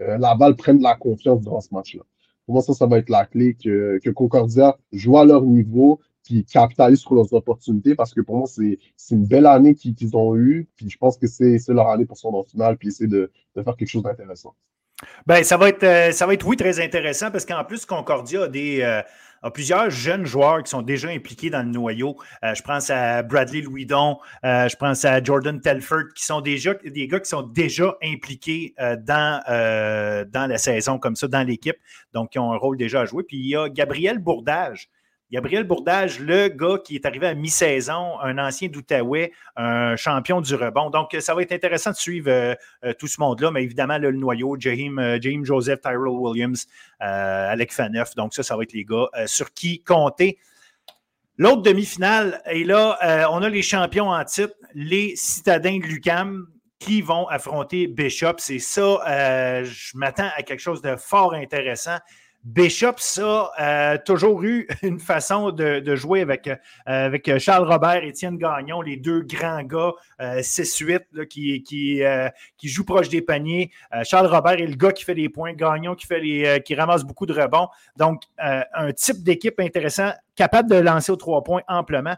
Laval 0.00 0.56
prenne 0.56 0.78
de 0.78 0.82
la 0.82 0.96
confiance 0.96 1.40
durant 1.40 1.60
ce 1.60 1.72
match-là? 1.72 2.02
Pour 2.44 2.54
moi, 2.54 2.62
ça, 2.62 2.74
ça 2.74 2.86
va 2.86 2.98
être 2.98 3.08
la 3.08 3.24
clé 3.24 3.54
que 3.54 4.10
Concordia 4.10 4.76
joue 4.92 5.16
à 5.18 5.24
leur 5.24 5.42
niveau, 5.42 6.00
qui 6.22 6.44
capitalisent 6.44 7.00
sur 7.00 7.14
leurs 7.14 7.32
opportunités 7.32 7.94
parce 7.94 8.14
que 8.14 8.20
pour 8.20 8.36
moi, 8.36 8.46
c'est 8.46 8.78
une 9.10 9.26
belle 9.26 9.46
année 9.46 9.74
qu'ils 9.74 10.16
ont 10.16 10.36
eue. 10.36 10.68
Puis 10.76 10.88
je 10.90 10.98
pense 10.98 11.16
que 11.16 11.26
c'est 11.26 11.58
leur 11.68 11.88
année 11.88 12.06
pour 12.06 12.16
son 12.16 12.28
en 12.34 12.42
finale, 12.42 12.76
puis 12.76 12.88
essayer 12.88 13.08
de, 13.08 13.30
de 13.56 13.62
faire 13.62 13.76
quelque 13.76 13.88
chose 13.88 14.02
d'intéressant. 14.02 14.54
Ben, 15.26 15.42
ça 15.44 15.56
va 15.56 15.68
être, 15.68 15.82
euh, 15.84 16.12
ça 16.12 16.26
va 16.26 16.34
être, 16.34 16.46
oui, 16.46 16.56
très 16.56 16.80
intéressant 16.80 17.30
parce 17.30 17.44
qu'en 17.44 17.64
plus, 17.64 17.84
Concordia 17.86 18.44
a 18.44 18.48
des. 18.48 18.82
Euh, 18.82 19.02
plusieurs 19.52 19.90
jeunes 19.90 20.24
joueurs 20.24 20.62
qui 20.62 20.70
sont 20.70 20.82
déjà 20.82 21.08
impliqués 21.08 21.50
dans 21.50 21.64
le 21.64 21.68
noyau. 21.68 22.16
Euh, 22.44 22.54
je 22.54 22.62
pense 22.62 22.90
à 22.90 23.24
Bradley 23.24 23.62
Louidon, 23.62 24.18
je 24.44 24.76
pense 24.76 25.04
à 25.04 25.20
Jordan 25.20 25.60
Telford, 25.60 26.14
qui 26.14 26.24
sont 26.24 26.40
déjà 26.40 26.74
des 26.74 27.08
gars 27.08 27.18
qui 27.18 27.28
sont 27.28 27.42
déjà 27.42 27.96
impliqués 28.04 28.72
dans, 28.78 29.42
dans 30.32 30.48
la 30.48 30.58
saison 30.58 31.00
comme 31.00 31.16
ça, 31.16 31.26
dans 31.26 31.44
l'équipe, 31.44 31.74
donc 32.12 32.30
qui 32.30 32.38
ont 32.38 32.52
un 32.52 32.56
rôle 32.56 32.76
déjà 32.76 33.00
à 33.00 33.04
jouer. 33.04 33.24
Puis 33.24 33.36
il 33.38 33.48
y 33.48 33.56
a 33.56 33.68
Gabriel 33.68 34.20
Bourdage, 34.20 34.88
Gabriel 35.32 35.64
Bourdage, 35.64 36.20
le 36.20 36.48
gars 36.48 36.76
qui 36.84 36.94
est 36.94 37.06
arrivé 37.06 37.26
à 37.26 37.34
mi-saison, 37.34 38.20
un 38.20 38.36
ancien 38.36 38.68
d'Outaouais, 38.68 39.32
un 39.56 39.96
champion 39.96 40.42
du 40.42 40.54
rebond. 40.54 40.90
Donc, 40.90 41.16
ça 41.20 41.34
va 41.34 41.40
être 41.40 41.52
intéressant 41.52 41.90
de 41.92 41.96
suivre 41.96 42.28
euh, 42.28 42.54
euh, 42.84 42.92
tout 42.92 43.06
ce 43.06 43.18
monde-là, 43.18 43.50
mais 43.50 43.62
évidemment, 43.62 43.96
le 43.96 44.12
noyau, 44.12 44.56
euh, 44.56 45.18
James 45.22 45.44
Joseph, 45.46 45.80
Tyrell 45.80 46.08
Williams, 46.08 46.66
Alec 47.00 47.72
Faneuf. 47.72 48.14
Donc, 48.14 48.34
ça, 48.34 48.42
ça 48.42 48.58
va 48.58 48.64
être 48.64 48.74
les 48.74 48.84
gars 48.84 49.06
sur 49.24 49.54
qui 49.54 49.82
compter. 49.82 50.36
L'autre 51.38 51.62
demi-finale, 51.62 52.42
et 52.50 52.64
là, 52.64 53.28
on 53.32 53.42
a 53.42 53.48
les 53.48 53.62
champions 53.62 54.10
en 54.10 54.22
titre, 54.24 54.54
les 54.74 55.16
citadins 55.16 55.78
de 55.78 55.84
Lucam, 55.84 56.46
qui 56.78 57.00
vont 57.00 57.26
affronter 57.28 57.86
Bishop. 57.86 58.34
C'est 58.36 58.58
ça, 58.58 59.62
je 59.64 59.96
m'attends 59.96 60.28
à 60.36 60.42
quelque 60.42 60.60
chose 60.60 60.82
de 60.82 60.94
fort 60.96 61.32
intéressant. 61.32 61.96
Bishop, 62.44 62.94
ça, 62.96 63.52
a 63.56 63.98
toujours 63.98 64.42
eu 64.42 64.66
une 64.82 64.98
façon 64.98 65.52
de, 65.52 65.94
jouer 65.94 66.22
avec, 66.22 66.48
euh, 66.48 66.56
avec 66.86 67.38
Charles 67.38 67.70
Robert, 67.70 68.02
Étienne 68.02 68.36
Gagnon, 68.36 68.80
les 68.82 68.96
deux 68.96 69.20
grands 69.20 69.62
gars, 69.62 69.92
6-8, 70.18 71.02
euh, 71.16 71.24
qui, 71.24 71.62
qui, 71.62 72.02
euh, 72.02 72.28
qui, 72.56 72.68
jouent 72.68 72.84
proche 72.84 73.08
des 73.08 73.22
paniers. 73.22 73.70
Charles 74.04 74.26
Robert 74.26 74.54
est 74.54 74.66
le 74.66 74.74
gars 74.74 74.92
qui 74.92 75.04
fait 75.04 75.14
des 75.14 75.28
points, 75.28 75.52
Gagnon 75.52 75.94
qui, 75.94 76.06
fait 76.06 76.20
les, 76.20 76.62
qui 76.64 76.74
ramasse 76.74 77.04
beaucoup 77.04 77.26
de 77.26 77.32
rebonds. 77.32 77.68
Donc, 77.96 78.22
un 78.38 78.92
type 78.92 79.22
d'équipe 79.22 79.60
intéressant, 79.60 80.10
capable 80.34 80.68
de 80.68 80.76
lancer 80.76 81.12
aux 81.12 81.16
trois 81.16 81.44
points 81.44 81.62
amplement. 81.68 82.16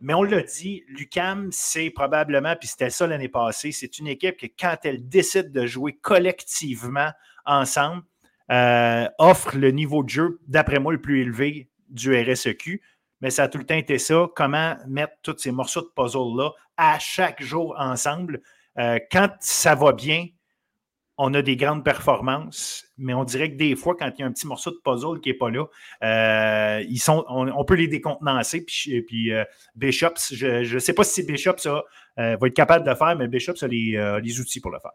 Mais 0.00 0.12
on 0.12 0.22
l'a 0.22 0.42
dit, 0.42 0.84
Lucam, 0.88 1.48
c'est 1.50 1.88
probablement, 1.88 2.56
puis 2.56 2.68
c'était 2.68 2.90
ça 2.90 3.06
l'année 3.06 3.30
passée, 3.30 3.72
c'est 3.72 3.98
une 3.98 4.06
équipe 4.06 4.36
que 4.36 4.46
quand 4.46 4.76
elle 4.84 5.08
décide 5.08 5.50
de 5.50 5.64
jouer 5.64 5.94
collectivement 5.94 7.10
ensemble, 7.46 8.02
euh, 8.50 9.08
offre 9.18 9.56
le 9.56 9.70
niveau 9.70 10.02
de 10.02 10.08
jeu, 10.08 10.40
d'après 10.46 10.78
moi, 10.78 10.92
le 10.92 11.00
plus 11.00 11.22
élevé 11.22 11.68
du 11.88 12.14
RSEQ. 12.14 12.82
Mais 13.20 13.30
ça 13.30 13.44
a 13.44 13.48
tout 13.48 13.58
le 13.58 13.64
temps 13.64 13.76
été 13.76 13.98
ça. 13.98 14.26
Comment 14.34 14.76
mettre 14.86 15.14
tous 15.22 15.38
ces 15.38 15.50
morceaux 15.50 15.80
de 15.80 15.90
puzzle-là 15.94 16.50
à 16.76 16.98
chaque 16.98 17.42
jour 17.42 17.74
ensemble. 17.78 18.42
Euh, 18.78 18.98
quand 19.10 19.30
ça 19.40 19.74
va 19.74 19.92
bien, 19.92 20.26
on 21.16 21.32
a 21.32 21.42
des 21.42 21.56
grandes 21.56 21.84
performances, 21.84 22.86
mais 22.98 23.14
on 23.14 23.22
dirait 23.22 23.52
que 23.52 23.56
des 23.56 23.76
fois, 23.76 23.94
quand 23.96 24.10
il 24.18 24.20
y 24.20 24.24
a 24.24 24.26
un 24.26 24.32
petit 24.32 24.48
morceau 24.48 24.72
de 24.72 24.80
puzzle 24.84 25.20
qui 25.20 25.28
n'est 25.28 25.36
pas 25.36 25.48
là, 25.48 25.66
euh, 26.02 26.84
ils 26.88 26.98
sont, 26.98 27.24
on, 27.28 27.64
peut 27.64 27.76
les 27.76 27.86
décontenancer. 27.86 28.64
Puis, 28.64 29.00
puis 29.02 29.30
Bishops, 29.76 30.34
je 30.34 30.74
ne 30.74 30.78
sais 30.80 30.92
pas 30.92 31.04
si 31.04 31.22
Bishops 31.22 31.66
va 32.16 32.32
être 32.32 32.48
capable 32.54 32.84
de 32.84 32.90
le 32.90 32.96
faire, 32.96 33.14
mais 33.16 33.28
Bishops 33.28 33.62
a 33.62 33.68
les 33.68 34.40
outils 34.40 34.60
pour 34.60 34.72
le 34.72 34.80
faire. 34.80 34.92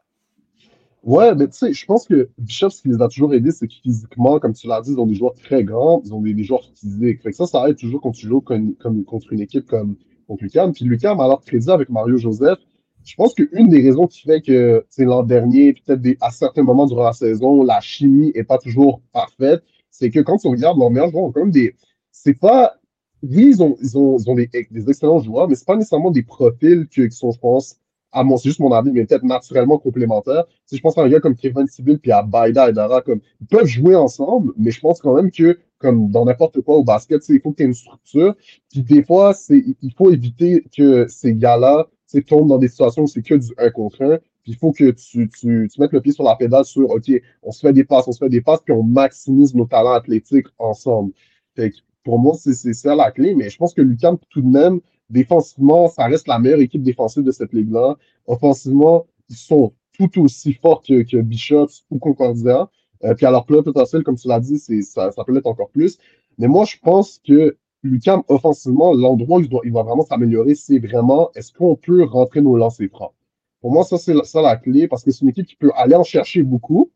Ouais, 1.03 1.33
mais 1.33 1.47
tu 1.47 1.57
sais, 1.57 1.73
je 1.73 1.85
pense 1.85 2.05
que 2.05 2.29
Bishop, 2.37 2.69
ce 2.69 2.81
qui 2.81 2.89
les 2.89 3.01
a 3.01 3.07
toujours 3.07 3.33
aidés, 3.33 3.51
c'est 3.51 3.67
que 3.67 3.73
physiquement, 3.73 4.37
comme 4.39 4.53
tu 4.53 4.67
l'as 4.67 4.81
dit, 4.81 4.91
ils 4.91 4.99
ont 4.99 5.05
des 5.05 5.15
joueurs 5.15 5.33
très 5.33 5.63
grands, 5.63 6.01
ils 6.03 6.13
ont 6.13 6.21
des, 6.21 6.43
joueurs 6.43 6.63
physiques. 6.75 7.21
Fait 7.21 7.31
que 7.31 7.35
ça, 7.37 7.45
ça 7.47 7.69
aide 7.69 7.77
toujours 7.77 8.01
quand 8.01 8.11
tu 8.11 8.27
joues 8.27 8.41
comme, 8.41 8.75
contre 9.05 9.31
une 9.31 9.39
équipe 9.39 9.65
comme 9.65 9.95
contre 10.27 10.43
Lucam. 10.43 10.73
Puis 10.73 10.85
Lucam, 10.85 11.19
alors 11.21 11.41
crédit 11.41 11.71
avec 11.71 11.89
Mario 11.89 12.17
Joseph, 12.17 12.59
je 13.05 13.15
pense 13.15 13.33
qu'une 13.33 13.69
des 13.69 13.81
raisons 13.81 14.07
qui 14.07 14.21
fait 14.21 14.41
que 14.41 14.85
c'est 14.89 15.05
l'an 15.05 15.23
dernier, 15.23 15.73
peut-être 15.73 16.17
à 16.21 16.31
certains 16.31 16.63
moments 16.63 16.85
durant 16.85 17.05
la 17.05 17.13
saison, 17.13 17.63
la 17.63 17.79
chimie 17.79 18.31
est 18.35 18.43
pas 18.43 18.57
toujours 18.57 19.01
parfaite, 19.13 19.63
c'est 19.89 20.11
que 20.11 20.19
quand 20.19 20.37
tu 20.37 20.47
regardes 20.47 20.77
leurs 20.77 20.91
meilleurs 20.91 21.11
joueurs, 21.11 21.31
comme 21.33 21.51
des. 21.51 21.75
C'est 22.11 22.37
pas. 22.37 22.75
Oui, 23.23 23.47
ils 23.49 23.63
ont, 23.63 23.77
ils 23.81 23.97
ont, 23.97 24.17
ils 24.17 24.29
ont 24.29 24.35
des, 24.35 24.47
des, 24.47 24.89
excellents 24.89 25.19
joueurs, 25.19 25.49
mais 25.49 25.55
c'est 25.55 25.65
pas 25.65 25.75
nécessairement 25.75 26.11
des 26.11 26.23
profils 26.23 26.87
qui 26.87 27.09
sont, 27.11 27.31
je 27.31 27.39
pense, 27.39 27.78
à 28.11 28.23
mon, 28.23 28.37
c'est 28.37 28.49
juste 28.49 28.59
mon 28.59 28.71
avis, 28.71 28.91
mais 28.91 29.05
peut-être 29.05 29.23
naturellement 29.23 29.77
complémentaire. 29.77 30.45
Si 30.65 30.77
je 30.77 30.81
pense 30.81 30.97
à 30.97 31.01
un 31.01 31.09
gars 31.09 31.19
comme 31.19 31.35
Kevin 31.35 31.67
Sibyl 31.67 31.99
puis 31.99 32.11
à 32.11 32.23
Baida 32.23 32.69
et 32.69 32.73
Dara, 32.73 33.01
comme, 33.01 33.21
ils 33.41 33.47
peuvent 33.47 33.65
jouer 33.65 33.95
ensemble, 33.95 34.53
mais 34.57 34.71
je 34.71 34.79
pense 34.79 34.99
quand 35.01 35.15
même 35.15 35.31
que, 35.31 35.59
comme 35.77 36.09
dans 36.09 36.25
n'importe 36.25 36.61
quoi 36.61 36.75
au 36.75 36.83
basket, 36.83 37.21
il 37.29 37.39
faut 37.39 37.51
que 37.51 37.57
tu 37.57 37.63
aies 37.63 37.67
une 37.67 37.73
structure. 37.73 38.35
Puis 38.71 38.81
des 38.81 39.03
fois, 39.03 39.33
c'est, 39.33 39.63
il 39.81 39.93
faut 39.93 40.11
éviter 40.11 40.65
que 40.75 41.07
ces 41.07 41.33
gars-là 41.35 41.87
tombent 42.27 42.47
dans 42.49 42.57
des 42.57 42.67
situations 42.67 43.03
où 43.03 43.07
c'est 43.07 43.21
que 43.21 43.35
du 43.35 43.53
1 43.57 43.69
contre 43.69 44.03
1. 44.03 44.17
Puis 44.43 44.53
il 44.53 44.55
faut 44.55 44.71
que 44.71 44.91
tu, 44.91 45.29
tu, 45.29 45.69
tu 45.71 45.81
mettes 45.81 45.91
le 45.91 46.01
pied 46.01 46.11
sur 46.11 46.23
la 46.23 46.35
pédale 46.35 46.65
sur, 46.65 46.89
OK, 46.89 47.11
on 47.43 47.51
se 47.51 47.59
fait 47.59 47.73
des 47.73 47.83
passes, 47.83 48.07
on 48.07 48.11
se 48.11 48.17
fait 48.17 48.29
des 48.29 48.41
passes, 48.41 48.61
puis 48.63 48.73
on 48.73 48.83
maximise 48.83 49.53
nos 49.53 49.65
talents 49.65 49.93
athlétiques 49.93 50.47
ensemble. 50.57 51.11
Fait 51.55 51.71
que 51.71 51.77
pour 52.03 52.17
moi, 52.17 52.35
c'est, 52.39 52.53
c'est 52.53 52.73
ça 52.73 52.95
la 52.95 53.11
clé, 53.11 53.35
mais 53.35 53.49
je 53.49 53.57
pense 53.57 53.73
que 53.73 53.81
Lucam, 53.81 54.17
tout 54.29 54.41
de 54.41 54.47
même, 54.47 54.79
Défensivement, 55.09 55.87
ça 55.87 56.05
reste 56.05 56.27
la 56.27 56.39
meilleure 56.39 56.59
équipe 56.59 56.83
défensive 56.83 57.23
de 57.23 57.31
cette 57.31 57.53
ligue-là. 57.53 57.97
Offensivement, 58.27 59.07
ils 59.29 59.35
sont 59.35 59.73
tout 59.97 60.21
aussi 60.21 60.53
forts 60.53 60.81
que, 60.81 61.03
que 61.03 61.17
Bishops 61.17 61.85
ou 61.89 61.99
Concordia. 61.99 62.69
Euh, 63.03 63.15
puis 63.15 63.25
alors, 63.25 63.45
plein 63.45 63.63
potentiel, 63.63 64.03
comme 64.03 64.17
tu 64.17 64.27
l'as 64.27 64.39
dit, 64.39 64.59
ça, 64.59 65.11
ça 65.11 65.23
peut 65.23 65.33
l'être 65.33 65.47
encore 65.47 65.69
plus. 65.69 65.97
Mais 66.37 66.47
moi, 66.47 66.65
je 66.65 66.77
pense 66.81 67.19
que 67.25 67.57
Lucam, 67.83 68.23
offensivement, 68.27 68.93
l'endroit 68.93 69.37
où 69.37 69.41
il, 69.41 69.49
doit, 69.49 69.61
va 69.65 69.83
vraiment 69.83 70.05
s'améliorer, 70.05 70.55
c'est 70.55 70.79
vraiment 70.79 71.31
est-ce 71.33 71.53
qu'on 71.53 71.75
peut 71.75 72.03
rentrer 72.03 72.41
nos 72.41 72.57
lancers 72.57 72.89
francs? 72.89 73.13
Pour 73.61 73.71
moi, 73.71 73.83
ça, 73.83 73.97
c'est 73.97 74.13
ça 74.25 74.41
la 74.41 74.57
clé, 74.57 74.87
parce 74.87 75.03
que 75.03 75.11
c'est 75.11 75.21
une 75.21 75.29
équipe 75.29 75.47
qui 75.47 75.55
peut 75.55 75.71
aller 75.75 75.95
en 75.95 76.03
chercher 76.03 76.43
beaucoup. 76.43 76.91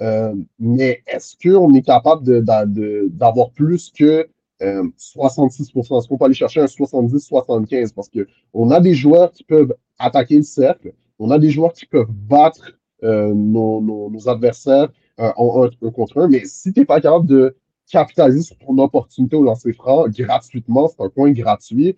Euh, 0.00 0.34
mais 0.58 1.02
est-ce 1.06 1.36
qu'on 1.36 1.74
est 1.74 1.82
capable 1.82 2.44
d'avoir 2.44 3.50
plus 3.50 3.90
que 3.90 4.28
66%. 4.60 4.64
Euh, 4.64 5.98
Est-ce 5.98 6.08
qu'on 6.08 6.18
peut 6.18 6.24
aller 6.24 6.34
chercher 6.34 6.60
un 6.60 6.66
70-75? 6.66 7.94
Parce 7.94 8.10
qu'on 8.10 8.70
a 8.70 8.80
des 8.80 8.94
joueurs 8.94 9.32
qui 9.32 9.44
peuvent 9.44 9.74
attaquer 9.98 10.36
le 10.36 10.42
cercle, 10.42 10.92
on 11.18 11.30
a 11.30 11.38
des 11.38 11.50
joueurs 11.50 11.72
qui 11.72 11.86
peuvent 11.86 12.10
battre 12.10 12.72
euh, 13.04 13.32
nos, 13.34 14.28
adversaires 14.28 14.88
euh, 15.20 15.30
en 15.36 15.64
un, 15.64 15.90
contre 15.90 16.18
un, 16.18 16.28
mais 16.28 16.44
si 16.44 16.72
tu 16.72 16.80
n'es 16.80 16.86
pas 16.86 17.00
capable 17.00 17.26
de 17.26 17.56
capitaliser 17.90 18.42
sur 18.42 18.58
ton 18.58 18.76
opportunité 18.78 19.36
au 19.36 19.42
lancer 19.42 19.72
franc 19.72 20.06
gratuitement, 20.08 20.88
c'est 20.88 21.02
un 21.02 21.08
point 21.08 21.32
gratuit. 21.32 21.96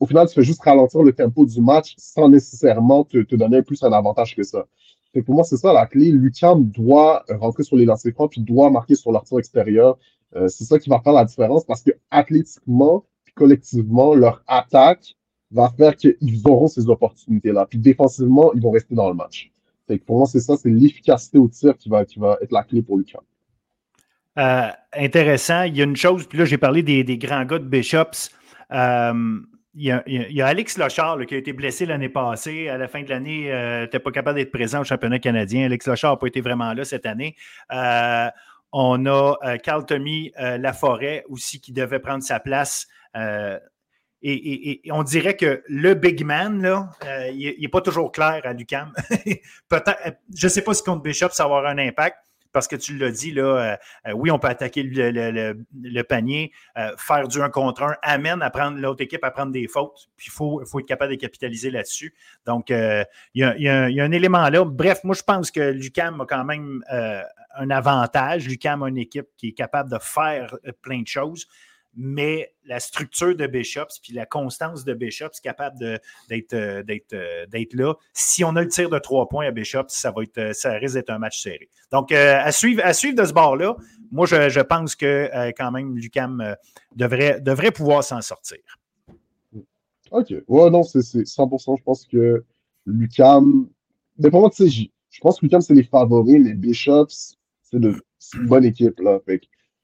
Au 0.00 0.06
final, 0.06 0.28
tu 0.28 0.34
fais 0.34 0.42
juste 0.42 0.62
ralentir 0.62 1.02
le 1.02 1.12
tempo 1.12 1.44
du 1.44 1.60
match 1.60 1.94
sans 1.98 2.28
nécessairement 2.28 3.04
te, 3.04 3.34
donner 3.34 3.62
plus 3.62 3.82
un 3.82 3.92
avantage 3.92 4.36
que 4.36 4.42
ça. 4.42 4.66
pour 5.24 5.34
moi, 5.34 5.44
c'est 5.44 5.56
ça 5.56 5.72
la 5.72 5.86
clé. 5.86 6.10
Lucam 6.10 6.64
doit 6.64 7.24
rentrer 7.28 7.64
sur 7.64 7.76
les 7.76 7.84
lancers 7.84 8.12
francs 8.12 8.30
puis 8.30 8.40
doit 8.40 8.70
marquer 8.70 8.94
sur 8.94 9.12
leur 9.12 9.24
extérieur. 9.38 9.98
Euh, 10.36 10.48
c'est 10.48 10.64
ça 10.64 10.78
qui 10.78 10.90
va 10.90 11.00
faire 11.00 11.12
la 11.12 11.24
différence 11.24 11.64
parce 11.64 11.82
que 11.82 11.90
athlétiquement, 12.10 13.04
collectivement, 13.34 14.14
leur 14.14 14.42
attaque 14.46 15.16
va 15.50 15.72
faire 15.76 15.96
qu'ils 15.96 16.42
auront 16.44 16.66
ces 16.66 16.88
opportunités-là. 16.88 17.66
Puis 17.66 17.78
défensivement, 17.78 18.52
ils 18.54 18.60
vont 18.60 18.70
rester 18.70 18.94
dans 18.94 19.08
le 19.08 19.14
match. 19.14 19.50
pour 20.06 20.18
moi, 20.18 20.26
c'est 20.26 20.40
ça, 20.40 20.56
c'est 20.56 20.68
l'efficacité 20.68 21.38
au 21.38 21.48
tir 21.48 21.76
qui 21.78 21.88
va, 21.88 22.02
être 22.02 22.52
la 22.52 22.62
clé 22.62 22.82
pour 22.82 22.98
Lucas. 22.98 23.20
Euh, 24.38 24.68
intéressant. 24.92 25.62
Il 25.62 25.76
y 25.76 25.80
a 25.80 25.84
une 25.84 25.96
chose, 25.96 26.26
puis 26.26 26.38
là, 26.38 26.44
j'ai 26.44 26.58
parlé 26.58 26.82
des, 26.82 27.18
grands 27.18 27.44
gars 27.44 27.58
de 27.58 27.64
Bishops. 27.64 28.30
Euh, 28.70 29.40
il, 29.74 29.84
y 29.84 30.42
a, 30.42 30.46
Alex 30.46 30.76
Lochard 30.76 31.24
qui 31.26 31.34
a 31.34 31.38
été 31.38 31.52
blessé 31.52 31.86
l'année 31.86 32.08
passée. 32.08 32.68
À 32.68 32.76
la 32.76 32.88
fin 32.88 33.02
de 33.02 33.08
l'année, 33.08 33.46
il 33.46 33.80
n'était 33.82 34.00
pas 34.00 34.10
capable 34.10 34.36
d'être 34.38 34.50
présent 34.50 34.80
au 34.80 34.84
championnat 34.84 35.18
canadien. 35.20 35.64
Alex 35.64 35.86
Lochard 35.86 36.12
n'a 36.12 36.16
pas 36.18 36.26
été 36.26 36.40
vraiment 36.40 36.74
là 36.74 36.84
cette 36.84 37.06
année. 37.06 37.36
On 38.72 39.06
a 39.06 39.36
euh, 39.44 39.56
Carl 39.58 39.86
Tommy 39.86 40.32
euh, 40.38 40.58
Laforêt 40.58 41.24
aussi 41.28 41.60
qui 41.60 41.72
devait 41.72 42.00
prendre 42.00 42.22
sa 42.22 42.40
place. 42.40 42.86
Euh, 43.16 43.58
et, 44.20 44.82
on 44.90 45.04
dirait 45.04 45.36
que 45.36 45.62
le 45.68 45.94
big 45.94 46.24
man, 46.24 46.60
là, 46.60 46.90
il 47.32 47.54
n'est 47.60 47.68
pas 47.68 47.80
toujours 47.80 48.10
clair 48.10 48.40
à 48.42 48.52
Lucam. 48.52 48.92
Peut-être, 49.68 50.18
je 50.34 50.46
ne 50.46 50.50
sais 50.50 50.62
pas 50.62 50.74
si 50.74 50.82
contre 50.82 51.02
Bishop, 51.02 51.28
ça 51.30 51.44
va 51.44 51.56
avoir 51.56 51.66
un 51.66 51.78
impact 51.78 52.18
parce 52.52 52.68
que 52.68 52.76
tu 52.76 52.96
l'as 52.96 53.10
dit, 53.10 53.30
là, 53.32 53.78
oui, 54.14 54.30
on 54.30 54.38
peut 54.38 54.48
attaquer 54.48 54.82
le, 54.82 56.02
panier, 56.02 56.52
faire 56.96 57.28
du 57.28 57.40
1 57.40 57.50
contre 57.50 57.82
1, 57.82 57.96
amène 58.02 58.42
à 58.42 58.50
prendre 58.50 58.78
l'autre 58.78 59.02
équipe 59.02 59.24
à 59.24 59.30
prendre 59.30 59.52
des 59.52 59.68
fautes, 59.68 60.08
puis 60.16 60.28
il 60.28 60.32
faut, 60.32 60.62
être 60.62 60.86
capable 60.86 61.12
de 61.12 61.20
capitaliser 61.20 61.70
là-dessus. 61.70 62.14
Donc, 62.46 62.70
il 62.70 63.06
y, 63.34 63.42
a, 63.42 64.04
un 64.04 64.12
élément 64.12 64.48
là. 64.48 64.64
Bref, 64.64 65.00
moi, 65.04 65.14
je 65.14 65.22
pense 65.22 65.50
que 65.50 65.70
Lucam 65.70 66.20
a 66.20 66.26
quand 66.26 66.44
même 66.44 66.82
un 67.58 67.70
avantage. 67.70 68.46
Lucam 68.46 68.82
a 68.82 68.88
une 68.88 68.98
équipe 68.98 69.26
qui 69.36 69.48
est 69.48 69.52
capable 69.52 69.90
de 69.90 69.98
faire 70.00 70.54
euh, 70.66 70.72
plein 70.80 71.02
de 71.02 71.06
choses. 71.06 71.46
Mais 72.00 72.54
la 72.64 72.78
structure 72.78 73.34
de 73.34 73.48
Bishops 73.48 73.98
puis 74.00 74.12
la 74.12 74.24
constance 74.24 74.84
de 74.84 74.94
Bishops 74.94 75.40
capable 75.42 75.76
d'être 76.28 76.54
euh, 76.54 76.82
euh, 77.12 77.46
d'être 77.46 77.74
là. 77.74 77.94
Si 78.12 78.44
on 78.44 78.54
a 78.54 78.62
le 78.62 78.68
tir 78.68 78.88
de 78.88 78.98
trois 79.00 79.28
points 79.28 79.48
à 79.48 79.50
Bishops, 79.50 79.88
ça, 79.88 80.12
va 80.12 80.22
être, 80.22 80.54
ça 80.54 80.74
risque 80.74 80.94
d'être 80.94 81.10
un 81.10 81.18
match 81.18 81.42
serré. 81.42 81.68
Donc, 81.90 82.12
à, 82.12 82.52
suivre, 82.52 82.82
à 82.84 82.92
suivre 82.92 83.20
de 83.20 83.26
ce 83.26 83.32
bord-là, 83.32 83.76
moi, 84.12 84.26
je, 84.26 84.60
pense 84.60 84.94
que 84.94 85.28
quand 85.56 85.72
même, 85.72 85.96
Lucam 85.96 86.56
devrait, 86.94 87.40
devrait 87.40 87.72
pouvoir 87.72 88.04
s'en 88.04 88.20
sortir. 88.20 88.58
OK. 90.12 90.32
Ouais, 90.46 90.70
non, 90.70 90.84
c'est 90.84 91.00
100%. 91.00 91.78
Je 91.78 91.82
pense 91.82 92.06
que 92.06 92.44
Lucam. 92.86 93.68
Moi, 94.18 94.50
tu 94.50 94.70
sais, 94.70 94.90
je 95.10 95.20
pense 95.20 95.40
que 95.40 95.46
Lucam, 95.46 95.60
c'est 95.60 95.74
les 95.74 95.82
favoris. 95.82 96.42
Les 96.44 96.54
Bishops, 96.54 97.36
c'est 97.62 97.76
une 97.76 98.00
bonne 98.46 98.64
équipe. 98.64 99.00
Là. 99.00 99.18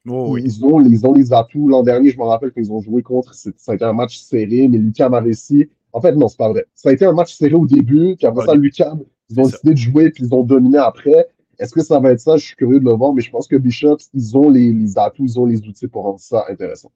Oh, 0.09 0.36
ils, 0.36 0.64
ont, 0.64 0.81
ils 0.81 1.06
ont 1.06 1.12
les 1.12 1.32
atouts. 1.32 1.68
L'an 1.68 1.82
dernier, 1.82 2.10
je 2.10 2.18
me 2.18 2.24
rappelle 2.24 2.52
qu'ils 2.52 2.72
ont 2.72 2.81
joué 2.81 3.02
contre. 3.02 3.35
Ça 3.35 3.51
a 3.68 3.74
été 3.74 3.85
un 3.85 3.93
match 3.93 4.18
serré, 4.18 4.68
mais 4.68 4.78
Lucam 4.78 5.14
a 5.14 5.20
réussi. 5.20 5.68
En 5.93 6.01
fait, 6.01 6.12
non, 6.12 6.28
c'est 6.28 6.39
pas 6.39 6.51
vrai. 6.51 6.66
Ça 6.74 6.90
a 6.90 6.93
été 6.93 7.05
un 7.05 7.12
match 7.12 7.35
serré 7.35 7.55
au 7.55 7.66
début, 7.66 8.16
puis 8.16 8.26
après 8.26 8.47
ça, 8.47 8.55
Lucam, 8.55 9.02
ils 9.31 9.40
ont 9.40 9.44
décidé 9.44 9.72
de 9.72 9.78
jouer, 9.78 10.10
puis 10.10 10.24
ils 10.24 10.35
ont 10.35 10.43
dominé 10.43 10.78
après. 10.78 11.28
Est-ce 11.59 11.72
que 11.72 11.82
ça 11.82 12.01
va 12.01 12.10
être 12.10 12.20
ça? 12.20 12.36
Je 12.36 12.47
suis 12.47 12.56
curieux 12.56 12.81
de 12.81 12.85
le 12.85 12.93
voir, 12.93 13.12
mais 13.12 13.22
je 13.22 13.31
pense 13.31 13.47
que 13.47 13.56
Bishops, 13.56 14.10
ils 14.12 14.36
ont 14.36 14.51
les, 14.51 14.72
les 14.72 14.98
atouts, 14.98 15.24
ils 15.24 15.39
ont 15.39 15.47
les 15.47 15.59
outils 15.59 15.86
pour 15.86 16.02
rendre 16.02 16.18
ça 16.20 16.44
intéressant. 16.48 16.90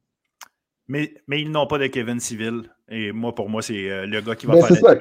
Mais, 0.89 1.15
mais 1.27 1.43
ils 1.43 1.51
n'ont 1.51 1.67
pas 1.67 1.79
de 1.79 1.87
Kevin 1.87 2.19
Civil. 2.19 2.63
Et 2.89 3.13
moi, 3.13 3.35
pour 3.35 3.49
moi, 3.49 3.63
c'est 3.63 3.91
euh, 3.91 4.07
le 4.07 4.21
gars 4.21 4.35
qui 4.35 4.47
va 4.47 4.55
ben, 4.55 4.63
faire 4.65 4.83
la 4.83 4.99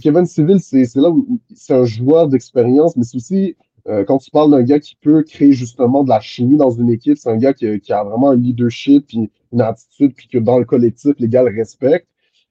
Kevin 0.00 0.26
Civil, 0.26 0.60
c'est 0.60 0.94
là 0.96 1.10
où 1.10 1.40
c'est 1.54 1.74
un 1.74 1.84
joueur 1.84 2.28
d'expérience, 2.28 2.96
mais 2.96 3.04
c'est 3.04 3.16
aussi 3.16 3.56
euh, 3.88 4.04
quand 4.04 4.18
tu 4.18 4.30
parles 4.30 4.50
d'un 4.50 4.62
gars 4.62 4.78
qui 4.78 4.96
peut 4.96 5.22
créer 5.22 5.52
justement 5.52 6.04
de 6.04 6.08
la 6.08 6.20
chimie 6.20 6.56
dans 6.56 6.70
une 6.70 6.90
équipe, 6.90 7.18
c'est 7.18 7.30
un 7.30 7.36
gars 7.36 7.52
qui, 7.52 7.66
a 7.66 8.04
vraiment 8.04 8.30
un 8.30 8.36
leadership, 8.36 9.06
puis 9.08 9.30
une 9.52 9.60
attitude, 9.60 10.14
puis 10.14 10.28
que 10.28 10.38
dans 10.38 10.58
le 10.58 10.64
collectif, 10.64 11.14
les 11.18 11.28
gars 11.28 11.42
le 11.42 11.54
respectent. 11.54 12.06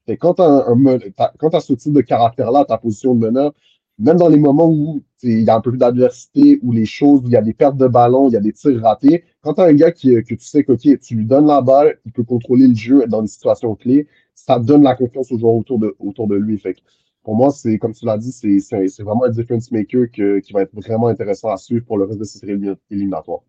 Et 0.07 0.17
quand 0.17 0.35
tu 0.35 0.41
as, 0.41 1.59
ce 1.61 1.73
type 1.73 1.93
de 1.93 2.01
caractère-là, 2.01 2.65
ta 2.65 2.77
position 2.77 3.15
de 3.15 3.25
meneur, 3.25 3.53
même 3.97 4.17
dans 4.17 4.29
les 4.29 4.37
moments 4.37 4.69
où 4.69 5.03
il 5.23 5.41
y 5.41 5.49
a 5.49 5.55
un 5.55 5.61
peu 5.61 5.71
d'adversité, 5.77 6.59
où 6.63 6.71
les 6.71 6.85
choses, 6.85 7.21
où 7.23 7.27
il 7.27 7.33
y 7.33 7.37
a 7.37 7.41
des 7.41 7.53
pertes 7.53 7.77
de 7.77 7.87
ballon, 7.87 8.27
il 8.29 8.33
y 8.33 8.37
a 8.37 8.39
des 8.41 8.51
tirs 8.51 8.81
ratés, 8.81 9.23
quand 9.41 9.53
tu 9.53 9.61
as 9.61 9.65
un 9.65 9.73
gars 9.73 9.91
qui, 9.91 10.13
que 10.23 10.35
tu 10.35 10.45
sais 10.45 10.63
que 10.63 10.73
tu 10.73 11.15
lui 11.15 11.25
donnes 11.25 11.47
la 11.47 11.61
balle, 11.61 11.99
il 12.05 12.11
peut 12.11 12.23
contrôler 12.23 12.67
le 12.67 12.75
jeu 12.75 13.05
dans 13.07 13.21
des 13.21 13.27
situations 13.27 13.75
clés, 13.75 14.07
ça 14.35 14.59
donne 14.59 14.83
la 14.83 14.95
confiance 14.95 15.31
aux 15.31 15.37
joueurs 15.37 15.53
autour 15.53 15.79
de, 15.79 15.95
autour 15.99 16.27
de 16.27 16.35
lui. 16.35 16.57
Fait 16.57 16.75
pour 17.23 17.35
moi, 17.35 17.51
c'est 17.51 17.77
comme 17.77 17.93
tu 17.93 18.05
l'as 18.05 18.17
dit, 18.17 18.31
c'est 18.31 19.03
vraiment 19.03 19.25
un 19.25 19.29
difference 19.29 19.71
maker 19.71 20.09
qui 20.11 20.53
va 20.53 20.61
être 20.63 20.73
vraiment 20.73 21.07
intéressant 21.07 21.49
à 21.49 21.57
suivre 21.57 21.85
pour 21.85 21.97
le 21.97 22.05
reste 22.05 22.19
de 22.19 22.23
cette 22.23 22.43
éliminatoire. 22.89 23.41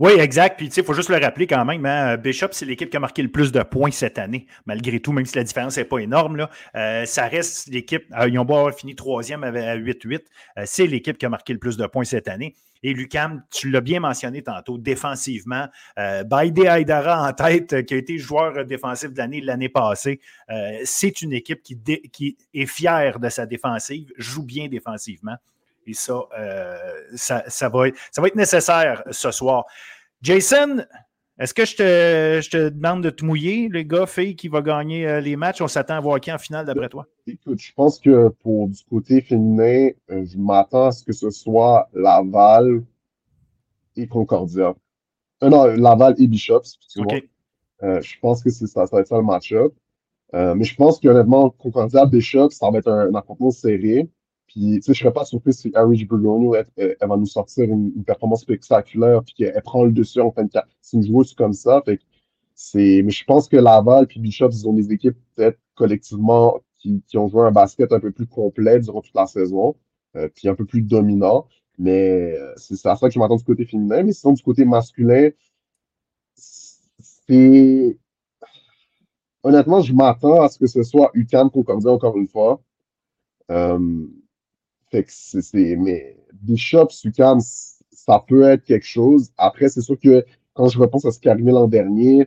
Oui, 0.00 0.12
exact. 0.12 0.56
Puis, 0.56 0.68
tu 0.68 0.74
sais, 0.76 0.80
il 0.82 0.84
faut 0.84 0.94
juste 0.94 1.08
le 1.08 1.16
rappeler 1.16 1.48
quand 1.48 1.64
même. 1.64 1.84
Hein, 1.84 2.16
Bishop, 2.18 2.48
c'est 2.52 2.64
l'équipe 2.64 2.88
qui 2.88 2.96
a 2.96 3.00
marqué 3.00 3.20
le 3.20 3.32
plus 3.32 3.50
de 3.50 3.60
points 3.64 3.90
cette 3.90 4.18
année, 4.18 4.46
malgré 4.64 5.00
tout, 5.00 5.10
même 5.10 5.26
si 5.26 5.36
la 5.36 5.42
différence 5.42 5.76
n'est 5.76 5.84
pas 5.84 5.98
énorme. 5.98 6.36
Là, 6.36 6.50
euh, 6.76 7.04
ça 7.04 7.26
reste 7.26 7.66
l'équipe. 7.66 8.04
Euh, 8.16 8.28
ils 8.28 8.38
ont 8.38 8.44
beau 8.44 8.54
avoir 8.54 8.74
fini 8.74 8.94
troisième 8.94 9.42
à 9.42 9.50
8-8. 9.50 10.20
Euh, 10.56 10.62
c'est 10.66 10.86
l'équipe 10.86 11.18
qui 11.18 11.26
a 11.26 11.28
marqué 11.28 11.52
le 11.52 11.58
plus 11.58 11.76
de 11.76 11.84
points 11.88 12.04
cette 12.04 12.28
année. 12.28 12.54
Et 12.84 12.92
Lucam, 12.92 13.42
tu 13.50 13.70
l'as 13.70 13.80
bien 13.80 13.98
mentionné 13.98 14.40
tantôt, 14.40 14.78
défensivement, 14.78 15.66
euh, 15.98 16.22
Baïdé 16.22 16.66
Aydara 16.66 17.28
en 17.28 17.32
tête, 17.32 17.84
qui 17.84 17.94
a 17.94 17.96
été 17.96 18.18
joueur 18.18 18.64
défensif 18.64 19.12
de 19.12 19.18
l'année 19.18 19.40
l'année 19.40 19.68
passée, 19.68 20.20
c'est 20.84 21.22
une 21.22 21.32
équipe 21.32 21.60
qui, 21.64 21.76
qui 22.12 22.36
est 22.54 22.66
fière 22.66 23.18
de 23.18 23.28
sa 23.30 23.46
défensive, 23.46 24.12
joue 24.16 24.44
bien 24.44 24.68
défensivement. 24.68 25.38
Et 25.88 25.94
ça, 25.94 26.20
euh, 26.38 26.76
ça, 27.14 27.68
va 27.70 27.88
être, 27.88 27.96
ça 28.12 28.20
va 28.20 28.28
être 28.28 28.36
nécessaire 28.36 29.02
ce 29.10 29.30
soir. 29.30 29.64
Jason, 30.20 30.84
est-ce 31.38 31.54
que 31.54 31.64
je 31.64 32.50
te, 32.50 32.68
demande 32.68 33.02
de 33.02 33.08
te 33.08 33.24
mouiller, 33.24 33.70
les 33.72 33.86
gars, 33.86 34.06
filles, 34.06 34.36
qui 34.36 34.48
va 34.48 34.60
gagner 34.60 35.08
euh, 35.08 35.20
les 35.20 35.34
matchs? 35.34 35.62
On 35.62 35.68
s'attend 35.68 35.94
à 35.94 36.00
voir 36.00 36.20
qui 36.20 36.30
en 36.30 36.36
finale 36.36 36.66
d'après 36.66 36.90
toi? 36.90 37.06
Écoute, 37.26 37.58
je 37.58 37.72
pense 37.72 37.98
que 38.00 38.28
pour 38.42 38.68
du 38.68 38.82
côté 38.90 39.22
féminin, 39.22 39.88
euh, 40.10 40.26
je 40.26 40.36
m'attends 40.36 40.88
à 40.88 40.92
ce 40.92 41.02
que 41.02 41.12
ce 41.12 41.30
soit 41.30 41.88
Laval 41.94 42.84
et 43.96 44.06
Concordia. 44.06 44.74
non, 45.40 45.64
Laval 45.68 46.16
et 46.18 46.26
Bishops. 46.26 46.78
je 47.80 48.20
pense 48.20 48.42
que 48.42 48.50
ça, 48.50 48.66
ça 48.66 48.84
va 48.92 49.00
être 49.00 49.08
ça 49.08 49.16
le 49.16 49.22
match-up. 49.22 49.72
mais 50.34 50.64
je 50.64 50.76
pense 50.76 51.00
qu'honnêtement, 51.00 51.48
Concordia, 51.48 52.04
Bishops, 52.04 52.50
ça 52.50 52.70
va 52.70 52.76
être 52.76 52.88
un, 52.88 53.08
un 53.08 53.14
affrontement 53.14 53.50
serré. 53.50 54.06
Puis, 54.48 54.80
je 54.84 54.90
ne 54.90 54.94
serais 54.94 55.12
pas 55.12 55.24
surpris 55.24 55.52
si 55.52 55.70
Harry 55.74 56.04
Bergonio, 56.04 56.54
elle, 56.54 56.96
va 57.00 57.16
nous 57.16 57.26
sortir 57.26 57.64
une, 57.64 58.02
performance 58.04 58.42
spectaculaire, 58.42 59.22
puis 59.22 59.34
qu'elle 59.34 59.62
prend 59.62 59.84
le 59.84 59.92
dessus 59.92 60.20
en 60.20 60.32
fin 60.32 60.44
de 60.44 60.50
C'est 60.80 60.96
une 60.96 61.06
joueuse 61.06 61.34
comme 61.34 61.52
ça. 61.52 61.82
Fait 61.84 62.00
c'est, 62.54 63.02
mais 63.04 63.10
je 63.10 63.24
pense 63.24 63.48
que 63.48 63.56
Laval 63.56 64.08
puis 64.08 64.18
Bishop, 64.18 64.48
ils 64.50 64.66
ont 64.66 64.72
des 64.72 64.90
équipes 64.90 65.16
peut-être 65.36 65.60
collectivement 65.76 66.58
qui, 66.78 67.02
qui, 67.06 67.16
ont 67.16 67.28
joué 67.28 67.42
un 67.42 67.52
basket 67.52 67.92
un 67.92 68.00
peu 68.00 68.10
plus 68.10 68.26
complet 68.26 68.80
durant 68.80 69.00
toute 69.00 69.14
la 69.14 69.26
saison, 69.26 69.76
euh, 70.16 70.28
puis 70.34 70.48
un 70.48 70.56
peu 70.56 70.64
plus 70.64 70.82
dominant. 70.82 71.46
Mais 71.78 72.34
euh, 72.36 72.52
c'est 72.56 72.74
à 72.86 72.96
ça 72.96 73.06
que 73.06 73.14
je 73.14 73.18
m'attends 73.20 73.36
du 73.36 73.44
côté 73.44 73.64
féminin. 73.64 74.02
Mais 74.02 74.12
sinon, 74.12 74.32
du 74.32 74.42
côté 74.42 74.64
masculin, 74.64 75.30
c'est. 76.34 77.98
Honnêtement, 79.44 79.80
je 79.80 79.92
m'attends 79.92 80.42
à 80.42 80.48
ce 80.48 80.58
que 80.58 80.66
ce 80.66 80.82
soit 80.82 81.10
UCAM 81.14 81.50
Concordia 81.50 81.92
encore 81.92 82.16
une 82.16 82.26
fois. 82.28 82.60
Euh, 83.50 84.06
fait 84.90 85.04
que 85.04 85.10
c'est, 85.12 85.76
mais 85.76 86.16
Bishop, 86.42 86.88
ça 87.90 88.24
peut 88.26 88.42
être 88.42 88.64
quelque 88.64 88.86
chose. 88.86 89.30
Après, 89.36 89.68
c'est 89.68 89.80
sûr 89.80 89.98
que 89.98 90.24
quand 90.54 90.68
je 90.68 90.78
repense 90.78 91.04
à 91.04 91.12
ce 91.12 91.18
qui 91.18 91.28
est 91.28 91.30
arrivé 91.30 91.52
l'an 91.52 91.68
dernier, 91.68 92.26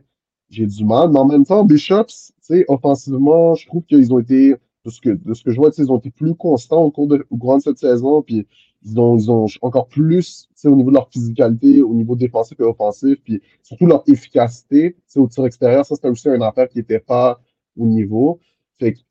j'ai 0.49 0.65
du 0.65 0.85
mal. 0.85 1.11
Mais 1.11 1.19
en 1.19 1.25
même 1.25 1.45
temps, 1.45 1.63
Bishops, 1.65 2.31
offensivement, 2.67 3.55
je 3.55 3.67
trouve 3.67 3.83
qu'ils 3.83 4.13
ont 4.13 4.19
été, 4.19 4.55
de 4.85 4.89
ce 4.89 5.01
que, 5.01 5.09
de 5.09 5.33
ce 5.33 5.43
que 5.43 5.51
je 5.51 5.57
vois, 5.57 5.71
ils 5.77 5.91
ont 5.91 5.97
été 5.97 6.11
plus 6.11 6.35
constants 6.35 6.83
au 6.83 6.91
cours 6.91 7.07
de, 7.07 7.25
au 7.29 7.37
cours 7.37 7.57
de 7.57 7.61
cette 7.61 7.77
saison. 7.77 8.21
Puis 8.21 8.47
ils 8.83 8.99
ont, 8.99 9.17
ils 9.17 9.29
ont 9.31 9.47
encore 9.61 9.87
plus, 9.87 10.49
au 10.65 10.75
niveau 10.75 10.89
de 10.89 10.95
leur 10.95 11.09
physicalité, 11.09 11.81
au 11.81 11.93
niveau 11.93 12.15
défensif 12.15 12.59
et 12.59 12.63
offensif, 12.63 13.17
puis 13.23 13.41
surtout 13.63 13.85
leur 13.85 14.03
efficacité, 14.07 14.95
au 15.15 15.27
tir 15.27 15.45
extérieur. 15.45 15.85
Ça, 15.85 15.95
c'était 15.95 16.09
aussi 16.09 16.29
un 16.29 16.41
affaire 16.41 16.67
qui 16.67 16.79
n'était 16.79 16.99
pas 16.99 17.39
au 17.77 17.85
niveau. 17.85 18.39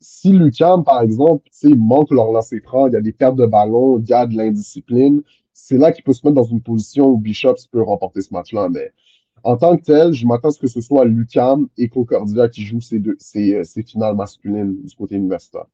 Si 0.00 0.32
Lucam, 0.32 0.84
par 0.84 1.02
exemple, 1.02 1.48
manque 1.76 2.10
leur 2.10 2.32
lancer 2.32 2.60
franc, 2.60 2.88
il 2.88 2.94
y 2.94 2.96
a 2.96 3.00
des 3.00 3.12
pertes 3.12 3.36
de 3.36 3.46
ballon, 3.46 3.98
il 3.98 4.08
y 4.08 4.12
a 4.12 4.26
de 4.26 4.36
l'indiscipline, 4.36 5.22
c'est 5.52 5.78
là 5.78 5.92
qu'il 5.92 6.04
peut 6.04 6.12
se 6.12 6.26
mettre 6.26 6.34
dans 6.34 6.44
une 6.44 6.60
position 6.60 7.06
où 7.06 7.18
Bishops 7.18 7.66
peut 7.70 7.82
remporter 7.82 8.22
ce 8.22 8.32
match-là. 8.32 8.68
Mais 8.68 8.92
en 9.42 9.56
tant 9.56 9.76
que 9.76 9.82
tel, 9.82 10.12
je 10.12 10.26
m'attends 10.26 10.48
à 10.48 10.52
ce 10.52 10.58
que 10.58 10.66
ce 10.66 10.80
soit 10.80 11.04
Lucam 11.04 11.68
et 11.78 11.88
Concordia 11.88 12.48
qui 12.48 12.64
jouent 12.64 12.80
ces, 12.80 12.98
deux, 12.98 13.16
ces, 13.18 13.54
euh, 13.54 13.64
ces 13.64 13.82
finales 13.82 14.16
masculines 14.16 14.82
du 14.82 14.94
côté 14.94 15.16
universitaire. 15.16 15.66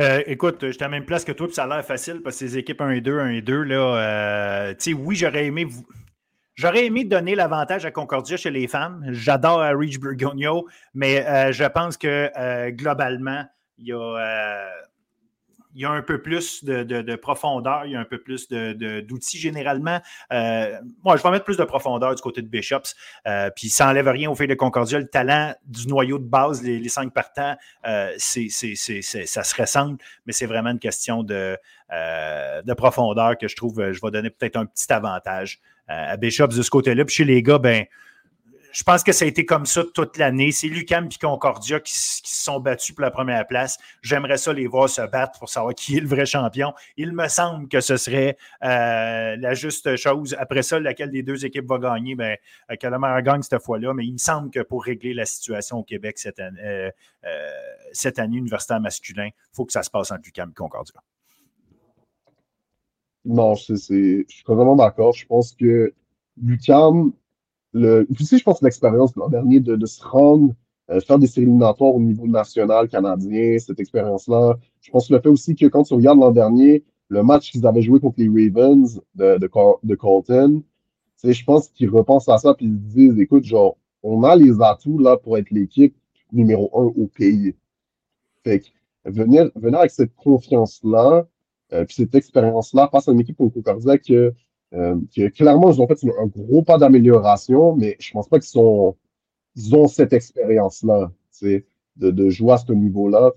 Euh, 0.00 0.22
écoute, 0.26 0.58
je 0.62 0.72
suis 0.72 0.82
à 0.82 0.86
la 0.86 0.90
même 0.90 1.04
place 1.04 1.24
que 1.24 1.32
toi, 1.32 1.46
puis 1.46 1.54
ça 1.54 1.64
a 1.64 1.66
l'air 1.68 1.84
facile 1.84 2.20
parce 2.22 2.38
que 2.38 2.46
ces 2.46 2.58
équipes 2.58 2.80
1 2.80 2.90
et 2.90 3.00
2, 3.00 3.18
1 3.18 3.28
et 3.30 3.42
2, 3.42 3.62
là, 3.62 4.70
euh, 4.70 4.74
oui, 4.98 5.14
j'aurais 5.14 5.46
aimé 5.46 5.66
J'aurais 6.54 6.86
aimé 6.86 7.04
donner 7.04 7.34
l'avantage 7.34 7.84
à 7.84 7.90
Concordia 7.90 8.36
chez 8.36 8.50
les 8.50 8.68
femmes. 8.68 9.04
J'adore 9.10 9.60
Rich 9.76 9.98
Burgonio, 9.98 10.68
mais 10.94 11.26
euh, 11.26 11.50
je 11.50 11.64
pense 11.64 11.96
que 11.96 12.30
euh, 12.38 12.70
globalement, 12.70 13.44
il 13.76 13.88
y, 13.88 13.92
a, 13.92 13.96
euh, 13.96 14.68
il 15.74 15.82
y 15.82 15.84
a 15.84 15.90
un 15.90 16.02
peu 16.02 16.22
plus 16.22 16.62
de, 16.62 17.16
profondeur, 17.16 17.86
il 17.86 17.92
y 17.92 17.96
a 17.96 18.00
un 18.00 18.04
peu 18.04 18.18
plus 18.18 18.48
d'outils 18.48 19.38
généralement. 19.38 20.00
moi, 20.30 21.16
je 21.16 21.22
vais 21.24 21.30
mettre 21.32 21.44
plus 21.44 21.56
de 21.56 21.64
profondeur 21.64 22.14
du 22.14 22.22
côté 22.22 22.40
de 22.40 22.46
Bishops. 22.46 22.94
puis 23.56 23.68
ça 23.68 23.86
n'enlève 23.86 24.06
rien 24.06 24.30
au 24.30 24.36
fait 24.36 24.46
de 24.46 24.54
Concordia. 24.54 25.00
Le 25.00 25.08
talent 25.08 25.54
du 25.66 25.88
noyau 25.88 26.20
de 26.20 26.28
base, 26.28 26.62
les, 26.62 26.88
cinq 26.88 27.12
partants, 27.12 27.56
ça 27.82 28.16
se 28.16 29.60
ressemble, 29.60 29.98
mais 30.24 30.32
c'est 30.32 30.46
vraiment 30.46 30.70
une 30.70 30.78
question 30.78 31.24
de, 31.24 31.58
de 31.90 32.74
profondeur 32.74 33.36
que 33.38 33.48
je 33.48 33.56
trouve, 33.56 33.92
je 33.92 34.00
vais 34.02 34.10
donner 34.10 34.30
peut-être 34.30 34.56
un 34.56 34.66
petit 34.66 34.92
avantage 34.92 35.60
à 35.86 36.16
Bishops 36.16 36.56
de 36.56 36.62
ce 36.62 36.70
côté-là. 36.70 37.04
Puis 37.04 37.16
chez 37.16 37.24
les 37.24 37.42
gars, 37.42 37.58
ben, 37.58 37.84
je 38.74 38.82
pense 38.82 39.04
que 39.04 39.12
ça 39.12 39.24
a 39.24 39.28
été 39.28 39.46
comme 39.46 39.66
ça 39.66 39.84
toute 39.94 40.18
l'année. 40.18 40.50
C'est 40.50 40.66
Lucam 40.66 41.06
et 41.06 41.18
Concordia 41.18 41.78
qui, 41.78 41.92
se 41.94 42.20
sont 42.24 42.58
battus 42.58 42.92
pour 42.92 43.02
la 43.02 43.12
première 43.12 43.46
place. 43.46 43.78
J'aimerais 44.02 44.36
ça 44.36 44.52
les 44.52 44.66
voir 44.66 44.88
se 44.88 45.00
battre 45.02 45.38
pour 45.38 45.48
savoir 45.48 45.74
qui 45.76 45.96
est 45.96 46.00
le 46.00 46.08
vrai 46.08 46.26
champion. 46.26 46.74
Il 46.96 47.12
me 47.12 47.28
semble 47.28 47.68
que 47.68 47.80
ce 47.80 47.96
serait 47.96 48.36
euh, 48.64 49.36
la 49.36 49.54
juste 49.54 49.94
chose. 49.94 50.34
Après 50.40 50.64
ça, 50.64 50.80
laquelle 50.80 51.12
des 51.12 51.22
deux 51.22 51.46
équipes 51.46 51.68
va 51.68 51.78
gagner, 51.78 52.16
ben, 52.16 52.36
euh, 52.70 52.74
que 52.74 52.86
la 52.88 52.98
meilleure 52.98 53.22
gagne 53.22 53.42
cette 53.42 53.62
fois-là. 53.62 53.94
Mais 53.94 54.06
il 54.06 54.14
me 54.14 54.18
semble 54.18 54.50
que 54.50 54.60
pour 54.60 54.82
régler 54.82 55.14
la 55.14 55.24
situation 55.24 55.78
au 55.78 55.84
Québec 55.84 56.18
cette 56.18 56.40
année, 56.40 56.60
euh, 56.60 56.90
cette 57.92 58.18
année 58.18 58.38
universitaire 58.38 58.80
masculin, 58.80 59.28
il 59.28 59.54
faut 59.54 59.64
que 59.64 59.72
ça 59.72 59.84
se 59.84 59.90
passe 59.90 60.10
entre 60.10 60.22
Lucam 60.24 60.50
et 60.50 60.54
Concordia. 60.54 61.00
Non, 63.24 63.54
je 63.54 63.74
suis 63.74 64.26
vraiment 64.46 64.76
d'accord. 64.76 65.12
Je 65.14 65.26
pense 65.26 65.52
que 65.52 65.92
Lucam, 66.42 67.12
le, 67.72 68.06
aussi, 68.20 68.38
je 68.38 68.44
pense 68.44 68.62
l'expérience 68.62 69.16
l'an 69.16 69.28
dernier 69.28 69.60
de, 69.60 69.76
de, 69.76 69.86
se 69.86 70.04
rendre, 70.04 70.54
euh, 70.90 71.00
faire 71.00 71.18
des 71.18 71.26
séries 71.26 71.46
éliminatoires 71.46 71.94
au 71.94 72.00
niveau 72.00 72.26
national 72.26 72.88
canadien, 72.88 73.58
cette 73.58 73.80
expérience-là. 73.80 74.58
Je 74.80 74.90
pense 74.90 75.10
le 75.10 75.20
fait 75.20 75.28
aussi 75.28 75.54
que 75.54 75.66
quand 75.66 75.84
tu 75.84 75.94
regardes 75.94 76.18
l'an 76.18 76.30
dernier, 76.30 76.84
le 77.08 77.22
match 77.22 77.50
qu'ils 77.50 77.66
avaient 77.66 77.82
joué 77.82 78.00
contre 78.00 78.20
les 78.20 78.28
Ravens 78.28 79.00
de, 79.14 79.38
de, 79.38 79.50
de 79.82 79.94
Colton, 79.94 80.62
je 81.22 81.44
pense 81.44 81.68
qu'ils 81.68 81.90
repensent 81.90 82.28
à 82.28 82.38
ça 82.38 82.54
puis 82.54 82.66
ils 82.66 82.76
se 82.76 82.94
disent, 82.94 83.18
écoute, 83.18 83.44
genre, 83.44 83.76
on 84.02 84.22
a 84.24 84.36
les 84.36 84.60
atouts 84.60 84.98
là 84.98 85.16
pour 85.16 85.38
être 85.38 85.50
l'équipe 85.50 85.96
numéro 86.32 86.70
un 86.74 86.92
au 87.00 87.06
pays. 87.06 87.54
Fait 88.42 88.60
que 88.60 88.66
venir, 89.10 89.50
venir 89.54 89.78
avec 89.78 89.90
cette 89.90 90.14
confiance-là, 90.16 91.26
euh, 91.74 91.84
puis 91.84 91.96
cette 91.96 92.14
expérience-là 92.14 92.88
face 92.90 93.08
à 93.08 93.12
une 93.12 93.20
équipe 93.20 93.40
au 93.40 93.50
Concordia 93.50 93.98
que, 93.98 94.32
euh, 94.74 94.96
que 95.14 95.28
clairement, 95.28 95.72
ils 95.72 95.80
ont 95.80 95.86
fait 95.86 95.98
un 96.18 96.26
gros 96.26 96.62
pas 96.62 96.78
d'amélioration, 96.78 97.74
mais 97.76 97.96
je 97.98 98.12
pense 98.12 98.28
pas 98.28 98.38
qu'ils 98.38 98.60
ils 99.56 99.74
ont 99.74 99.88
cette 99.88 100.12
expérience-là, 100.12 101.10
de, 101.42 102.10
de 102.10 102.30
jouer 102.30 102.52
à 102.52 102.58
ce 102.58 102.72
niveau-là. 102.72 103.32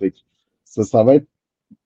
Ça, 0.63 1.03
va 1.03 1.15
être 1.15 1.27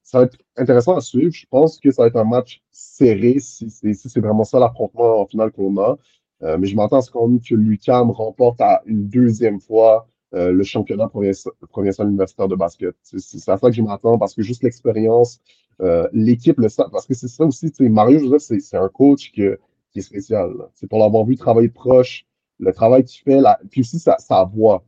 ça 0.03 0.19
va 0.19 0.26
être 0.26 0.38
intéressant 0.57 0.95
à 0.95 1.02
suivre. 1.02 1.32
Je 1.32 1.45
pense 1.49 1.80
que 1.80 1.91
ça 1.91 2.03
va 2.03 2.07
être 2.07 2.18
un 2.18 2.23
match 2.26 2.61
serré 2.72 3.38
si, 3.40 3.69
c'est 3.69 4.19
vraiment 4.19 4.44
ça 4.44 4.60
l'affrontement 4.60 5.22
en 5.22 5.26
finale 5.26 5.52
qu'on 5.52 5.78
a. 5.78 5.98
Euh, 6.44 6.57
mais 6.57 6.68
je 6.68 6.76
m'entends 6.76 6.98
à 6.98 7.02
ce 7.02 7.11
qu'on 7.11 7.38
que 7.38 7.56
Lucam 7.56 8.10
remporte 8.11 8.60
à 8.61 8.82
une 8.86 9.07
deuxième 9.07 9.60
fois 9.60 10.07
euh, 10.34 10.52
le 10.52 10.64
championnat 10.64 11.10
provincial 11.10 12.08
universitaire 12.08 12.48
de 12.48 12.56
basket. 12.56 12.95
C'est 13.03 13.49
à 13.49 13.58
ça 13.58 13.70
que 13.70 13.76
je 13.76 13.82
m'attends 13.82 14.18
parce 14.18 14.34
que 14.34 14.41
juste 14.41 14.64
l'expérience, 14.64 15.41
euh, 15.82 16.08
l'équipe 16.14 16.60
le. 16.60 16.68
Parce 16.91 17.06
que 17.06 17.14
c'est 17.14 17.28
ça 17.28 17.45
aussi, 17.45 17.72
Mario 17.80 18.20
Joseph, 18.20 18.60
c'est 18.62 18.78
un 18.78 18.90
coach 18.90 19.32
qui 19.32 19.44
est 19.44 20.02
spécial. 20.02 20.53
C'est 20.74 20.88
pour 20.88 20.99
l'avoir 20.99 21.26
vu 21.26 21.36
travailler 21.36 21.70
proche, 21.70 22.26
le 22.60 22.72
travail 22.72 23.03
qu'il 23.03 23.24
fait, 23.24 23.41
puis 23.70 23.82
aussi 23.82 23.99
sa, 23.99 24.18
sa 24.20 24.44
voix. 24.45 24.86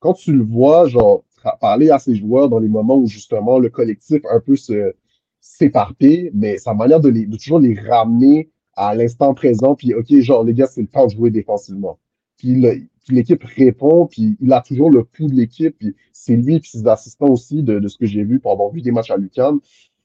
Quand 0.00 0.12
tu 0.14 0.32
le 0.32 0.44
vois, 0.44 0.86
genre, 0.86 1.24
parler 1.60 1.90
à 1.90 1.98
ses 1.98 2.14
joueurs 2.16 2.48
dans 2.48 2.58
les 2.58 2.68
moments 2.68 2.96
où 2.96 3.06
justement 3.06 3.58
le 3.58 3.70
collectif 3.70 4.22
un 4.30 4.40
peu 4.40 4.56
se 4.56 4.94
s'éparpille, 5.40 6.30
mais 6.34 6.58
sa 6.58 6.74
manière 6.74 7.00
de, 7.00 7.08
les, 7.08 7.26
de 7.26 7.36
toujours 7.36 7.60
les 7.60 7.78
ramener 7.78 8.50
à 8.74 8.94
l'instant 8.94 9.34
présent, 9.34 9.74
puis 9.74 9.94
OK, 9.94 10.12
genre, 10.20 10.44
les 10.44 10.54
gars, 10.54 10.66
c'est 10.66 10.82
le 10.82 10.88
temps 10.88 11.06
de 11.06 11.12
jouer 11.12 11.30
défensivement. 11.30 11.98
Puis 12.38 12.88
l'équipe 13.08 13.42
répond, 13.44 14.06
puis 14.06 14.36
il 14.40 14.52
a 14.52 14.60
toujours 14.60 14.90
le 14.90 15.04
pouls 15.04 15.28
de 15.28 15.34
l'équipe, 15.34 15.76
puis 15.78 15.94
c'est 16.12 16.36
lui 16.36 16.60
puis 16.60 16.70
ses 16.70 16.86
assistants 16.86 17.28
aussi, 17.28 17.62
de, 17.62 17.86
ce 17.88 17.96
que 17.96 18.06
j'ai 18.06 18.22
vu 18.22 18.38
pour 18.38 18.52
avoir 18.52 18.70
vu 18.70 18.80
des 18.80 18.92
matchs 18.92 19.10
à 19.10 19.16
Lucan. 19.16 19.58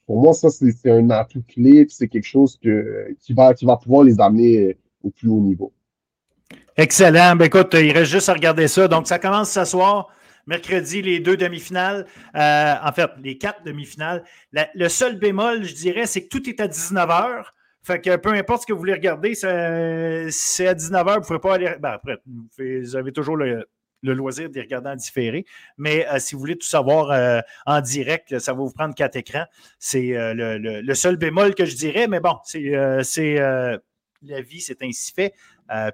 Pour 0.05 0.21
moi, 0.21 0.33
ça, 0.33 0.49
c'est 0.49 0.91
un 0.91 1.09
atout 1.11 1.43
clé, 1.47 1.85
puis 1.85 1.95
c'est 1.95 2.07
quelque 2.07 2.27
chose 2.27 2.59
que, 2.61 3.15
qui, 3.21 3.33
va, 3.33 3.53
qui 3.53 3.65
va 3.65 3.77
pouvoir 3.77 4.03
les 4.03 4.19
amener 4.19 4.77
au 5.01 5.09
plus 5.09 5.29
haut 5.29 5.39
niveau. 5.39 5.71
Excellent. 6.75 7.35
Ben, 7.35 7.45
écoute, 7.45 7.75
il 7.79 7.91
reste 7.91 8.11
juste 8.11 8.29
à 8.29 8.33
regarder 8.33 8.67
ça. 8.67 8.87
Donc, 8.87 9.07
ça 9.07 9.19
commence 9.19 9.51
ce 9.51 9.63
soir. 9.63 10.09
Mercredi, 10.47 11.01
les 11.01 11.19
deux 11.19 11.37
demi-finales. 11.37 12.05
Euh, 12.35 12.73
en 12.83 12.91
fait, 12.91 13.09
les 13.23 13.37
quatre 13.37 13.63
demi-finales. 13.63 14.23
le 14.51 14.89
seul 14.89 15.17
bémol, 15.17 15.63
je 15.63 15.75
dirais, 15.75 16.05
c'est 16.05 16.23
que 16.23 16.29
tout 16.29 16.49
est 16.49 16.59
à 16.59 16.67
19h. 16.67 17.45
Fait 17.83 17.99
que 17.99 18.15
peu 18.15 18.29
importe 18.29 18.61
ce 18.61 18.67
que 18.67 18.73
vous 18.73 18.79
voulez 18.79 18.93
regarder, 18.93 19.35
c'est 19.35 19.47
à 19.47 20.73
19h, 20.73 21.13
vous 21.13 21.19
ne 21.19 21.25
pouvez 21.25 21.39
pas 21.39 21.55
aller. 21.55 21.75
Ben, 21.79 21.91
après, 21.91 22.17
vous 22.25 22.95
avez 22.95 23.11
toujours 23.11 23.35
le, 23.35 23.67
loisir 24.01 24.49
d'y 24.49 24.61
regarder 24.61 24.89
en 24.89 24.95
différé. 24.95 25.45
Mais 25.77 26.07
euh, 26.07 26.17
si 26.19 26.33
vous 26.33 26.39
voulez 26.39 26.57
tout 26.57 26.67
savoir 26.67 27.11
euh, 27.11 27.41
en 27.65 27.81
direct, 27.81 28.39
ça 28.39 28.53
va 28.53 28.59
vous 28.59 28.71
prendre 28.71 28.95
quatre 28.95 29.17
écrans. 29.17 29.45
C'est 29.79 30.13
le, 30.15 30.93
seul 30.93 31.17
bémol 31.17 31.55
que 31.55 31.65
je 31.65 31.75
dirais. 31.75 32.07
Mais 32.07 32.21
bon, 32.21 32.37
c'est 32.43 33.35
la 34.25 34.41
vie, 34.41 34.61
c'est 34.61 34.81
ainsi 34.81 35.11
fait. 35.11 35.33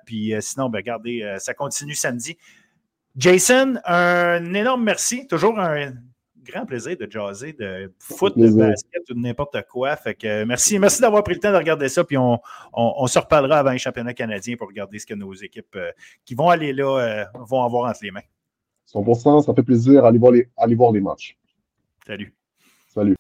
puis 0.05 0.33
sinon, 0.41 0.69
ben, 0.69 0.77
regardez, 0.77 1.37
ça 1.39 1.55
continue 1.55 1.95
samedi. 1.95 2.37
Jason, 3.15 3.79
un 3.85 4.53
énorme 4.53 4.83
merci. 4.83 5.27
Toujours 5.27 5.59
un 5.59 5.93
grand 6.49 6.65
plaisir 6.65 6.97
de 6.97 7.09
jaser, 7.09 7.53
de 7.53 7.91
foot, 7.99 8.37
de 8.37 8.49
basket 8.49 9.09
ou 9.09 9.13
de 9.13 9.19
n'importe 9.19 9.57
quoi. 9.69 9.95
Fait 9.95 10.15
que 10.15 10.43
merci. 10.43 10.79
Merci 10.79 11.01
d'avoir 11.01 11.23
pris 11.23 11.35
le 11.35 11.39
temps 11.39 11.51
de 11.51 11.57
regarder 11.57 11.89
ça. 11.89 12.03
Puis 12.03 12.17
on, 12.17 13.07
se 13.07 13.19
reparlera 13.19 13.59
avant 13.59 13.71
les 13.71 13.77
championnats 13.77 14.13
canadiens 14.13 14.55
pour 14.55 14.67
regarder 14.67 14.99
ce 14.99 15.05
que 15.05 15.13
nos 15.13 15.33
équipes 15.33 15.75
euh, 15.75 15.91
qui 16.25 16.35
vont 16.35 16.49
aller 16.49 16.73
là 16.73 16.99
euh, 16.99 17.25
vont 17.47 17.63
avoir 17.63 17.89
entre 17.89 17.99
les 18.03 18.11
mains. 18.11 18.21
100%, 18.93 19.45
ça 19.45 19.53
fait 19.53 19.63
plaisir. 19.63 20.05
Allez 20.05 20.19
voir 20.19 20.31
les, 20.31 20.49
allez 20.57 20.75
voir 20.75 20.91
les 20.91 21.01
matchs. 21.01 21.37
Salut. 22.05 22.33
Salut. 22.93 23.15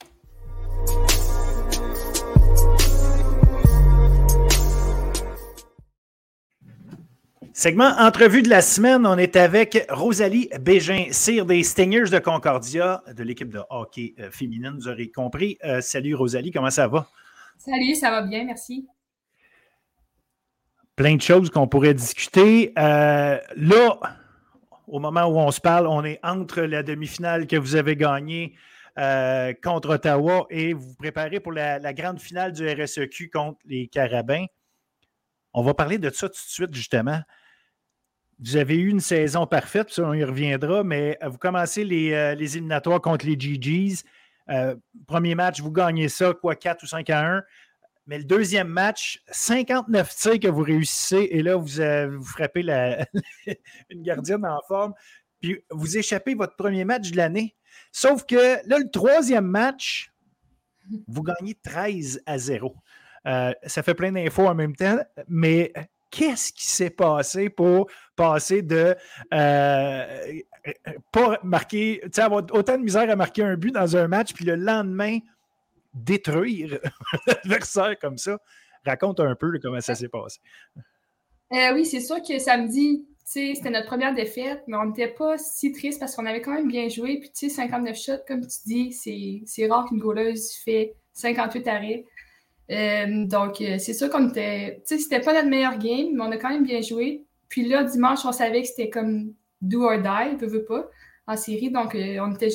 Segment 7.53 7.91
entrevue 7.97 8.43
de 8.43 8.49
la 8.49 8.61
semaine, 8.61 9.07
on 9.07 9.17
est 9.17 9.35
avec 9.35 9.85
Rosalie 9.89 10.49
Bégin, 10.61 11.07
cire 11.11 11.45
des 11.45 11.63
Stingers 11.63 12.09
de 12.11 12.19
Concordia, 12.19 13.03
de 13.11 13.23
l'équipe 13.23 13.49
de 13.49 13.59
hockey 13.69 14.13
euh, 14.19 14.29
féminine, 14.29 14.73
vous 14.75 14.87
aurez 14.87 15.09
compris. 15.09 15.57
Euh, 15.65 15.81
salut 15.81 16.13
Rosalie, 16.13 16.51
comment 16.51 16.69
ça 16.69 16.87
va? 16.87 17.09
Salut, 17.57 17.95
ça 17.95 18.11
va 18.11 18.21
bien, 18.21 18.45
merci. 18.45 18.87
Plein 20.95 21.15
de 21.15 21.21
choses 21.21 21.49
qu'on 21.49 21.67
pourrait 21.67 21.95
discuter. 21.95 22.71
Euh, 22.77 23.39
là, 23.55 23.99
au 24.87 24.99
moment 24.99 25.25
où 25.25 25.39
on 25.39 25.51
se 25.51 25.59
parle, 25.59 25.87
on 25.87 26.03
est 26.05 26.19
entre 26.23 26.61
la 26.61 26.83
demi-finale 26.83 27.47
que 27.47 27.55
vous 27.55 27.75
avez 27.75 27.95
gagnée 27.95 28.55
contre 29.63 29.91
Ottawa 29.91 30.45
et 30.49 30.73
vous 30.73 30.89
vous 30.89 30.95
préparez 30.95 31.39
pour 31.39 31.53
la, 31.53 31.79
la, 31.79 31.93
grande 31.93 32.19
finale 32.19 32.51
du 32.51 32.67
RSEQ 32.67 33.29
contre 33.29 33.57
les 33.65 33.87
Carabins. 33.87 34.45
On 35.53 35.63
va 35.63 35.73
parler 35.73 35.97
de 35.97 36.09
ça 36.09 36.27
tout 36.29 36.35
de 36.35 36.49
suite, 36.49 36.73
justement. 36.73 37.21
Vous 38.39 38.55
avez 38.55 38.77
eu 38.77 38.89
une 38.89 39.01
saison 39.01 39.45
parfaite, 39.47 39.89
ça, 39.89 40.03
on 40.03 40.13
y 40.13 40.23
reviendra, 40.23 40.83
mais 40.83 41.17
euh, 41.21 41.27
vous 41.27 41.37
commencez 41.37 41.83
les, 41.83 42.13
euh, 42.13 42.35
les 42.35 42.55
éliminatoires 42.55 43.01
contre 43.01 43.25
les 43.25 43.37
GGs. 43.37 44.03
Euh, 44.49 44.75
premier 45.07 45.35
match, 45.35 45.59
vous 45.59 45.71
gagnez 45.71 46.07
ça, 46.07 46.33
quoi, 46.33 46.55
4 46.55 46.83
ou 46.83 46.87
5 46.87 47.09
à 47.09 47.35
1. 47.37 47.43
Mais 48.07 48.17
le 48.17 48.23
deuxième 48.23 48.69
match, 48.69 49.21
59 49.27 50.15
tirs 50.15 50.39
que 50.39 50.47
vous 50.47 50.63
réussissez, 50.63 51.27
et 51.31 51.43
là, 51.43 51.57
vous, 51.57 51.67
vous 51.67 52.25
frappez 52.25 52.63
la, 52.63 53.05
une 53.89 54.01
gardienne 54.01 54.45
en 54.45 54.61
forme, 54.67 54.93
puis 55.41 55.59
vous 55.69 55.97
échappez 55.97 56.33
votre 56.33 56.55
premier 56.55 56.85
match 56.85 57.11
de 57.11 57.17
l'année. 57.17 57.55
Sauf 57.91 58.25
que 58.25 58.67
là, 58.67 58.79
le 58.79 58.89
troisième 58.89 59.45
match, 59.45 60.11
vous 61.07 61.23
gagnez 61.23 61.55
13 61.61 62.23
à 62.25 62.37
0. 62.37 62.75
Ça 63.25 63.83
fait 63.83 63.93
plein 63.93 64.11
d'infos 64.11 64.47
en 64.47 64.55
même 64.55 64.75
temps, 64.75 64.99
mais 65.27 65.71
qu'est-ce 66.11 66.51
qui 66.51 66.67
s'est 66.67 66.89
passé 66.89 67.49
pour 67.49 67.89
passer 68.15 68.61
de 68.61 68.95
euh, 69.33 70.41
pas 71.11 71.39
marquer, 71.43 71.99
tu 72.03 72.09
sais, 72.13 72.21
avoir 72.21 72.43
autant 72.51 72.77
de 72.77 72.83
misère 72.83 73.09
à 73.09 73.15
marquer 73.15 73.43
un 73.43 73.55
but 73.55 73.71
dans 73.71 73.95
un 73.95 74.07
match, 74.07 74.33
puis 74.33 74.45
le 74.45 74.55
lendemain, 74.55 75.19
détruire 75.93 76.79
l'adversaire 77.27 77.97
comme 77.99 78.17
ça? 78.17 78.39
Raconte 78.85 79.19
un 79.19 79.35
peu 79.35 79.57
comment 79.61 79.81
ça 79.81 79.95
s'est 79.95 80.09
passé. 80.09 80.39
Euh, 81.51 81.73
oui, 81.73 81.85
c'est 81.85 81.99
sûr 81.99 82.21
que 82.21 82.37
samedi, 82.39 83.05
c'était 83.25 83.69
notre 83.69 83.87
première 83.87 84.13
défaite, 84.13 84.63
mais 84.67 84.77
on 84.77 84.85
n'était 84.85 85.09
pas 85.09 85.37
si 85.37 85.71
triste 85.71 85.99
parce 85.99 86.15
qu'on 86.15 86.25
avait 86.25 86.41
quand 86.41 86.53
même 86.53 86.67
bien 86.67 86.87
joué. 86.87 87.19
Puis, 87.19 87.31
tu 87.31 87.49
sais, 87.49 87.55
59 87.55 87.97
shots, 87.97 88.11
comme 88.27 88.41
tu 88.41 88.57
dis, 88.65 89.43
c'est 89.45 89.67
rare 89.67 89.85
qu'une 89.87 89.99
goleuse 89.99 90.51
fait 90.63 90.95
58 91.13 91.67
arrêts. 91.67 92.05
Euh, 92.71 93.25
donc, 93.25 93.61
euh, 93.61 93.77
c'est 93.79 93.93
sûr 93.93 94.09
qu'on 94.09 94.29
était. 94.29 94.81
Tu 94.87 94.95
sais, 94.95 95.01
c'était 95.01 95.21
pas 95.21 95.33
notre 95.33 95.47
meilleur 95.47 95.77
game, 95.77 96.09
mais 96.13 96.21
on 96.21 96.31
a 96.31 96.37
quand 96.37 96.49
même 96.49 96.63
bien 96.63 96.81
joué. 96.81 97.25
Puis 97.47 97.67
là, 97.67 97.83
dimanche, 97.83 98.25
on 98.25 98.31
savait 98.31 98.61
que 98.61 98.67
c'était 98.67 98.89
comme 98.89 99.33
do 99.61 99.83
or 99.83 99.97
die, 99.97 100.37
peu 100.37 100.45
veut 100.45 100.65
pas, 100.65 100.87
en 101.27 101.35
série. 101.35 101.71
Donc, 101.71 101.95
euh, 101.95 102.19
on 102.21 102.33
était, 102.33 102.49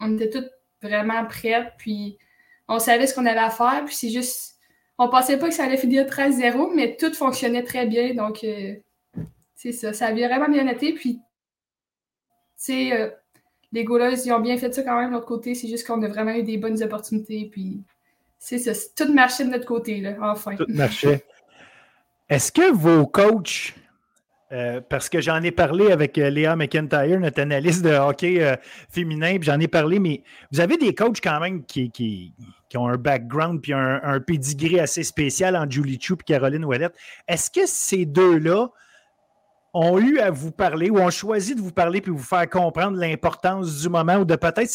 on 0.00 0.14
était 0.16 0.30
toutes 0.30 0.50
vraiment 0.82 1.24
prêtes. 1.26 1.72
Puis, 1.78 2.18
on 2.68 2.78
savait 2.78 3.06
ce 3.06 3.14
qu'on 3.14 3.26
avait 3.26 3.38
à 3.38 3.50
faire. 3.50 3.84
Puis, 3.86 3.94
c'est 3.94 4.10
juste. 4.10 4.58
On 4.98 5.08
pensait 5.08 5.38
pas 5.38 5.48
que 5.48 5.54
ça 5.54 5.64
allait 5.64 5.76
finir 5.76 6.06
13-0, 6.06 6.74
mais 6.74 6.96
tout 6.96 7.12
fonctionnait 7.14 7.64
très 7.64 7.86
bien. 7.86 8.14
Donc, 8.14 8.46
c'est 9.54 9.72
ça. 9.72 9.92
Ça 9.92 10.06
avait 10.06 10.26
vraiment 10.28 10.48
bien 10.48 10.68
été. 10.68 10.92
Puis, 10.92 11.16
tu 11.16 11.20
sais, 12.56 13.12
les 13.72 13.84
goalers, 13.84 14.24
ils 14.24 14.32
ont 14.32 14.40
bien 14.40 14.56
fait 14.56 14.72
ça 14.72 14.82
quand 14.82 14.96
même 14.96 15.10
de 15.10 15.14
l'autre 15.14 15.26
côté. 15.26 15.56
C'est 15.56 15.66
juste 15.66 15.84
qu'on 15.84 16.00
a 16.02 16.08
vraiment 16.08 16.32
eu 16.32 16.44
des 16.44 16.58
bonnes 16.58 16.80
opportunités. 16.80 17.48
Puis, 17.50 17.82
c'est 18.44 18.58
ça, 18.58 18.72
tout 18.94 19.10
marchait 19.10 19.44
de 19.44 19.50
notre 19.50 19.64
côté, 19.64 20.02
là, 20.02 20.16
enfin. 20.20 20.54
Tout 20.54 20.66
marchait. 20.68 21.24
Est-ce 22.28 22.52
que 22.52 22.74
vos 22.74 23.06
coachs, 23.06 23.74
euh, 24.52 24.82
parce 24.86 25.08
que 25.08 25.22
j'en 25.22 25.42
ai 25.42 25.50
parlé 25.50 25.90
avec 25.90 26.18
euh, 26.18 26.28
Léa 26.28 26.54
McIntyre, 26.54 27.20
notre 27.20 27.40
analyste 27.40 27.82
de 27.82 27.94
hockey 27.94 28.42
euh, 28.42 28.56
féminin, 28.90 29.36
puis 29.38 29.44
j'en 29.44 29.58
ai 29.60 29.68
parlé, 29.68 29.98
mais 29.98 30.22
vous 30.52 30.60
avez 30.60 30.76
des 30.76 30.94
coachs 30.94 31.22
quand 31.22 31.40
même 31.40 31.64
qui, 31.64 32.34
ont 32.74 32.88
un 32.88 32.98
background 32.98 33.62
puis 33.62 33.72
un, 33.72 34.00
un 34.02 34.20
pedigree 34.20 34.78
assez 34.78 35.04
spécial 35.04 35.56
en 35.56 35.70
Julie 35.70 35.98
Chou 35.98 36.14
et 36.20 36.24
Caroline 36.24 36.66
Ouellette. 36.66 36.94
Est-ce 37.26 37.50
que 37.50 37.66
ces 37.66 38.04
deux-là 38.04 38.68
ont 39.74 39.98
eu 39.98 40.20
à 40.20 40.30
vous 40.30 40.52
parler 40.52 40.88
ou 40.88 40.98
ont 40.98 41.10
choisi 41.10 41.56
de 41.56 41.60
vous 41.60 41.72
parler 41.72 42.00
puis 42.00 42.12
vous 42.12 42.18
faire 42.18 42.48
comprendre 42.48 42.96
l'importance 42.96 43.80
du 43.80 43.88
moment 43.88 44.16
ou 44.16 44.24
de 44.24 44.36
peut-être 44.36 44.72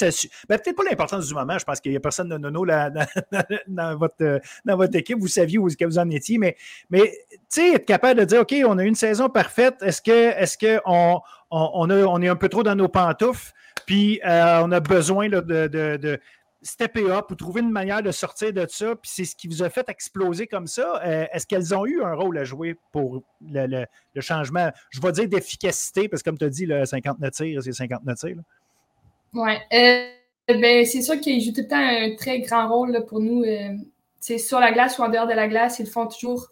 ben, 0.50 0.58
peut-être 0.58 0.76
pas 0.76 0.84
l'importance 0.84 1.28
du 1.28 1.34
moment, 1.34 1.58
je 1.58 1.64
pense 1.64 1.80
qu'il 1.80 1.92
n'y 1.92 1.98
a 1.98 2.02
personne 2.02 2.28
de 2.28 2.38
nono 2.38 2.66
là, 2.66 2.92
dans, 3.68 3.98
votre, 3.98 4.96
équipe, 4.96 5.18
vous 5.18 5.28
saviez 5.28 5.58
où 5.58 5.70
que 5.70 5.86
vous 5.86 5.98
en 5.98 6.10
étiez, 6.10 6.38
mais, 6.38 6.58
mais 6.90 7.14
être 7.58 7.86
capable 7.86 8.20
de 8.20 8.26
dire 8.26 8.42
OK, 8.42 8.54
on 8.66 8.78
a 8.78 8.84
une 8.84 8.96
saison 8.96 9.30
parfaite, 9.30 9.76
est-ce 9.82 10.02
que 10.02 10.12
est-ce 10.12 10.58
qu'on 10.58 11.22
on, 11.50 11.90
on, 11.90 11.90
on 11.90 12.22
est 12.22 12.28
un 12.28 12.36
peu 12.36 12.50
trop 12.50 12.64
dans 12.64 12.76
nos 12.76 12.90
pantoufles, 12.90 13.54
puis 13.86 14.20
euh, 14.26 14.62
on 14.64 14.72
a 14.72 14.80
besoin 14.82 15.30
de, 15.30 15.40
de, 15.40 16.20
stepper 16.62 17.10
up 17.10 17.32
ou 17.32 17.36
trouver 17.36 17.62
une 17.62 17.72
manière 17.72 18.04
de 18.04 18.12
sortir 18.12 18.52
de 18.54 18.66
ça, 18.68 18.96
puis 18.96 19.10
c'est 19.14 19.26
ce 19.26 19.36
qui 19.36 19.48
vous 19.48 19.64
a 19.64 19.70
fait 19.70 19.88
exploser 19.90 20.48
comme 20.48 20.68
ça. 20.68 21.02
Euh, 21.06 21.26
est-ce 21.32 21.48
qu'elles 21.48 21.74
ont 21.74 21.86
eu 21.86 22.04
un 22.04 22.14
rôle 22.14 22.38
à 22.38 22.44
jouer 22.44 22.76
pour 22.92 23.22
le, 23.42 23.86
changement, 24.20 24.70
je 24.90 25.00
vais 25.02 25.12
dire 25.12 25.30
d'efficacité, 25.30 26.10
parce 26.10 26.22
que 26.22 26.30
comme 26.30 26.38
tu 26.38 26.46
as 26.46 26.50
dit, 26.50 26.66
le 26.66 26.86
59 26.86 27.32
tirs, 27.32 27.64
c'est 27.64 27.72
59 27.72 28.18
tirs. 28.18 28.36
Oui. 29.34 29.52
Euh, 29.74 30.08
ben, 30.48 30.86
c'est 30.86 31.02
sûr 31.02 31.20
qu'ils 31.20 31.42
jouent 31.42 31.54
tout 31.54 31.62
le 31.62 31.68
temps 31.68 31.78
un 31.78 32.16
très 32.16 32.40
grand 32.42 32.68
rôle 32.68 33.06
pour 33.08 33.20
nous. 33.20 33.44
euh, 33.44 33.78
sur 34.38 34.60
la 34.60 34.72
glace 34.72 35.00
ou 35.00 35.04
en 35.04 35.10
dehors 35.10 35.28
de 35.28 35.34
la 35.34 35.48
glace, 35.48 35.80
ils 35.80 35.88
font 35.88 36.08
toujours 36.08 36.48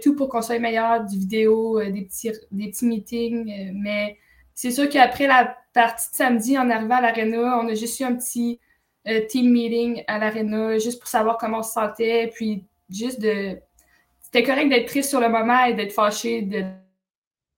tout 0.00 0.14
pour 0.14 0.28
qu'on 0.28 0.42
soit 0.42 0.60
meilleur, 0.60 1.04
du 1.04 1.18
vidéo, 1.18 1.82
des, 1.82 2.02
petits, 2.02 2.30
des 2.52 2.68
petits 2.68 2.86
meetings. 2.86 3.72
mais 3.74 4.16
c'est 4.54 4.70
sûr 4.70 4.88
qu'après 4.88 5.26
la 5.26 5.56
partie 5.72 6.10
de 6.10 6.14
samedi, 6.14 6.56
en 6.56 6.70
arrivant 6.70 6.96
à 6.96 7.00
l'aréna, 7.00 7.58
on 7.58 7.68
a 7.68 7.74
juste 7.74 7.98
eu 7.98 8.04
un 8.04 8.14
petit 8.14 8.60
euh, 8.60 8.66
team 9.28 9.50
meeting 9.50 10.04
à 10.06 10.18
l'Arena, 10.18 10.78
juste 10.78 11.00
pour 11.00 11.08
savoir 11.08 11.36
comment 11.38 11.58
on 11.58 11.62
se 11.62 11.72
sentait, 11.72 12.30
puis 12.34 12.64
juste 12.90 13.20
de. 13.20 13.58
C'était 14.20 14.42
correct 14.42 14.68
d'être 14.68 14.86
triste 14.86 15.10
sur 15.10 15.20
le 15.20 15.28
moment 15.28 15.64
et 15.64 15.74
d'être 15.74 15.92
fâché 15.92 16.48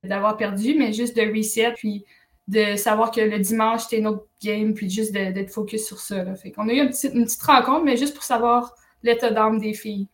d'avoir 0.02 0.36
perdu, 0.36 0.74
mais 0.76 0.92
juste 0.92 1.16
de 1.16 1.22
reset, 1.22 1.72
puis 1.76 2.04
de 2.48 2.76
savoir 2.76 3.10
que 3.10 3.20
le 3.20 3.38
dimanche, 3.38 3.82
c'était 3.84 3.98
une 3.98 4.06
autre 4.06 4.26
game, 4.42 4.74
puis 4.74 4.90
juste 4.90 5.12
d'être 5.12 5.50
focus 5.50 5.86
sur 5.86 5.98
ça. 5.98 6.24
Là. 6.24 6.34
Fait 6.34 6.50
qu'on 6.50 6.68
a 6.68 6.72
eu 6.72 6.80
une 6.80 6.88
petite, 6.90 7.42
rencontre, 7.42 7.84
mais 7.84 7.96
juste 7.96 8.14
pour 8.14 8.24
savoir 8.24 8.74
l'état 9.02 9.30
d'âme 9.30 9.58
des 9.58 9.72
filles. 9.72 10.08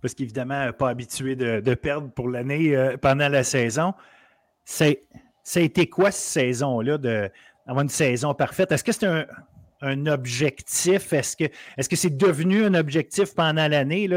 Parce 0.00 0.14
qu'évidemment, 0.14 0.72
pas 0.72 0.90
habitué 0.90 1.34
de, 1.34 1.74
perdre 1.74 2.10
pour 2.10 2.28
l'année 2.28 2.76
euh, 2.76 2.96
pendant 2.96 3.28
la 3.28 3.42
saison. 3.42 3.94
Ça 4.64 4.86
a 4.86 5.60
été 5.60 5.88
quoi 5.88 6.10
cette 6.10 6.44
saison-là, 6.44 6.98
d'avoir 6.98 7.82
une 7.82 7.88
saison 7.88 8.32
parfaite? 8.34 8.70
Est-ce 8.70 8.84
que 8.84 8.92
c'est 8.92 9.06
un, 9.06 9.26
un 9.80 10.06
objectif? 10.06 11.12
Est-ce 11.12 11.36
que 11.36 11.44
est-ce 11.76 11.96
c'est 11.96 12.16
devenu 12.16 12.64
un 12.64 12.74
objectif 12.74 13.34
pendant 13.34 13.68
l'année? 13.68 14.08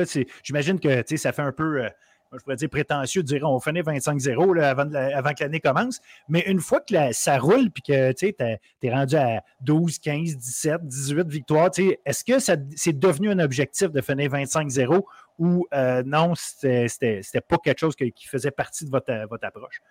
J'imagine 0.44 0.80
que 0.80 1.04
ça 1.18 1.32
fait 1.32 1.42
un 1.42 1.52
peu, 1.52 1.84
euh, 1.84 1.90
je 2.34 2.38
pourrais 2.40 2.56
dire 2.56 2.70
prétentieux 2.70 3.22
de 3.24 3.28
dire 3.28 3.44
on 3.44 3.60
finit 3.60 3.82
25-0 3.82 4.62
avant, 4.62 5.34
que 5.34 5.44
l'année 5.44 5.60
commence. 5.60 6.00
Mais 6.30 6.42
une 6.48 6.60
fois 6.60 6.80
que 6.80 7.12
ça 7.12 7.38
roule 7.38 7.70
puis 7.70 7.84
que 7.84 8.12
tu 8.14 8.34
es, 8.38 8.90
rendu 8.90 9.16
à 9.16 9.44
12, 9.62 10.00
15, 10.00 10.38
17, 10.38 10.88
18 10.88 11.28
victoires, 11.28 11.70
est-ce 12.06 12.24
que 12.24 12.40
c'est 12.40 13.00
devenu 13.00 13.30
un 13.30 13.40
objectif 13.40 13.92
de 13.92 14.02
finir 14.02 14.32
25-0 14.32 15.04
ou 15.40 15.66
euh, 15.74 16.04
non, 16.06 16.34
c'était 16.36 17.22
pas 17.48 17.58
quelque 17.58 17.80
chose 17.80 17.96
qui 17.96 18.28
faisait 18.28 18.52
partie 18.52 18.86
de 18.86 18.92
votre 18.92 19.46
approche? 19.46 19.82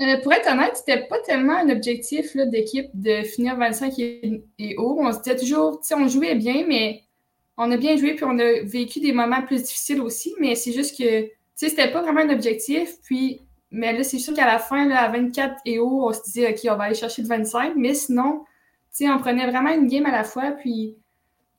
Euh, 0.00 0.16
pour 0.22 0.32
être 0.32 0.50
honnête, 0.50 0.76
c'était 0.76 1.06
pas 1.06 1.18
tellement 1.20 1.56
un 1.56 1.70
objectif 1.70 2.36
d'équipe 2.36 2.88
de 2.94 3.22
finir 3.22 3.56
25 3.56 3.98
et, 3.98 4.76
haut. 4.78 4.98
On 5.00 5.12
se 5.12 5.18
disait 5.18 5.36
toujours, 5.36 5.80
tu 5.80 5.88
sais, 5.88 5.94
on 5.94 6.06
jouait 6.06 6.36
bien, 6.36 6.64
mais 6.68 7.02
on 7.56 7.70
a 7.72 7.76
bien 7.76 7.96
joué, 7.96 8.14
puis 8.14 8.24
on 8.24 8.38
a 8.38 8.62
vécu 8.62 9.00
des 9.00 9.12
moments 9.12 9.42
plus 9.42 9.64
difficiles 9.64 10.00
aussi, 10.00 10.34
mais 10.38 10.54
c'est 10.54 10.72
juste 10.72 10.96
que, 10.96 11.22
tu 11.22 11.32
sais, 11.56 11.68
c'était 11.68 11.90
pas 11.90 12.02
vraiment 12.02 12.20
un 12.20 12.30
objectif. 12.30 13.00
Puis, 13.02 13.40
mais 13.72 13.92
là, 13.92 14.04
c'est 14.04 14.18
sûr 14.18 14.34
qu'à 14.34 14.46
la 14.46 14.60
fin, 14.60 14.86
là, 14.86 15.02
à 15.02 15.08
24 15.08 15.56
et 15.64 15.80
haut, 15.80 16.08
on 16.08 16.12
se 16.12 16.22
disait, 16.22 16.52
OK, 16.52 16.60
on 16.72 16.76
va 16.76 16.84
aller 16.84 16.94
chercher 16.94 17.22
le 17.22 17.28
25, 17.28 17.72
mais 17.76 17.94
sinon, 17.94 18.44
tu 18.96 19.04
sais, 19.04 19.10
on 19.10 19.18
prenait 19.18 19.50
vraiment 19.50 19.74
une 19.74 19.88
game 19.88 20.06
à 20.06 20.12
la 20.12 20.22
fois, 20.22 20.52
puis, 20.52 20.96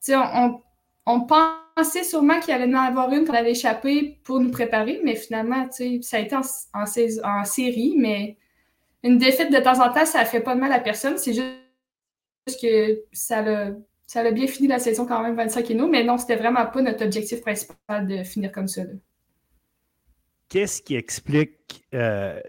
tu 0.01 0.13
sais, 0.13 0.15
on, 0.15 0.61
on 1.05 1.21
pense 1.21 1.58
pensais 1.79 2.03
sûrement 2.03 2.39
qu'il 2.39 2.53
allait 2.53 2.73
en 2.73 2.79
avoir 2.79 3.11
une 3.11 3.25
qu'on 3.25 3.33
allait 3.33 3.51
échapper 3.51 4.19
pour 4.23 4.39
nous 4.39 4.51
préparer, 4.51 4.99
mais 5.03 5.15
finalement, 5.15 5.67
ça 5.71 6.17
a 6.17 6.19
été 6.19 6.35
en, 6.35 7.45
série, 7.45 7.95
mais 7.97 8.37
une 9.03 9.17
défaite 9.17 9.51
de 9.51 9.59
temps 9.59 9.79
en 9.83 9.91
temps, 9.91 10.05
ça 10.05 10.25
fait 10.25 10.41
pas 10.41 10.55
de 10.55 10.59
mal 10.59 10.71
à 10.71 10.79
personne. 10.79 11.17
C'est 11.17 11.33
juste 11.33 12.61
que 12.61 13.03
ça 13.13 13.39
a, 13.39 13.71
ça 14.07 14.29
bien 14.31 14.47
fini 14.47 14.67
la 14.67 14.79
saison 14.79 15.05
quand 15.05 15.21
même 15.23 15.35
25 15.35 15.71
et 15.71 15.75
nous, 15.75 15.87
mais 15.87 16.03
non, 16.03 16.17
c'était 16.17 16.35
vraiment 16.35 16.65
pas 16.65 16.81
notre 16.81 17.05
objectif 17.05 17.41
principal 17.41 18.07
de 18.07 18.23
finir 18.23 18.51
comme 18.51 18.67
ça. 18.67 18.81
Qu'est-ce 20.49 20.81
qui 20.81 20.95
explique 20.95 21.85
euh, 21.93 22.41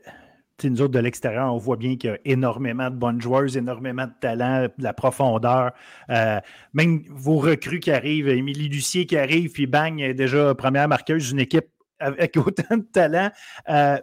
nous 0.69 0.83
autres 0.83 0.93
de 0.93 0.99
l'extérieur, 0.99 1.53
on 1.53 1.59
voit 1.59 1.77
bien 1.77 1.97
qu'il 1.97 2.11
y 2.11 2.13
a 2.13 2.19
énormément 2.25 2.91
de 2.91 2.97
bonnes 2.97 3.21
joueuses, 3.21 3.57
énormément 3.57 4.07
de 4.07 4.13
talent, 4.21 4.65
de 4.65 4.83
la 4.83 4.93
profondeur. 4.93 5.73
Euh, 6.11 6.41
même 6.73 7.03
vos 7.09 7.39
recrues 7.39 7.81
qui 7.81 7.91
arrivent, 7.91 8.29
Émilie 8.29 8.69
Lucier 8.69 9.07
qui 9.07 9.17
arrive, 9.17 9.53
puis 9.53 9.67
bang, 9.67 10.01
est 10.01 10.15
déjà 10.15 10.55
première 10.55 10.89
marqueuse 10.89 11.31
d'une 11.31 11.41
équipe 11.41 11.67
avec 11.99 12.37
autant 12.37 12.77
de 12.77 12.83
talent. 12.93 13.31
Euh, 13.69 13.99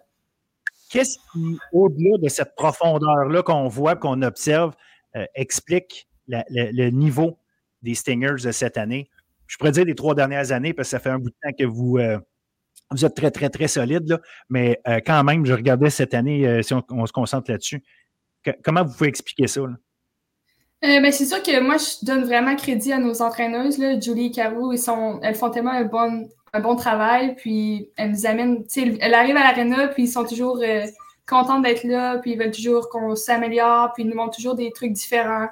qu'est-ce 0.89 1.17
qui, 1.31 1.57
au-delà 1.73 2.17
de 2.17 2.29
cette 2.29 2.55
profondeur-là 2.55 3.43
qu'on 3.43 3.67
voit, 3.67 3.95
qu'on 3.95 4.21
observe, 4.21 4.73
euh, 5.15 5.25
explique 5.35 6.07
le 6.27 6.89
niveau 6.89 7.39
des 7.81 7.95
Stingers 7.95 8.43
de 8.43 8.51
cette 8.51 8.77
année? 8.77 9.09
Je 9.47 9.57
pourrais 9.57 9.71
dire 9.71 9.85
des 9.85 9.95
trois 9.95 10.15
dernières 10.15 10.51
années, 10.51 10.73
parce 10.73 10.87
que 10.87 10.91
ça 10.91 10.99
fait 10.99 11.09
un 11.09 11.19
bout 11.19 11.29
de 11.29 11.35
temps 11.41 11.55
que 11.57 11.63
vous 11.63 11.97
vous 12.91 13.05
êtes 13.05 13.15
très, 13.15 13.31
très, 13.31 13.49
très 13.49 13.67
solide, 13.67 14.07
là, 14.07 14.19
mais 14.49 14.79
euh, 14.87 14.99
quand 15.05 15.23
même, 15.23 15.45
je 15.45 15.53
regardais 15.53 15.89
cette 15.89 16.13
année, 16.13 16.47
euh, 16.47 16.61
si 16.61 16.73
on, 16.73 17.05
se 17.05 17.11
concentre 17.11 17.51
là-dessus. 17.51 17.83
comment 18.63 18.83
vous 18.83 18.93
pouvez 18.93 19.09
expliquer 19.09 19.47
ça? 19.47 19.61
Euh, 19.61 19.75
ben, 20.81 21.11
c'est 21.11 21.25
sûr 21.25 21.41
que 21.41 21.59
moi, 21.59 21.77
je 21.77 22.05
donne 22.05 22.23
vraiment 22.23 22.55
crédit 22.55 22.93
à 22.93 22.99
nos 22.99 23.21
entraîneuses. 23.21 23.77
Là. 23.77 23.99
Julie 23.99 24.27
et 24.27 24.31
Caro, 24.31 24.71
elles 24.71 25.35
font 25.35 25.49
tellement 25.49 25.71
un 25.71 25.85
bon, 25.85 26.29
un 26.53 26.59
bon 26.59 26.75
travail, 26.75 27.35
puis 27.35 27.89
elles 27.97 28.11
nous 28.11 28.25
amènent. 28.25 28.63
Elles 28.75 29.13
arrivent 29.13 29.37
à 29.37 29.43
l'aréna, 29.43 29.87
puis 29.87 30.03
ils 30.03 30.11
sont 30.11 30.25
toujours 30.25 30.61
contentes 31.27 31.63
d'être 31.63 31.83
là, 31.83 32.19
puis 32.19 32.33
ils 32.33 32.39
veulent 32.39 32.51
toujours 32.51 32.89
qu'on 32.89 33.15
s'améliore, 33.15 33.91
puis 33.93 34.03
ils 34.03 34.09
nous 34.09 34.15
montrent 34.15 34.35
toujours 34.35 34.55
des 34.55 34.71
trucs 34.71 34.93
différents, 34.93 35.47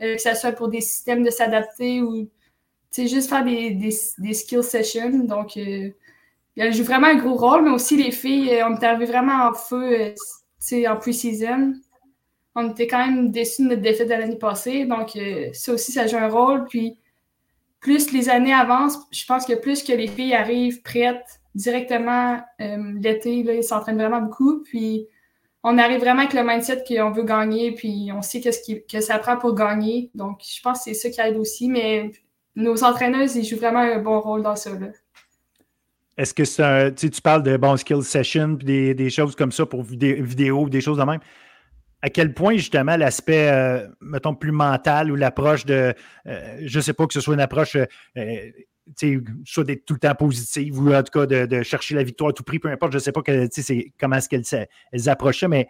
que 0.00 0.18
ce 0.18 0.34
soit 0.34 0.52
pour 0.52 0.68
des 0.68 0.80
systèmes 0.80 1.22
de 1.22 1.30
s'adapter 1.30 2.00
ou 2.00 2.28
juste 2.96 3.28
faire 3.28 3.44
des, 3.44 3.70
des, 3.70 3.94
des 4.18 4.34
skill 4.34 4.64
sessions. 4.64 5.20
Donc, 5.24 5.56
elle 6.60 6.74
joue 6.74 6.84
vraiment 6.84 7.06
un 7.06 7.16
gros 7.16 7.36
rôle, 7.36 7.64
mais 7.64 7.70
aussi 7.70 7.96
les 7.96 8.10
filles, 8.10 8.54
euh, 8.54 8.68
on 8.68 8.76
est 8.76 8.84
arrivé 8.84 9.06
vraiment 9.06 9.48
en 9.48 9.54
feu 9.54 10.12
euh, 10.72 10.88
en 10.88 10.96
pre-season. 10.96 11.74
On 12.54 12.70
était 12.70 12.86
quand 12.86 12.98
même 12.98 13.30
déçus 13.30 13.62
de 13.62 13.68
notre 13.68 13.80
défaite 13.80 14.08
de 14.08 14.14
l'année 14.14 14.36
passée, 14.36 14.84
donc 14.84 15.16
euh, 15.16 15.48
ça 15.54 15.72
aussi, 15.72 15.92
ça 15.92 16.06
joue 16.06 16.18
un 16.18 16.28
rôle. 16.28 16.66
Puis 16.66 16.98
plus 17.80 18.12
les 18.12 18.28
années 18.28 18.52
avancent, 18.52 18.98
je 19.10 19.24
pense 19.24 19.46
que 19.46 19.54
plus 19.54 19.82
que 19.82 19.92
les 19.92 20.06
filles 20.06 20.34
arrivent 20.34 20.82
prêtes 20.82 21.40
directement 21.54 22.40
l'été, 22.58 23.38
ils 23.38 23.64
s'entraînent 23.64 23.96
vraiment 23.96 24.20
beaucoup. 24.20 24.62
Puis 24.62 25.06
on 25.62 25.78
arrive 25.78 26.00
vraiment 26.00 26.20
avec 26.20 26.34
le 26.34 26.44
mindset 26.44 26.84
qu'on 26.86 27.10
veut 27.10 27.22
gagner, 27.22 27.72
puis 27.72 28.10
on 28.14 28.20
sait 28.20 28.42
ce 28.42 28.80
que 28.80 29.00
ça 29.00 29.18
prend 29.18 29.38
pour 29.38 29.54
gagner. 29.54 30.10
Donc 30.14 30.42
je 30.46 30.60
pense 30.60 30.78
que 30.78 30.84
c'est 30.84 30.94
ça 30.94 31.08
qui 31.08 31.20
aide 31.22 31.38
aussi, 31.38 31.68
mais 31.70 32.12
nos 32.54 32.84
entraîneuses, 32.84 33.36
ils 33.36 33.44
jouent 33.44 33.56
vraiment 33.56 33.80
un 33.80 33.98
bon 33.98 34.20
rôle 34.20 34.42
dans 34.42 34.56
ça. 34.56 34.70
Là. 34.78 34.88
Est-ce 36.20 36.34
que 36.34 36.44
c'est 36.44 36.94
tu 36.94 37.22
parles 37.22 37.42
de 37.42 37.56
bon 37.56 37.78
skill 37.78 38.02
session 38.02 38.48
des, 38.48 38.92
des, 38.92 39.08
choses 39.08 39.34
comme 39.34 39.52
ça 39.52 39.64
pour 39.64 39.82
vidéo, 39.82 40.22
vidéo 40.22 40.68
des 40.68 40.82
choses 40.82 40.98
de 40.98 41.02
même? 41.02 41.20
À 42.02 42.10
quel 42.10 42.34
point, 42.34 42.56
justement, 42.58 42.98
l'aspect, 42.98 43.48
euh, 43.50 43.88
mettons, 44.02 44.34
plus 44.34 44.52
mental 44.52 45.10
ou 45.10 45.16
l'approche 45.16 45.64
de, 45.64 45.94
euh, 46.26 46.58
je 46.62 46.76
ne 46.76 46.82
sais 46.82 46.92
pas, 46.92 47.06
que 47.06 47.14
ce 47.14 47.22
soit 47.22 47.32
une 47.32 47.40
approche, 47.40 47.74
euh, 47.74 48.50
soit 49.46 49.64
d'être 49.64 49.86
tout 49.86 49.94
le 49.94 49.98
temps 49.98 50.14
positive 50.14 50.78
ou 50.78 50.92
en 50.92 51.02
tout 51.02 51.20
cas 51.20 51.24
de, 51.24 51.62
chercher 51.62 51.94
la 51.94 52.02
victoire 52.02 52.30
à 52.30 52.32
tout 52.34 52.42
prix, 52.42 52.58
peu 52.58 52.68
importe, 52.68 52.92
je 52.92 52.98
ne 52.98 53.02
sais 53.02 53.12
pas 53.12 53.22
que, 53.22 53.48
comment 53.98 54.16
est-ce 54.16 54.28
qu'elles 54.28 54.68
elles 54.92 55.08
approchaient, 55.08 55.48
mais 55.48 55.68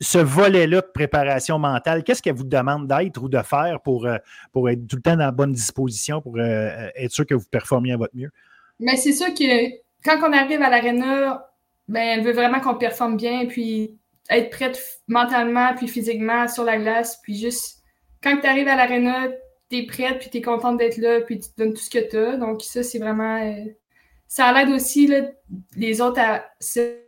ce 0.00 0.18
volet-là 0.18 0.80
de 0.80 0.90
préparation 0.94 1.58
mentale, 1.58 2.02
qu'est-ce 2.02 2.22
qu'elle 2.22 2.36
vous 2.36 2.44
demande 2.44 2.86
d'être 2.86 3.22
ou 3.22 3.28
de 3.28 3.42
faire 3.42 3.78
pour, 3.82 4.08
pour 4.52 4.70
être 4.70 4.86
tout 4.86 4.96
le 4.96 5.02
temps 5.02 5.16
dans 5.16 5.26
la 5.26 5.32
bonne 5.32 5.52
disposition, 5.52 6.22
pour 6.22 6.40
être 6.40 7.10
sûr 7.10 7.26
que 7.26 7.34
vous 7.34 7.44
performiez 7.50 7.92
à 7.92 7.98
votre 7.98 8.16
mieux? 8.16 8.30
Mais 8.82 8.96
c'est 8.96 9.12
sûr 9.12 9.32
que 9.32 9.70
quand 10.04 10.18
on 10.28 10.32
arrive 10.32 10.60
à 10.60 10.68
l'aréna, 10.68 11.48
ben, 11.86 12.00
elle 12.00 12.24
veut 12.24 12.32
vraiment 12.32 12.58
qu'on 12.58 12.74
performe 12.74 13.16
bien, 13.16 13.46
puis 13.46 13.96
être 14.28 14.50
prête 14.50 15.00
mentalement, 15.06 15.72
puis 15.76 15.86
physiquement 15.86 16.48
sur 16.48 16.64
la 16.64 16.78
glace, 16.78 17.20
puis 17.22 17.38
juste, 17.38 17.84
quand 18.22 18.36
tu 18.40 18.46
arrives 18.46 18.66
à 18.66 18.74
l'aréna, 18.74 19.28
tu 19.70 19.78
es 19.78 19.86
prête, 19.86 20.18
puis 20.18 20.30
tu 20.30 20.38
es 20.38 20.42
contente 20.42 20.78
d'être 20.78 20.96
là, 20.96 21.20
puis 21.20 21.38
tu 21.38 21.48
te 21.50 21.62
donnes 21.62 21.74
tout 21.74 21.80
ce 21.80 21.90
que 21.90 22.10
tu 22.10 22.16
as. 22.16 22.36
Donc, 22.36 22.62
ça, 22.62 22.82
c'est 22.82 22.98
vraiment. 22.98 23.40
Euh, 23.40 23.70
ça 24.26 24.60
aide 24.60 24.70
aussi 24.70 25.06
là, 25.06 25.30
les 25.76 26.00
autres 26.00 26.20
à 26.20 26.44
se, 26.58 26.98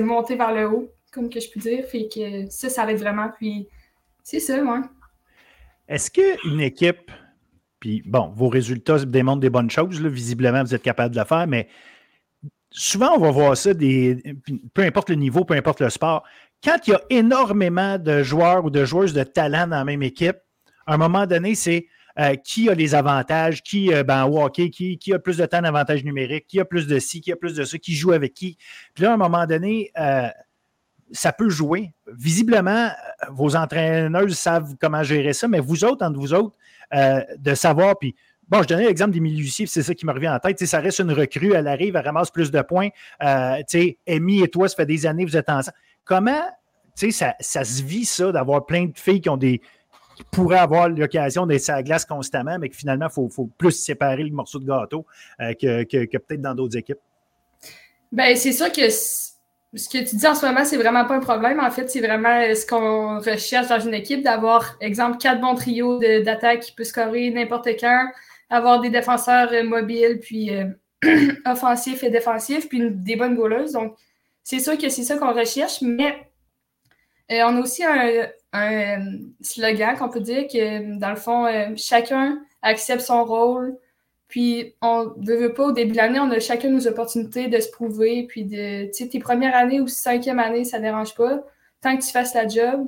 monter 0.00 0.36
vers 0.36 0.54
le 0.54 0.68
haut, 0.68 0.92
comme 1.12 1.28
que 1.28 1.40
je 1.40 1.50
peux 1.50 1.60
dire. 1.60 1.84
Fait 1.86 2.08
que 2.08 2.48
ça, 2.50 2.68
ça 2.68 2.88
aide 2.88 2.98
vraiment. 2.98 3.30
Puis, 3.36 3.68
c'est 4.22 4.40
ça, 4.40 4.62
moi. 4.62 4.82
Est-ce 5.88 6.08
qu'une 6.08 6.60
équipe 6.60 7.10
puis 7.84 8.02
bon, 8.06 8.32
vos 8.34 8.48
résultats 8.48 9.04
démontrent 9.04 9.40
des 9.40 9.50
bonnes 9.50 9.68
choses. 9.68 10.00
visiblement, 10.00 10.64
vous 10.64 10.74
êtes 10.74 10.82
capable 10.82 11.14
de 11.14 11.20
le 11.20 11.26
faire, 11.26 11.46
mais 11.46 11.68
souvent, 12.70 13.10
on 13.14 13.18
va 13.18 13.30
voir 13.30 13.58
ça, 13.58 13.74
peu 13.74 14.82
importe 14.82 15.10
le 15.10 15.16
niveau, 15.16 15.44
peu 15.44 15.52
importe 15.52 15.82
le 15.82 15.90
sport. 15.90 16.24
Quand 16.64 16.78
il 16.86 16.92
y 16.92 16.94
a 16.94 17.02
énormément 17.10 17.98
de 17.98 18.22
joueurs 18.22 18.64
ou 18.64 18.70
de 18.70 18.86
joueuses 18.86 19.12
de 19.12 19.22
talent 19.22 19.66
dans 19.66 19.76
la 19.76 19.84
même 19.84 20.02
équipe, 20.02 20.38
à 20.86 20.94
un 20.94 20.96
moment 20.96 21.26
donné, 21.26 21.54
c'est 21.54 21.88
euh, 22.18 22.36
qui 22.36 22.70
a 22.70 22.74
les 22.74 22.94
avantages, 22.94 23.62
qui, 23.62 23.92
euh, 23.92 24.02
ben, 24.02 24.30
qui, 24.48 24.96
qui, 24.96 25.12
a 25.12 25.18
plus 25.18 25.36
de 25.36 25.44
temps 25.44 25.60
d'avantage 25.60 26.04
numérique, 26.04 26.46
qui 26.46 26.60
a 26.60 26.64
plus 26.64 26.86
de 26.86 26.98
ci, 26.98 27.20
qui 27.20 27.32
a 27.32 27.36
plus 27.36 27.54
de 27.54 27.64
ça, 27.64 27.76
qui 27.76 27.94
joue 27.94 28.12
avec 28.12 28.32
qui. 28.32 28.56
Puis 28.94 29.04
là, 29.04 29.10
à 29.10 29.14
un 29.14 29.18
moment 29.18 29.44
donné, 29.44 29.90
euh, 30.00 30.28
ça 31.14 31.32
peut 31.32 31.48
jouer. 31.48 31.92
Visiblement, 32.12 32.90
vos 33.30 33.56
entraîneurs 33.56 34.30
savent 34.30 34.74
comment 34.80 35.02
gérer 35.02 35.32
ça, 35.32 35.48
mais 35.48 35.60
vous 35.60 35.84
autres, 35.84 36.04
entre 36.04 36.18
vous 36.18 36.34
autres, 36.34 36.56
de 36.92 37.54
savoir, 37.54 37.98
puis 37.98 38.14
Bon, 38.48 38.62
je 38.62 38.68
donnais 38.68 38.86
l'exemple 38.86 39.12
d'Émilie 39.12 39.38
Lucier, 39.38 39.66
c'est 39.66 39.82
ça 39.82 39.94
qui 39.94 40.04
me 40.04 40.12
revient 40.12 40.28
en 40.28 40.38
tête. 40.38 40.62
ça 40.66 40.78
reste 40.78 40.98
une 40.98 41.12
recrue, 41.12 41.54
elle 41.54 41.66
arrive, 41.66 41.96
elle 41.96 42.04
ramasse 42.04 42.30
plus 42.30 42.50
de 42.50 42.60
points. 42.60 42.88
Euh, 43.22 43.62
Amy 44.06 44.42
et 44.42 44.48
toi, 44.48 44.68
ça 44.68 44.76
fait 44.76 44.86
des 44.86 45.06
années 45.06 45.24
que 45.24 45.30
vous 45.30 45.36
êtes 45.36 45.48
ensemble. 45.48 45.76
Comment 46.04 46.42
ça, 46.94 47.34
ça 47.40 47.64
se 47.64 47.82
vit, 47.82 48.04
ça, 48.04 48.32
d'avoir 48.32 48.66
plein 48.66 48.86
de 48.86 48.98
filles 48.98 49.20
qui 49.20 49.28
ont 49.28 49.36
des 49.36 49.60
qui 50.14 50.22
pourraient 50.30 50.58
avoir 50.58 50.88
l'occasion 50.88 51.44
d'être 51.44 51.68
à 51.70 51.76
la 51.76 51.82
glace 51.82 52.04
constamment, 52.04 52.56
mais 52.60 52.68
que 52.68 52.76
finalement, 52.76 53.08
il 53.08 53.30
faut, 53.32 53.50
plus 53.58 53.72
séparer 53.72 54.22
le 54.22 54.30
morceau 54.30 54.60
de 54.60 54.66
gâteau 54.66 55.04
euh, 55.40 55.54
que, 55.54 55.82
que, 55.82 56.18
peut-être 56.18 56.40
dans 56.40 56.54
d'autres 56.54 56.76
équipes? 56.76 57.00
Bien, 58.12 58.36
c'est 58.36 58.52
sûr 58.52 58.70
que 58.70 58.88
ce 59.76 59.88
que 59.88 59.98
tu 59.98 60.16
dis 60.16 60.26
en 60.26 60.34
ce 60.34 60.46
moment, 60.46 60.64
c'est 60.64 60.76
vraiment 60.76 61.04
pas 61.04 61.16
un 61.16 61.20
problème. 61.20 61.60
En 61.60 61.70
fait, 61.70 61.90
c'est 61.90 62.00
vraiment 62.00 62.42
ce 62.54 62.66
qu'on 62.66 63.18
recherche 63.18 63.68
dans 63.68 63.80
une 63.80 63.94
équipe, 63.94 64.22
d'avoir, 64.22 64.76
exemple, 64.80 65.18
quatre 65.18 65.40
bons 65.40 65.54
trios 65.54 65.98
d'attaque 65.98 66.60
qui 66.60 66.72
peuvent 66.72 66.86
scorer 66.86 67.30
n'importe 67.30 67.68
quand, 67.80 68.08
avoir 68.50 68.80
des 68.80 68.90
défenseurs 68.90 69.52
euh, 69.52 69.64
mobiles, 69.64 70.20
puis 70.20 70.54
euh, 70.54 70.66
offensifs 71.46 72.04
et 72.04 72.10
défensifs, 72.10 72.68
puis 72.68 72.90
des 72.90 73.16
bonnes 73.16 73.34
goaleuses. 73.34 73.72
Donc, 73.72 73.96
c'est 74.42 74.60
sûr 74.60 74.78
que 74.78 74.88
c'est 74.88 75.02
ça 75.02 75.16
qu'on 75.16 75.32
recherche, 75.32 75.80
mais 75.82 76.14
euh, 77.32 77.42
on 77.46 77.56
a 77.56 77.60
aussi 77.60 77.82
un, 77.84 78.28
slogan 79.40 79.96
qu'on 79.96 80.08
peut 80.08 80.20
dire 80.20 80.46
que, 80.46 80.98
dans 80.98 81.10
le 81.10 81.16
fond, 81.16 81.46
chacun 81.76 82.38
accepte 82.62 83.00
son 83.00 83.24
rôle. 83.24 83.76
Puis, 84.34 84.74
on 84.82 85.14
ne 85.16 85.32
veut 85.36 85.54
pas, 85.54 85.66
au 85.66 85.70
début 85.70 85.92
de 85.92 85.96
l'année, 85.96 86.18
on 86.18 86.28
a 86.32 86.40
chacun 86.40 86.68
nos 86.68 86.88
opportunités 86.88 87.46
de 87.46 87.60
se 87.60 87.70
prouver. 87.70 88.26
Puis, 88.26 88.44
de, 88.44 88.86
tu 88.86 88.92
sais, 88.92 89.08
tes 89.08 89.20
premières 89.20 89.54
années 89.54 89.80
ou 89.80 89.86
cinquième 89.86 90.40
année, 90.40 90.64
ça 90.64 90.78
ne 90.78 90.82
dérange 90.82 91.14
pas. 91.14 91.44
Tant 91.80 91.96
que 91.96 92.04
tu 92.04 92.10
fasses 92.10 92.34
la 92.34 92.48
job, 92.48 92.84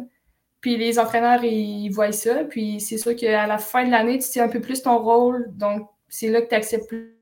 puis 0.61 0.77
les 0.77 0.99
entraîneurs, 0.99 1.45
ils 1.45 1.89
voient 1.91 2.11
ça. 2.11 2.43
Puis 2.43 2.81
c'est 2.81 2.99
sûr 2.99 3.15
qu'à 3.15 3.47
la 3.47 3.59
fin 3.59 3.85
de 3.85 3.93
l'année, 3.93 4.19
tu 4.19 4.25
sais 4.25 4.41
un 4.41 4.49
peu 4.49 4.61
plus 4.61 4.83
ton 4.83 4.99
rôle. 4.99 5.47
Donc, 5.57 5.89
c'est 6.09 6.31
là 6.31 6.43
que 6.43 6.49
tu 6.49 6.55
acceptes 6.57 6.89
plus 6.89 7.15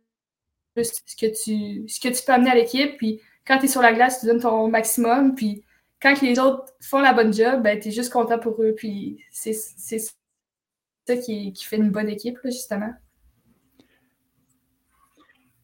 ce 0.82 1.16
que 1.16 1.26
tu, 1.26 1.86
ce 1.86 2.00
que 2.00 2.08
tu 2.08 2.24
peux 2.24 2.32
amener 2.32 2.50
à 2.50 2.54
l'équipe. 2.54 2.96
Puis 2.96 3.20
quand 3.46 3.58
tu 3.58 3.66
es 3.66 3.68
sur 3.68 3.82
la 3.82 3.92
glace, 3.92 4.20
tu 4.20 4.26
donnes 4.26 4.40
ton 4.40 4.68
maximum. 4.68 5.34
Puis 5.34 5.64
quand 6.00 6.18
les 6.22 6.38
autres 6.38 6.72
font 6.80 7.00
la 7.00 7.12
bonne 7.12 7.34
job, 7.34 7.62
ben, 7.62 7.78
tu 7.78 7.88
es 7.88 7.90
juste 7.90 8.10
content 8.10 8.38
pour 8.38 8.62
eux. 8.62 8.72
Puis 8.74 9.22
c'est 9.30 9.52
ça 9.52 11.16
qui, 11.18 11.52
qui, 11.52 11.64
fait 11.66 11.76
une 11.76 11.90
bonne 11.90 12.08
équipe, 12.08 12.38
justement. 12.42 12.94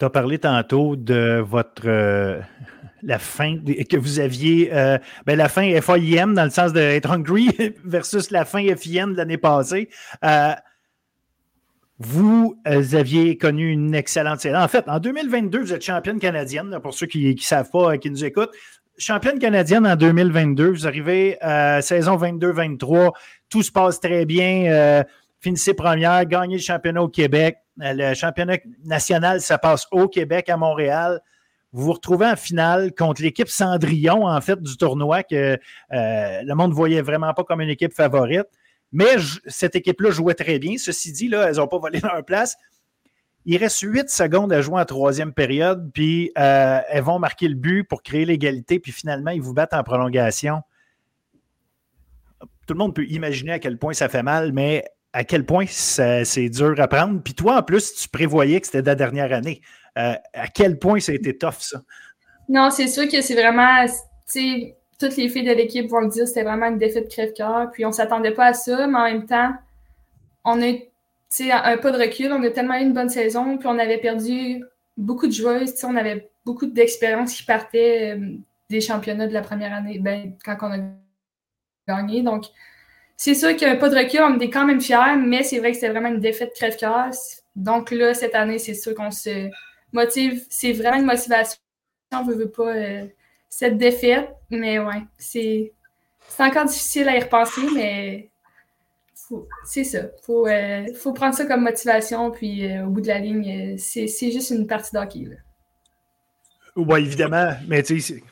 Tu 0.01 0.07
as 0.07 0.11
parlé 0.11 0.39
tantôt 0.39 0.97
de 0.97 1.45
votre. 1.47 1.83
Euh, 1.85 2.41
la 3.03 3.19
fin 3.19 3.59
que 3.59 3.97
vous 3.99 4.19
aviez, 4.19 4.71
euh, 4.73 4.99
ben 5.27 5.37
la 5.37 5.49
fin 5.49 5.79
FAIM 5.81 6.35
dans 6.35 6.45
le 6.45 6.51
sens 6.51 6.73
d'être 6.73 7.11
hungry 7.11 7.49
versus 7.85 8.31
la 8.31 8.47
fin 8.47 8.63
FIN 8.77 9.09
de 9.09 9.17
l'année 9.19 9.37
passée. 9.37 9.91
Euh, 10.25 10.53
vous 11.99 12.59
aviez 12.65 13.37
connu 13.37 13.71
une 13.71 13.95
excellente 13.95 14.41
saison. 14.41 14.59
En 14.59 14.69
fait, 14.69 14.89
en 14.89 15.01
2022, 15.01 15.61
vous 15.61 15.73
êtes 15.75 15.85
championne 15.85 16.19
canadienne, 16.19 16.79
pour 16.83 16.95
ceux 16.95 17.07
qui 17.07 17.35
ne 17.35 17.41
savent 17.41 17.71
pas, 17.71 17.99
qui 17.99 18.11
nous 18.11 18.25
écoutent. 18.25 18.53
Championne 18.97 19.39
canadienne 19.39 19.87
en 19.87 19.97
2022, 19.97 20.71
vous 20.71 20.87
arrivez 20.87 21.39
à 21.43 21.83
saison 21.83 22.17
22-23, 22.17 23.13
tout 23.51 23.63
se 23.63 23.73
passe 23.73 24.01
très 24.01 24.25
bien, 24.25 25.05
finissez 25.41 25.75
première, 25.75 26.25
gagnez 26.27 26.57
le 26.57 26.63
championnat 26.63 27.03
au 27.03 27.09
Québec. 27.09 27.59
Le 27.77 28.15
championnat 28.15 28.59
national, 28.85 29.41
ça 29.41 29.59
passe 29.59 29.87
au 29.91 30.09
Québec, 30.09 30.49
à 30.49 30.57
Montréal 30.57 31.21
vous 31.73 31.85
vous 31.85 31.93
retrouvez 31.93 32.27
en 32.27 32.37
finale 32.37 32.93
contre 32.95 33.23
l'équipe 33.23 33.49
Cendrillon, 33.49 34.27
en 34.27 34.41
fait, 34.41 34.61
du 34.61 34.77
tournoi 34.77 35.23
que 35.23 35.57
euh, 35.93 36.43
le 36.43 36.55
monde 36.55 36.71
ne 36.71 36.75
voyait 36.75 37.03
vraiment 37.03 37.33
pas 37.33 37.45
comme 37.45 37.61
une 37.61 37.69
équipe 37.69 37.93
favorite. 37.93 38.49
Mais 38.93 39.17
cette 39.47 39.77
équipe-là 39.77 40.11
jouait 40.11 40.35
très 40.35 40.59
bien. 40.59 40.77
Ceci 40.79 41.13
dit, 41.13 41.29
là, 41.29 41.49
elles 41.49 41.57
n'ont 41.57 41.69
pas 41.69 41.79
volé 41.79 42.01
leur 42.03 42.25
place. 42.25 42.57
Il 43.47 43.57
reste 43.57 43.81
huit 43.81 44.11
secondes 44.11 44.53
à 44.53 44.61
jouer 44.61 44.81
en 44.81 44.85
troisième 44.85 45.33
période, 45.33 45.91
puis 45.95 46.33
euh, 46.37 46.81
elles 46.89 47.03
vont 47.03 47.19
marquer 47.19 47.49
le 47.49 47.55
but 47.55 47.85
pour 47.85 48.03
créer 48.03 48.25
l'égalité, 48.25 48.81
puis 48.81 48.93
finalement, 48.93 49.31
ils 49.31 49.41
vous 49.41 49.55
battent 49.55 49.73
en 49.73 49.83
prolongation. 49.83 50.61
Tout 52.67 52.75
le 52.75 52.79
monde 52.79 52.95
peut 52.95 53.07
imaginer 53.07 53.53
à 53.53 53.59
quel 53.59 53.79
point 53.79 53.95
ça 53.95 54.09
fait 54.09 54.23
mal, 54.23 54.53
mais 54.53 54.85
à 55.13 55.25
quel 55.25 55.45
point 55.45 55.67
c'est 55.67 56.49
dur 56.49 56.75
à 56.79 56.89
prendre. 56.89 57.21
Puis 57.23 57.35
toi, 57.35 57.59
en 57.59 57.63
plus, 57.63 57.95
tu 57.95 58.09
prévoyais 58.09 58.61
que 58.61 58.67
c'était 58.67 58.83
la 58.83 58.95
dernière 58.95 59.33
année. 59.33 59.61
Euh, 59.99 60.15
à 60.35 60.49
quel 60.49 60.79
point 60.79 61.01
ça 61.01 61.13
a 61.13 61.15
été 61.17 61.37
tough, 61.37 61.59
ça? 61.61 61.83
Non, 62.49 62.71
c'est 62.71 62.89
sûr 62.89 63.09
que 63.09 63.21
c'est 63.21 63.35
vraiment. 63.35 63.87
Toutes 64.99 65.17
les 65.17 65.29
filles 65.29 65.45
de 65.45 65.53
l'équipe 65.53 65.89
vont 65.89 66.01
le 66.01 66.09
dire, 66.09 66.29
c'était 66.29 66.43
vraiment 66.43 66.67
une 66.67 66.79
défaite 66.79 67.09
crève-cœur. 67.11 67.71
Puis 67.73 67.85
on 67.85 67.89
ne 67.89 67.95
s'attendait 67.95 68.33
pas 68.33 68.47
à 68.47 68.55
ça, 68.55 68.87
mais 68.87 68.99
en 68.99 69.05
même 69.05 69.27
temps, 69.27 69.53
on 70.45 70.61
a 70.63 70.73
un 71.65 71.77
peu 71.79 71.91
de 71.91 71.99
recul. 71.99 72.33
On 72.33 72.43
a 72.43 72.51
tellement 72.51 72.77
eu 72.77 72.83
une 72.83 72.93
bonne 72.93 73.09
saison, 73.09 73.57
puis 73.57 73.67
on 73.67 73.79
avait 73.79 73.99
perdu 73.99 74.63
beaucoup 74.97 75.27
de 75.27 75.33
joueuses. 75.33 75.75
On 75.85 75.97
avait 75.97 76.31
beaucoup 76.45 76.67
d'expérience 76.67 77.35
qui 77.35 77.45
partaient 77.45 78.17
euh, 78.17 78.37
des 78.69 78.81
championnats 78.81 79.27
de 79.27 79.33
la 79.33 79.43
première 79.43 79.73
année, 79.73 79.99
ben, 79.99 80.35
quand 80.45 80.57
on 80.63 80.73
a 80.73 80.79
gagné. 81.89 82.23
Donc, 82.23 82.45
c'est 83.23 83.35
sûr 83.35 83.55
qu'il 83.55 83.69
n'y 83.69 83.75
a 83.75 83.77
pas 83.77 83.91
de 83.91 83.97
recul, 83.97 84.21
on 84.23 84.37
était 84.37 84.49
quand 84.49 84.65
même 84.65 84.81
fiers, 84.81 85.19
mais 85.19 85.43
c'est 85.43 85.59
vrai 85.59 85.73
que 85.73 85.75
c'était 85.75 85.91
vraiment 85.91 86.09
une 86.09 86.21
défaite 86.21 86.55
crève-cœur. 86.55 87.11
Donc 87.55 87.91
là, 87.91 88.15
cette 88.15 88.35
année, 88.35 88.59
c'est 88.59 88.73
sûr 88.73 88.95
qu'on 88.95 89.11
se 89.11 89.51
motive. 89.93 90.43
C'est 90.49 90.73
vraiment 90.73 90.97
une 90.97 91.05
motivation. 91.05 91.59
On 92.13 92.25
ne 92.25 92.33
veut 92.33 92.51
pas 92.51 92.75
euh, 92.75 93.07
cette 93.51 93.77
défaite. 93.77 94.31
Mais 94.49 94.79
ouais, 94.79 95.03
c'est 95.19 95.75
encore 96.39 96.65
difficile 96.65 97.11
à 97.11 97.19
y 97.19 97.21
repenser, 97.21 97.61
mais 97.75 98.31
c'est 99.65 99.85
ça. 99.85 99.99
Il 99.99 100.25
faut, 100.25 100.47
euh, 100.47 100.87
faut, 100.95 101.13
prendre 101.13 101.35
ça 101.35 101.45
comme 101.45 101.61
motivation. 101.61 102.31
Puis 102.31 102.73
euh, 102.73 102.87
au 102.87 102.89
bout 102.89 103.03
de 103.03 103.09
la 103.09 103.19
ligne, 103.19 103.77
c'est 103.77 104.07
juste 104.07 104.49
une 104.49 104.67
partie 104.67 104.95
d'hockey. 104.95 105.29
Oui, 106.75 107.01
évidemment. 107.01 107.53
Mais 107.69 107.83
tu 107.83 108.01
sais, 108.01 108.23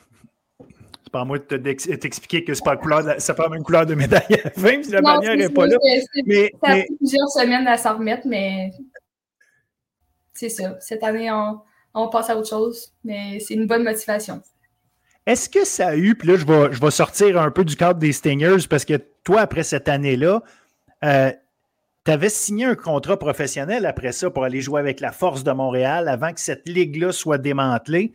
c'est 1.09 1.13
pas 1.13 1.21
à 1.21 1.25
moi 1.25 1.39
de 1.39 1.57
t'expliquer 1.95 2.43
que 2.43 2.53
c'est 2.53 2.63
pas, 2.63 2.77
pas 2.77 3.01
la 3.01 3.49
même 3.49 3.63
couleur 3.63 3.87
de 3.87 3.95
médaille 3.95 4.21
à 4.29 4.43
la 4.43 4.49
fin, 4.51 4.83
si 4.83 4.91
la 4.91 5.01
manière 5.01 5.35
n'est 5.35 5.49
pas 5.49 5.65
là. 5.65 5.75
Mais, 6.27 6.51
ça 6.63 6.73
a 6.73 6.83
plusieurs 6.97 7.29
semaines 7.29 7.67
à 7.67 7.77
s'en 7.77 7.97
remettre, 7.97 8.27
mais 8.27 8.71
c'est 10.33 10.49
ça. 10.49 10.77
Cette 10.79 11.03
année, 11.03 11.31
on, 11.93 12.07
passe 12.09 12.29
à 12.29 12.37
autre 12.37 12.47
chose, 12.47 12.93
mais 13.03 13.39
c'est 13.39 13.55
une 13.55 13.65
bonne 13.65 13.83
motivation. 13.83 14.43
Est-ce 15.25 15.49
que 15.49 15.65
ça 15.65 15.89
a 15.89 15.95
eu, 15.95 16.13
puis 16.13 16.27
là, 16.27 16.35
je 16.37 16.45
vais, 16.45 16.73
je 16.73 16.79
vais 16.79 16.91
sortir 16.91 17.41
un 17.41 17.49
peu 17.49 17.65
du 17.65 17.75
cadre 17.75 17.99
des 17.99 18.13
Stingers, 18.13 18.67
parce 18.69 18.85
que 18.85 19.01
toi, 19.23 19.41
après 19.41 19.63
cette 19.63 19.89
année-là, 19.89 20.43
euh, 21.03 21.31
tu 22.05 22.11
avais 22.11 22.29
signé 22.29 22.65
un 22.65 22.75
contrat 22.75 23.17
professionnel 23.17 23.87
après 23.87 24.11
ça 24.11 24.29
pour 24.29 24.43
aller 24.43 24.61
jouer 24.61 24.79
avec 24.79 24.99
la 24.99 25.11
Force 25.11 25.43
de 25.43 25.51
Montréal 25.51 26.07
avant 26.07 26.33
que 26.33 26.39
cette 26.39 26.67
ligue-là 26.67 27.11
soit 27.11 27.39
démantelée. 27.39 28.13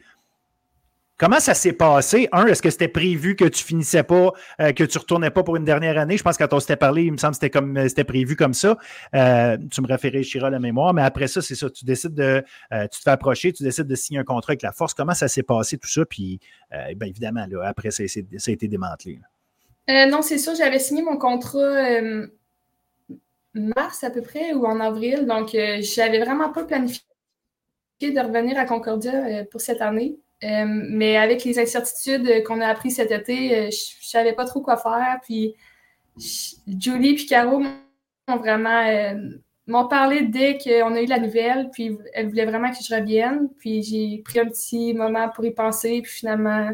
Comment 1.16 1.38
ça 1.38 1.54
s'est 1.54 1.72
passé? 1.72 2.28
Un, 2.32 2.46
est-ce 2.46 2.60
que 2.60 2.70
c'était 2.70 2.88
prévu 2.88 3.36
que 3.36 3.44
tu 3.44 3.62
finissais 3.62 4.02
pas, 4.02 4.32
euh, 4.60 4.72
que 4.72 4.82
tu 4.82 4.98
retournais 4.98 5.30
pas 5.30 5.44
pour 5.44 5.54
une 5.54 5.64
dernière 5.64 5.96
année? 5.96 6.16
Je 6.16 6.24
pense 6.24 6.36
que 6.36 6.42
quand 6.42 6.56
on 6.56 6.58
s'était 6.58 6.76
parlé, 6.76 7.04
il 7.04 7.12
me 7.12 7.16
semble 7.18 7.36
que 7.36 7.38
c'était 7.40 7.56
euh, 7.56 7.88
c'était 7.88 8.04
prévu 8.04 8.34
comme 8.34 8.52
ça. 8.52 8.76
Euh, 9.14 9.56
tu 9.70 9.80
me 9.80 9.86
référais 9.86 10.24
Chira 10.24 10.50
la 10.50 10.58
mémoire, 10.58 10.92
mais 10.92 11.02
après 11.02 11.28
ça, 11.28 11.40
c'est 11.40 11.54
ça. 11.54 11.70
Tu 11.70 11.84
décides 11.84 12.14
de 12.14 12.42
tu 12.72 12.98
te 12.98 13.02
fais 13.02 13.10
approcher, 13.10 13.52
tu 13.52 13.62
décides 13.62 13.86
de 13.86 13.94
signer 13.94 14.18
un 14.18 14.24
contrat 14.24 14.52
avec 14.52 14.62
la 14.62 14.72
force. 14.72 14.92
Comment 14.92 15.14
ça 15.14 15.28
s'est 15.28 15.44
passé 15.44 15.78
tout 15.78 15.88
ça? 15.88 16.04
Puis 16.04 16.40
bien 16.96 17.08
évidemment, 17.08 17.46
après, 17.62 17.92
ça, 17.92 18.02
ça, 18.08 18.20
a 18.20 18.50
été 18.50 18.66
démantelé. 18.66 19.20
non, 19.88 20.20
c'est 20.20 20.38
sûr, 20.38 20.54
j'avais 20.56 20.80
signé 20.80 21.02
mon 21.02 21.16
contrat 21.16 22.00
mars 23.54 24.02
à 24.02 24.10
peu 24.10 24.20
près 24.20 24.52
ou 24.52 24.66
en 24.66 24.80
avril. 24.80 25.26
Donc, 25.26 25.50
j'avais 25.80 26.18
vraiment 26.18 26.50
pas 26.50 26.64
planifié 26.64 27.04
de 28.00 28.20
revenir 28.20 28.58
à 28.58 28.64
Concordia 28.64 29.44
pour 29.44 29.60
cette 29.60 29.80
année. 29.80 30.16
Euh, 30.42 30.64
mais 30.66 31.16
avec 31.16 31.44
les 31.44 31.58
incertitudes 31.58 32.42
qu'on 32.44 32.60
a 32.60 32.66
apprises 32.66 32.96
cet 32.96 33.12
été, 33.12 33.56
euh, 33.56 33.70
je 33.70 33.98
ne 34.00 34.02
savais 34.02 34.32
pas 34.32 34.44
trop 34.44 34.60
quoi 34.60 34.76
faire. 34.76 35.18
Puis 35.22 35.54
Julie 36.18 37.10
et 37.10 37.26
Caro 37.26 37.60
m'ont 37.60 38.36
vraiment 38.36 38.86
euh, 38.86 39.14
m'ont 39.66 39.88
parlé 39.88 40.22
dès 40.22 40.58
qu'on 40.58 40.94
a 40.94 41.00
eu 41.00 41.06
la 41.06 41.18
nouvelle. 41.18 41.70
Puis 41.72 41.96
elles 42.12 42.28
voulaient 42.28 42.44
vraiment 42.44 42.70
que 42.70 42.76
je 42.82 42.94
revienne. 42.94 43.48
Puis 43.58 43.82
j'ai 43.82 44.22
pris 44.22 44.40
un 44.40 44.46
petit 44.46 44.92
moment 44.92 45.28
pour 45.30 45.44
y 45.44 45.52
penser. 45.52 46.02
Puis 46.02 46.12
finalement, 46.12 46.70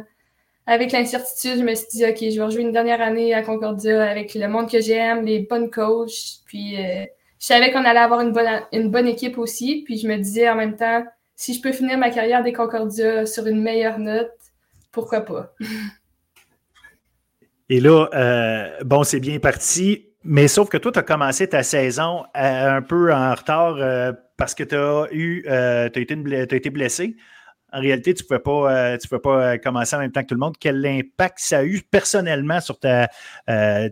avec 0.66 0.92
l'incertitude, 0.92 1.58
je 1.58 1.64
me 1.64 1.74
suis 1.74 1.88
dit, 1.92 2.04
OK, 2.04 2.18
je 2.18 2.36
vais 2.36 2.44
rejouer 2.44 2.62
une 2.62 2.72
dernière 2.72 3.00
année 3.00 3.34
à 3.34 3.42
Concordia 3.42 4.02
avec 4.02 4.34
le 4.34 4.48
monde 4.48 4.70
que 4.70 4.80
j'aime, 4.80 5.24
les 5.24 5.40
bonnes 5.40 5.70
coachs. 5.70 6.40
Puis 6.46 6.76
je 6.76 7.46
savais 7.46 7.70
qu'on 7.70 7.84
allait 7.84 8.00
avoir 8.00 8.20
une 8.20 8.32
bonne, 8.32 8.62
une 8.72 8.90
bonne 8.90 9.06
équipe 9.06 9.38
aussi. 9.38 9.82
Puis 9.84 9.98
je 9.98 10.08
me 10.08 10.16
disais 10.16 10.48
en 10.48 10.56
même 10.56 10.76
temps, 10.76 11.04
si 11.40 11.54
je 11.54 11.62
peux 11.62 11.72
finir 11.72 11.96
ma 11.96 12.10
carrière 12.10 12.42
des 12.42 12.52
Concordia 12.52 13.24
sur 13.24 13.46
une 13.46 13.62
meilleure 13.62 13.98
note, 13.98 14.30
pourquoi 14.92 15.22
pas? 15.22 15.54
Et 17.70 17.80
là, 17.80 18.08
euh, 18.12 18.68
bon, 18.84 19.04
c'est 19.04 19.20
bien 19.20 19.38
parti, 19.38 20.10
mais 20.22 20.48
sauf 20.48 20.68
que 20.68 20.76
toi, 20.76 20.92
tu 20.92 20.98
as 20.98 21.02
commencé 21.02 21.48
ta 21.48 21.62
saison 21.62 22.24
euh, 22.36 22.76
un 22.76 22.82
peu 22.82 23.10
en 23.14 23.34
retard 23.34 23.76
euh, 23.78 24.12
parce 24.36 24.54
que 24.54 24.64
tu 24.64 24.74
as 24.74 25.06
eu, 25.12 25.46
été, 25.94 26.68
blessé. 26.68 27.16
en 27.72 27.80
réalité, 27.80 28.12
tu 28.12 28.22
ne 28.24 28.28
pouvais 28.28 28.40
pas, 28.40 28.98
pas 29.22 29.56
commencer 29.56 29.96
en 29.96 30.00
même 30.00 30.12
temps 30.12 30.20
que 30.20 30.26
tout 30.26 30.34
le 30.34 30.40
monde. 30.40 30.56
Quel 30.60 30.84
impact 30.84 31.38
ça 31.38 31.60
a 31.60 31.64
eu 31.64 31.80
personnellement 31.80 32.60
sur 32.60 32.78
ta, 32.78 33.08
un, 33.46 33.88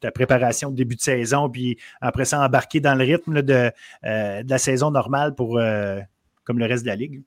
ta 0.00 0.10
préparation 0.10 0.72
de 0.72 0.76
début 0.76 0.96
de 0.96 1.02
saison, 1.02 1.48
puis 1.48 1.78
après 2.00 2.24
ça, 2.24 2.44
embarquer 2.44 2.80
dans 2.80 2.96
le 2.96 3.04
rythme 3.04 3.42
de 3.42 3.70
la 4.02 4.58
saison 4.58 4.90
normale 4.90 5.36
pour, 5.36 5.60
comme 6.50 6.58
le 6.58 6.66
reste 6.66 6.82
de 6.82 6.88
la 6.88 6.96
ligue? 6.96 7.22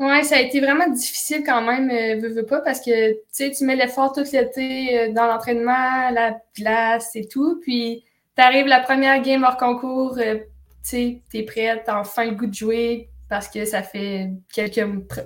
Oui, 0.00 0.24
ça 0.24 0.36
a 0.36 0.40
été 0.40 0.58
vraiment 0.60 0.88
difficile 0.88 1.42
quand 1.44 1.60
même, 1.60 1.90
euh, 1.90 2.28
veux, 2.28 2.46
pas, 2.46 2.62
parce 2.62 2.80
que 2.80 3.12
tu 3.36 3.64
mets 3.64 3.76
l'effort 3.76 4.12
tout 4.12 4.24
l'été 4.32 4.98
euh, 4.98 5.12
dans 5.12 5.26
l'entraînement, 5.26 6.10
la 6.10 6.36
place 6.54 7.14
et 7.14 7.28
tout, 7.28 7.60
puis 7.60 8.04
tu 8.36 8.42
arrives 8.42 8.66
la 8.66 8.80
première 8.80 9.20
game 9.22 9.44
hors 9.44 9.58
concours, 9.58 10.16
euh, 10.18 10.38
tu 10.82 11.20
es 11.34 11.42
prête, 11.42 11.82
t'as 11.84 12.00
enfin 12.00 12.24
le 12.24 12.32
goût 12.32 12.46
de 12.46 12.54
jouer 12.54 13.10
parce 13.28 13.48
que 13.48 13.66
ça 13.66 13.82
fait 13.82 14.30
quelques, 14.52 14.84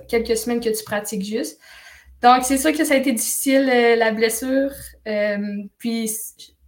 quelques 0.09 0.35
semaines 0.37 0.59
que 0.59 0.69
tu 0.69 0.83
pratiques 0.83 1.23
juste. 1.23 1.59
Donc, 2.21 2.43
c'est 2.43 2.57
sûr 2.57 2.73
que 2.73 2.83
ça 2.83 2.95
a 2.95 2.97
été 2.97 3.13
difficile, 3.13 3.65
la 3.65 4.11
blessure. 4.11 4.71
puis, 5.77 6.11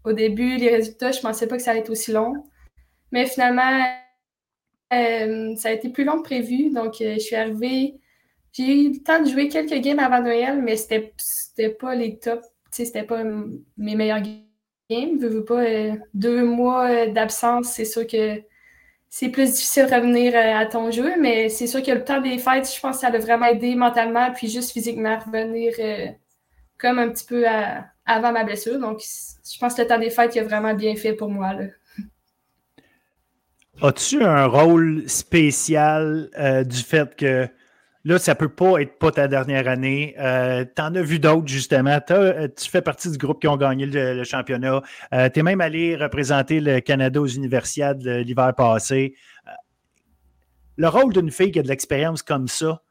au 0.03 0.13
début, 0.13 0.55
les 0.55 0.69
résultats, 0.69 1.11
je 1.11 1.19
pensais 1.19 1.47
pas 1.47 1.57
que 1.57 1.63
ça 1.63 1.71
allait 1.71 1.81
être 1.81 1.89
aussi 1.89 2.11
long. 2.11 2.33
Mais 3.11 3.25
finalement, 3.25 3.83
euh, 4.93 5.55
ça 5.55 5.69
a 5.69 5.71
été 5.71 5.89
plus 5.89 6.03
long 6.03 6.17
que 6.17 6.23
prévu. 6.23 6.69
Donc, 6.71 7.01
euh, 7.01 7.15
je 7.15 7.19
suis 7.19 7.35
arrivée. 7.35 7.95
J'ai 8.53 8.85
eu 8.85 8.93
le 8.93 8.99
temps 8.99 9.21
de 9.21 9.29
jouer 9.29 9.47
quelques 9.47 9.81
games 9.81 9.99
avant 9.99 10.21
Noël, 10.21 10.61
mais 10.61 10.75
c'était, 10.75 11.69
pas 11.69 11.95
les 11.95 12.17
tops. 12.17 12.45
C'était 12.71 13.03
pas 13.03 13.23
mes 13.77 13.95
meilleurs 13.95 14.21
games. 14.89 15.17
Veux 15.19 15.45
pas 15.45 15.63
euh, 15.63 15.95
deux 16.13 16.43
mois 16.43 17.07
d'absence, 17.07 17.67
c'est 17.67 17.85
sûr 17.85 18.05
que 18.07 18.41
c'est 19.09 19.29
plus 19.29 19.51
difficile 19.53 19.87
de 19.87 19.93
revenir 19.93 20.35
à 20.35 20.65
ton 20.65 20.91
jeu, 20.91 21.13
mais 21.19 21.49
c'est 21.49 21.67
sûr 21.67 21.83
que 21.83 21.91
le 21.91 22.03
temps 22.03 22.21
des 22.21 22.37
fêtes, 22.37 22.73
je 22.73 22.79
pense 22.79 22.97
que 22.97 23.01
ça 23.01 23.07
a 23.07 23.17
vraiment 23.17 23.45
aidé 23.47 23.75
mentalement, 23.75 24.31
puis 24.33 24.47
juste 24.47 24.71
physiquement 24.71 25.17
revenir 25.19 25.73
comme 26.77 26.99
un 26.99 27.09
petit 27.09 27.25
peu 27.25 27.45
avant 28.05 28.31
ma 28.31 28.43
blessure. 28.43 28.79
Donc, 28.79 29.01
je 29.01 29.59
pense 29.59 29.75
que 29.75 29.81
le 29.81 29.87
temps 29.87 29.99
des 29.99 30.09
fêtes, 30.09 30.35
il 30.35 30.39
a 30.39 30.43
vraiment 30.43 30.73
bien 30.73 30.95
fait 30.95 31.13
pour 31.13 31.29
moi. 31.29 31.53
Là. 31.53 31.65
As-tu 33.83 34.23
un 34.23 34.45
rôle 34.45 35.09
spécial 35.09 36.29
euh, 36.37 36.63
du 36.63 36.77
fait 36.77 37.15
que 37.15 37.47
là, 38.03 38.19
ça 38.19 38.33
ne 38.33 38.37
peut 38.37 38.49
pas 38.49 38.79
être 38.79 38.99
pas 38.99 39.09
ta 39.09 39.27
dernière 39.27 39.67
année? 39.67 40.13
Euh, 40.19 40.63
tu 40.75 40.81
en 40.83 40.93
as 40.93 41.01
vu 41.01 41.17
d'autres, 41.17 41.47
justement? 41.47 41.99
Euh, 42.11 42.47
tu 42.55 42.69
fais 42.69 42.83
partie 42.83 43.09
du 43.09 43.17
groupe 43.17 43.41
qui 43.41 43.47
ont 43.47 43.57
gagné 43.57 43.87
le, 43.87 44.23
championnat. 44.23 44.83
tu 45.11 45.39
es 45.39 45.41
même 45.41 45.61
allé 45.61 45.95
représenter 45.95 46.59
le 46.59 46.79
Canada 46.79 47.19
aux 47.19 47.25
Universiades 47.25 48.05
l'hiver 48.05 48.53
passé. 48.55 49.15
le 50.77 50.87
rôle 50.87 51.11
d'une 51.11 51.31
fille 51.31 51.51
qui 51.51 51.57
a 51.57 51.63
de 51.63 51.67
l'expérience 51.67 52.21
comme 52.21 52.47
ça, 52.47 52.83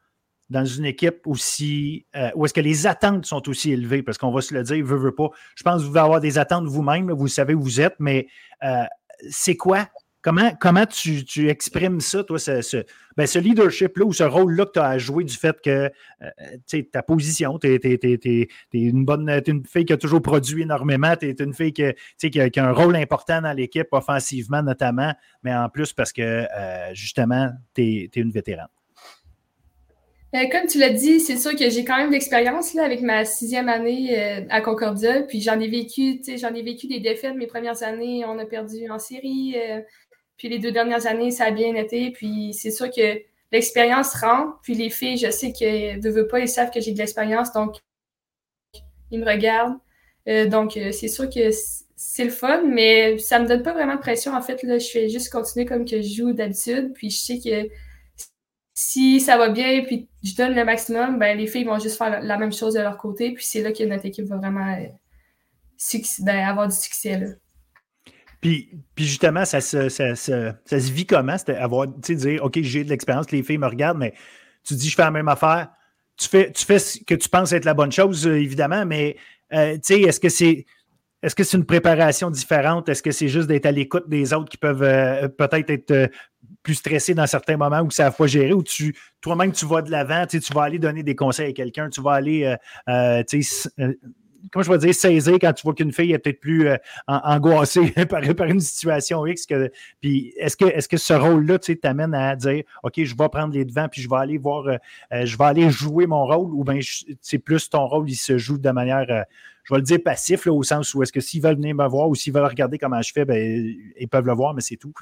dans 0.49 0.65
une 0.65 0.83
équipe 0.83 1.25
aussi, 1.25 2.05
où 2.35 2.43
est-ce 2.43 2.53
que 2.53 2.59
les 2.59 2.85
attentes 2.85 3.25
sont 3.25 3.47
aussi 3.47 3.71
élevées, 3.71 4.03
parce 4.03 4.17
qu'on 4.17 4.31
va 4.31 4.41
se 4.41 4.53
le 4.53 4.63
dire, 4.63 4.85
veut, 4.85 4.97
veut 4.97 5.15
pas. 5.15 5.29
Je 5.55 5.63
pense 5.63 5.77
que 5.77 5.83
vous 5.83 5.89
devez 5.93 6.01
avoir 6.01 6.19
des 6.19 6.37
attentes 6.37 6.65
vous-même, 6.65 7.13
vous 7.13 7.29
savez 7.29 7.53
où 7.53 7.61
vous 7.61 7.79
êtes, 7.79 7.95
mais 7.99 8.27
c'est 9.29 9.55
quoi 9.55 9.87
Comment, 10.21 10.51
comment 10.59 10.85
tu, 10.85 11.25
tu, 11.25 11.49
exprimes 11.49 11.99
ça, 11.99 12.23
toi, 12.23 12.37
ce, 12.37 12.83
ben, 13.17 13.25
ce 13.25 13.39
leadership-là 13.39 14.05
ou 14.05 14.13
ce 14.13 14.23
rôle-là 14.23 14.65
que 14.65 14.71
tu 14.73 14.79
as 14.79 14.87
à 14.87 14.97
jouer 14.97 15.23
du 15.23 15.35
fait 15.35 15.59
que 15.61 15.89
euh, 16.21 16.81
ta 16.91 17.01
position, 17.01 17.57
tu 17.59 17.67
es, 17.67 18.47
une 18.73 19.05
bonne 19.05 19.29
une 19.47 19.65
fille 19.65 19.85
qui 19.85 19.93
a 19.93 19.97
toujours 19.97 20.21
produit 20.21 20.61
énormément, 20.61 21.15
tu 21.15 21.29
es 21.29 21.35
une 21.39 21.53
fille 21.53 21.73
qui, 21.73 21.83
qui, 22.19 22.39
a, 22.39 22.49
qui 22.49 22.59
a 22.59 22.67
un 22.67 22.71
rôle 22.71 22.95
important 22.95 23.41
dans 23.41 23.53
l'équipe, 23.53 23.87
offensivement 23.91 24.61
notamment, 24.61 25.13
mais 25.43 25.53
en 25.53 25.69
plus 25.69 25.93
parce 25.93 26.13
que 26.13 26.21
euh, 26.21 26.93
justement, 26.93 27.49
tu 27.73 27.81
es, 27.81 28.09
une 28.15 28.31
vétérane. 28.31 28.67
Euh, 30.33 30.45
comme 30.49 30.65
tu 30.65 30.77
l'as 30.77 30.91
dit, 30.91 31.19
c'est 31.19 31.35
sûr 31.35 31.55
que 31.57 31.69
j'ai 31.69 31.83
quand 31.83 31.97
même 31.97 32.11
l'expérience 32.11 32.77
avec 32.77 33.01
ma 33.01 33.25
sixième 33.25 33.67
année 33.67 34.45
à 34.49 34.61
Concordia, 34.61 35.23
puis 35.23 35.41
j'en 35.41 35.59
ai 35.59 35.67
vécu, 35.67 36.21
j'en 36.37 36.53
ai 36.53 36.61
vécu 36.61 36.87
des 36.87 37.01
défaites 37.01 37.35
mes 37.35 37.47
premières 37.47 37.83
années. 37.83 38.23
On 38.25 38.39
a 38.39 38.45
perdu 38.45 38.89
en 38.89 38.97
série, 38.97 39.57
puis 40.41 40.49
les 40.49 40.57
deux 40.57 40.71
dernières 40.71 41.05
années, 41.05 41.29
ça 41.29 41.45
a 41.45 41.51
bien 41.51 41.75
été. 41.75 42.09
Puis 42.09 42.55
c'est 42.55 42.71
sûr 42.71 42.89
que 42.89 43.21
l'expérience 43.51 44.15
rentre. 44.15 44.59
Puis 44.63 44.73
les 44.73 44.89
filles, 44.89 45.17
je 45.17 45.29
sais 45.29 45.53
que 45.53 45.97
ne 45.97 46.09
veulent 46.09 46.27
pas, 46.27 46.39
ils 46.39 46.49
savent 46.49 46.71
que 46.71 46.79
j'ai 46.81 46.93
de 46.93 46.97
l'expérience. 46.97 47.53
Donc, 47.53 47.75
ils 49.11 49.19
me 49.19 49.25
regardent. 49.25 49.77
Euh, 50.27 50.47
donc, 50.47 50.77
euh, 50.77 50.91
c'est 50.91 51.09
sûr 51.09 51.29
que 51.29 51.51
c'est 51.95 52.23
le 52.23 52.31
fun, 52.31 52.63
mais 52.65 53.19
ça 53.19 53.37
me 53.37 53.47
donne 53.47 53.61
pas 53.61 53.73
vraiment 53.73 53.93
de 53.93 53.99
pression. 53.99 54.33
En 54.33 54.41
fait, 54.41 54.63
là, 54.63 54.79
je 54.79 54.87
fais 54.87 55.09
juste 55.09 55.31
continuer 55.31 55.67
comme 55.67 55.85
que 55.85 56.01
je 56.01 56.11
joue 56.11 56.33
d'habitude. 56.33 56.91
Puis 56.95 57.11
je 57.11 57.17
sais 57.19 57.37
que 57.37 57.69
si 58.73 59.19
ça 59.19 59.37
va 59.37 59.49
bien, 59.49 59.83
puis 59.83 60.09
je 60.23 60.35
donne 60.35 60.55
le 60.55 60.65
maximum, 60.65 61.19
ben, 61.19 61.37
les 61.37 61.45
filles 61.45 61.65
vont 61.65 61.77
juste 61.77 61.99
faire 61.99 62.19
la 62.19 62.37
même 62.39 62.51
chose 62.51 62.73
de 62.73 62.79
leur 62.79 62.97
côté. 62.97 63.31
Puis 63.35 63.45
c'est 63.45 63.61
là 63.61 63.71
que 63.71 63.83
notre 63.83 64.07
équipe 64.07 64.25
va 64.25 64.37
vraiment 64.37 64.73
euh, 64.73 64.87
ben, 66.21 66.37
avoir 66.47 66.67
du 66.67 66.75
succès. 66.75 67.19
Là. 67.19 67.27
Puis, 68.41 68.69
justement, 68.97 69.45
ça 69.45 69.61
se, 69.61 69.87
ça, 69.89 70.15
ça, 70.15 70.53
se 70.65 70.91
vit 70.91 71.05
comment? 71.05 71.37
C'est 71.37 71.55
avoir, 71.55 71.85
tu 71.85 71.93
sais, 72.03 72.15
dire, 72.15 72.43
OK, 72.43 72.59
j'ai 72.61 72.83
de 72.83 72.89
l'expérience, 72.89 73.29
les 73.31 73.43
filles 73.43 73.59
me 73.59 73.67
regardent, 73.67 73.99
mais 73.99 74.15
tu 74.63 74.73
dis, 74.73 74.89
je 74.89 74.95
fais 74.95 75.03
la 75.03 75.11
même 75.11 75.27
affaire. 75.27 75.69
Tu 76.17 76.27
fais, 76.27 76.51
tu 76.51 76.65
fais 76.65 76.79
ce 76.79 76.99
que 77.03 77.13
tu 77.13 77.29
penses 77.29 77.51
être 77.51 77.65
la 77.65 77.75
bonne 77.75 77.91
chose, 77.91 78.27
euh, 78.27 78.39
évidemment, 78.39 78.85
mais 78.85 79.15
euh, 79.53 79.75
tu 79.75 79.79
sais, 79.83 80.01
est-ce 80.01 80.19
que 80.19 80.29
c'est. 80.29 80.65
Est-ce 81.23 81.35
que 81.35 81.43
c'est 81.43 81.55
une 81.55 81.65
préparation 81.65 82.31
différente? 82.31 82.89
Est-ce 82.89 83.03
que 83.03 83.11
c'est 83.11 83.27
juste 83.27 83.47
d'être 83.47 83.67
à 83.67 83.71
l'écoute 83.71 84.09
des 84.09 84.33
autres 84.33 84.49
qui 84.49 84.57
peuvent 84.57 84.81
euh, 84.81 85.27
peut-être 85.27 85.69
être, 85.69 86.09
plus 86.63 86.75
stressés 86.75 87.13
dans 87.13 87.27
certains 87.27 87.57
moments 87.57 87.81
où 87.81 87.91
ça 87.91 88.09
va 88.09 88.27
gérer, 88.27 88.53
ou 88.53 88.63
tu, 88.63 88.95
toi-même, 89.19 89.51
tu 89.51 89.67
vas 89.67 89.83
de 89.83 89.91
l'avant, 89.91 90.25
tu, 90.25 90.39
vas 90.53 90.63
aller 90.63 90.79
donner 90.79 91.03
des 91.03 91.15
conseils 91.15 91.49
à 91.49 91.53
quelqu'un, 91.53 91.89
tu 91.89 92.01
vas 92.01 92.13
aller 92.13 92.55
comment 94.51 94.63
je 94.63 94.71
vais 94.71 94.77
dire, 94.77 94.95
saisir 94.95 95.35
quand 95.39 95.53
tu 95.53 95.63
vois 95.63 95.73
qu'une 95.73 95.91
fille 95.91 96.11
est 96.11 96.19
peut-être 96.19 96.39
plus 96.39 96.67
euh, 96.67 96.77
angoissée 97.07 97.91
par, 98.09 98.23
une 98.23 98.59
situation 98.59 99.25
X. 99.25 99.45
Que, 99.45 99.71
puis 99.99 100.33
est-ce 100.37 100.57
que, 100.57 100.65
est 100.65 100.87
que 100.87 100.97
ce 100.97 101.13
rôle-là 101.13 101.59
t'amène 101.59 102.13
à 102.13 102.35
dire 102.35 102.63
OK, 102.83 103.03
je 103.03 103.15
vais 103.15 103.29
prendre 103.29 103.53
les 103.53 103.65
devants, 103.65 103.87
puis 103.89 104.01
je 104.01 104.09
vais 104.09 104.17
aller 104.17 104.37
voir, 104.37 104.67
euh, 104.67 104.77
euh, 105.13 105.25
je 105.25 105.37
vais 105.37 105.45
aller 105.45 105.69
jouer 105.69 106.07
mon 106.07 106.25
rôle, 106.25 106.51
ou 106.53 106.63
bien 106.63 106.79
c'est 107.21 107.39
plus 107.39 107.69
ton 107.69 107.85
rôle, 107.87 108.09
il 108.09 108.15
se 108.15 108.37
joue 108.37 108.57
de 108.57 108.71
manière, 108.71 109.05
je 109.63 109.73
vais 109.73 109.79
le 109.79 109.85
dire 109.85 109.99
passif, 110.03 110.47
au 110.47 110.63
sens 110.63 110.93
où 110.93 111.03
est-ce 111.03 111.11
que 111.11 111.21
s'ils 111.21 111.41
veulent 111.41 111.55
venir 111.55 111.75
me 111.75 111.87
voir 111.87 112.09
ou 112.09 112.15
s'ils 112.15 112.33
veulent 112.33 112.45
regarder 112.45 112.77
comment 112.77 113.01
je 113.01 113.11
fais, 113.11 113.25
ben, 113.25 113.73
ils 113.99 114.07
peuvent 114.07 114.25
le 114.25 114.33
voir, 114.33 114.53
mais 114.53 114.61
c'est 114.61 114.77
tout. 114.77 114.93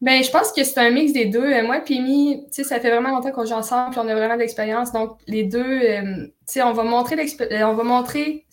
Ben, 0.00 0.22
je 0.22 0.30
pense 0.30 0.52
que 0.52 0.64
c'est 0.64 0.78
un 0.78 0.90
mix 0.90 1.12
des 1.12 1.26
deux. 1.26 1.44
Euh, 1.44 1.62
moi 1.64 1.78
et 1.78 1.82
Pimi, 1.82 2.46
ça 2.50 2.80
fait 2.80 2.90
vraiment 2.90 3.10
longtemps 3.10 3.32
qu'on 3.32 3.46
joue 3.46 3.54
ensemble, 3.54 3.90
puis 3.90 4.00
on 4.00 4.08
a 4.08 4.14
vraiment 4.14 4.34
de 4.34 4.40
l'expérience. 4.40 4.92
Donc, 4.92 5.18
les 5.26 5.44
deux, 5.44 5.64
euh, 5.64 6.26
on 6.62 6.72
va 6.72 6.82
montrer 6.82 7.16
euh, 7.16 7.62
on 7.62 7.74
va 7.74 7.84
montrer 7.84 8.44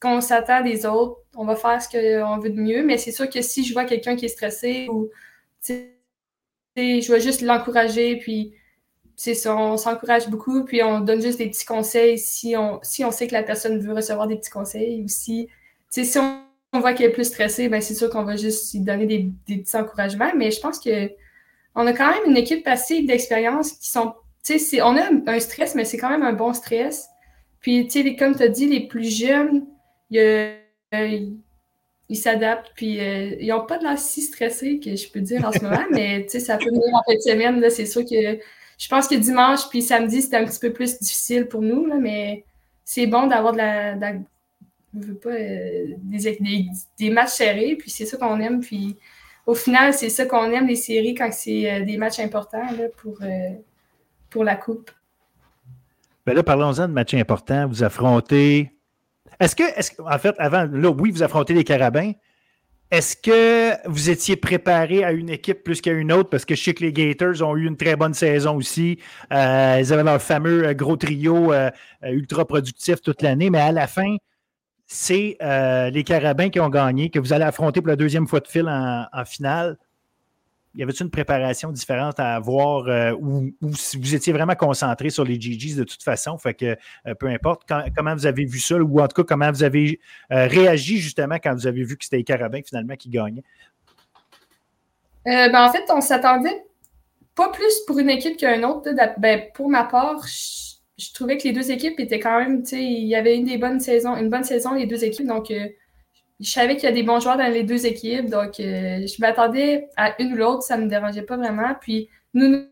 qu'on 0.00 0.20
s'attend 0.20 0.62
des 0.62 0.86
autres. 0.86 1.16
On 1.36 1.44
va 1.44 1.56
faire 1.56 1.82
ce 1.82 1.88
qu'on 1.88 2.38
veut 2.38 2.50
de 2.50 2.60
mieux. 2.60 2.84
Mais 2.84 2.96
c'est 2.98 3.12
sûr 3.12 3.28
que 3.28 3.42
si 3.42 3.64
je 3.64 3.72
vois 3.72 3.84
quelqu'un 3.84 4.16
qui 4.16 4.26
est 4.26 4.28
stressé 4.28 4.88
ou 4.90 5.08
je 5.66 7.12
vais 7.12 7.20
juste 7.20 7.42
l'encourager, 7.42 8.16
puis 8.16 8.54
ça, 9.16 9.56
on 9.56 9.76
s'encourage 9.76 10.28
beaucoup, 10.28 10.64
puis 10.64 10.82
on 10.82 11.00
donne 11.00 11.20
juste 11.20 11.38
des 11.38 11.50
petits 11.50 11.66
conseils 11.66 12.18
si 12.18 12.56
on, 12.56 12.78
si 12.82 13.04
on 13.04 13.10
sait 13.10 13.26
que 13.26 13.34
la 13.34 13.42
personne 13.42 13.78
veut 13.78 13.92
recevoir 13.92 14.26
des 14.26 14.36
petits 14.36 14.50
conseils 14.50 15.02
ou 15.02 15.08
si, 15.08 15.48
si 15.90 16.18
on 16.18 16.49
on 16.72 16.80
voit 16.80 16.92
qu'elle 16.92 17.10
est 17.10 17.14
plus 17.14 17.24
stressée, 17.24 17.68
ben 17.68 17.80
c'est 17.80 17.94
sûr 17.94 18.10
qu'on 18.10 18.22
va 18.22 18.36
juste 18.36 18.72
lui 18.72 18.80
donner 18.80 19.06
des, 19.06 19.30
petits 19.56 19.76
encouragements. 19.76 20.32
Mais 20.36 20.50
je 20.50 20.60
pense 20.60 20.78
que 20.78 21.10
on 21.74 21.86
a 21.86 21.92
quand 21.92 22.10
même 22.10 22.24
une 22.26 22.36
équipe 22.36 22.64
passive 22.64 23.06
d'expérience 23.06 23.72
qui 23.72 23.88
sont. 23.88 24.14
On 24.82 24.96
a 24.96 25.10
un, 25.26 25.40
stress, 25.40 25.74
mais 25.74 25.84
c'est 25.84 25.98
quand 25.98 26.10
même 26.10 26.22
un 26.22 26.32
bon 26.32 26.52
stress. 26.52 27.08
Puis, 27.60 27.86
tu 27.86 28.02
sais, 28.02 28.16
comme 28.16 28.34
tu 28.34 28.42
as 28.42 28.48
dit, 28.48 28.66
les 28.66 28.88
plus 28.88 29.04
jeunes, 29.04 29.66
euh, 30.14 30.56
ils 32.10 32.16
s'adaptent, 32.16 32.72
puis 32.74 33.00
euh, 33.00 33.36
ils 33.38 33.48
n'ont 33.48 33.66
pas 33.66 33.78
de 33.78 33.84
l'air 33.84 33.98
si 33.98 34.22
stressés 34.22 34.80
que 34.80 34.96
je 34.96 35.10
peux 35.10 35.20
dire 35.20 35.46
en 35.46 35.52
ce 35.52 35.60
moment, 35.60 35.84
mais 35.90 36.24
tu 36.24 36.30
sais, 36.30 36.40
ça 36.40 36.56
peut 36.56 36.70
venir 36.70 36.94
en 36.94 37.02
fin 37.06 37.14
de 37.14 37.20
semaine. 37.20 37.70
C'est 37.70 37.86
sûr 37.86 38.02
que 38.02 38.38
je 38.78 38.88
pense 38.88 39.06
que 39.06 39.14
dimanche 39.14 39.68
puis 39.68 39.82
samedi, 39.82 40.22
c'était 40.22 40.38
un 40.38 40.46
petit 40.46 40.58
peu 40.58 40.72
plus 40.72 40.98
difficile 40.98 41.46
pour 41.46 41.60
nous, 41.60 41.86
là, 41.86 41.96
mais 41.96 42.44
c'est 42.84 43.06
bon 43.06 43.26
d'avoir 43.26 43.52
de 43.52 43.58
la, 43.58 44.14
veut 44.94 45.14
pas, 45.14 45.30
euh, 45.30 45.94
des, 45.98 46.66
des, 46.98 47.10
matchs 47.10 47.30
serrés, 47.30 47.76
puis 47.78 47.90
c'est 47.90 48.06
ça 48.06 48.16
qu'on 48.16 48.40
aime. 48.40 48.60
Puis 48.60 48.96
au 49.46 49.54
final, 49.54 49.94
c'est 49.94 50.10
ça 50.10 50.26
qu'on 50.26 50.50
aime, 50.50 50.66
les 50.66 50.76
séries, 50.76 51.14
quand 51.14 51.30
c'est 51.32 51.70
euh, 51.70 51.84
des 51.84 51.96
matchs 51.96 52.20
importants 52.20 52.66
pour, 52.96 53.18
euh, 53.22 53.50
pour 54.28 54.44
la 54.44 54.56
Coupe. 54.56 54.90
Ben 56.26 56.34
là, 56.34 56.42
parlons-en 56.42 56.88
de 56.88 56.92
matchs 56.92 57.14
importants. 57.14 57.66
Vous 57.66 57.82
affrontez. 57.82 58.72
Est-ce 59.38 59.56
que, 59.56 59.62
est 59.62 60.00
en 60.00 60.18
fait, 60.18 60.34
avant, 60.38 60.64
là, 60.70 60.90
oui, 60.90 61.10
vous 61.10 61.22
affrontez 61.22 61.54
les 61.54 61.64
Carabins. 61.64 62.12
Est-ce 62.90 63.16
que 63.16 63.88
vous 63.88 64.10
étiez 64.10 64.34
préparé 64.34 65.04
à 65.04 65.12
une 65.12 65.30
équipe 65.30 65.62
plus 65.62 65.80
qu'à 65.80 65.92
une 65.92 66.12
autre? 66.12 66.28
Parce 66.28 66.44
que 66.44 66.56
je 66.56 66.64
sais 66.64 66.74
que 66.74 66.82
les 66.82 66.92
Gators 66.92 67.40
ont 67.48 67.56
eu 67.56 67.66
une 67.66 67.76
très 67.76 67.94
bonne 67.94 68.14
saison 68.14 68.56
aussi. 68.56 68.98
ils 69.30 69.36
avaient 69.36 70.02
leur 70.02 70.20
fameux 70.20 70.72
gros 70.74 70.96
trio 70.96 71.52
ultra 72.02 72.44
productif 72.44 73.00
toute 73.00 73.22
l'année, 73.22 73.48
mais 73.48 73.60
à 73.60 73.70
la 73.70 73.86
fin, 73.86 74.16
c'est 74.92 75.36
euh, 75.40 75.88
les 75.90 76.02
Carabins 76.02 76.50
qui 76.50 76.58
ont 76.58 76.68
gagné, 76.68 77.10
que 77.10 77.20
vous 77.20 77.32
allez 77.32 77.44
affronter 77.44 77.80
pour 77.80 77.86
la 77.86 77.94
deuxième 77.94 78.26
fois 78.26 78.40
de 78.40 78.48
fil 78.48 78.68
en, 78.68 79.24
finale. 79.24 79.78
y 80.74 80.82
avait-il 80.82 81.04
une 81.04 81.12
préparation 81.12 81.70
différente 81.70 82.18
à 82.18 82.34
avoir 82.34 82.88
euh, 82.88 83.12
ou, 83.12 83.52
si 83.76 83.96
vous 83.98 84.16
étiez 84.16 84.32
vraiment 84.32 84.56
concentré 84.56 85.10
sur 85.10 85.22
les 85.24 85.40
GGs 85.40 85.76
de 85.76 85.84
toute 85.84 86.02
façon? 86.02 86.36
Fait 86.38 86.54
que 86.54 86.76
euh, 87.06 87.14
peu 87.14 87.28
importe, 87.28 87.62
comment 87.96 88.16
vous 88.16 88.26
avez 88.26 88.44
vu 88.44 88.58
ça 88.58 88.78
ou 88.78 89.00
en 89.00 89.06
tout 89.06 89.22
cas, 89.22 89.36
comment 89.36 89.52
vous 89.52 89.62
avez 89.62 90.00
réagi 90.28 90.98
justement 90.98 91.36
quand 91.36 91.54
vous 91.54 91.68
avez 91.68 91.84
vu 91.84 91.96
que 91.96 92.02
c'était 92.02 92.16
les 92.16 92.24
Carabins 92.24 92.62
finalement 92.66 92.96
qui 92.96 93.10
gagnaient? 93.10 93.44
Ben, 95.24 95.54
en 95.54 95.70
fait, 95.70 95.84
on 95.90 96.00
s'attendait 96.00 96.64
pas 97.36 97.50
plus 97.50 97.78
pour 97.86 98.00
une 98.00 98.10
équipe 98.10 98.36
qu'un 98.36 98.64
autre. 98.64 98.90
Ben, 99.18 99.42
pour 99.54 99.70
ma 99.70 99.84
part, 99.84 100.26
je, 100.26 100.69
trouvais 101.14 101.36
que 101.36 101.44
les 101.44 101.52
deux 101.52 101.70
équipes 101.70 101.98
étaient 101.98 102.20
quand 102.20 102.38
même, 102.38 102.62
tu 102.62 102.70
sais, 102.70 102.84
il 102.84 103.06
y 103.06 103.14
avait 103.14 103.36
une 103.36 103.44
des 103.44 103.58
bonnes 103.58 103.80
saisons, 103.80 104.16
une 104.16 104.28
bonne 104.28 104.44
saison, 104.44 104.74
les 104.74 104.86
deux 104.86 105.04
équipes. 105.04 105.26
Donc, 105.26 105.52
je 106.40 106.50
savais 106.50 106.74
qu'il 106.76 106.84
y 106.84 106.92
a 106.92 106.92
des 106.92 107.02
bons 107.02 107.20
joueurs 107.20 107.36
dans 107.36 107.52
les 107.52 107.64
deux 107.64 107.86
équipes, 107.86 108.30
donc 108.30 108.58
euh, 108.60 109.06
je 109.06 109.20
m'attendais 109.20 109.88
à 109.96 110.20
une 110.22 110.32
ou 110.32 110.36
l'autre, 110.36 110.62
ça 110.62 110.78
ne 110.78 110.84
me 110.84 110.88
dérangeait 110.88 111.22
pas 111.22 111.36
vraiment. 111.36 111.74
Puis 111.80 112.08
nous, 112.32 112.66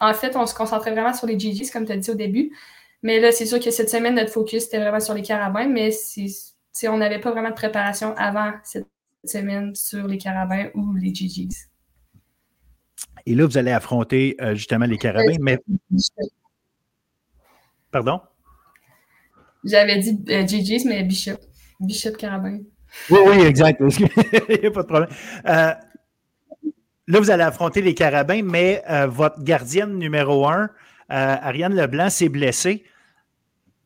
en 0.00 0.14
fait, 0.14 0.36
on 0.36 0.46
se 0.46 0.54
concentrait 0.54 0.90
vraiment 0.90 1.14
sur 1.14 1.28
les 1.28 1.38
GGs, 1.38 1.70
comme 1.72 1.86
tu 1.86 1.92
as 1.92 1.96
dit 1.96 2.10
au 2.10 2.14
début. 2.14 2.56
Mais 3.02 3.20
là, 3.20 3.30
c'est 3.30 3.46
sûr 3.46 3.60
que 3.60 3.70
cette 3.70 3.88
semaine, 3.88 4.16
notre 4.16 4.32
focus 4.32 4.66
était 4.66 4.80
vraiment 4.80 4.98
sur 4.98 5.14
les 5.14 5.22
carabins, 5.22 5.68
mais 5.68 5.90
on 6.88 6.96
n'avait 6.96 7.20
pas 7.20 7.30
vraiment 7.30 7.50
de 7.50 7.54
préparation 7.54 8.14
avant 8.16 8.52
cette 8.64 8.86
semaine 9.24 9.74
sur 9.76 10.08
les 10.08 10.18
carabins 10.18 10.70
ou 10.74 10.94
les 10.94 11.14
GGs. 11.14 11.68
Et 13.26 13.34
là, 13.36 13.46
vous 13.46 13.58
allez 13.58 13.70
affronter 13.70 14.36
euh, 14.40 14.54
justement 14.56 14.86
les 14.86 14.98
carabins, 14.98 15.34
euh, 15.34 15.38
mais. 15.40 15.58
Pardon? 17.90 18.20
J'avais 19.64 19.98
dit 19.98 20.18
GGs, 20.26 20.86
mais 20.86 21.02
Bishop. 21.02 21.38
Bishop 21.80 22.12
Carabin. 22.12 22.60
Oui, 23.10 23.18
oui, 23.26 23.40
exact. 23.42 23.80
Il 24.48 24.60
n'y 24.60 24.66
a 24.66 24.70
pas 24.70 24.82
de 24.82 24.86
problème. 24.86 25.10
Euh, 25.46 25.72
là, 27.06 27.20
vous 27.20 27.30
allez 27.30 27.42
affronter 27.42 27.82
les 27.82 27.94
Carabins, 27.94 28.42
mais 28.42 28.82
euh, 28.88 29.06
votre 29.06 29.42
gardienne 29.42 29.98
numéro 29.98 30.46
un, 30.46 30.64
euh, 30.64 30.68
Ariane 31.08 31.74
Leblanc, 31.74 32.10
s'est 32.10 32.28
blessée. 32.28 32.84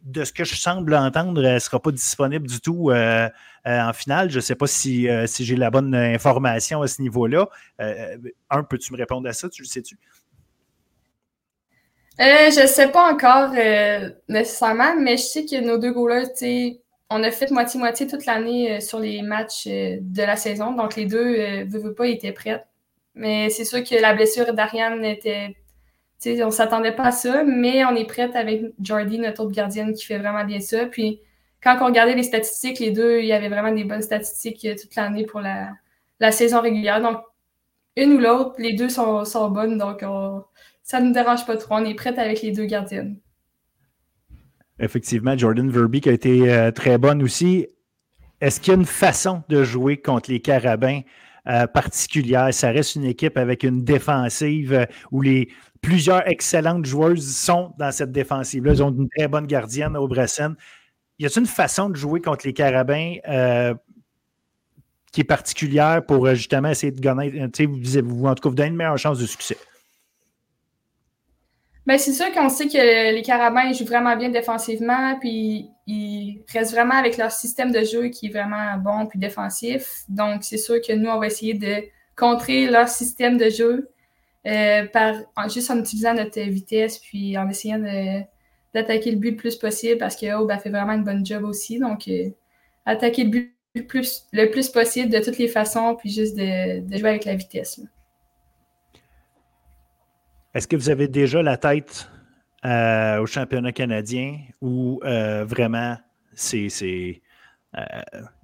De 0.02 0.24
ce 0.24 0.32
que 0.32 0.44
je 0.44 0.56
semble 0.56 0.94
entendre, 0.94 1.44
elle 1.44 1.54
ne 1.54 1.58
sera 1.60 1.80
pas 1.80 1.92
disponible 1.92 2.48
du 2.48 2.60
tout 2.60 2.90
en 2.90 3.92
finale. 3.92 4.30
Je 4.30 4.36
ne 4.36 4.40
sais 4.40 4.56
pas 4.56 4.66
si, 4.66 5.06
si 5.26 5.44
j'ai 5.44 5.54
la 5.54 5.70
bonne 5.70 5.94
information 5.94 6.82
à 6.82 6.88
ce 6.88 7.00
niveau-là. 7.00 7.46
un, 7.78 8.64
peux-tu 8.64 8.92
me 8.92 8.98
répondre 8.98 9.28
à 9.28 9.32
ça? 9.32 9.48
Tu 9.48 9.62
le 9.62 9.68
sais-tu? 9.68 9.96
Je 12.18 12.62
ne 12.62 12.66
sais 12.66 12.88
pas 12.88 13.12
encore 13.12 13.50
nécessairement, 14.28 14.94
mais 14.98 15.16
je 15.16 15.22
sais 15.22 15.44
que 15.44 15.60
nos 15.60 15.78
deux 15.78 15.92
goalers, 15.92 16.28
on 17.12 17.22
a 17.22 17.30
fait 17.30 17.50
moitié-moitié 17.50 18.06
toute 18.06 18.26
l'année 18.26 18.76
euh, 18.76 18.80
sur 18.80 18.98
les 18.98 19.22
matchs 19.22 19.66
euh, 19.66 19.98
de 20.00 20.22
la 20.22 20.36
saison. 20.36 20.72
Donc, 20.72 20.96
les 20.96 21.06
deux, 21.06 21.36
euh, 21.38 21.64
veut 21.68 21.94
pas, 21.94 22.06
étaient 22.06 22.32
prêtes. 22.32 22.66
Mais 23.14 23.50
c'est 23.50 23.64
sûr 23.64 23.84
que 23.84 23.94
la 24.00 24.14
blessure 24.14 24.54
d'Ariane 24.54 25.04
était. 25.04 25.56
On 26.24 26.52
s'attendait 26.52 26.92
pas 26.92 27.06
à 27.06 27.12
ça, 27.12 27.42
mais 27.44 27.84
on 27.84 27.96
est 27.96 28.06
prête 28.06 28.36
avec 28.36 28.62
Jordi, 28.80 29.18
notre 29.18 29.42
autre 29.42 29.52
gardienne, 29.52 29.92
qui 29.92 30.06
fait 30.06 30.18
vraiment 30.18 30.44
bien 30.44 30.60
ça. 30.60 30.86
Puis, 30.86 31.20
quand 31.62 31.76
on 31.80 31.86
regardait 31.86 32.14
les 32.14 32.22
statistiques, 32.22 32.78
les 32.78 32.92
deux, 32.92 33.18
il 33.18 33.26
y 33.26 33.32
avait 33.32 33.48
vraiment 33.48 33.72
des 33.72 33.84
bonnes 33.84 34.02
statistiques 34.02 34.66
toute 34.80 34.94
l'année 34.94 35.26
pour 35.26 35.40
la, 35.40 36.30
saison 36.30 36.60
régulière. 36.60 37.02
Donc, 37.02 37.18
une 37.96 38.12
ou 38.12 38.18
l'autre, 38.18 38.54
les 38.58 38.72
deux 38.74 38.88
sont, 38.88 39.24
bonnes. 39.50 39.78
Donc, 39.78 40.04
ça 40.82 41.00
ne 41.00 41.06
nous 41.06 41.12
dérange 41.12 41.46
pas 41.46 41.56
trop. 41.56 41.76
On 41.76 41.84
est 41.84 41.94
prête 41.94 42.18
avec 42.18 42.42
les 42.42 42.52
deux 42.52 42.66
gardiennes. 42.66 43.16
Effectivement, 44.78 45.36
Jordan 45.36 45.70
Verby 45.70 46.00
qui 46.00 46.08
a 46.08 46.12
été 46.12 46.52
euh, 46.52 46.70
très 46.72 46.98
bonne 46.98 47.22
aussi. 47.22 47.68
Est-ce 48.40 48.60
qu'il 48.60 48.72
y 48.72 48.76
a 48.76 48.78
une 48.78 48.86
façon 48.86 49.42
de 49.48 49.62
jouer 49.62 49.98
contre 49.98 50.30
les 50.30 50.40
Carabins 50.40 51.00
euh, 51.46 51.66
particulière? 51.68 52.52
Ça 52.52 52.70
reste 52.70 52.96
une 52.96 53.04
équipe 53.04 53.38
avec 53.38 53.62
une 53.62 53.84
défensive 53.84 54.72
euh, 54.72 54.84
où 55.12 55.22
les 55.22 55.48
plusieurs 55.82 56.26
excellentes 56.26 56.84
joueuses 56.84 57.36
sont 57.36 57.72
dans 57.78 57.92
cette 57.92 58.10
défensive-là. 58.10 58.72
Ils 58.72 58.82
ont 58.82 58.90
une 58.90 59.08
très 59.16 59.28
bonne 59.28 59.46
gardienne 59.46 59.96
au 59.96 60.08
Bresson. 60.08 60.56
Y 61.18 61.26
a-t-il 61.26 61.42
une 61.42 61.46
façon 61.46 61.88
de 61.88 61.94
jouer 61.94 62.20
contre 62.20 62.46
les 62.46 62.52
Carabins 62.52 63.14
qui 65.12 65.20
est 65.20 65.24
particulière 65.24 66.04
pour 66.04 66.26
justement 66.34 66.70
essayer 66.70 66.90
de 66.90 67.00
gagner, 67.00 67.46
vous, 67.66 67.78
vous, 68.04 68.26
en 68.26 68.34
tout 68.34 68.42
cas, 68.42 68.48
vous 68.48 68.54
donner 68.54 68.70
une 68.70 68.76
meilleure 68.76 68.98
chance 68.98 69.18
de 69.18 69.26
succès? 69.26 69.58
Ben, 71.86 71.98
c'est 71.98 72.12
sûr 72.12 72.32
qu'on 72.32 72.48
sait 72.48 72.68
que 72.68 73.12
les 73.12 73.22
Carabins 73.22 73.72
jouent 73.72 73.86
vraiment 73.86 74.16
bien 74.16 74.28
défensivement, 74.28 75.18
puis 75.18 75.68
ils 75.86 76.44
restent 76.52 76.72
vraiment 76.72 76.94
avec 76.94 77.16
leur 77.16 77.32
système 77.32 77.72
de 77.72 77.82
jeu 77.82 78.08
qui 78.08 78.26
est 78.26 78.30
vraiment 78.30 78.76
bon 78.78 79.06
puis 79.06 79.18
défensif. 79.18 80.04
Donc, 80.08 80.44
c'est 80.44 80.58
sûr 80.58 80.80
que 80.80 80.92
nous, 80.92 81.10
on 81.10 81.18
va 81.18 81.26
essayer 81.26 81.54
de 81.54 81.82
contrer 82.16 82.66
leur 82.66 82.88
système 82.88 83.36
de 83.36 83.48
jeu 83.50 83.90
euh, 84.46 84.86
par, 84.86 85.14
juste 85.48 85.70
en 85.70 85.78
utilisant 85.80 86.14
notre 86.14 86.40
vitesse, 86.40 86.98
puis 86.98 87.36
en 87.36 87.48
essayant 87.48 87.80
d'attaquer 88.72 89.10
le 89.10 89.16
but 89.16 89.32
le 89.32 89.36
plus 89.36 89.56
possible 89.56 89.98
parce 89.98 90.16
que 90.16 90.32
Aube 90.34 90.50
a 90.50 90.58
fait 90.58 90.70
vraiment 90.70 90.92
une 90.92 91.04
bonne 91.04 91.26
job 91.26 91.44
aussi. 91.44 91.80
Donc, 91.80 92.06
euh, 92.06 92.30
attaquer 92.86 93.24
le 93.24 93.30
but 93.30 93.56
le 93.74 93.86
plus, 93.86 94.26
le 94.32 94.50
plus 94.50 94.68
possible 94.68 95.10
de 95.10 95.18
toutes 95.18 95.38
les 95.38 95.48
façons, 95.48 95.96
puis 95.96 96.10
juste 96.10 96.36
de, 96.36 96.96
jouer 96.96 97.10
avec 97.10 97.24
la 97.24 97.34
vitesse. 97.34 97.80
Est-ce 100.54 100.68
que 100.68 100.76
vous 100.76 100.90
avez 100.90 101.08
déjà 101.08 101.42
la 101.42 101.56
tête 101.56 102.08
euh, 102.64 103.20
au 103.20 103.26
championnat 103.26 103.72
canadien 103.72 104.38
ou 104.60 105.00
euh, 105.04 105.44
vraiment 105.44 105.96
c'est. 106.34 107.20
Euh, 107.76 107.80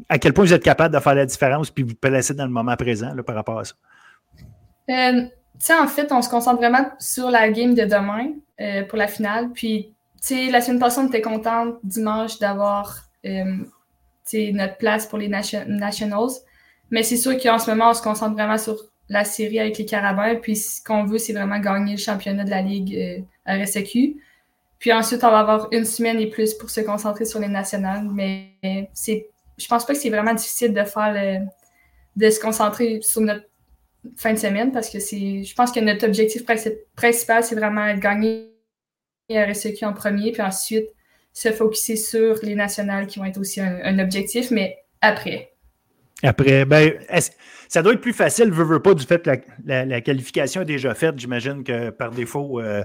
à 0.09 0.19
quel 0.19 0.33
point 0.33 0.45
vous 0.45 0.55
êtes 0.55 0.65
capable 0.65 0.95
de 0.95 1.01
faire 1.01 1.15
la 1.15 1.27
différence 1.27 1.71
puis 1.71 1.85
vous 1.85 1.95
placer 1.95 2.33
dans 2.33 2.47
le 2.47 2.51
moment 2.51 2.75
présent 2.77 3.15
par 3.27 3.35
rapport 3.35 3.61
à 3.61 3.65
ça? 3.65 3.75
en 4.89 5.87
fait, 5.87 6.11
on 6.13 6.23
se 6.23 6.31
concentre 6.31 6.57
vraiment 6.57 6.91
sur 6.99 7.31
la 7.31 7.51
game 7.51 7.75
de 7.75 7.85
demain 7.85 8.31
pour 8.89 8.97
la 8.97 9.07
finale. 9.07 9.51
Puis, 9.53 9.95
la 10.31 10.63
semaine 10.63 10.81
passée, 10.81 11.01
on 11.01 11.09
était 11.09 11.21
contente 11.21 11.77
dimanche 11.85 12.39
d'avoir 12.39 13.05
notre 13.25 14.77
place 14.79 15.07
pour 15.07 15.19
les 15.19 15.29
Nationals. 15.29 16.31
Mais 16.91 17.03
c'est 17.03 17.19
sûr 17.19 17.39
qu'en 17.39 17.59
ce 17.59 17.71
moment, 17.71 17.91
on 17.91 17.95
se 17.95 18.03
concentre 18.03 18.33
vraiment 18.33 18.57
sur 18.57 18.77
la 19.09 19.25
série 19.25 19.59
avec 19.59 19.79
les 19.79 19.85
Carabins. 19.85 20.37
Puis 20.37 20.57
ce 20.57 20.83
qu'on 20.83 21.05
veut, 21.05 21.19
c'est 21.19 21.33
vraiment 21.33 21.59
gagner 21.59 21.93
le 21.93 21.99
championnat 21.99 22.45
de 22.45 22.51
la 22.51 22.63
Ligue 22.63 23.25
euh, 23.49 23.63
RSEQ. 23.65 24.17
Puis 24.79 24.93
ensuite, 24.93 25.25
on 25.25 25.31
va 25.31 25.41
avoir 25.41 25.69
une 25.73 25.85
semaine 25.85 26.21
et 26.21 26.29
plus 26.29 26.55
pour 26.55 26.71
se 26.71 26.81
concentrer 26.81 27.25
sur 27.25 27.41
les 27.41 27.49
nationales. 27.49 28.07
Mais 28.13 28.53
c'est, 28.93 29.29
je 29.57 29.67
pense 29.67 29.85
pas 29.85 29.95
que 29.95 29.99
c'est 29.99 30.11
vraiment 30.11 30.35
difficile 30.35 30.73
de 30.73 30.85
faire 30.85 31.47
de 32.15 32.31
se 32.31 32.41
concentrer 32.41 33.01
sur 33.03 33.21
notre 33.23 33.45
fin 34.17 34.33
de 34.33 34.39
semaine 34.39 34.73
parce 34.73 34.91
que 34.91 35.01
c'est, 35.01 35.43
je 35.43 35.55
pense 35.55 35.73
que 35.73 35.81
notre 35.81 36.07
objectif 36.07 36.45
principal, 36.45 37.45
c'est 37.45 37.55
vraiment 37.55 37.93
gagner 37.97 38.53
à 39.31 39.45
RSEQ 39.45 39.85
en 39.85 39.93
premier, 39.93 40.33
puis 40.33 40.43
ensuite 40.43 40.89
se 41.33 41.53
focuser 41.53 41.97
sur 41.97 42.37
les 42.43 42.55
nationales 42.55 43.07
qui 43.07 43.19
vont 43.19 43.25
être 43.25 43.39
aussi 43.39 43.61
un 43.61 43.99
objectif, 43.99 44.51
mais 44.51 44.79
après. 45.01 45.53
Après, 46.25 46.65
ben, 46.65 46.95
ça 47.69 47.83
doit 47.83 47.93
être 47.93 48.01
plus 48.01 48.13
facile, 48.13 48.51
veux, 48.51 48.65
veux 48.65 48.81
pas, 48.81 48.95
du 48.95 49.05
fait 49.05 49.23
que 49.23 49.31
la, 49.67 50.01
qualification 50.01 50.63
est 50.63 50.65
déjà 50.65 50.95
faite. 50.95 51.17
J'imagine 51.19 51.63
que 51.63 51.91
par 51.91 52.11
défaut, 52.11 52.61
euh, 52.61 52.83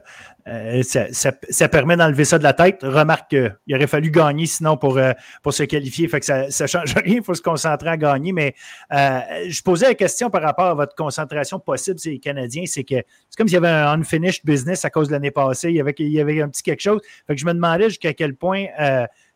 euh, 0.48 0.84
ça, 0.84 1.68
permet 1.70 1.96
d'enlever 1.96 2.26
ça 2.26 2.38
de 2.38 2.44
la 2.44 2.54
tête. 2.54 2.82
Remarque 2.84 3.30
qu'il 3.30 3.76
aurait 3.76 3.88
fallu 3.88 4.12
gagner 4.12 4.46
sinon 4.46 4.78
pour, 4.78 4.98
euh, 4.98 5.14
pour 5.42 5.54
se 5.54 5.64
qualifier. 5.64 6.08
Fait 6.10 6.20
que 6.20 6.26
ça 6.26 6.46
ne 6.48 6.68
change 6.68 6.94
rien, 7.04 7.16
il 7.16 7.24
faut 7.24 7.34
se 7.34 7.42
concentrer 7.42 7.90
à 7.90 7.98
gagner. 7.98 8.34
Mais 8.34 8.54
je 8.92 9.62
posais 9.64 9.88
la 9.88 9.96
question 9.96 10.30
par 10.30 10.44
rapport 10.44 10.66
à 10.66 10.74
votre 10.76 10.94
concentration 10.94 11.60
possible, 11.60 11.98
c'est 11.98 12.12
les 12.12 12.20
Canadiens. 12.20 12.66
C'est 12.68 12.84
que 12.84 12.96
c'est 13.30 13.38
comme 13.38 13.48
s'il 13.48 13.56
y 13.56 13.58
avait 13.58 13.70
un 13.70 13.94
unfinished 13.94 14.42
business 14.44 14.86
à 14.86 14.92
cause 14.92 15.08
de 15.08 15.14
l'année 15.14 15.32
passée. 15.32 15.70
Il 15.70 15.76
y, 15.76 15.82
avait, 15.82 15.96
il 15.98 16.12
y 16.12 16.20
avait 16.20 16.40
un 16.42 16.50
petit 16.50 16.62
quelque 16.62 16.82
chose. 16.82 17.02
Fait 17.26 17.34
que 17.34 17.42
je 17.42 17.46
me 17.46 17.54
demandais 17.54 17.90
jusqu'à 17.90 18.14
quel 18.14 18.36
point 18.36 18.66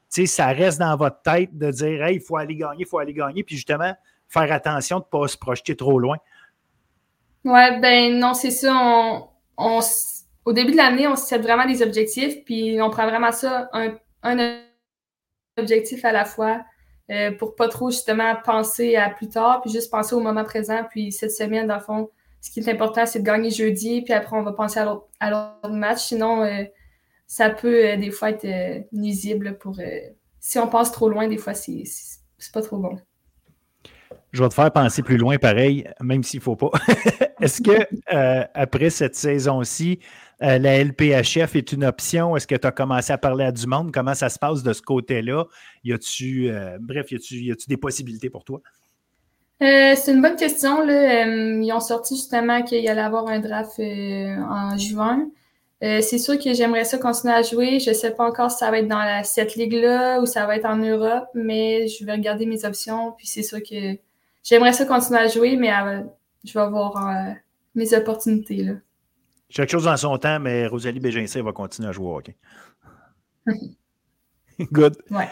ça 0.10 0.48
reste 0.48 0.80
dans 0.80 0.96
votre 0.96 1.22
tête 1.22 1.58
de 1.58 1.72
dire 1.72 2.04
Hey, 2.04 2.16
il 2.16 2.22
faut 2.22 2.38
aller 2.38 2.56
gagner, 2.56 2.82
il 2.82 2.86
faut 2.86 3.00
aller 3.00 3.14
gagner, 3.14 3.44
puis 3.44 3.56
justement, 3.56 3.94
faire 4.28 4.52
attention 4.52 5.00
de 5.00 5.06
ne 5.06 5.20
pas 5.20 5.28
se 5.28 5.38
projeter 5.38 5.76
trop 5.76 6.00
loin? 6.00 6.18
Ouais, 7.44 7.80
ben 7.80 8.18
non, 8.20 8.34
c'est 8.34 8.52
ça. 8.52 8.74
On, 9.58 9.80
au 10.46 10.54
début 10.54 10.72
de 10.72 10.78
l'année, 10.78 11.08
on 11.08 11.16
se 11.16 11.26
set 11.26 11.42
vraiment 11.42 11.66
des 11.66 11.82
objectifs, 11.82 12.44
puis 12.46 12.82
on 12.82 12.90
prend 12.90 13.08
vraiment 13.08 13.32
ça 13.32 13.70
un, 13.74 13.98
objectif 15.58 16.06
à 16.06 16.12
la 16.12 16.26
fois 16.26 16.64
euh, 17.10 17.32
pour 17.32 17.56
pas 17.56 17.68
trop 17.68 17.90
justement 17.90 18.36
penser 18.44 18.96
à 18.96 19.10
plus 19.10 19.30
tard, 19.30 19.62
puis 19.62 19.72
juste 19.72 19.90
penser 19.90 20.14
au 20.14 20.20
moment 20.20 20.44
présent. 20.44 20.84
Puis 20.90 21.12
cette 21.12 21.32
semaine, 21.32 21.68
dans 21.68 21.76
le 21.76 21.82
fond, 21.82 22.10
ce 22.42 22.52
qui 22.52 22.60
est 22.60 22.70
important, 22.70 23.06
c'est 23.06 23.20
de 23.20 23.26
gagner 23.26 23.50
jeudi, 23.50 24.02
puis 24.02 24.14
après, 24.14 24.38
on 24.38 24.44
va 24.44 24.52
penser 24.54 24.80
à 25.20 25.30
l'autre 25.30 25.70
match. 25.70 26.00
Sinon, 26.00 26.44
euh, 26.44 26.64
ça 27.28 27.50
peut 27.50 27.86
euh, 27.86 27.98
des 27.98 28.10
fois 28.10 28.32
être 28.32 28.46
euh, 28.46 28.80
nuisible 28.94 29.58
pour. 29.58 29.78
Euh, 29.80 29.84
si 30.40 30.58
on 30.58 30.68
passe 30.68 30.94
trop 30.94 31.10
loin, 31.10 31.28
des 31.28 31.38
fois, 31.38 31.54
c'est 31.54 31.84
pas 32.54 32.62
trop 32.62 32.78
bon. 32.78 32.98
Je 34.32 34.42
vais 34.42 34.50
te 34.50 34.54
faire 34.54 34.72
penser 34.72 35.04
plus 35.04 35.18
loin, 35.18 35.38
pareil, 35.38 35.86
même 36.00 36.24
s'il 36.24 36.40
ne 36.40 36.44
faut 36.44 36.56
pas. 36.56 36.72
Est-ce 37.42 37.62
que 37.62 37.86
après 38.54 38.90
cette 38.90 39.16
saison-ci, 39.16 40.00
la 40.40 40.84
LPHF 40.84 41.56
est 41.56 41.72
une 41.74 41.84
option? 41.84 42.38
Est-ce 42.38 42.48
que 42.48 42.56
tu 42.56 42.66
as 42.66 42.72
commencé 42.72 43.12
à 43.12 43.18
parler 43.18 43.44
à 43.44 43.52
du 43.52 43.68
monde? 43.68 43.92
Comment 43.92 44.14
ça 44.14 44.30
se 44.30 44.40
passe 44.40 44.64
de 44.64 44.72
ce 44.72 44.82
côté-là? 44.82 45.46
Y 45.84 45.94
a-tu, 45.94 46.52
bref, 46.80 47.12
y 47.12 47.52
a-tu 47.52 47.68
des 47.68 47.78
possibilités 47.78 48.30
pour 48.30 48.46
toi? 48.46 48.62
C'est 49.60 50.14
une 50.14 50.22
bonne 50.22 50.38
question. 50.38 50.82
Là. 50.82 51.26
Ils 51.26 51.72
ont 51.74 51.82
sorti 51.82 52.16
justement 52.16 52.62
qu'il 52.64 52.82
y 52.84 52.88
allait 52.88 53.02
avoir 53.02 53.28
un 53.28 53.40
draft 53.40 53.80
en 53.80 54.78
juin. 54.78 55.28
C'est 55.82 56.18
sûr 56.18 56.40
que 56.40 56.54
j'aimerais 56.54 56.86
ça 56.86 56.98
continuer 56.98 57.34
à 57.34 57.42
jouer. 57.42 57.80
Je 57.80 57.90
ne 57.90 57.96
sais 57.96 58.12
pas 58.12 58.28
encore 58.28 58.52
si 58.52 58.58
ça 58.58 58.72
va 58.72 58.80
être 58.80 58.88
dans 58.88 59.24
cette 59.24 59.56
ligue-là 59.56 60.20
ou 60.20 60.26
ça 60.26 60.46
va 60.46 60.56
être 60.58 60.66
en 60.66 60.78
Europe, 60.78 61.28
mais 61.34 61.88
je 61.88 62.06
vais 62.06 62.14
regarder 62.14 62.46
mes 62.46 62.66
options. 62.66 63.14
Puis 63.18 63.28
c'est 63.28 63.44
sûr 63.44 63.60
que 63.60 63.98
j'aimerais 64.44 64.74
ça 64.74 64.86
continuer 64.86 65.20
à 65.20 65.28
jouer, 65.28 65.56
mais 65.56 65.70
je 66.44 66.54
vais 66.54 66.62
avoir 66.62 67.36
mes 67.76 67.94
opportunités. 67.94 68.64
Là. 68.64 68.74
Chaque 69.50 69.70
chose 69.70 69.86
dans 69.86 69.96
son 69.96 70.18
temps, 70.18 70.40
mais 70.40 70.68
Rosalie 70.68 71.00
Bégincé 71.00 71.42
va 71.42 71.54
continuer 71.54 71.90
à 71.90 71.92
jouer 71.92 72.08
au 72.08 72.22
Good. 74.72 74.98
Ouais. 75.12 75.30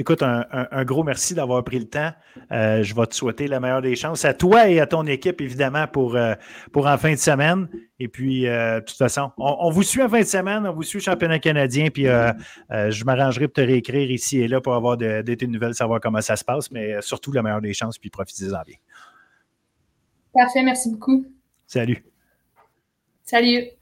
Écoute, 0.00 0.22
un, 0.22 0.84
gros 0.86 1.04
merci 1.04 1.34
d'avoir 1.34 1.62
pris 1.62 1.78
le 1.78 1.84
temps. 1.84 2.10
Euh, 2.52 2.82
je 2.82 2.94
vais 2.94 3.04
te 3.04 3.14
souhaiter 3.14 3.48
la 3.48 3.60
meilleure 3.60 3.82
des 3.82 3.96
chances 3.96 4.24
à 4.24 4.32
toi 4.32 4.66
et 4.66 4.80
à 4.80 4.86
ton 4.86 5.06
équipe, 5.06 5.42
évidemment, 5.42 5.86
pour, 5.86 6.16
euh, 6.16 6.32
pour 6.72 6.86
en 6.86 6.96
fin 6.96 7.12
de 7.12 7.18
semaine. 7.18 7.68
Et 7.98 8.08
puis, 8.08 8.46
euh, 8.46 8.80
de 8.80 8.84
toute 8.86 8.96
façon, 8.96 9.30
on, 9.36 9.68
vous 9.68 9.82
suit 9.82 10.00
en 10.02 10.08
fin 10.08 10.20
de 10.20 10.24
semaine, 10.24 10.66
on 10.66 10.72
vous 10.72 10.84
suit 10.84 10.96
au 10.96 11.02
championnat 11.02 11.38
canadien, 11.38 11.90
puis 11.90 12.04
je 12.04 13.04
m'arrangerai 13.04 13.48
pour 13.48 13.56
te 13.56 13.60
réécrire 13.60 14.10
ici 14.10 14.40
et 14.40 14.48
là 14.48 14.62
pour 14.62 14.72
avoir 14.72 14.96
de, 14.96 15.20
de 15.20 15.34
tes 15.34 15.46
nouvelles, 15.46 15.74
savoir 15.74 16.00
comment 16.00 16.22
ça 16.22 16.34
se 16.34 16.46
passe, 16.46 16.70
mais 16.70 17.02
surtout 17.02 17.32
la 17.32 17.42
meilleure 17.42 17.60
des 17.60 17.74
chances, 17.74 17.98
puis 17.98 18.08
profitez-en 18.08 18.62
bien. 18.66 18.76
Parfait, 20.32 20.62
merci 20.62 20.90
beaucoup. 20.92 21.26
Salut. 21.66 22.02
Salut. 23.22 23.79